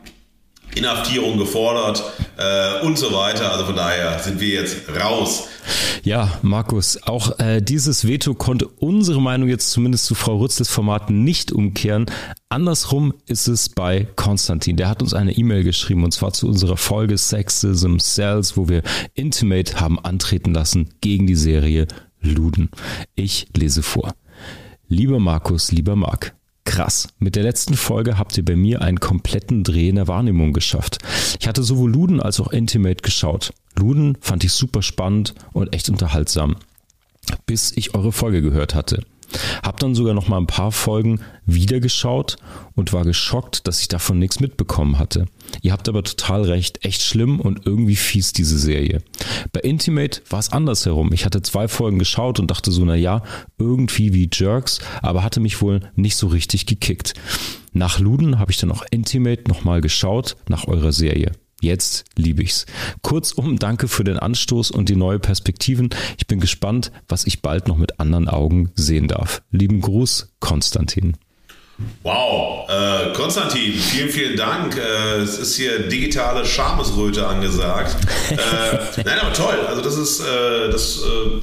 Inhaftierung 0.74 1.38
gefordert 1.38 2.02
äh, 2.36 2.84
und 2.84 2.98
so 2.98 3.12
weiter. 3.12 3.52
Also 3.52 3.64
von 3.66 3.76
daher 3.76 4.18
sind 4.18 4.40
wir 4.40 4.48
jetzt 4.48 4.76
raus. 4.88 5.48
Ja, 6.02 6.38
Markus, 6.42 7.02
auch 7.02 7.38
äh, 7.38 7.60
dieses 7.60 8.06
Veto 8.06 8.34
konnte 8.34 8.66
unsere 8.66 9.20
Meinung 9.20 9.48
jetzt 9.48 9.70
zumindest 9.70 10.06
zu 10.06 10.14
Frau 10.14 10.38
Rützles 10.38 10.68
Format 10.68 11.10
nicht 11.10 11.52
umkehren. 11.52 12.06
Andersrum 12.48 13.14
ist 13.26 13.48
es 13.48 13.68
bei 13.68 14.06
Konstantin. 14.16 14.76
Der 14.76 14.88
hat 14.88 15.02
uns 15.02 15.14
eine 15.14 15.32
E-Mail 15.32 15.62
geschrieben 15.62 16.04
und 16.04 16.12
zwar 16.12 16.32
zu 16.32 16.48
unserer 16.48 16.76
Folge 16.76 17.18
Sexism 17.18 17.98
Cells, 17.98 18.56
wo 18.56 18.68
wir 18.68 18.82
Intimate 19.14 19.78
haben 19.80 19.98
antreten 19.98 20.54
lassen 20.54 20.90
gegen 21.00 21.26
die 21.26 21.36
Serie 21.36 21.86
Luden. 22.20 22.70
Ich 23.14 23.48
lese 23.56 23.82
vor. 23.82 24.14
Lieber 24.88 25.20
Markus, 25.20 25.70
lieber 25.70 25.96
Marc, 25.96 26.34
Krass, 26.64 27.08
mit 27.18 27.36
der 27.36 27.42
letzten 27.42 27.74
Folge 27.74 28.18
habt 28.18 28.36
ihr 28.36 28.44
bei 28.44 28.54
mir 28.54 28.82
einen 28.82 29.00
kompletten 29.00 29.64
Dreh 29.64 29.88
in 29.88 29.96
der 29.96 30.08
Wahrnehmung 30.08 30.52
geschafft. 30.52 30.98
Ich 31.40 31.48
hatte 31.48 31.62
sowohl 31.62 31.90
Luden 31.90 32.20
als 32.20 32.38
auch 32.40 32.52
Intimate 32.52 33.02
geschaut. 33.02 33.52
Luden 33.76 34.16
fand 34.20 34.44
ich 34.44 34.52
super 34.52 34.82
spannend 34.82 35.34
und 35.52 35.74
echt 35.74 35.88
unterhaltsam, 35.88 36.56
bis 37.46 37.72
ich 37.72 37.94
eure 37.94 38.12
Folge 38.12 38.42
gehört 38.42 38.74
hatte. 38.74 39.04
Hab 39.62 39.78
dann 39.80 39.94
sogar 39.94 40.14
noch 40.14 40.28
mal 40.28 40.38
ein 40.38 40.46
paar 40.46 40.72
Folgen 40.72 41.20
wieder 41.46 41.80
geschaut 41.80 42.36
und 42.74 42.92
war 42.92 43.04
geschockt, 43.04 43.66
dass 43.66 43.80
ich 43.80 43.88
davon 43.88 44.18
nichts 44.18 44.40
mitbekommen 44.40 44.98
hatte. 44.98 45.26
Ihr 45.62 45.72
habt 45.72 45.88
aber 45.88 46.02
total 46.02 46.42
recht, 46.42 46.84
echt 46.84 47.02
schlimm 47.02 47.40
und 47.40 47.66
irgendwie 47.66 47.96
fies 47.96 48.32
diese 48.32 48.58
Serie. 48.58 49.02
Bei 49.52 49.60
Intimate 49.60 50.22
war 50.28 50.38
es 50.38 50.52
andersherum. 50.52 51.12
Ich 51.12 51.24
hatte 51.24 51.42
zwei 51.42 51.68
Folgen 51.68 51.98
geschaut 51.98 52.38
und 52.40 52.50
dachte 52.50 52.70
so, 52.70 52.84
na 52.84 52.94
ja, 52.94 53.22
irgendwie 53.58 54.14
wie 54.14 54.30
Jerks, 54.32 54.80
aber 55.02 55.22
hatte 55.22 55.40
mich 55.40 55.60
wohl 55.60 55.80
nicht 55.96 56.16
so 56.16 56.28
richtig 56.28 56.66
gekickt. 56.66 57.14
Nach 57.72 57.98
Luden 57.98 58.38
habe 58.38 58.50
ich 58.50 58.58
dann 58.58 58.72
auch 58.72 58.84
Intimate 58.90 59.44
nochmal 59.48 59.80
geschaut, 59.80 60.36
nach 60.48 60.66
eurer 60.66 60.92
Serie. 60.92 61.32
Jetzt 61.60 62.04
liebe 62.16 62.42
ich's. 62.42 62.66
Kurzum, 63.02 63.58
danke 63.58 63.86
für 63.86 64.04
den 64.04 64.18
Anstoß 64.18 64.70
und 64.70 64.88
die 64.88 64.96
neue 64.96 65.18
Perspektiven. 65.18 65.90
Ich 66.18 66.26
bin 66.26 66.40
gespannt, 66.40 66.90
was 67.08 67.26
ich 67.26 67.42
bald 67.42 67.68
noch 67.68 67.76
mit 67.76 68.00
anderen 68.00 68.28
Augen 68.28 68.72
sehen 68.74 69.08
darf. 69.08 69.42
Lieben 69.50 69.80
Gruß, 69.82 70.32
Konstantin. 70.40 71.16
Wow, 72.02 72.68
äh, 72.68 73.12
Konstantin, 73.12 73.74
vielen, 73.74 74.08
vielen 74.08 74.36
Dank. 74.36 74.76
Äh, 74.76 75.16
es 75.18 75.38
ist 75.38 75.56
hier 75.56 75.88
digitale 75.88 76.44
Schamesröte 76.44 77.26
angesagt. 77.26 77.96
Äh, 78.30 78.36
nein, 79.04 79.18
aber 79.20 79.32
toll. 79.32 79.58
Also 79.66 79.82
das 79.82 79.96
ist, 79.96 80.20
äh, 80.20 80.70
das 80.70 80.98
äh, 80.98 81.40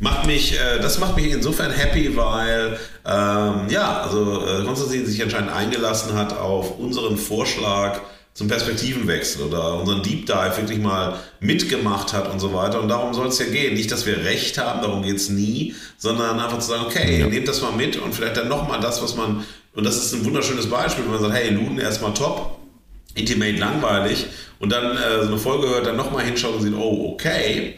macht 0.00 0.26
mich, 0.26 0.54
äh, 0.54 0.80
das 0.80 0.98
macht 0.98 1.16
mich 1.16 1.32
insofern 1.32 1.70
happy, 1.70 2.16
weil 2.16 2.78
ähm, 3.06 3.68
ja, 3.68 4.02
also 4.02 4.42
Konstantin 4.64 5.06
sich 5.06 5.22
anscheinend 5.22 5.52
eingelassen 5.52 6.14
hat 6.14 6.38
auf 6.38 6.78
unseren 6.78 7.16
Vorschlag 7.16 8.00
zum 8.34 8.48
Perspektivenwechsel 8.48 9.44
oder 9.44 9.78
unseren 9.78 10.02
Deep 10.02 10.26
Dive 10.26 10.56
wirklich 10.56 10.80
mal 10.80 11.20
mitgemacht 11.38 12.12
hat 12.12 12.30
und 12.32 12.40
so 12.40 12.52
weiter. 12.52 12.80
Und 12.80 12.88
darum 12.88 13.14
soll 13.14 13.28
es 13.28 13.38
ja 13.38 13.46
gehen. 13.46 13.74
Nicht, 13.74 13.92
dass 13.92 14.06
wir 14.06 14.18
Recht 14.24 14.58
haben, 14.58 14.82
darum 14.82 15.02
geht 15.02 15.16
es 15.16 15.28
nie, 15.28 15.74
sondern 15.96 16.40
einfach 16.40 16.58
zu 16.58 16.68
sagen, 16.68 16.84
okay, 16.86 17.20
ja. 17.20 17.28
nehmt 17.28 17.46
das 17.46 17.62
mal 17.62 17.70
mit 17.70 17.96
und 17.96 18.12
vielleicht 18.12 18.36
dann 18.36 18.48
nochmal 18.48 18.80
das, 18.80 19.00
was 19.00 19.14
man, 19.14 19.44
und 19.74 19.84
das 19.84 19.96
ist 19.96 20.12
ein 20.14 20.24
wunderschönes 20.24 20.68
Beispiel, 20.68 21.04
wenn 21.04 21.12
man 21.12 21.20
sagt, 21.20 21.34
hey, 21.34 21.50
Luden 21.50 21.78
erstmal 21.78 22.12
top, 22.12 22.58
Intimate 23.14 23.56
langweilig 23.56 24.26
und 24.58 24.72
dann 24.72 24.96
äh, 24.96 25.22
so 25.22 25.28
eine 25.28 25.38
Folge 25.38 25.68
hört, 25.68 25.86
dann 25.86 25.96
nochmal 25.96 26.24
hinschaut 26.24 26.56
und 26.56 26.62
sieht, 26.62 26.74
oh, 26.74 27.12
okay, 27.12 27.74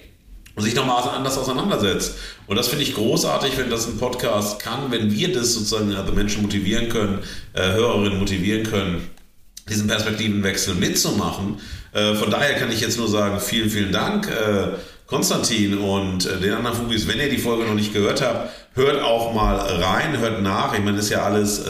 und 0.54 0.62
sich 0.62 0.74
nochmal 0.74 1.02
anders 1.11 1.36
auseinandersetzt. 1.36 2.16
Und 2.46 2.57
das 2.57 2.68
finde 2.68 2.84
ich 2.84 2.94
großartig, 2.94 3.59
wenn 3.59 3.68
das 3.68 3.86
ein 3.86 3.98
Podcast 3.98 4.59
kann, 4.59 4.90
wenn 4.90 5.12
wir 5.12 5.30
das 5.34 5.52
sozusagen 5.52 5.94
also 5.94 6.12
Menschen 6.14 6.40
motivieren 6.40 6.88
können, 6.88 7.18
äh, 7.52 7.72
Hörerinnen 7.72 8.18
motivieren 8.18 8.62
können, 8.62 9.07
diesen 9.68 9.88
Perspektivenwechsel 9.88 10.74
mitzumachen. 10.74 11.60
Äh, 11.92 12.14
von 12.14 12.30
daher 12.30 12.54
kann 12.54 12.70
ich 12.70 12.80
jetzt 12.80 12.98
nur 12.98 13.08
sagen, 13.08 13.40
vielen, 13.40 13.70
vielen 13.70 13.92
Dank, 13.92 14.28
äh, 14.28 14.76
Konstantin 15.06 15.78
und 15.78 16.26
äh, 16.26 16.40
den 16.40 16.52
anderen 16.52 16.76
Fugis. 16.76 17.08
Wenn 17.08 17.18
ihr 17.18 17.30
die 17.30 17.38
Folge 17.38 17.64
noch 17.64 17.74
nicht 17.74 17.92
gehört 17.92 18.22
habt, 18.22 18.50
hört 18.74 19.02
auch 19.02 19.32
mal 19.32 19.56
rein, 19.56 20.18
hört 20.18 20.42
nach. 20.42 20.74
Ich 20.74 20.84
meine, 20.84 20.98
ist 20.98 21.10
ja 21.10 21.22
alles 21.22 21.64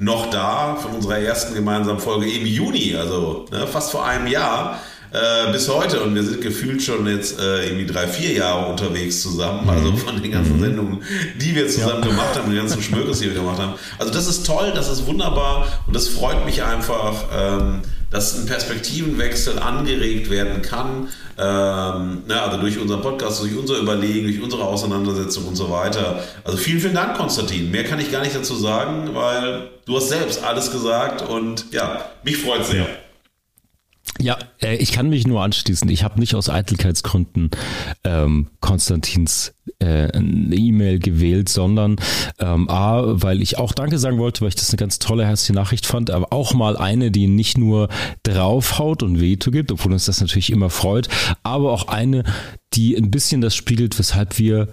noch 0.00 0.30
da 0.30 0.74
von 0.74 0.92
unserer 0.92 1.18
ersten 1.18 1.54
gemeinsamen 1.54 2.00
Folge 2.00 2.28
im 2.28 2.44
Juni, 2.44 2.96
also 2.96 3.46
ne, 3.52 3.68
fast 3.68 3.92
vor 3.92 4.04
einem 4.04 4.26
Jahr. 4.26 4.80
Äh, 5.12 5.52
bis 5.52 5.68
heute 5.68 6.02
und 6.02 6.14
wir 6.14 6.22
sind 6.22 6.40
gefühlt 6.40 6.82
schon 6.82 7.06
jetzt 7.06 7.38
äh, 7.38 7.66
irgendwie 7.66 7.86
drei, 7.86 8.06
vier 8.06 8.32
Jahre 8.32 8.70
unterwegs 8.70 9.22
zusammen, 9.22 9.68
also 9.68 9.92
mhm. 9.92 9.96
von 9.98 10.22
den 10.22 10.32
ganzen 10.32 10.56
mhm. 10.56 10.62
Sendungen, 10.62 11.02
die 11.40 11.54
wir 11.54 11.68
zusammen 11.68 12.02
ja. 12.02 12.10
gemacht 12.10 12.36
haben, 12.36 12.50
den 12.50 12.58
ganzen 12.58 12.82
Schmökes, 12.82 13.20
die 13.20 13.26
wir 13.26 13.34
gemacht 13.34 13.58
haben. 13.58 13.74
Also 13.98 14.12
das 14.12 14.26
ist 14.26 14.46
toll, 14.46 14.72
das 14.74 14.88
ist 14.90 15.06
wunderbar 15.06 15.66
und 15.86 15.94
das 15.94 16.08
freut 16.08 16.44
mich 16.44 16.62
einfach. 16.62 17.24
Ähm, 17.34 17.82
dass 18.10 18.36
ein 18.36 18.46
Perspektivenwechsel 18.46 19.58
angeregt 19.58 20.30
werden 20.30 20.62
kann, 20.62 21.08
ähm, 21.38 22.22
ja, 22.28 22.44
also 22.44 22.60
durch 22.60 22.78
unseren 22.78 23.02
Podcast, 23.02 23.40
durch 23.40 23.56
unser 23.56 23.78
Überlegen, 23.78 24.26
durch 24.26 24.42
unsere 24.42 24.64
Auseinandersetzung 24.64 25.46
und 25.46 25.56
so 25.56 25.70
weiter. 25.70 26.22
Also 26.44 26.58
vielen, 26.58 26.80
vielen 26.80 26.94
Dank, 26.94 27.16
Konstantin. 27.16 27.70
Mehr 27.70 27.84
kann 27.84 28.00
ich 28.00 28.10
gar 28.10 28.22
nicht 28.22 28.34
dazu 28.34 28.56
sagen, 28.56 29.10
weil 29.14 29.70
du 29.86 29.96
hast 29.96 30.08
selbst 30.08 30.42
alles 30.42 30.72
gesagt 30.72 31.22
und 31.28 31.66
ja, 31.70 32.04
mich 32.24 32.36
freut 32.36 32.66
sehr. 32.66 32.80
Ja, 32.80 32.86
äh, 34.62 34.76
ich 34.76 34.92
kann 34.92 35.08
mich 35.08 35.26
nur 35.26 35.42
anschließen. 35.42 35.88
Ich 35.88 36.04
habe 36.04 36.20
nicht 36.20 36.34
aus 36.34 36.48
Eitelkeitsgründen 36.48 37.50
ähm, 38.04 38.48
Konstantins 38.60 39.54
äh, 39.82 40.08
E-Mail 40.16 40.98
gewählt, 40.98 41.48
sondern 41.48 41.96
ähm, 42.38 42.68
A, 42.68 43.02
weil 43.22 43.40
ich 43.40 43.58
auch 43.58 43.72
Danke 43.72 43.98
sagen 43.98 44.18
wollte, 44.18 44.42
weil 44.42 44.48
ich 44.48 44.54
das 44.56 44.70
eine 44.70 44.78
ganz 44.78 44.98
tolle, 44.98 45.26
herzliche 45.26 45.54
Nachricht 45.54 45.86
fand, 45.86 46.10
aber 46.10 46.32
auch 46.32 46.54
mal 46.54 46.76
eine, 46.76 47.10
die 47.10 47.28
nicht 47.28 47.56
nur 47.56 47.88
draufhaut 48.22 49.02
und 49.02 49.20
Veto 49.20 49.50
gibt, 49.50 49.72
obwohl 49.72 49.92
uns 49.92 50.04
das 50.04 50.20
natürlich 50.20 50.50
immer 50.50 50.70
freut, 50.70 51.08
aber 51.42 51.72
auch 51.72 51.88
eine, 51.88 52.24
die 52.74 52.96
ein 52.96 53.10
bisschen 53.10 53.40
das 53.40 53.54
spiegelt, 53.54 53.98
weshalb 53.98 54.38
wir 54.38 54.68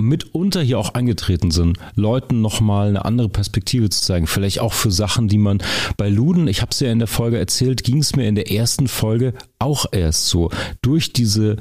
mitunter 0.00 0.62
hier 0.62 0.78
auch 0.78 0.94
angetreten 0.94 1.50
sind, 1.50 1.78
Leuten 1.94 2.40
nochmal 2.40 2.88
eine 2.88 3.04
andere 3.04 3.28
Perspektive 3.28 3.90
zu 3.90 4.02
zeigen. 4.02 4.26
Vielleicht 4.26 4.60
auch 4.60 4.72
für 4.72 4.90
Sachen, 4.90 5.28
die 5.28 5.38
man 5.38 5.58
bei 5.96 6.08
Luden, 6.08 6.48
ich 6.48 6.62
habe 6.62 6.70
es 6.70 6.80
ja 6.80 6.90
in 6.90 6.98
der 6.98 7.08
Folge 7.08 7.38
erzählt, 7.38 7.84
ging 7.84 7.98
es 7.98 8.16
mir 8.16 8.28
in 8.28 8.34
der 8.34 8.50
ersten 8.50 8.88
Folge 8.88 9.34
auch 9.58 9.86
erst 9.92 10.28
so. 10.28 10.50
Durch 10.82 11.12
diese 11.12 11.56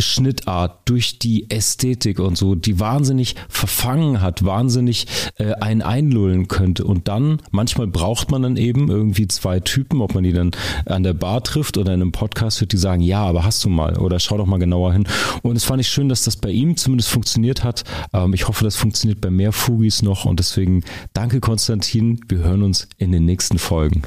Schnittart, 0.00 0.80
durch 0.84 1.18
die 1.18 1.50
Ästhetik 1.50 2.18
und 2.18 2.36
so, 2.36 2.54
die 2.54 2.80
wahnsinnig 2.80 3.34
verfangen 3.48 4.20
hat, 4.20 4.44
wahnsinnig 4.44 5.06
äh, 5.38 5.52
einen 5.54 5.82
einlullen 5.82 6.48
könnte. 6.48 6.84
Und 6.84 7.08
dann, 7.08 7.40
manchmal 7.50 7.86
braucht 7.86 8.30
man 8.30 8.42
dann 8.42 8.56
eben 8.56 8.88
irgendwie 8.88 9.28
zwei 9.28 9.60
Typen, 9.60 10.00
ob 10.00 10.14
man 10.14 10.24
die 10.24 10.32
dann 10.32 10.50
an 10.86 11.02
der 11.02 11.14
Bar 11.14 11.42
trifft 11.42 11.76
oder 11.76 11.92
in 11.92 12.00
einem 12.00 12.12
Podcast 12.12 12.60
wird, 12.60 12.72
die 12.72 12.76
sagen, 12.76 13.02
ja, 13.02 13.22
aber 13.22 13.44
hast 13.44 13.64
du 13.64 13.68
mal 13.68 13.98
oder 13.98 14.18
schau 14.18 14.36
doch 14.36 14.46
mal 14.46 14.58
genauer 14.58 14.92
hin. 14.92 15.06
Und 15.42 15.56
es 15.56 15.64
fand 15.64 15.80
ich 15.80 15.88
schön, 15.88 16.08
dass 16.08 16.24
das 16.24 16.36
bei 16.36 16.50
ihm 16.50 16.76
zumindest 16.76 17.10
funktioniert 17.10 17.64
hat. 17.64 17.84
Ähm, 18.12 18.34
ich 18.34 18.48
hoffe, 18.48 18.64
das 18.64 18.76
funktioniert 18.76 19.20
bei 19.20 19.30
mehr 19.30 19.52
Fugis 19.52 20.02
noch 20.02 20.24
und 20.24 20.40
deswegen 20.40 20.84
danke 21.12 21.40
Konstantin. 21.40 22.20
Wir 22.28 22.38
hören 22.38 22.62
uns 22.62 22.88
in 22.98 23.12
den 23.12 23.24
nächsten 23.24 23.58
Folgen. 23.58 24.02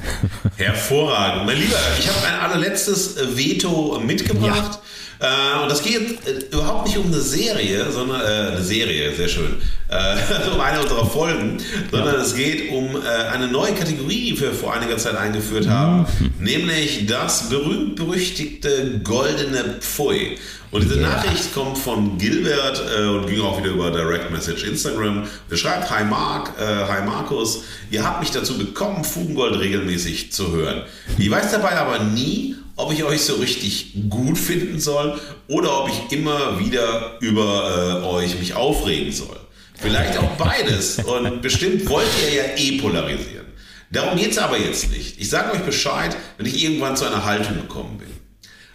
Hervorragend. 0.56 1.46
Mein 1.46 1.58
Lieber, 1.58 1.76
ich 1.98 2.08
habe 2.08 2.26
ein 2.26 2.40
allerletztes 2.40 3.16
Veto 3.36 4.00
mitgebracht. 4.04 4.72
Ja. 4.74 4.80
Äh, 5.24 5.62
und 5.62 5.70
das 5.70 5.82
geht 5.82 6.26
äh, 6.26 6.54
überhaupt 6.54 6.86
nicht 6.86 6.98
um 6.98 7.06
eine 7.06 7.20
Serie, 7.20 7.90
sondern 7.90 8.20
äh, 8.20 8.52
eine 8.52 8.62
Serie, 8.62 9.14
sehr 9.14 9.28
schön, 9.28 9.56
äh, 9.88 10.16
um 10.54 10.60
eine 10.60 10.80
unserer 10.80 11.06
Folgen, 11.06 11.58
sondern 11.90 12.16
ja. 12.16 12.20
es 12.20 12.34
geht 12.34 12.70
um 12.70 12.96
äh, 12.96 13.28
eine 13.32 13.48
neue 13.48 13.72
Kategorie, 13.72 14.32
die 14.32 14.40
wir 14.40 14.52
vor 14.52 14.74
einiger 14.74 14.98
Zeit 14.98 15.16
eingeführt 15.16 15.66
haben, 15.66 16.00
mhm. 16.00 16.32
nämlich 16.44 17.06
das 17.06 17.48
berühmt-berüchtigte 17.48 19.00
goldene 19.02 19.76
Pfui. 19.80 20.36
Und 20.70 20.82
diese 20.82 20.98
yeah. 20.98 21.08
Nachricht 21.08 21.54
kommt 21.54 21.78
von 21.78 22.18
Gilbert 22.18 22.82
äh, 22.98 23.06
und 23.06 23.28
ging 23.28 23.40
auch 23.40 23.58
wieder 23.58 23.70
über 23.70 23.92
Direct 23.92 24.32
Message 24.32 24.64
Instagram. 24.64 25.22
Der 25.48 25.56
schreibt, 25.56 25.88
Hi 25.88 26.04
Mark, 26.04 26.50
äh, 26.60 26.64
Hi 26.64 27.06
Markus, 27.06 27.62
ihr 27.92 28.04
habt 28.04 28.20
mich 28.20 28.32
dazu 28.32 28.58
bekommen, 28.58 29.04
Fugengold 29.04 29.60
regelmäßig 29.60 30.32
zu 30.32 30.50
hören. 30.50 30.82
Ich 31.16 31.30
weiß 31.30 31.52
dabei 31.52 31.76
aber 31.76 32.02
nie, 32.02 32.56
ob 32.76 32.92
ich 32.92 33.04
euch 33.04 33.22
so 33.22 33.34
richtig 33.34 33.94
gut 34.08 34.38
finden 34.38 34.80
soll 34.80 35.20
oder 35.48 35.82
ob 35.82 35.88
ich 35.88 36.16
immer 36.16 36.58
wieder 36.58 37.18
über 37.20 38.02
äh, 38.02 38.06
euch 38.06 38.38
mich 38.38 38.54
aufregen 38.54 39.12
soll. 39.12 39.36
Vielleicht 39.74 40.18
auch 40.18 40.30
beides 40.36 40.98
und 40.98 41.42
bestimmt 41.42 41.88
wollt 41.88 42.08
ihr 42.22 42.34
ja 42.34 42.44
eh 42.56 42.80
polarisieren. 42.80 43.46
Darum 43.90 44.18
geht 44.18 44.32
es 44.32 44.38
aber 44.38 44.58
jetzt 44.58 44.90
nicht. 44.90 45.20
Ich 45.20 45.30
sage 45.30 45.52
euch 45.52 45.62
Bescheid, 45.62 46.16
wenn 46.36 46.46
ich 46.46 46.64
irgendwann 46.64 46.96
zu 46.96 47.04
einer 47.04 47.24
Haltung 47.24 47.56
gekommen 47.56 47.98
bin. 47.98 48.08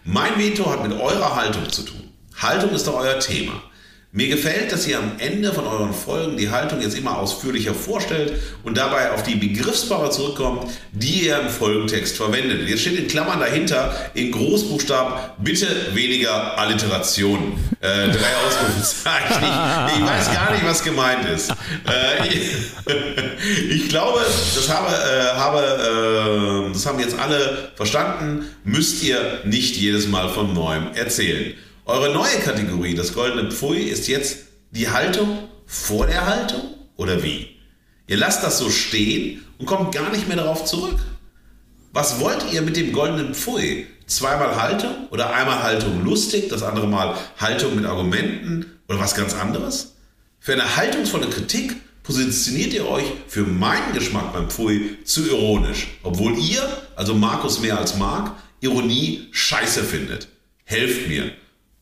Mein 0.06 0.38
Veto 0.38 0.70
hat 0.70 0.88
mit 0.88 0.98
eurer 0.98 1.36
Haltung 1.36 1.70
zu 1.70 1.84
tun. 1.84 2.10
Haltung 2.38 2.72
ist 2.72 2.88
doch 2.88 2.96
euer 2.96 3.20
Thema. 3.20 3.62
Mir 4.12 4.28
gefällt, 4.28 4.72
dass 4.72 4.88
ihr 4.88 4.98
am 4.98 5.12
Ende 5.20 5.54
von 5.54 5.68
euren 5.68 5.94
Folgen 5.94 6.36
die 6.36 6.50
Haltung 6.50 6.82
jetzt 6.82 6.98
immer 6.98 7.20
ausführlicher 7.20 7.76
vorstellt 7.76 8.34
und 8.64 8.76
dabei 8.76 9.12
auf 9.12 9.22
die 9.22 9.36
Begriffspaare 9.36 10.10
zurückkommt, 10.10 10.72
die 10.94 11.28
ihr 11.28 11.40
im 11.40 11.50
Folgentext 11.50 12.18
verwendet. 12.18 12.68
Jetzt 12.68 12.82
steht 12.82 12.98
in 12.98 13.08
Klammern 13.08 13.40
dahinter 13.40 13.94
in 14.16 14.32
Großbuchstaben 14.32 15.14
bitte 15.38 15.68
weniger 15.94 16.58
Alliterationen. 16.58 17.54
Äh, 17.82 18.08
drei 18.08 18.36
Ausrufezeichen. 18.48 19.44
Ich, 19.44 20.00
ich, 20.00 20.04
weiß 20.04 20.34
gar 20.34 20.52
nicht, 20.54 20.66
was 20.66 20.84
gemeint 20.84 21.26
ist. 21.30 21.52
Äh, 21.52 22.28
ich, 22.30 22.52
ich, 23.70 23.90
glaube, 23.90 24.22
das, 24.56 24.70
habe, 24.70 24.88
äh, 24.88 25.38
habe, 25.38 26.68
äh, 26.68 26.74
das 26.74 26.84
haben 26.88 27.00
jetzt 27.00 27.18
alle 27.20 27.74
verstanden. 27.76 28.48
Müsst 28.64 29.04
ihr 29.04 29.42
nicht 29.44 29.76
jedes 29.78 30.08
Mal 30.08 30.30
von 30.30 30.52
neuem 30.52 30.96
erzählen. 30.96 31.54
Eure 31.90 32.14
neue 32.14 32.38
Kategorie, 32.46 32.94
das 32.94 33.16
goldene 33.16 33.50
Pfui, 33.50 33.80
ist 33.80 34.08
jetzt 34.08 34.42
die 34.70 34.90
Haltung 34.90 35.50
vor 35.66 36.06
der 36.06 36.28
Haltung 36.28 36.62
oder 36.98 37.24
wie? 37.24 37.48
Ihr 38.06 38.18
lasst 38.18 38.44
das 38.44 38.60
so 38.60 38.70
stehen 38.70 39.44
und 39.58 39.66
kommt 39.66 39.96
gar 39.96 40.12
nicht 40.12 40.28
mehr 40.28 40.38
darauf 40.38 40.66
zurück. 40.66 41.00
Was 41.92 42.20
wollt 42.20 42.46
ihr 42.54 42.62
mit 42.62 42.78
dem 42.78 42.94
goldenen 42.94 43.34
Pfui? 43.34 43.88
Zweimal 44.06 44.62
Haltung 44.62 45.08
oder 45.10 45.34
einmal 45.34 45.64
Haltung 45.64 46.06
lustig, 46.06 46.50
das 46.50 46.62
andere 46.62 46.86
Mal 46.86 47.18
Haltung 47.40 47.76
mit 47.76 47.86
Argumenten 47.86 48.68
oder 48.88 49.00
was 49.00 49.16
ganz 49.16 49.34
anderes? 49.34 49.96
Für 50.40 50.54
eine 50.54 50.76
haltungsvolle 50.76 51.28
Kritik 51.28 51.76
positioniert 52.04 52.72
ihr 52.76 52.88
euch 52.88 53.06
für 53.28 53.46
meinen 53.46 53.94
Geschmack 53.96 54.32
beim 54.32 54.52
Pfui 54.52 55.00
zu 55.06 55.28
ironisch, 55.28 55.88
obwohl 56.04 56.38
ihr, 56.38 56.62
also 56.96 57.16
Markus 57.16 57.62
mehr 57.62 57.80
als 57.80 57.98
Mark, 57.98 58.36
Ironie 58.60 59.28
scheiße 59.32 59.84
findet. 59.84 60.28
Helft 60.66 61.08
mir. 61.08 61.32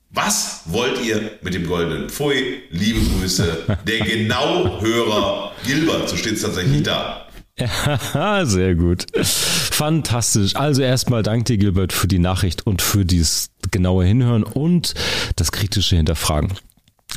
Was 0.09 0.61
wollt 0.65 1.03
ihr 1.03 1.31
mit 1.41 1.53
dem 1.53 1.67
goldenen 1.67 2.09
Pfui? 2.09 2.63
Liebe 2.71 2.99
Grüße, 2.99 3.77
der 3.85 3.99
Genauhörer 3.99 5.51
Gilbert, 5.65 6.07
so 6.07 6.15
steht 6.15 6.33
es 6.33 6.41
tatsächlich 6.41 6.83
da. 6.83 7.27
Ja, 8.13 8.45
sehr 8.45 8.75
gut. 8.75 9.07
Fantastisch. 9.23 10.55
Also 10.55 10.83
erstmal 10.83 11.23
danke 11.23 11.45
dir, 11.45 11.57
Gilbert, 11.57 11.91
für 11.91 12.07
die 12.07 12.19
Nachricht 12.19 12.67
und 12.67 12.83
für 12.83 13.03
dieses 13.03 13.49
genaue 13.71 14.05
Hinhören 14.05 14.43
und 14.43 14.93
das 15.35 15.51
kritische 15.51 15.95
Hinterfragen. 15.95 16.53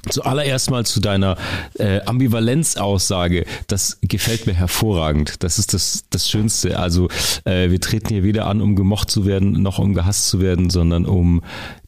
Zuallererst 0.09 0.70
mal 0.70 0.86
zu 0.86 1.01
deiner 1.01 1.36
äh, 1.74 2.01
Ambivalenzaussage. 2.03 3.45
Das 3.66 3.99
gefällt 4.01 4.47
mir 4.47 4.55
hervorragend. 4.55 5.43
Das 5.43 5.59
ist 5.59 5.74
das, 5.74 6.05
das 6.09 6.30
Schönste. 6.30 6.78
Also 6.78 7.09
äh, 7.45 7.70
wir 7.70 7.80
treten 7.80 8.09
hier 8.09 8.22
weder 8.22 8.47
an, 8.47 8.62
um 8.62 8.76
gemocht 8.76 9.11
zu 9.11 9.26
werden, 9.26 9.62
noch 9.62 9.78
um 9.78 9.93
gehasst 9.93 10.28
zu 10.28 10.41
werden, 10.41 10.70
sondern 10.70 11.05
um 11.05 11.43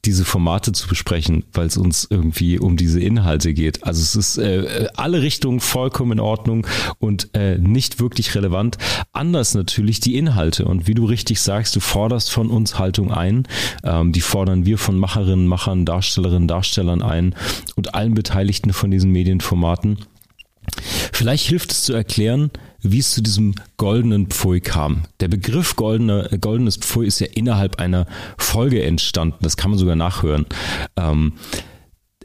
diese 0.05 0.25
Formate 0.25 0.73
zu 0.73 0.89
besprechen, 0.89 1.45
weil 1.53 1.67
es 1.67 1.77
uns 1.77 2.07
irgendwie 2.11 2.59
um 2.59 2.77
diese 2.77 3.01
Inhalte 3.01 3.55
geht. 3.55 3.85
Also 3.85 4.03
es 4.03 4.17
ist 4.17 4.39
äh, 4.39 4.89
alle 4.95 5.23
Richtungen 5.23 5.61
vollkommen 5.61 6.13
in 6.13 6.21
Ordnung 6.21 6.67
und 6.99 7.31
äh, 7.35 7.57
nicht 7.59 8.01
wirklich 8.01 8.35
relevant. 8.35 8.79
Anders 9.13 9.55
natürlich 9.55 10.01
die 10.01 10.17
Inhalte. 10.17 10.65
Und 10.65 10.89
wie 10.89 10.95
du 10.95 11.05
richtig 11.05 11.41
sagst, 11.41 11.77
du 11.77 11.81
forderst 11.81 12.33
von 12.33 12.51
uns 12.51 12.81
Haltung 12.81 13.13
ein. 13.13 13.47
Ähm, 13.85 14.13
die 14.13 14.21
fordern 14.21 14.67
wir 14.67 14.77
von 14.77 14.99
Macherinnen, 14.99 15.47
Machern, 15.47 15.87
Darstellerinnen, 15.87 16.49
Darstellern 16.49 17.03
ein 17.03 17.37
und 17.77 17.95
allen 17.95 18.15
Beteiligten 18.15 18.73
von 18.73 18.91
diesen 18.91 19.13
Medienformaten. 19.13 19.99
Vielleicht 21.13 21.47
hilft 21.47 21.71
es 21.73 21.85
zu 21.85 21.93
erklären, 21.93 22.51
wie 22.83 22.99
es 22.99 23.13
zu 23.13 23.23
diesem 23.23 23.55
goldenen 23.77 24.27
Pfui 24.27 24.61
kam. 24.61 25.03
Der 25.21 25.29
Begriff 25.29 25.77
goldene, 25.77 26.29
goldenes 26.41 26.77
Pfui 26.77 27.07
ist 27.07 27.21
ja 27.21 27.29
innerhalb 27.35 27.79
einer 27.79 28.07
Folge 28.39 28.83
entstanden. 28.83 29.39
Das 29.41 29.57
kann 29.57 29.71
man 29.71 29.79
sogar 29.79 29.97
nachhören. 29.97 30.47
Ähm, 30.97 31.35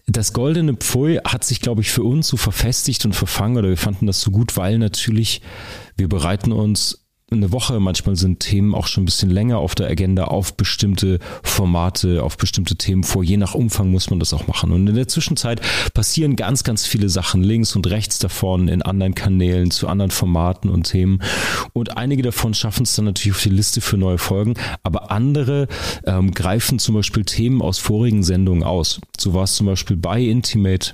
das 0.07 0.33
goldene 0.33 0.73
Pfui 0.73 1.19
hat 1.25 1.43
sich, 1.43 1.59
glaube 1.59 1.81
ich, 1.81 1.91
für 1.91 2.03
uns 2.03 2.27
so 2.27 2.37
verfestigt 2.37 3.05
und 3.05 3.13
verfangen 3.13 3.57
oder 3.57 3.69
wir 3.69 3.77
fanden 3.77 4.07
das 4.07 4.21
so 4.21 4.31
gut, 4.31 4.55
weil 4.55 4.77
natürlich 4.77 5.41
wir 5.97 6.07
bereiten 6.07 6.51
uns 6.51 7.06
eine 7.29 7.51
Woche, 7.51 7.77
manchmal 7.81 8.15
sind 8.15 8.39
Themen 8.39 8.73
auch 8.73 8.87
schon 8.87 9.03
ein 9.03 9.05
bisschen 9.05 9.29
länger 9.29 9.57
auf 9.57 9.75
der 9.75 9.89
Agenda 9.89 10.25
auf 10.25 10.55
bestimmte 10.55 11.19
Formate, 11.43 12.23
auf 12.23 12.37
bestimmte 12.37 12.77
Themen 12.77 13.03
vor. 13.03 13.21
Je 13.21 13.35
nach 13.35 13.53
Umfang 13.53 13.91
muss 13.91 14.09
man 14.09 14.19
das 14.19 14.33
auch 14.33 14.47
machen. 14.47 14.71
Und 14.71 14.87
in 14.87 14.95
der 14.95 15.09
Zwischenzeit 15.09 15.59
passieren 15.93 16.37
ganz, 16.37 16.63
ganz 16.63 16.85
viele 16.85 17.09
Sachen 17.09 17.43
links 17.43 17.75
und 17.75 17.85
rechts 17.87 18.19
davon 18.19 18.69
in 18.69 18.81
anderen 18.81 19.13
Kanälen 19.13 19.71
zu 19.71 19.89
anderen 19.89 20.11
Formaten 20.11 20.69
und 20.69 20.83
Themen. 20.83 21.21
Und 21.73 21.97
einige 21.97 22.23
davon 22.23 22.53
schaffen 22.53 22.83
es 22.83 22.95
dann 22.95 23.05
natürlich 23.05 23.35
auf 23.35 23.43
die 23.43 23.49
Liste 23.49 23.81
für 23.81 23.97
neue 23.97 24.19
Folgen, 24.19 24.53
aber 24.83 25.11
andere 25.11 25.67
ähm, 26.05 26.31
greifen 26.31 26.79
zum 26.79 26.95
Beispiel 26.95 27.25
Themen 27.25 27.61
aus 27.61 27.77
vorigen 27.77 28.23
Sendungen 28.23 28.63
aus. 28.63 29.01
So 29.19 29.33
war 29.33 29.43
es 29.43 29.55
zum 29.55 29.67
Beispiel 29.67 29.97
bei 29.97 30.21
Intimate 30.21 30.93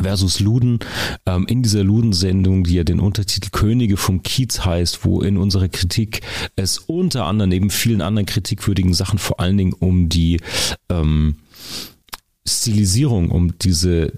versus 0.00 0.40
Luden. 0.40 0.78
Ähm, 1.26 1.46
in 1.48 1.62
dieser 1.62 1.84
Luden-Sendung, 1.84 2.64
die 2.64 2.74
ja 2.74 2.84
den 2.84 3.00
Untertitel 3.00 3.50
Könige 3.50 3.96
vom 3.96 4.22
Kiez 4.22 4.64
heißt, 4.64 5.04
wo 5.04 5.22
in 5.22 5.36
unserer 5.36 5.68
Kritik 5.68 6.20
es 6.56 6.78
unter 6.78 7.24
anderem 7.24 7.50
neben 7.50 7.70
vielen 7.70 8.02
anderen 8.02 8.26
kritikwürdigen 8.26 8.94
Sachen 8.94 9.18
vor 9.18 9.40
allen 9.40 9.56
Dingen 9.56 9.72
um 9.72 10.08
die 10.08 10.40
ähm, 10.88 11.36
Stilisierung, 12.46 13.30
um 13.30 13.58
diese 13.58 14.12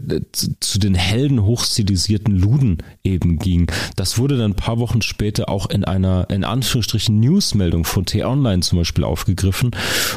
zu 0.60 0.78
den 0.78 0.94
Helden 0.94 1.44
hochstilisierten 1.44 2.36
Luden 2.36 2.78
eben 3.02 3.38
ging. 3.38 3.70
Das 3.96 4.18
wurde 4.18 4.36
dann 4.36 4.52
ein 4.52 4.56
paar 4.56 4.78
Wochen 4.78 5.02
später 5.02 5.48
auch 5.48 5.70
in 5.70 5.84
einer 5.84 6.28
in 6.30 6.44
Anführungsstrichen 6.44 7.18
Newsmeldung 7.18 7.84
von 7.84 8.04
T-Online 8.04 8.60
zum 8.60 8.78
Beispiel 8.78 9.04
aufgegriffen, 9.04 9.70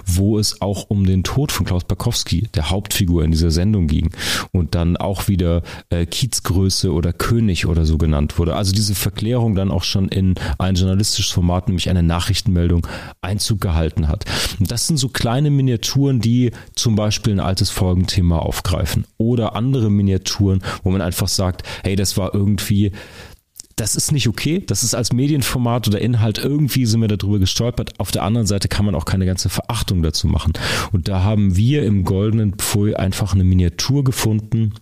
wo 0.05 0.37
es 0.37 0.61
auch 0.61 0.89
um 0.89 1.05
den 1.05 1.23
Tod 1.23 1.51
von 1.51 1.65
Klaus 1.65 1.83
Barkowski, 1.83 2.49
der 2.53 2.69
Hauptfigur 2.69 3.23
in 3.23 3.31
dieser 3.31 3.51
Sendung 3.51 3.87
ging 3.87 4.11
und 4.51 4.75
dann 4.75 4.97
auch 4.97 5.27
wieder 5.27 5.63
äh, 5.89 6.05
Kiezgröße 6.05 6.91
oder 6.91 7.13
König 7.13 7.65
oder 7.65 7.85
so 7.85 7.97
genannt 7.97 8.37
wurde. 8.37 8.55
Also 8.55 8.73
diese 8.73 8.95
Verklärung 8.95 9.55
dann 9.55 9.71
auch 9.71 9.83
schon 9.83 10.09
in 10.09 10.35
ein 10.57 10.75
journalistisches 10.75 11.31
Format, 11.31 11.67
nämlich 11.67 11.89
eine 11.89 12.03
Nachrichtenmeldung, 12.03 12.85
Einzug 13.21 13.61
gehalten 13.61 14.07
hat. 14.07 14.25
Und 14.59 14.71
das 14.71 14.87
sind 14.87 14.97
so 14.97 15.09
kleine 15.09 15.49
Miniaturen, 15.49 16.19
die 16.19 16.51
zum 16.75 16.95
Beispiel 16.95 17.33
ein 17.33 17.39
altes 17.39 17.69
Folgen 17.69 18.00
Thema 18.07 18.39
aufgreifen. 18.39 19.05
Oder 19.17 19.55
andere 19.55 19.89
Miniaturen, 19.89 20.63
wo 20.83 20.91
man 20.91 21.01
einfach 21.01 21.27
sagt, 21.27 21.63
hey, 21.83 21.95
das 21.95 22.17
war 22.17 22.33
irgendwie 22.33 22.91
das 23.81 23.95
ist 23.95 24.11
nicht 24.11 24.27
okay. 24.27 24.63
Das 24.65 24.83
ist 24.83 24.93
als 24.93 25.11
Medienformat 25.11 25.87
oder 25.87 25.99
Inhalt 25.99 26.37
irgendwie 26.37 26.85
sind 26.85 27.01
wir 27.01 27.07
darüber 27.07 27.39
gestolpert. 27.39 27.99
Auf 27.99 28.11
der 28.11 28.21
anderen 28.23 28.45
Seite 28.45 28.67
kann 28.67 28.85
man 28.85 28.93
auch 28.93 29.05
keine 29.05 29.25
ganze 29.25 29.49
Verachtung 29.49 30.03
dazu 30.03 30.27
machen. 30.27 30.53
Und 30.91 31.07
da 31.07 31.23
haben 31.23 31.55
wir 31.55 31.83
im 31.83 32.03
Goldenen 32.03 32.53
Pfui 32.53 32.93
einfach 32.93 33.33
eine 33.33 33.43
Miniatur 33.43 34.03
gefunden, 34.03 34.73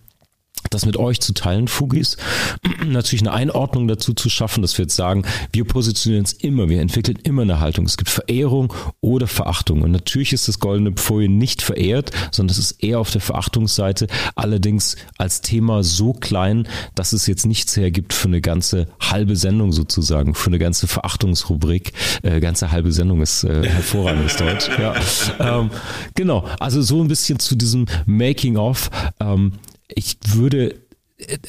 das 0.68 0.86
mit 0.86 0.96
euch 0.96 1.20
zu 1.20 1.32
teilen, 1.32 1.68
Fugis. 1.68 2.16
Natürlich 2.86 3.22
eine 3.22 3.32
Einordnung 3.32 3.88
dazu 3.88 4.12
zu 4.12 4.28
schaffen, 4.28 4.62
dass 4.62 4.76
wir 4.76 4.84
jetzt 4.84 4.96
sagen, 4.96 5.24
wir 5.52 5.64
positionieren 5.64 6.22
uns 6.22 6.32
immer, 6.32 6.68
wir 6.68 6.80
entwickeln 6.80 7.18
immer 7.22 7.42
eine 7.42 7.60
Haltung. 7.60 7.86
Es 7.86 7.96
gibt 7.96 8.10
Verehrung 8.10 8.72
oder 9.00 9.26
Verachtung. 9.26 9.82
Und 9.82 9.92
natürlich 9.92 10.32
ist 10.32 10.48
das 10.48 10.60
goldene 10.60 10.92
Pfui 10.92 11.28
nicht 11.28 11.62
verehrt, 11.62 12.10
sondern 12.30 12.52
es 12.52 12.58
ist 12.58 12.82
eher 12.82 13.00
auf 13.00 13.10
der 13.10 13.20
Verachtungsseite. 13.20 14.06
Allerdings 14.34 14.96
als 15.18 15.40
Thema 15.40 15.82
so 15.82 16.12
klein, 16.12 16.68
dass 16.94 17.12
es 17.12 17.26
jetzt 17.26 17.46
nichts 17.46 17.76
hergibt 17.76 18.12
für 18.12 18.28
eine 18.28 18.40
ganze 18.40 18.88
halbe 19.00 19.36
Sendung 19.36 19.72
sozusagen, 19.72 20.34
für 20.34 20.48
eine 20.48 20.58
ganze 20.58 20.86
Verachtungsrubrik. 20.86 21.92
Äh, 22.22 22.40
ganze 22.40 22.70
halbe 22.70 22.92
Sendung 22.92 23.22
ist 23.22 23.44
äh, 23.44 23.62
hervorragendes 23.68 24.36
Deutsch. 24.36 24.68
Ja. 24.78 24.94
Ähm, 25.38 25.70
genau, 26.14 26.44
also 26.58 26.82
so 26.82 27.00
ein 27.00 27.08
bisschen 27.08 27.38
zu 27.38 27.56
diesem 27.56 27.86
Making-of. 28.06 28.90
Ähm, 29.20 29.52
ich 29.94 30.18
würde 30.26 30.76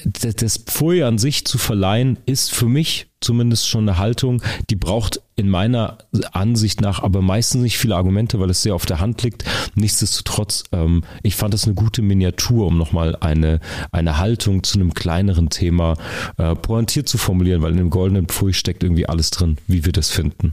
das 0.04 0.58
Pfui 0.58 1.04
an 1.04 1.18
sich 1.18 1.46
zu 1.46 1.58
verleihen, 1.58 2.20
ist 2.26 2.52
für 2.52 2.66
mich 2.66 3.08
zumindest 3.22 3.70
schon 3.70 3.88
eine 3.88 3.98
Haltung, 3.98 4.42
die 4.70 4.76
braucht 4.76 5.22
in 5.36 5.48
meiner 5.48 6.00
Ansicht 6.34 6.82
nach 6.82 7.02
aber 7.02 7.22
meistens 7.22 7.62
nicht 7.62 7.78
viele 7.78 7.96
Argumente, 7.96 8.40
weil 8.40 8.50
es 8.50 8.64
sehr 8.64 8.76
auf 8.76 8.86
der 8.86 9.00
Hand 9.00 9.24
liegt. 9.24 9.46
Nichtsdestotrotz, 9.76 10.64
ähm, 10.72 11.04
ich 11.24 11.36
fand 11.36 11.54
das 11.54 11.66
eine 11.66 11.76
gute 11.76 12.02
Miniatur, 12.02 12.68
um 12.68 12.78
nochmal 12.78 13.16
eine, 13.22 13.60
eine 13.92 14.18
Haltung 14.18 14.64
zu 14.64 14.78
einem 14.78 14.94
kleineren 14.94 15.50
Thema 15.50 15.96
äh, 16.38 16.56
pointiert 16.56 17.08
zu 17.08 17.18
formulieren, 17.18 17.62
weil 17.62 17.72
in 17.72 17.78
dem 17.78 17.90
goldenen 17.92 18.28
Pfui 18.28 18.54
steckt 18.54 18.84
irgendwie 18.84 19.08
alles 19.08 19.30
drin, 19.30 19.58
wie 19.68 19.86
wir 19.86 19.94
das 19.94 20.10
finden. 20.10 20.52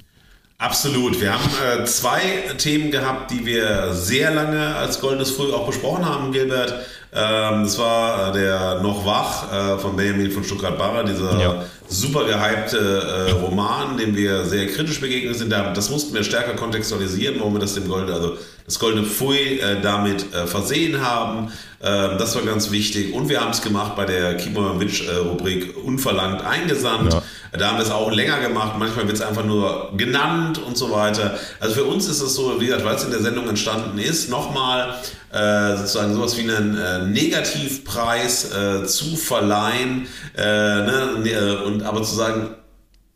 Absolut. 0.58 1.20
Wir 1.20 1.34
haben 1.34 1.50
äh, 1.82 1.84
zwei 1.84 2.20
Themen 2.58 2.90
gehabt, 2.90 3.30
die 3.30 3.46
wir 3.46 3.94
sehr 3.94 4.32
lange 4.32 4.74
als 4.74 5.00
Goldenes 5.00 5.30
Früh 5.30 5.52
auch 5.52 5.66
besprochen 5.66 6.04
haben, 6.04 6.32
Gilbert. 6.32 6.74
Ähm, 7.12 7.62
das 7.64 7.78
war 7.78 8.28
äh, 8.28 8.32
der 8.32 8.80
Noch 8.80 9.04
wach 9.06 9.52
äh, 9.52 9.78
von 9.78 9.96
Benjamin 9.96 10.30
von 10.30 10.44
Stuttgart-Barre, 10.44 11.04
dieser 11.04 11.38
ja. 11.38 11.64
Super 11.88 12.24
gehypte 12.24 12.78
äh, 12.78 13.30
Roman, 13.32 13.96
dem 13.96 14.16
wir 14.16 14.44
sehr 14.44 14.66
kritisch 14.66 15.00
begegnet 15.00 15.36
sind. 15.36 15.50
Das 15.50 15.90
mussten 15.90 16.14
wir 16.14 16.22
stärker 16.22 16.54
kontextualisieren, 16.54 17.38
warum 17.38 17.54
wir 17.54 17.60
das 17.60 17.74
dem 17.74 17.88
Gold, 17.88 18.10
also 18.10 18.36
das 18.66 18.78
Goldene 18.78 19.06
Pfui 19.06 19.58
äh, 19.58 19.80
damit 19.80 20.32
äh, 20.34 20.46
versehen 20.46 21.00
haben. 21.00 21.50
Ähm, 21.80 22.18
das 22.18 22.34
war 22.34 22.42
ganz 22.42 22.70
wichtig. 22.70 23.14
Und 23.14 23.28
wir 23.28 23.40
haben 23.40 23.50
es 23.50 23.62
gemacht 23.62 23.96
bei 23.96 24.04
der 24.04 24.36
Kimovic-Rubrik 24.36 25.76
Unverlangt 25.82 26.44
eingesandt. 26.44 27.14
Ja. 27.14 27.22
Da 27.52 27.68
haben 27.68 27.78
wir 27.78 27.84
es 27.84 27.90
auch 27.90 28.10
länger 28.10 28.40
gemacht. 28.40 28.74
Manchmal 28.78 29.06
wird 29.06 29.16
es 29.16 29.22
einfach 29.22 29.44
nur 29.44 29.92
genannt 29.96 30.58
und 30.58 30.76
so 30.76 30.90
weiter. 30.90 31.38
Also 31.60 31.76
für 31.76 31.84
uns 31.84 32.06
ist 32.06 32.20
es 32.20 32.34
so, 32.34 32.60
wie 32.60 32.66
gesagt, 32.66 32.84
weil 32.84 32.96
es 32.96 33.04
in 33.04 33.10
der 33.10 33.22
Sendung 33.22 33.48
entstanden 33.48 33.98
ist, 33.98 34.28
nochmal 34.28 34.96
äh, 35.32 35.76
sozusagen 35.76 36.14
sowas 36.14 36.36
wie 36.36 36.42
einen 36.42 36.76
äh, 36.76 37.06
Negativpreis 37.06 38.52
äh, 38.52 38.84
zu 38.84 39.16
verleihen. 39.16 40.06
Äh, 40.36 40.42
ne? 40.42 41.22
Äh, 41.24 41.77
und 41.78 41.86
aber 41.86 42.02
zu 42.02 42.14
sagen, 42.14 42.56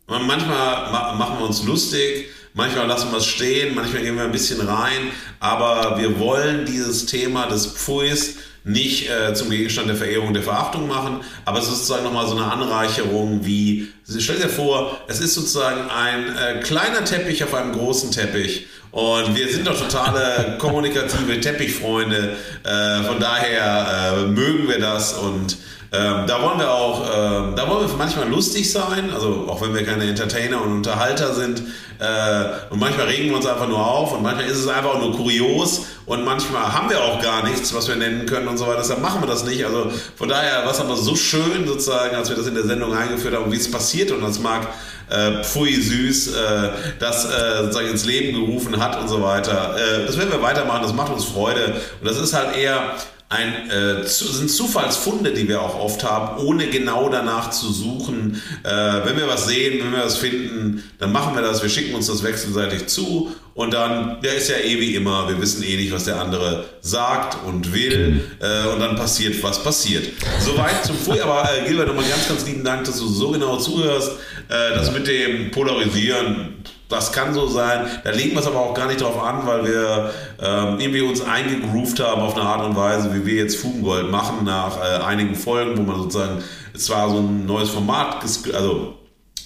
manchmal 0.06 0.92
ma 0.92 1.14
machen 1.14 1.38
wir 1.38 1.46
uns 1.46 1.64
lustig. 1.64 2.28
Manchmal 2.54 2.86
lassen 2.86 3.10
wir 3.10 3.18
es 3.18 3.26
stehen, 3.26 3.74
manchmal 3.74 4.02
gehen 4.02 4.14
wir 4.14 4.24
ein 4.24 4.32
bisschen 4.32 4.60
rein, 4.60 5.10
aber 5.40 5.98
wir 5.98 6.18
wollen 6.18 6.66
dieses 6.66 7.06
Thema 7.06 7.46
des 7.46 7.66
Pfuis 7.66 8.34
nicht 8.62 9.08
äh, 9.08 9.32
zum 9.32 9.48
Gegenstand 9.48 9.88
der 9.88 9.96
Verehrung 9.96 10.34
der 10.34 10.42
Verachtung 10.42 10.86
machen, 10.86 11.20
aber 11.46 11.60
es 11.60 11.64
ist 11.64 11.78
sozusagen 11.78 12.04
nochmal 12.04 12.28
so 12.28 12.36
eine 12.36 12.52
Anreicherung 12.52 13.46
wie, 13.46 13.88
stell 14.18 14.36
dir 14.36 14.50
vor, 14.50 15.00
es 15.08 15.20
ist 15.20 15.32
sozusagen 15.32 15.90
ein 15.90 16.36
äh, 16.36 16.60
kleiner 16.60 17.06
Teppich 17.06 17.42
auf 17.42 17.54
einem 17.54 17.72
großen 17.72 18.12
Teppich 18.12 18.66
und 18.90 19.34
wir 19.34 19.48
sind 19.50 19.66
doch 19.66 19.80
totale 19.80 20.56
kommunikative 20.58 21.40
Teppichfreunde, 21.40 22.36
äh, 22.64 23.02
von 23.02 23.18
daher 23.18 24.14
äh, 24.14 24.26
mögen 24.26 24.68
wir 24.68 24.78
das 24.78 25.14
und 25.14 25.56
ähm, 25.94 26.26
da 26.26 26.40
wollen 26.40 26.58
wir 26.58 26.70
auch, 26.70 27.02
ähm, 27.02 27.54
da 27.54 27.68
wollen 27.68 27.86
wir 27.86 27.96
manchmal 27.98 28.26
lustig 28.26 28.72
sein, 28.72 29.10
also 29.12 29.46
auch 29.48 29.60
wenn 29.60 29.74
wir 29.74 29.84
keine 29.84 30.04
Entertainer 30.08 30.62
und 30.62 30.72
Unterhalter 30.72 31.34
sind. 31.34 31.62
Äh, 31.98 32.44
und 32.70 32.80
manchmal 32.80 33.08
regen 33.08 33.28
wir 33.28 33.36
uns 33.36 33.44
einfach 33.44 33.68
nur 33.68 33.86
auf 33.86 34.12
und 34.12 34.22
manchmal 34.22 34.46
ist 34.46 34.56
es 34.56 34.68
einfach 34.68 34.98
nur 34.98 35.14
kurios 35.14 35.82
und 36.06 36.24
manchmal 36.24 36.72
haben 36.72 36.88
wir 36.88 36.98
auch 36.98 37.20
gar 37.20 37.44
nichts, 37.44 37.74
was 37.74 37.88
wir 37.88 37.96
nennen 37.96 38.24
können 38.24 38.48
und 38.48 38.56
so 38.56 38.66
weiter. 38.66 38.78
Deshalb 38.78 39.02
machen 39.02 39.20
wir 39.22 39.26
das 39.26 39.44
nicht. 39.44 39.66
Also 39.66 39.92
von 40.16 40.30
daher 40.30 40.64
war 40.64 40.72
es 40.72 40.80
aber 40.80 40.96
so 40.96 41.14
schön 41.14 41.66
sozusagen, 41.66 42.16
als 42.16 42.30
wir 42.30 42.36
das 42.36 42.46
in 42.46 42.54
der 42.54 42.64
Sendung 42.64 42.94
eingeführt 42.94 43.34
haben, 43.34 43.52
wie 43.52 43.56
es 43.56 43.70
passiert 43.70 44.12
und 44.12 44.22
das 44.22 44.38
mag 44.38 44.66
äh, 45.10 45.44
Pfui 45.44 45.74
süß, 45.74 46.28
äh, 46.28 46.70
das 47.00 47.26
äh, 47.26 47.64
sozusagen 47.64 47.88
ins 47.88 48.06
Leben 48.06 48.46
gerufen 48.46 48.82
hat 48.82 48.98
und 48.98 49.08
so 49.08 49.22
weiter. 49.22 49.76
Äh, 49.76 50.06
das 50.06 50.16
werden 50.16 50.32
wir 50.32 50.40
weitermachen, 50.40 50.82
das 50.82 50.94
macht 50.94 51.12
uns 51.12 51.26
Freude. 51.26 51.74
Und 52.00 52.08
das 52.08 52.16
ist 52.16 52.32
halt 52.32 52.56
eher 52.56 52.94
ein, 53.32 53.70
äh, 53.70 54.04
zu, 54.04 54.26
sind 54.26 54.50
Zufallsfunde, 54.50 55.32
die 55.32 55.48
wir 55.48 55.62
auch 55.62 55.78
oft 55.78 56.04
haben, 56.04 56.44
ohne 56.44 56.68
genau 56.68 57.08
danach 57.08 57.50
zu 57.50 57.72
suchen. 57.72 58.42
Äh, 58.62 58.70
wenn 59.04 59.16
wir 59.16 59.26
was 59.26 59.46
sehen, 59.46 59.80
wenn 59.82 59.92
wir 59.92 60.04
was 60.04 60.18
finden, 60.18 60.84
dann 60.98 61.12
machen 61.12 61.34
wir 61.34 61.42
das, 61.42 61.62
wir 61.62 61.70
schicken 61.70 61.94
uns 61.94 62.06
das 62.06 62.22
wechselseitig 62.22 62.86
zu 62.86 63.32
und 63.54 63.74
dann, 63.74 64.20
der 64.22 64.36
ist 64.36 64.48
ja 64.48 64.56
eh 64.56 64.80
wie 64.80 64.94
immer, 64.94 65.28
wir 65.28 65.40
wissen 65.40 65.62
eh 65.62 65.76
nicht, 65.76 65.92
was 65.92 66.04
der 66.04 66.20
andere 66.20 66.64
sagt 66.80 67.36
und 67.46 67.72
will 67.72 68.22
äh, 68.40 68.68
und 68.68 68.80
dann 68.80 68.96
passiert, 68.96 69.42
was 69.42 69.62
passiert. 69.62 70.08
Soweit 70.40 70.84
zum 70.84 70.96
Früh, 70.96 71.20
aber 71.20 71.48
äh, 71.52 71.66
Gilbert, 71.66 71.88
nochmal 71.88 72.04
ganz, 72.08 72.28
ganz 72.28 72.46
lieben 72.46 72.64
Dank, 72.64 72.84
dass 72.84 72.98
du 72.98 73.08
so 73.08 73.30
genau 73.30 73.56
zuhörst. 73.58 74.12
Äh, 74.48 74.74
das 74.74 74.92
mit 74.92 75.06
dem 75.06 75.50
Polarisieren, 75.50 76.61
das 76.92 77.12
kann 77.12 77.34
so 77.34 77.48
sein. 77.48 77.86
Da 78.04 78.10
legen 78.10 78.32
wir 78.32 78.40
es 78.40 78.46
aber 78.46 78.60
auch 78.60 78.74
gar 78.74 78.86
nicht 78.86 79.00
drauf 79.00 79.22
an, 79.22 79.46
weil 79.46 79.64
wir 79.64 80.10
ähm, 80.40 80.78
irgendwie 80.78 81.00
uns 81.00 81.22
eingegroovt 81.22 82.00
haben 82.00 82.22
auf 82.22 82.36
eine 82.36 82.44
Art 82.44 82.64
und 82.64 82.76
Weise, 82.76 83.14
wie 83.14 83.26
wir 83.26 83.34
jetzt 83.34 83.56
Fugengold 83.56 84.10
machen 84.10 84.44
nach 84.44 84.76
äh, 84.78 85.02
einigen 85.02 85.34
Folgen, 85.34 85.76
wo 85.76 85.82
man 85.82 85.96
sozusagen 85.96 86.42
zwar 86.76 87.10
so 87.10 87.18
ein 87.18 87.46
neues 87.46 87.70
Format, 87.70 88.24
also 88.52 88.94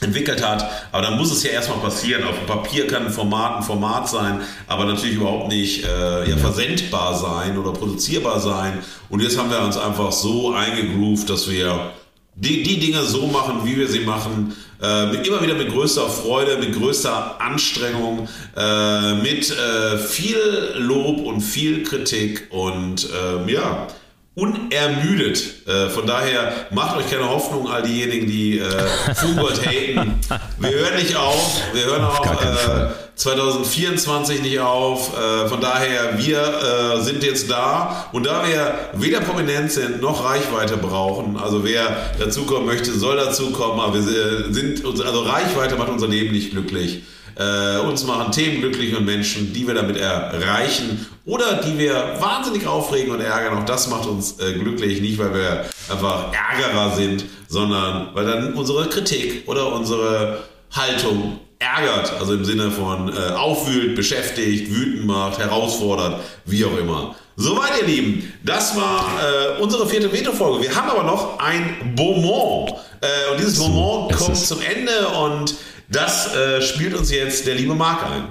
entwickelt 0.02 0.47
hat, 0.47 0.68
aber 0.93 1.02
dann 1.02 1.16
muss 1.16 1.32
es 1.32 1.43
ja 1.43 1.51
erstmal 1.51 1.78
passieren. 1.78 2.24
Auf 2.24 2.36
dem 2.39 2.47
Papier 2.47 2.86
kann 2.86 3.06
ein 3.06 3.12
Format 3.12 3.59
ein 3.59 3.62
Format 3.62 4.09
sein, 4.09 4.40
aber 4.66 4.85
natürlich 4.85 5.16
überhaupt 5.16 5.48
nicht 5.48 5.85
äh, 5.85 6.28
ja, 6.28 6.36
versendbar 6.36 7.14
sein 7.14 7.56
oder 7.56 7.73
produzierbar 7.73 8.40
sein. 8.40 8.78
Und 9.09 9.23
jetzt 9.23 9.39
haben 9.39 9.51
wir 9.51 9.60
uns 9.60 9.77
einfach 9.78 10.12
so 10.12 10.52
eingegroovt, 10.52 11.31
dass 11.31 11.51
wir 11.51 11.93
die, 12.36 12.62
die 12.62 12.78
Dinge 12.78 13.02
so 13.02 13.26
machen, 13.26 13.64
wie 13.64 13.76
wir 13.76 13.88
sie 13.88 14.00
machen, 14.00 14.54
äh, 14.80 15.26
immer 15.26 15.42
wieder 15.42 15.54
mit 15.54 15.70
größter 15.70 16.08
Freude, 16.08 16.58
mit 16.58 16.74
größter 16.74 17.40
Anstrengung, 17.40 18.28
äh, 18.54 19.14
mit 19.14 19.50
äh, 19.50 19.96
viel 19.96 20.74
Lob 20.76 21.20
und 21.20 21.40
viel 21.40 21.82
Kritik 21.82 22.48
und 22.50 23.08
ähm, 23.10 23.48
ja, 23.48 23.88
unermüdet. 24.36 25.66
Äh, 25.66 25.88
von 25.88 26.06
daher 26.06 26.52
macht 26.70 26.96
euch 26.98 27.10
keine 27.10 27.28
Hoffnung, 27.28 27.68
all 27.70 27.82
diejenigen, 27.82 28.26
die 28.26 28.58
äh, 28.58 28.68
Fugold 29.14 29.60
haten. 29.66 30.20
Wir 30.58 30.70
hören 30.70 30.96
nicht 30.96 31.16
auf, 31.16 31.62
wir 31.72 31.84
hören 31.86 32.04
auch 32.04 32.42
äh, 32.42 32.88
2024 33.14 34.42
nicht 34.42 34.60
auf. 34.60 35.16
Äh, 35.18 35.48
von 35.48 35.62
daher, 35.62 36.18
wir 36.18 36.98
äh, 36.98 37.02
sind 37.02 37.24
jetzt 37.24 37.50
da 37.50 38.08
und 38.12 38.26
da 38.26 38.46
wir 38.46 38.74
weder 38.92 39.20
prominent 39.20 39.72
sind 39.72 40.02
noch 40.02 40.22
Reichweite 40.22 40.76
brauchen, 40.76 41.38
also 41.38 41.64
wer 41.64 41.96
dazukommen 42.18 42.66
möchte, 42.66 42.92
soll 42.92 43.16
dazukommen, 43.16 43.80
aber 43.80 43.94
wir 43.94 44.52
sind, 44.52 44.84
also 44.84 45.22
Reichweite 45.22 45.76
macht 45.76 45.88
unser 45.88 46.08
Leben 46.08 46.32
nicht 46.32 46.50
glücklich. 46.50 47.04
Äh, 47.36 47.78
uns 47.78 48.04
machen 48.04 48.32
Themen 48.32 48.60
glücklich 48.60 48.96
und 48.96 49.04
Menschen, 49.04 49.52
die 49.52 49.66
wir 49.66 49.74
damit 49.74 49.96
erreichen 49.96 51.06
oder 51.24 51.60
die 51.62 51.78
wir 51.78 52.16
wahnsinnig 52.18 52.66
aufregen 52.66 53.12
und 53.12 53.20
ärgern. 53.20 53.58
Auch 53.58 53.64
das 53.64 53.88
macht 53.88 54.06
uns 54.06 54.38
äh, 54.40 54.54
glücklich, 54.54 55.00
nicht 55.00 55.18
weil 55.18 55.34
wir 55.34 55.64
einfach 55.90 56.32
Ärgerer 56.32 56.96
sind, 56.96 57.24
sondern 57.48 58.14
weil 58.14 58.24
dann 58.26 58.54
unsere 58.54 58.88
Kritik 58.88 59.46
oder 59.46 59.72
unsere 59.72 60.44
Haltung 60.70 61.40
ärgert, 61.58 62.12
also 62.18 62.34
im 62.34 62.44
Sinne 62.44 62.70
von 62.70 63.14
äh, 63.14 63.32
aufwühlt, 63.32 63.96
beschäftigt, 63.96 64.70
wütend 64.70 65.06
macht, 65.06 65.38
herausfordert, 65.38 66.20
wie 66.44 66.64
auch 66.64 66.76
immer. 66.76 67.14
Soweit, 67.36 67.82
ihr 67.82 67.86
Lieben. 67.86 68.32
Das 68.44 68.76
war 68.76 69.10
äh, 69.20 69.60
unsere 69.60 69.86
vierte 69.86 70.10
Veto-Folge. 70.10 70.62
Wir 70.62 70.74
haben 70.74 70.88
aber 70.88 71.02
noch 71.02 71.38
ein 71.38 71.92
Beaumont. 71.94 72.72
Äh, 73.02 73.30
und 73.30 73.40
dieses 73.40 73.58
Beaumont 73.58 74.12
kommt 74.14 74.38
zum 74.38 74.58
Ende 74.62 75.08
und 75.08 75.54
das 75.88 76.34
äh, 76.34 76.62
spielt 76.62 76.94
uns 76.94 77.10
jetzt 77.10 77.46
der 77.46 77.54
liebe 77.54 77.74
Marc 77.74 78.04
ein. 78.04 78.28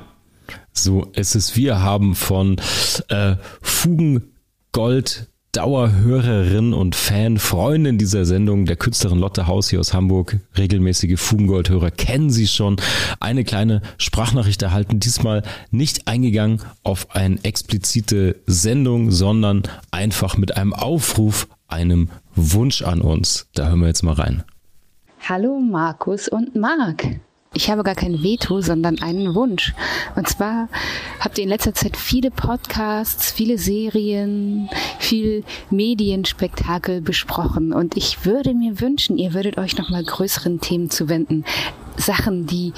So, 0.74 1.10
es 1.14 1.36
ist, 1.36 1.56
wir 1.56 1.82
haben 1.82 2.16
von 2.16 2.58
äh, 3.10 3.36
Fugen 3.62 4.34
Gold 4.72 5.28
Dauerhörerin 5.56 6.74
und 6.74 6.96
Fan, 6.96 7.38
Freundin 7.38 7.98
dieser 7.98 8.26
Sendung, 8.26 8.66
der 8.66 8.76
Künstlerin 8.76 9.20
Lotte 9.20 9.48
Haus 9.48 9.70
hier 9.70 9.80
aus 9.80 9.94
Hamburg, 9.94 10.38
regelmäßige 10.58 11.18
Fugengoldhörer, 11.18 11.92
kennen 11.92 12.30
Sie 12.30 12.46
schon, 12.46 12.76
eine 13.22 13.46
kleine 13.46 13.82
Sprachnachricht 13.98 14.62
erhalten, 14.62 15.00
diesmal 15.00 15.44
nicht 15.72 16.10
eingegangen 16.10 16.62
auf 16.84 17.16
eine 17.16 17.42
explizite 17.44 18.36
Sendung, 18.46 19.12
sondern 19.12 19.64
einfach 19.92 20.36
mit 20.36 20.58
einem 20.58 20.74
Aufruf, 20.74 21.48
einem 21.70 22.10
Wunsch 22.36 22.82
an 22.82 23.00
uns. 23.00 23.48
Da 23.54 23.70
hören 23.70 23.80
wir 23.80 23.88
jetzt 23.88 24.04
mal 24.04 24.16
rein. 24.16 24.44
Hallo 25.22 25.62
Markus 25.62 26.28
und 26.28 26.54
Marc. 26.58 27.06
Ich 27.56 27.72
habe 27.72 27.84
gar 27.84 27.96
kein 27.96 28.22
Veto, 28.22 28.60
sondern 28.60 29.02
einen 29.02 29.34
Wunsch. 29.34 29.74
Und 30.18 30.28
zwar 30.28 30.68
habt 31.22 31.38
ihr 31.38 31.46
in 31.46 31.50
letzter 31.50 31.74
Zeit 31.74 31.96
viele 31.96 32.30
Podcasts, 32.30 33.32
viele 33.32 33.58
Serien, 33.58 34.70
viel 35.00 35.46
Medienspektakel 35.70 37.00
besprochen. 37.00 37.72
Und 37.72 37.96
ich 37.96 38.26
würde 38.26 38.54
mir 38.54 38.82
wünschen, 38.82 39.18
ihr 39.18 39.34
würdet 39.34 39.58
euch 39.58 39.78
nochmal 39.78 40.04
größeren 40.04 40.60
Themen 40.60 40.90
zuwenden. 40.90 41.46
Sachen, 41.96 42.46
die 42.46 42.74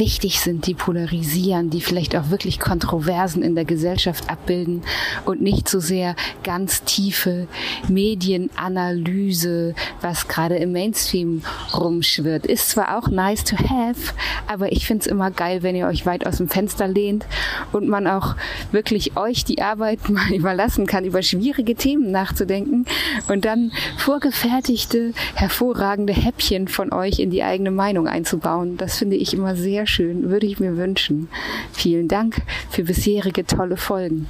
wichtig 0.00 0.40
sind, 0.40 0.66
die 0.66 0.74
polarisieren, 0.74 1.70
die 1.70 1.80
vielleicht 1.80 2.16
auch 2.16 2.30
wirklich 2.30 2.58
Kontroversen 2.58 3.42
in 3.42 3.54
der 3.54 3.66
Gesellschaft 3.66 4.28
abbilden 4.28 4.82
und 5.26 5.40
nicht 5.42 5.68
so 5.68 5.78
sehr 5.78 6.16
ganz 6.42 6.82
tiefe 6.82 7.46
Medienanalyse, 7.86 9.74
was 10.00 10.26
gerade 10.26 10.56
im 10.56 10.72
Mainstream 10.72 11.42
rumschwirrt. 11.74 12.46
Ist 12.46 12.70
zwar 12.70 12.98
auch 12.98 13.08
nice 13.08 13.44
to 13.44 13.56
have, 13.56 14.14
aber 14.48 14.72
ich 14.72 14.86
finde 14.86 15.02
es 15.02 15.06
immer 15.06 15.30
geil, 15.30 15.62
wenn 15.62 15.76
ihr 15.76 15.86
euch 15.86 16.06
weit 16.06 16.26
aus 16.26 16.38
dem 16.38 16.48
Fenster 16.48 16.88
lehnt 16.88 17.26
und 17.70 17.86
man 17.86 18.06
auch 18.06 18.34
wirklich 18.72 19.16
euch 19.16 19.44
die 19.44 19.60
Arbeit 19.60 20.08
mal 20.08 20.32
überlassen 20.32 20.86
kann, 20.86 21.04
über 21.04 21.22
schwierige 21.22 21.74
Themen 21.74 22.10
nachzudenken 22.10 22.86
und 23.28 23.44
dann 23.44 23.70
vorgefertigte, 23.98 25.12
hervorragende 25.34 26.14
Häppchen 26.14 26.68
von 26.68 26.90
euch 26.92 27.18
in 27.18 27.30
die 27.30 27.42
eigene 27.42 27.70
Meinung 27.70 28.08
einzubauen. 28.08 28.78
Das 28.78 28.96
finde 28.96 29.16
ich 29.16 29.34
immer 29.34 29.56
sehr 29.56 29.86
schön, 29.90 30.30
würde 30.30 30.46
ich 30.46 30.60
mir 30.60 30.76
wünschen. 30.76 31.28
Vielen 31.72 32.08
Dank 32.08 32.36
für 32.70 32.84
bisherige 32.84 33.44
tolle 33.44 33.76
Folgen. 33.76 34.28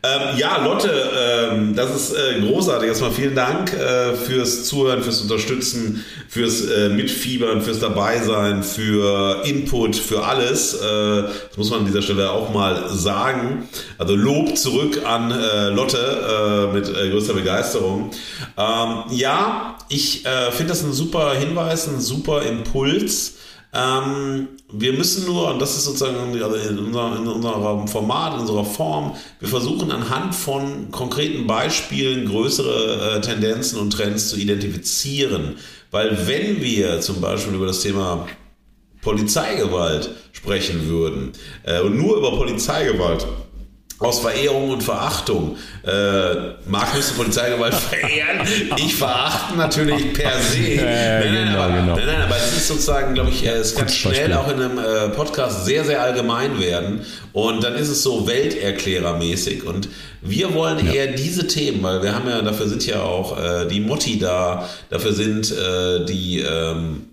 Ähm, 0.00 0.38
ja, 0.38 0.64
Lotte, 0.64 0.92
ähm, 1.50 1.74
das 1.74 1.94
ist 1.96 2.16
äh, 2.16 2.40
großartig. 2.40 2.88
Erstmal 2.88 3.10
vielen 3.10 3.34
Dank 3.34 3.72
äh, 3.72 4.14
fürs 4.14 4.64
Zuhören, 4.64 5.02
fürs 5.02 5.20
Unterstützen, 5.22 6.04
fürs 6.28 6.64
äh, 6.66 6.88
Mitfiebern, 6.90 7.62
fürs 7.62 7.80
Dabeisein, 7.80 8.62
für 8.62 9.42
Input, 9.44 9.96
für 9.96 10.24
alles. 10.24 10.74
Äh, 10.74 11.22
das 11.48 11.56
muss 11.56 11.70
man 11.70 11.80
an 11.80 11.86
dieser 11.86 12.02
Stelle 12.02 12.30
auch 12.30 12.54
mal 12.54 12.88
sagen. 12.90 13.68
Also 13.98 14.14
Lob 14.14 14.56
zurück 14.56 15.00
an 15.04 15.32
äh, 15.32 15.70
Lotte 15.70 16.70
äh, 16.70 16.72
mit 16.72 16.94
größter 17.10 17.34
Begeisterung. 17.34 18.12
Ähm, 18.56 19.02
ja, 19.10 19.78
ich 19.88 20.24
finde 20.52 20.68
das 20.68 20.84
ein 20.84 20.92
super 20.92 21.34
Hinweis, 21.34 21.88
ein 21.88 22.00
super 22.00 22.42
Impuls. 22.42 23.37
Ähm, 23.78 24.48
wir 24.72 24.92
müssen 24.92 25.26
nur, 25.26 25.52
und 25.52 25.60
das 25.60 25.76
ist 25.76 25.84
sozusagen 25.84 26.16
also 26.42 26.56
in, 26.56 26.78
unser, 26.78 27.16
in 27.16 27.28
unserem 27.28 27.86
Format, 27.86 28.34
in 28.34 28.40
unserer 28.40 28.64
Form, 28.64 29.14
wir 29.38 29.48
versuchen 29.48 29.92
anhand 29.92 30.34
von 30.34 30.90
konkreten 30.90 31.46
Beispielen 31.46 32.26
größere 32.26 33.16
äh, 33.16 33.20
Tendenzen 33.20 33.78
und 33.78 33.90
Trends 33.90 34.30
zu 34.30 34.36
identifizieren. 34.36 35.56
Weil 35.90 36.26
wenn 36.26 36.60
wir 36.60 37.00
zum 37.00 37.20
Beispiel 37.20 37.54
über 37.54 37.66
das 37.66 37.80
Thema 37.80 38.26
Polizeigewalt 39.00 40.10
sprechen 40.32 40.88
würden 40.88 41.32
äh, 41.62 41.80
und 41.80 41.96
nur 41.96 42.16
über 42.16 42.36
Polizeigewalt 42.36 43.26
aus 43.98 44.20
Verehrung 44.20 44.70
und 44.70 44.82
Verachtung. 44.82 45.56
Äh, 45.84 45.90
Marc 46.66 46.94
müsste 46.94 47.14
Polizeigewalt 47.14 47.74
verehren. 47.74 48.46
Ich 48.76 48.94
verachte 48.94 49.56
natürlich 49.56 50.12
per 50.12 50.38
se. 50.40 50.58
Ja, 50.58 50.84
nein, 50.84 51.32
nein, 51.32 51.46
genau, 51.48 51.60
aber, 51.60 51.74
genau. 51.74 51.96
nein, 51.96 52.06
nein, 52.06 52.22
aber 52.22 52.36
es 52.36 52.56
ist 52.56 52.68
sozusagen, 52.68 53.14
glaube 53.14 53.30
ich, 53.30 53.44
es 53.44 53.74
kann 53.74 53.88
schnell 53.88 54.32
auch 54.34 54.48
in 54.48 54.60
einem 54.60 54.78
äh, 54.78 55.08
Podcast 55.08 55.64
sehr, 55.64 55.84
sehr 55.84 56.00
allgemein 56.00 56.60
werden. 56.60 57.00
Und 57.32 57.64
dann 57.64 57.74
ist 57.74 57.88
es 57.88 58.02
so 58.02 58.26
welterklärermäßig. 58.26 59.64
Und 59.64 59.88
wir 60.22 60.54
wollen 60.54 60.86
ja. 60.86 60.92
eher 60.92 61.06
diese 61.08 61.48
Themen, 61.48 61.82
weil 61.82 62.02
wir 62.02 62.14
haben 62.14 62.28
ja, 62.28 62.40
dafür 62.42 62.68
sind 62.68 62.86
ja 62.86 63.02
auch 63.02 63.36
äh, 63.36 63.66
die 63.66 63.80
Motti 63.80 64.18
da, 64.18 64.68
dafür 64.90 65.12
sind 65.12 65.50
äh, 65.50 66.04
die 66.04 66.40
ähm, 66.40 67.08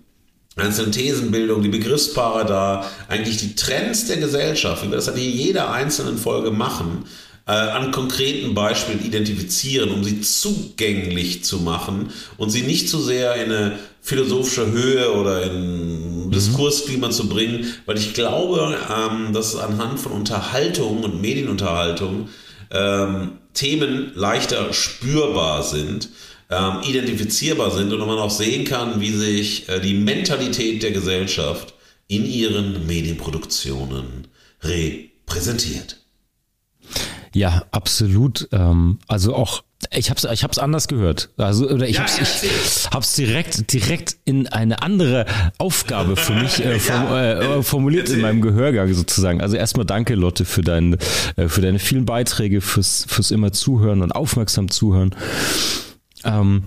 einzelnen 0.56 0.92
Thesenbildung, 0.92 1.62
die 1.62 1.68
Begriffspaare 1.68 2.46
da, 2.46 2.90
eigentlich 3.08 3.36
die 3.36 3.54
Trends 3.54 4.06
der 4.06 4.16
Gesellschaft, 4.16 4.84
wie 4.84 4.90
wir 4.90 4.96
das 4.96 5.08
an 5.08 5.18
jeder 5.18 5.70
einzelnen 5.70 6.16
Folge 6.16 6.50
machen, 6.50 7.04
äh, 7.46 7.52
an 7.52 7.92
konkreten 7.92 8.54
Beispielen 8.54 9.04
identifizieren, 9.04 9.90
um 9.90 10.02
sie 10.02 10.20
zugänglich 10.22 11.44
zu 11.44 11.58
machen 11.58 12.10
und 12.38 12.50
sie 12.50 12.62
nicht 12.62 12.88
zu 12.88 13.00
sehr 13.00 13.34
in 13.36 13.52
eine 13.52 13.78
philosophische 14.00 14.70
Höhe 14.70 15.12
oder 15.12 15.42
in 15.42 16.26
mhm. 16.26 16.30
Diskursklima 16.30 17.10
zu 17.10 17.28
bringen, 17.28 17.72
weil 17.84 17.98
ich 17.98 18.14
glaube, 18.14 18.76
ähm, 18.90 19.32
dass 19.32 19.56
anhand 19.56 20.00
von 20.00 20.12
Unterhaltung 20.12 21.04
und 21.04 21.20
Medienunterhaltung 21.20 22.28
ähm, 22.70 23.32
Themen 23.52 24.12
leichter 24.14 24.72
spürbar 24.72 25.62
sind 25.62 26.08
ähm, 26.50 26.80
identifizierbar 26.88 27.70
sind 27.70 27.92
und 27.92 28.00
man 28.00 28.18
auch 28.18 28.30
sehen 28.30 28.64
kann, 28.64 29.00
wie 29.00 29.10
sich 29.10 29.68
äh, 29.68 29.80
die 29.80 29.94
Mentalität 29.94 30.82
der 30.82 30.92
Gesellschaft 30.92 31.74
in 32.08 32.24
ihren 32.24 32.86
Medienproduktionen 32.86 34.28
repräsentiert. 34.62 35.98
Ja, 37.34 37.64
absolut. 37.70 38.48
Ähm, 38.52 38.98
also 39.08 39.34
auch 39.34 39.62
ich 39.90 40.08
habe 40.08 40.18
es 40.18 40.24
ich 40.24 40.42
hab's 40.42 40.58
anders 40.58 40.88
gehört. 40.88 41.28
Also 41.36 41.68
oder 41.68 41.86
ich 41.86 41.96
ja, 41.96 42.02
hab's, 42.02 42.42
ich 42.42 42.90
hab's 42.90 43.14
direkt 43.14 43.72
direkt 43.72 44.16
in 44.24 44.46
eine 44.46 44.82
andere 44.82 45.26
Aufgabe 45.58 46.16
für 46.16 46.32
mich 46.32 46.64
äh, 46.64 46.78
form, 46.78 47.12
äh, 47.12 47.62
formuliert 47.62 48.08
in 48.08 48.22
meinem 48.22 48.40
Gehörgang 48.40 48.92
sozusagen. 48.94 49.42
Also 49.42 49.56
erstmal 49.56 49.84
danke 49.84 50.14
Lotte 50.14 50.44
für 50.44 50.62
deine 50.62 50.96
äh, 51.36 51.48
für 51.48 51.60
deine 51.60 51.78
vielen 51.78 52.06
Beiträge, 52.06 52.62
fürs 52.62 53.04
fürs 53.06 53.30
immer 53.30 53.52
zuhören 53.52 54.00
und 54.00 54.12
aufmerksam 54.12 54.70
zuhören. 54.70 55.14
Ähm, 56.26 56.64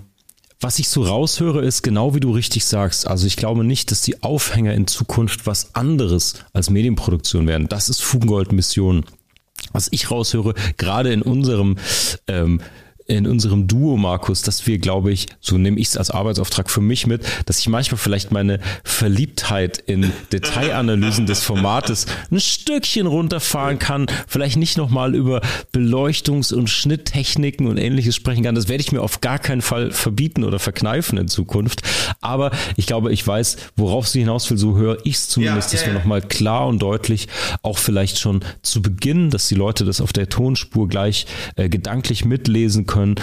was 0.61 0.79
ich 0.79 0.89
so 0.89 1.03
raushöre, 1.03 1.63
ist 1.63 1.83
genau 1.83 2.15
wie 2.15 2.19
du 2.19 2.31
richtig 2.31 2.65
sagst. 2.65 3.07
Also 3.07 3.27
ich 3.27 3.37
glaube 3.37 3.63
nicht, 3.63 3.91
dass 3.91 4.01
die 4.01 4.21
Aufhänger 4.23 4.73
in 4.73 4.87
Zukunft 4.87 5.47
was 5.47 5.73
anderes 5.73 6.43
als 6.51 6.69
Medienproduktion 6.69 7.47
werden. 7.47 7.69
Das 7.69 7.87
ist 7.87 8.01
Fugengold 8.01 8.51
Mission. 8.51 9.05
Was 9.71 9.87
ich 9.91 10.11
raushöre, 10.11 10.53
gerade 10.77 11.13
in 11.13 11.21
unserem 11.21 11.77
ähm, 12.27 12.61
in 13.09 13.25
unserem 13.25 13.67
Duo, 13.67 13.97
Markus, 13.97 14.43
dass 14.43 14.67
wir, 14.67 14.77
glaube 14.77 15.11
ich, 15.11 15.25
so 15.39 15.57
nehme 15.57 15.79
ich 15.79 15.87
es 15.87 15.97
als 15.97 16.11
Arbeitsauftrag 16.11 16.69
für 16.69 16.79
mich 16.79 17.07
mit, 17.07 17.23
dass 17.47 17.57
ich 17.57 17.67
manchmal 17.67 17.97
vielleicht 17.97 18.31
meine 18.31 18.59
Verliebtheit 18.83 19.79
in 19.79 20.11
Detailanalysen 20.31 21.25
des 21.25 21.41
Formates 21.41 22.05
ein 22.29 22.39
Stückchen 22.39 23.07
runterfahren 23.07 23.79
kann, 23.79 24.05
vielleicht 24.27 24.57
nicht 24.57 24.77
nochmal 24.77 25.15
über 25.15 25.41
Beleuchtungs- 25.73 26.53
und 26.53 26.69
Schnitttechniken 26.69 27.65
und 27.65 27.77
ähnliches 27.77 28.15
sprechen 28.15 28.43
kann. 28.43 28.53
Das 28.53 28.67
werde 28.67 28.81
ich 28.81 28.91
mir 28.91 29.01
auf 29.01 29.21
gar 29.21 29.39
keinen 29.39 29.63
Fall 29.63 29.91
verbieten 29.91 30.43
oder 30.43 30.59
verkneifen 30.59 31.17
in 31.17 31.27
Zukunft. 31.27 31.81
Aber 32.21 32.51
ich 32.75 32.85
glaube, 32.85 33.11
ich 33.11 33.25
weiß, 33.25 33.57
worauf 33.75 34.07
sie 34.07 34.19
hinaus 34.19 34.49
will, 34.51 34.57
so 34.59 34.77
höre 34.77 34.99
ich 35.03 35.15
es 35.15 35.29
zumindest, 35.29 35.73
ja, 35.73 35.79
ja, 35.79 35.85
dass 35.85 35.93
wir 35.93 35.99
nochmal 35.99 36.21
klar 36.21 36.67
und 36.67 36.77
deutlich 36.79 37.27
auch 37.63 37.79
vielleicht 37.79 38.19
schon 38.19 38.41
zu 38.61 38.83
Beginn, 38.83 39.31
dass 39.31 39.47
die 39.47 39.55
Leute 39.55 39.83
das 39.83 39.99
auf 39.99 40.13
der 40.13 40.29
Tonspur 40.29 40.87
gleich 40.87 41.25
äh, 41.55 41.69
gedanklich 41.69 42.23
mitlesen 42.23 42.85
können 42.85 42.98
können. 42.99 43.15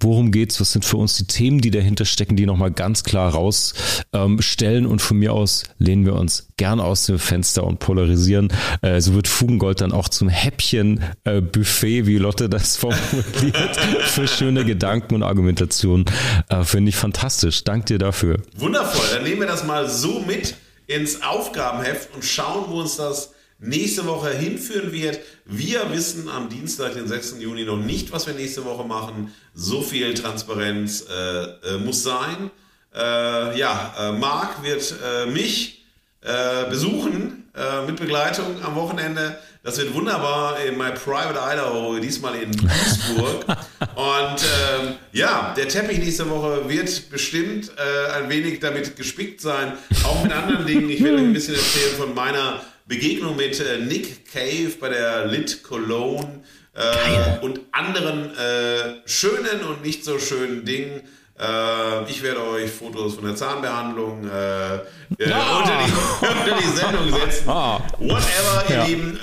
Worum 0.00 0.30
geht's? 0.30 0.60
Was 0.60 0.72
sind 0.72 0.84
für 0.84 0.98
uns 0.98 1.16
die 1.16 1.26
Themen, 1.26 1.60
die 1.60 1.70
dahinter 1.70 2.04
stecken, 2.04 2.36
die 2.36 2.46
nochmal 2.46 2.70
ganz 2.70 3.02
klar 3.02 3.32
rausstellen? 3.32 4.84
Ähm, 4.84 4.90
und 4.90 5.00
von 5.00 5.18
mir 5.18 5.32
aus 5.32 5.64
lehnen 5.78 6.04
wir 6.04 6.14
uns 6.14 6.48
gern 6.56 6.80
aus 6.80 7.06
dem 7.06 7.18
Fenster 7.18 7.64
und 7.64 7.78
polarisieren. 7.78 8.52
Äh, 8.82 9.00
so 9.00 9.14
wird 9.14 9.26
Fugengold 9.26 9.80
dann 9.80 9.92
auch 9.92 10.08
zum 10.08 10.28
Häppchen-Buffet, 10.28 11.98
äh, 11.98 12.06
wie 12.06 12.18
Lotte 12.18 12.48
das 12.48 12.76
formuliert, 12.76 13.76
für 14.04 14.28
schöne 14.28 14.64
Gedanken 14.64 15.14
und 15.14 15.22
Argumentationen. 15.22 16.04
Äh, 16.48 16.64
Finde 16.64 16.90
ich 16.90 16.96
fantastisch. 16.96 17.64
Dank 17.64 17.86
dir 17.86 17.98
dafür. 17.98 18.42
Wundervoll. 18.56 19.06
Dann 19.14 19.24
nehmen 19.24 19.40
wir 19.40 19.48
das 19.48 19.64
mal 19.64 19.88
so 19.88 20.20
mit 20.20 20.56
ins 20.86 21.22
Aufgabenheft 21.22 22.14
und 22.14 22.24
schauen, 22.24 22.66
wo 22.68 22.80
uns 22.80 22.96
das 22.96 23.32
nächste 23.58 24.06
Woche 24.06 24.30
hinführen 24.30 24.92
wird. 24.92 25.20
Wir 25.44 25.90
wissen 25.92 26.28
am 26.28 26.48
Dienstag, 26.48 26.94
den 26.94 27.08
6. 27.08 27.36
Juni, 27.38 27.64
noch 27.64 27.78
nicht, 27.78 28.12
was 28.12 28.26
wir 28.26 28.34
nächste 28.34 28.64
Woche 28.64 28.84
machen. 28.84 29.32
So 29.54 29.82
viel 29.82 30.14
Transparenz 30.14 31.06
äh, 31.08 31.74
äh, 31.74 31.78
muss 31.78 32.02
sein. 32.02 32.50
Äh, 32.94 33.58
ja, 33.58 33.94
äh, 33.98 34.12
Marc 34.12 34.62
wird 34.62 34.94
äh, 35.04 35.26
mich 35.26 35.84
äh, 36.22 36.68
besuchen 36.68 37.42
mit 37.86 37.96
Begleitung 37.96 38.62
am 38.62 38.74
Wochenende. 38.74 39.38
Das 39.62 39.78
wird 39.78 39.94
wunderbar 39.94 40.62
in 40.62 40.76
My 40.76 40.90
Private 40.90 41.38
Idaho, 41.38 41.98
diesmal 41.98 42.34
in 42.34 42.52
Duisburg. 42.52 43.46
Und 43.94 44.44
ähm, 44.44 44.96
ja, 45.12 45.54
der 45.56 45.66
Teppich 45.66 45.96
nächste 45.96 46.28
Woche 46.28 46.68
wird 46.68 47.08
bestimmt 47.08 47.72
ein 47.78 48.28
wenig 48.28 48.60
damit 48.60 48.94
gespickt 48.94 49.40
sein, 49.40 49.72
auch 50.04 50.22
mit 50.22 50.32
anderen 50.32 50.66
Dingen. 50.66 50.90
Ich 50.90 51.02
werde 51.02 51.16
euch 51.16 51.22
ein 51.22 51.32
bisschen 51.32 51.54
erzählen 51.54 51.96
von 51.96 52.14
meiner 52.14 52.60
Begegnung 52.86 53.36
mit 53.36 53.58
äh, 53.60 53.78
Nick 53.78 54.30
Cave 54.32 54.72
bei 54.80 54.88
der 54.88 55.26
Lit 55.26 55.62
Cologne 55.64 56.42
äh, 56.72 57.44
und 57.44 57.60
anderen 57.72 58.32
äh, 58.36 59.00
schönen 59.06 59.64
und 59.68 59.82
nicht 59.82 60.04
so 60.04 60.18
schönen 60.18 60.64
Dingen. 60.64 61.02
Äh, 61.38 62.08
ich 62.08 62.22
werde 62.22 62.42
euch 62.44 62.70
Fotos 62.70 63.16
von 63.16 63.24
der 63.24 63.34
Zahnbehandlung 63.34 64.24
äh, 64.24 64.76
äh, 64.76 64.80
ja. 65.18 65.58
unter, 65.58 65.78
die, 65.84 65.92
unter, 66.26 66.60
die, 66.60 66.76
Sendung 66.76 67.20
setzen. 67.20 67.48
Ah. 67.48 67.80
Whatever, 67.98 68.64
ihr 68.68 68.76
ja. 68.76 68.84
Lieben, 68.84 69.18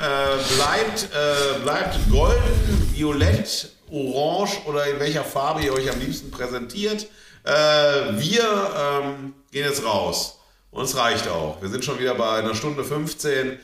bleibt, 0.55 1.09
bleibt 1.63 1.99
golden, 2.11 2.91
violett, 2.93 3.69
orange 3.89 4.57
oder 4.65 4.85
in 4.87 4.99
welcher 4.99 5.23
Farbe 5.23 5.63
ihr 5.63 5.73
euch 5.73 5.89
am 5.89 5.99
liebsten 5.99 6.29
präsentiert. 6.31 7.07
wir 7.45 9.03
ähm, 9.03 9.33
gehen 9.51 9.65
jetzt 9.65 9.85
raus. 9.85 10.39
Uns 10.73 10.97
reicht 10.97 11.27
auch. 11.27 11.61
Wir 11.61 11.69
sind 11.69 11.85
schon 11.85 11.99
wieder 11.99 12.15
bei 12.15 12.39
einer 12.39 12.55
Stunde 12.55 12.83
15. 12.83 13.59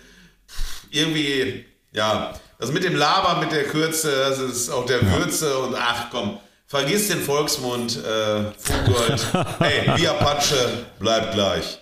Irgendwie, 0.92 1.66
ja, 1.92 2.34
das 2.60 2.72
mit 2.72 2.84
dem 2.84 2.96
Labern, 2.96 3.40
mit 3.40 3.52
der 3.52 3.64
Kürze, 3.64 4.12
das 4.12 4.40
ist 4.40 4.70
auch 4.70 4.86
der 4.86 5.02
Würze 5.02 5.58
und 5.58 5.76
ach 5.76 6.10
komm, 6.12 6.38
vergiss 6.68 7.08
den 7.08 7.20
Volksmund, 7.20 7.98
äh, 7.98 8.52
Fugold. 8.58 9.28
hey, 9.60 9.92
wie 9.96 10.08
Apache, 10.08 10.86
bleibt 11.00 11.34
gleich. 11.34 11.80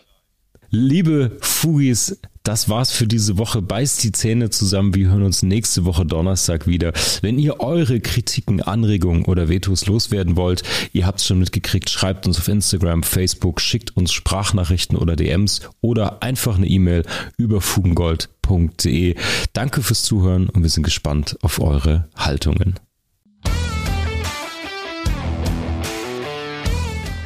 Liebe 0.69 1.37
Fugis, 1.41 2.19
das 2.47 2.69
war's 2.69 2.91
für 2.91 3.07
diese 3.07 3.37
Woche. 3.37 3.61
Beißt 3.61 4.03
die 4.03 4.13
Zähne 4.13 4.49
zusammen. 4.49 4.95
Wir 4.95 5.09
hören 5.09 5.23
uns 5.23 5.43
nächste 5.43 5.83
Woche 5.83 6.05
Donnerstag 6.05 6.65
wieder. 6.65 6.93
Wenn 7.21 7.39
ihr 7.39 7.59
eure 7.59 7.99
Kritiken, 7.99 8.61
Anregungen 8.61 9.25
oder 9.25 9.49
Vetos 9.49 9.85
loswerden 9.85 10.37
wollt, 10.37 10.63
ihr 10.93 11.05
habt's 11.05 11.25
schon 11.25 11.39
mitgekriegt, 11.39 11.89
schreibt 11.89 12.25
uns 12.25 12.39
auf 12.39 12.47
Instagram, 12.47 13.03
Facebook, 13.03 13.59
schickt 13.59 13.97
uns 13.97 14.13
Sprachnachrichten 14.13 14.97
oder 14.97 15.17
DMs 15.17 15.59
oder 15.81 16.23
einfach 16.23 16.55
eine 16.55 16.67
E-Mail 16.67 17.03
über 17.37 17.59
fugengold.de. 17.59 19.15
Danke 19.51 19.83
fürs 19.83 20.03
Zuhören 20.03 20.47
und 20.47 20.63
wir 20.63 20.69
sind 20.69 20.83
gespannt 20.83 21.37
auf 21.41 21.59
eure 21.59 22.07
Haltungen. 22.15 22.75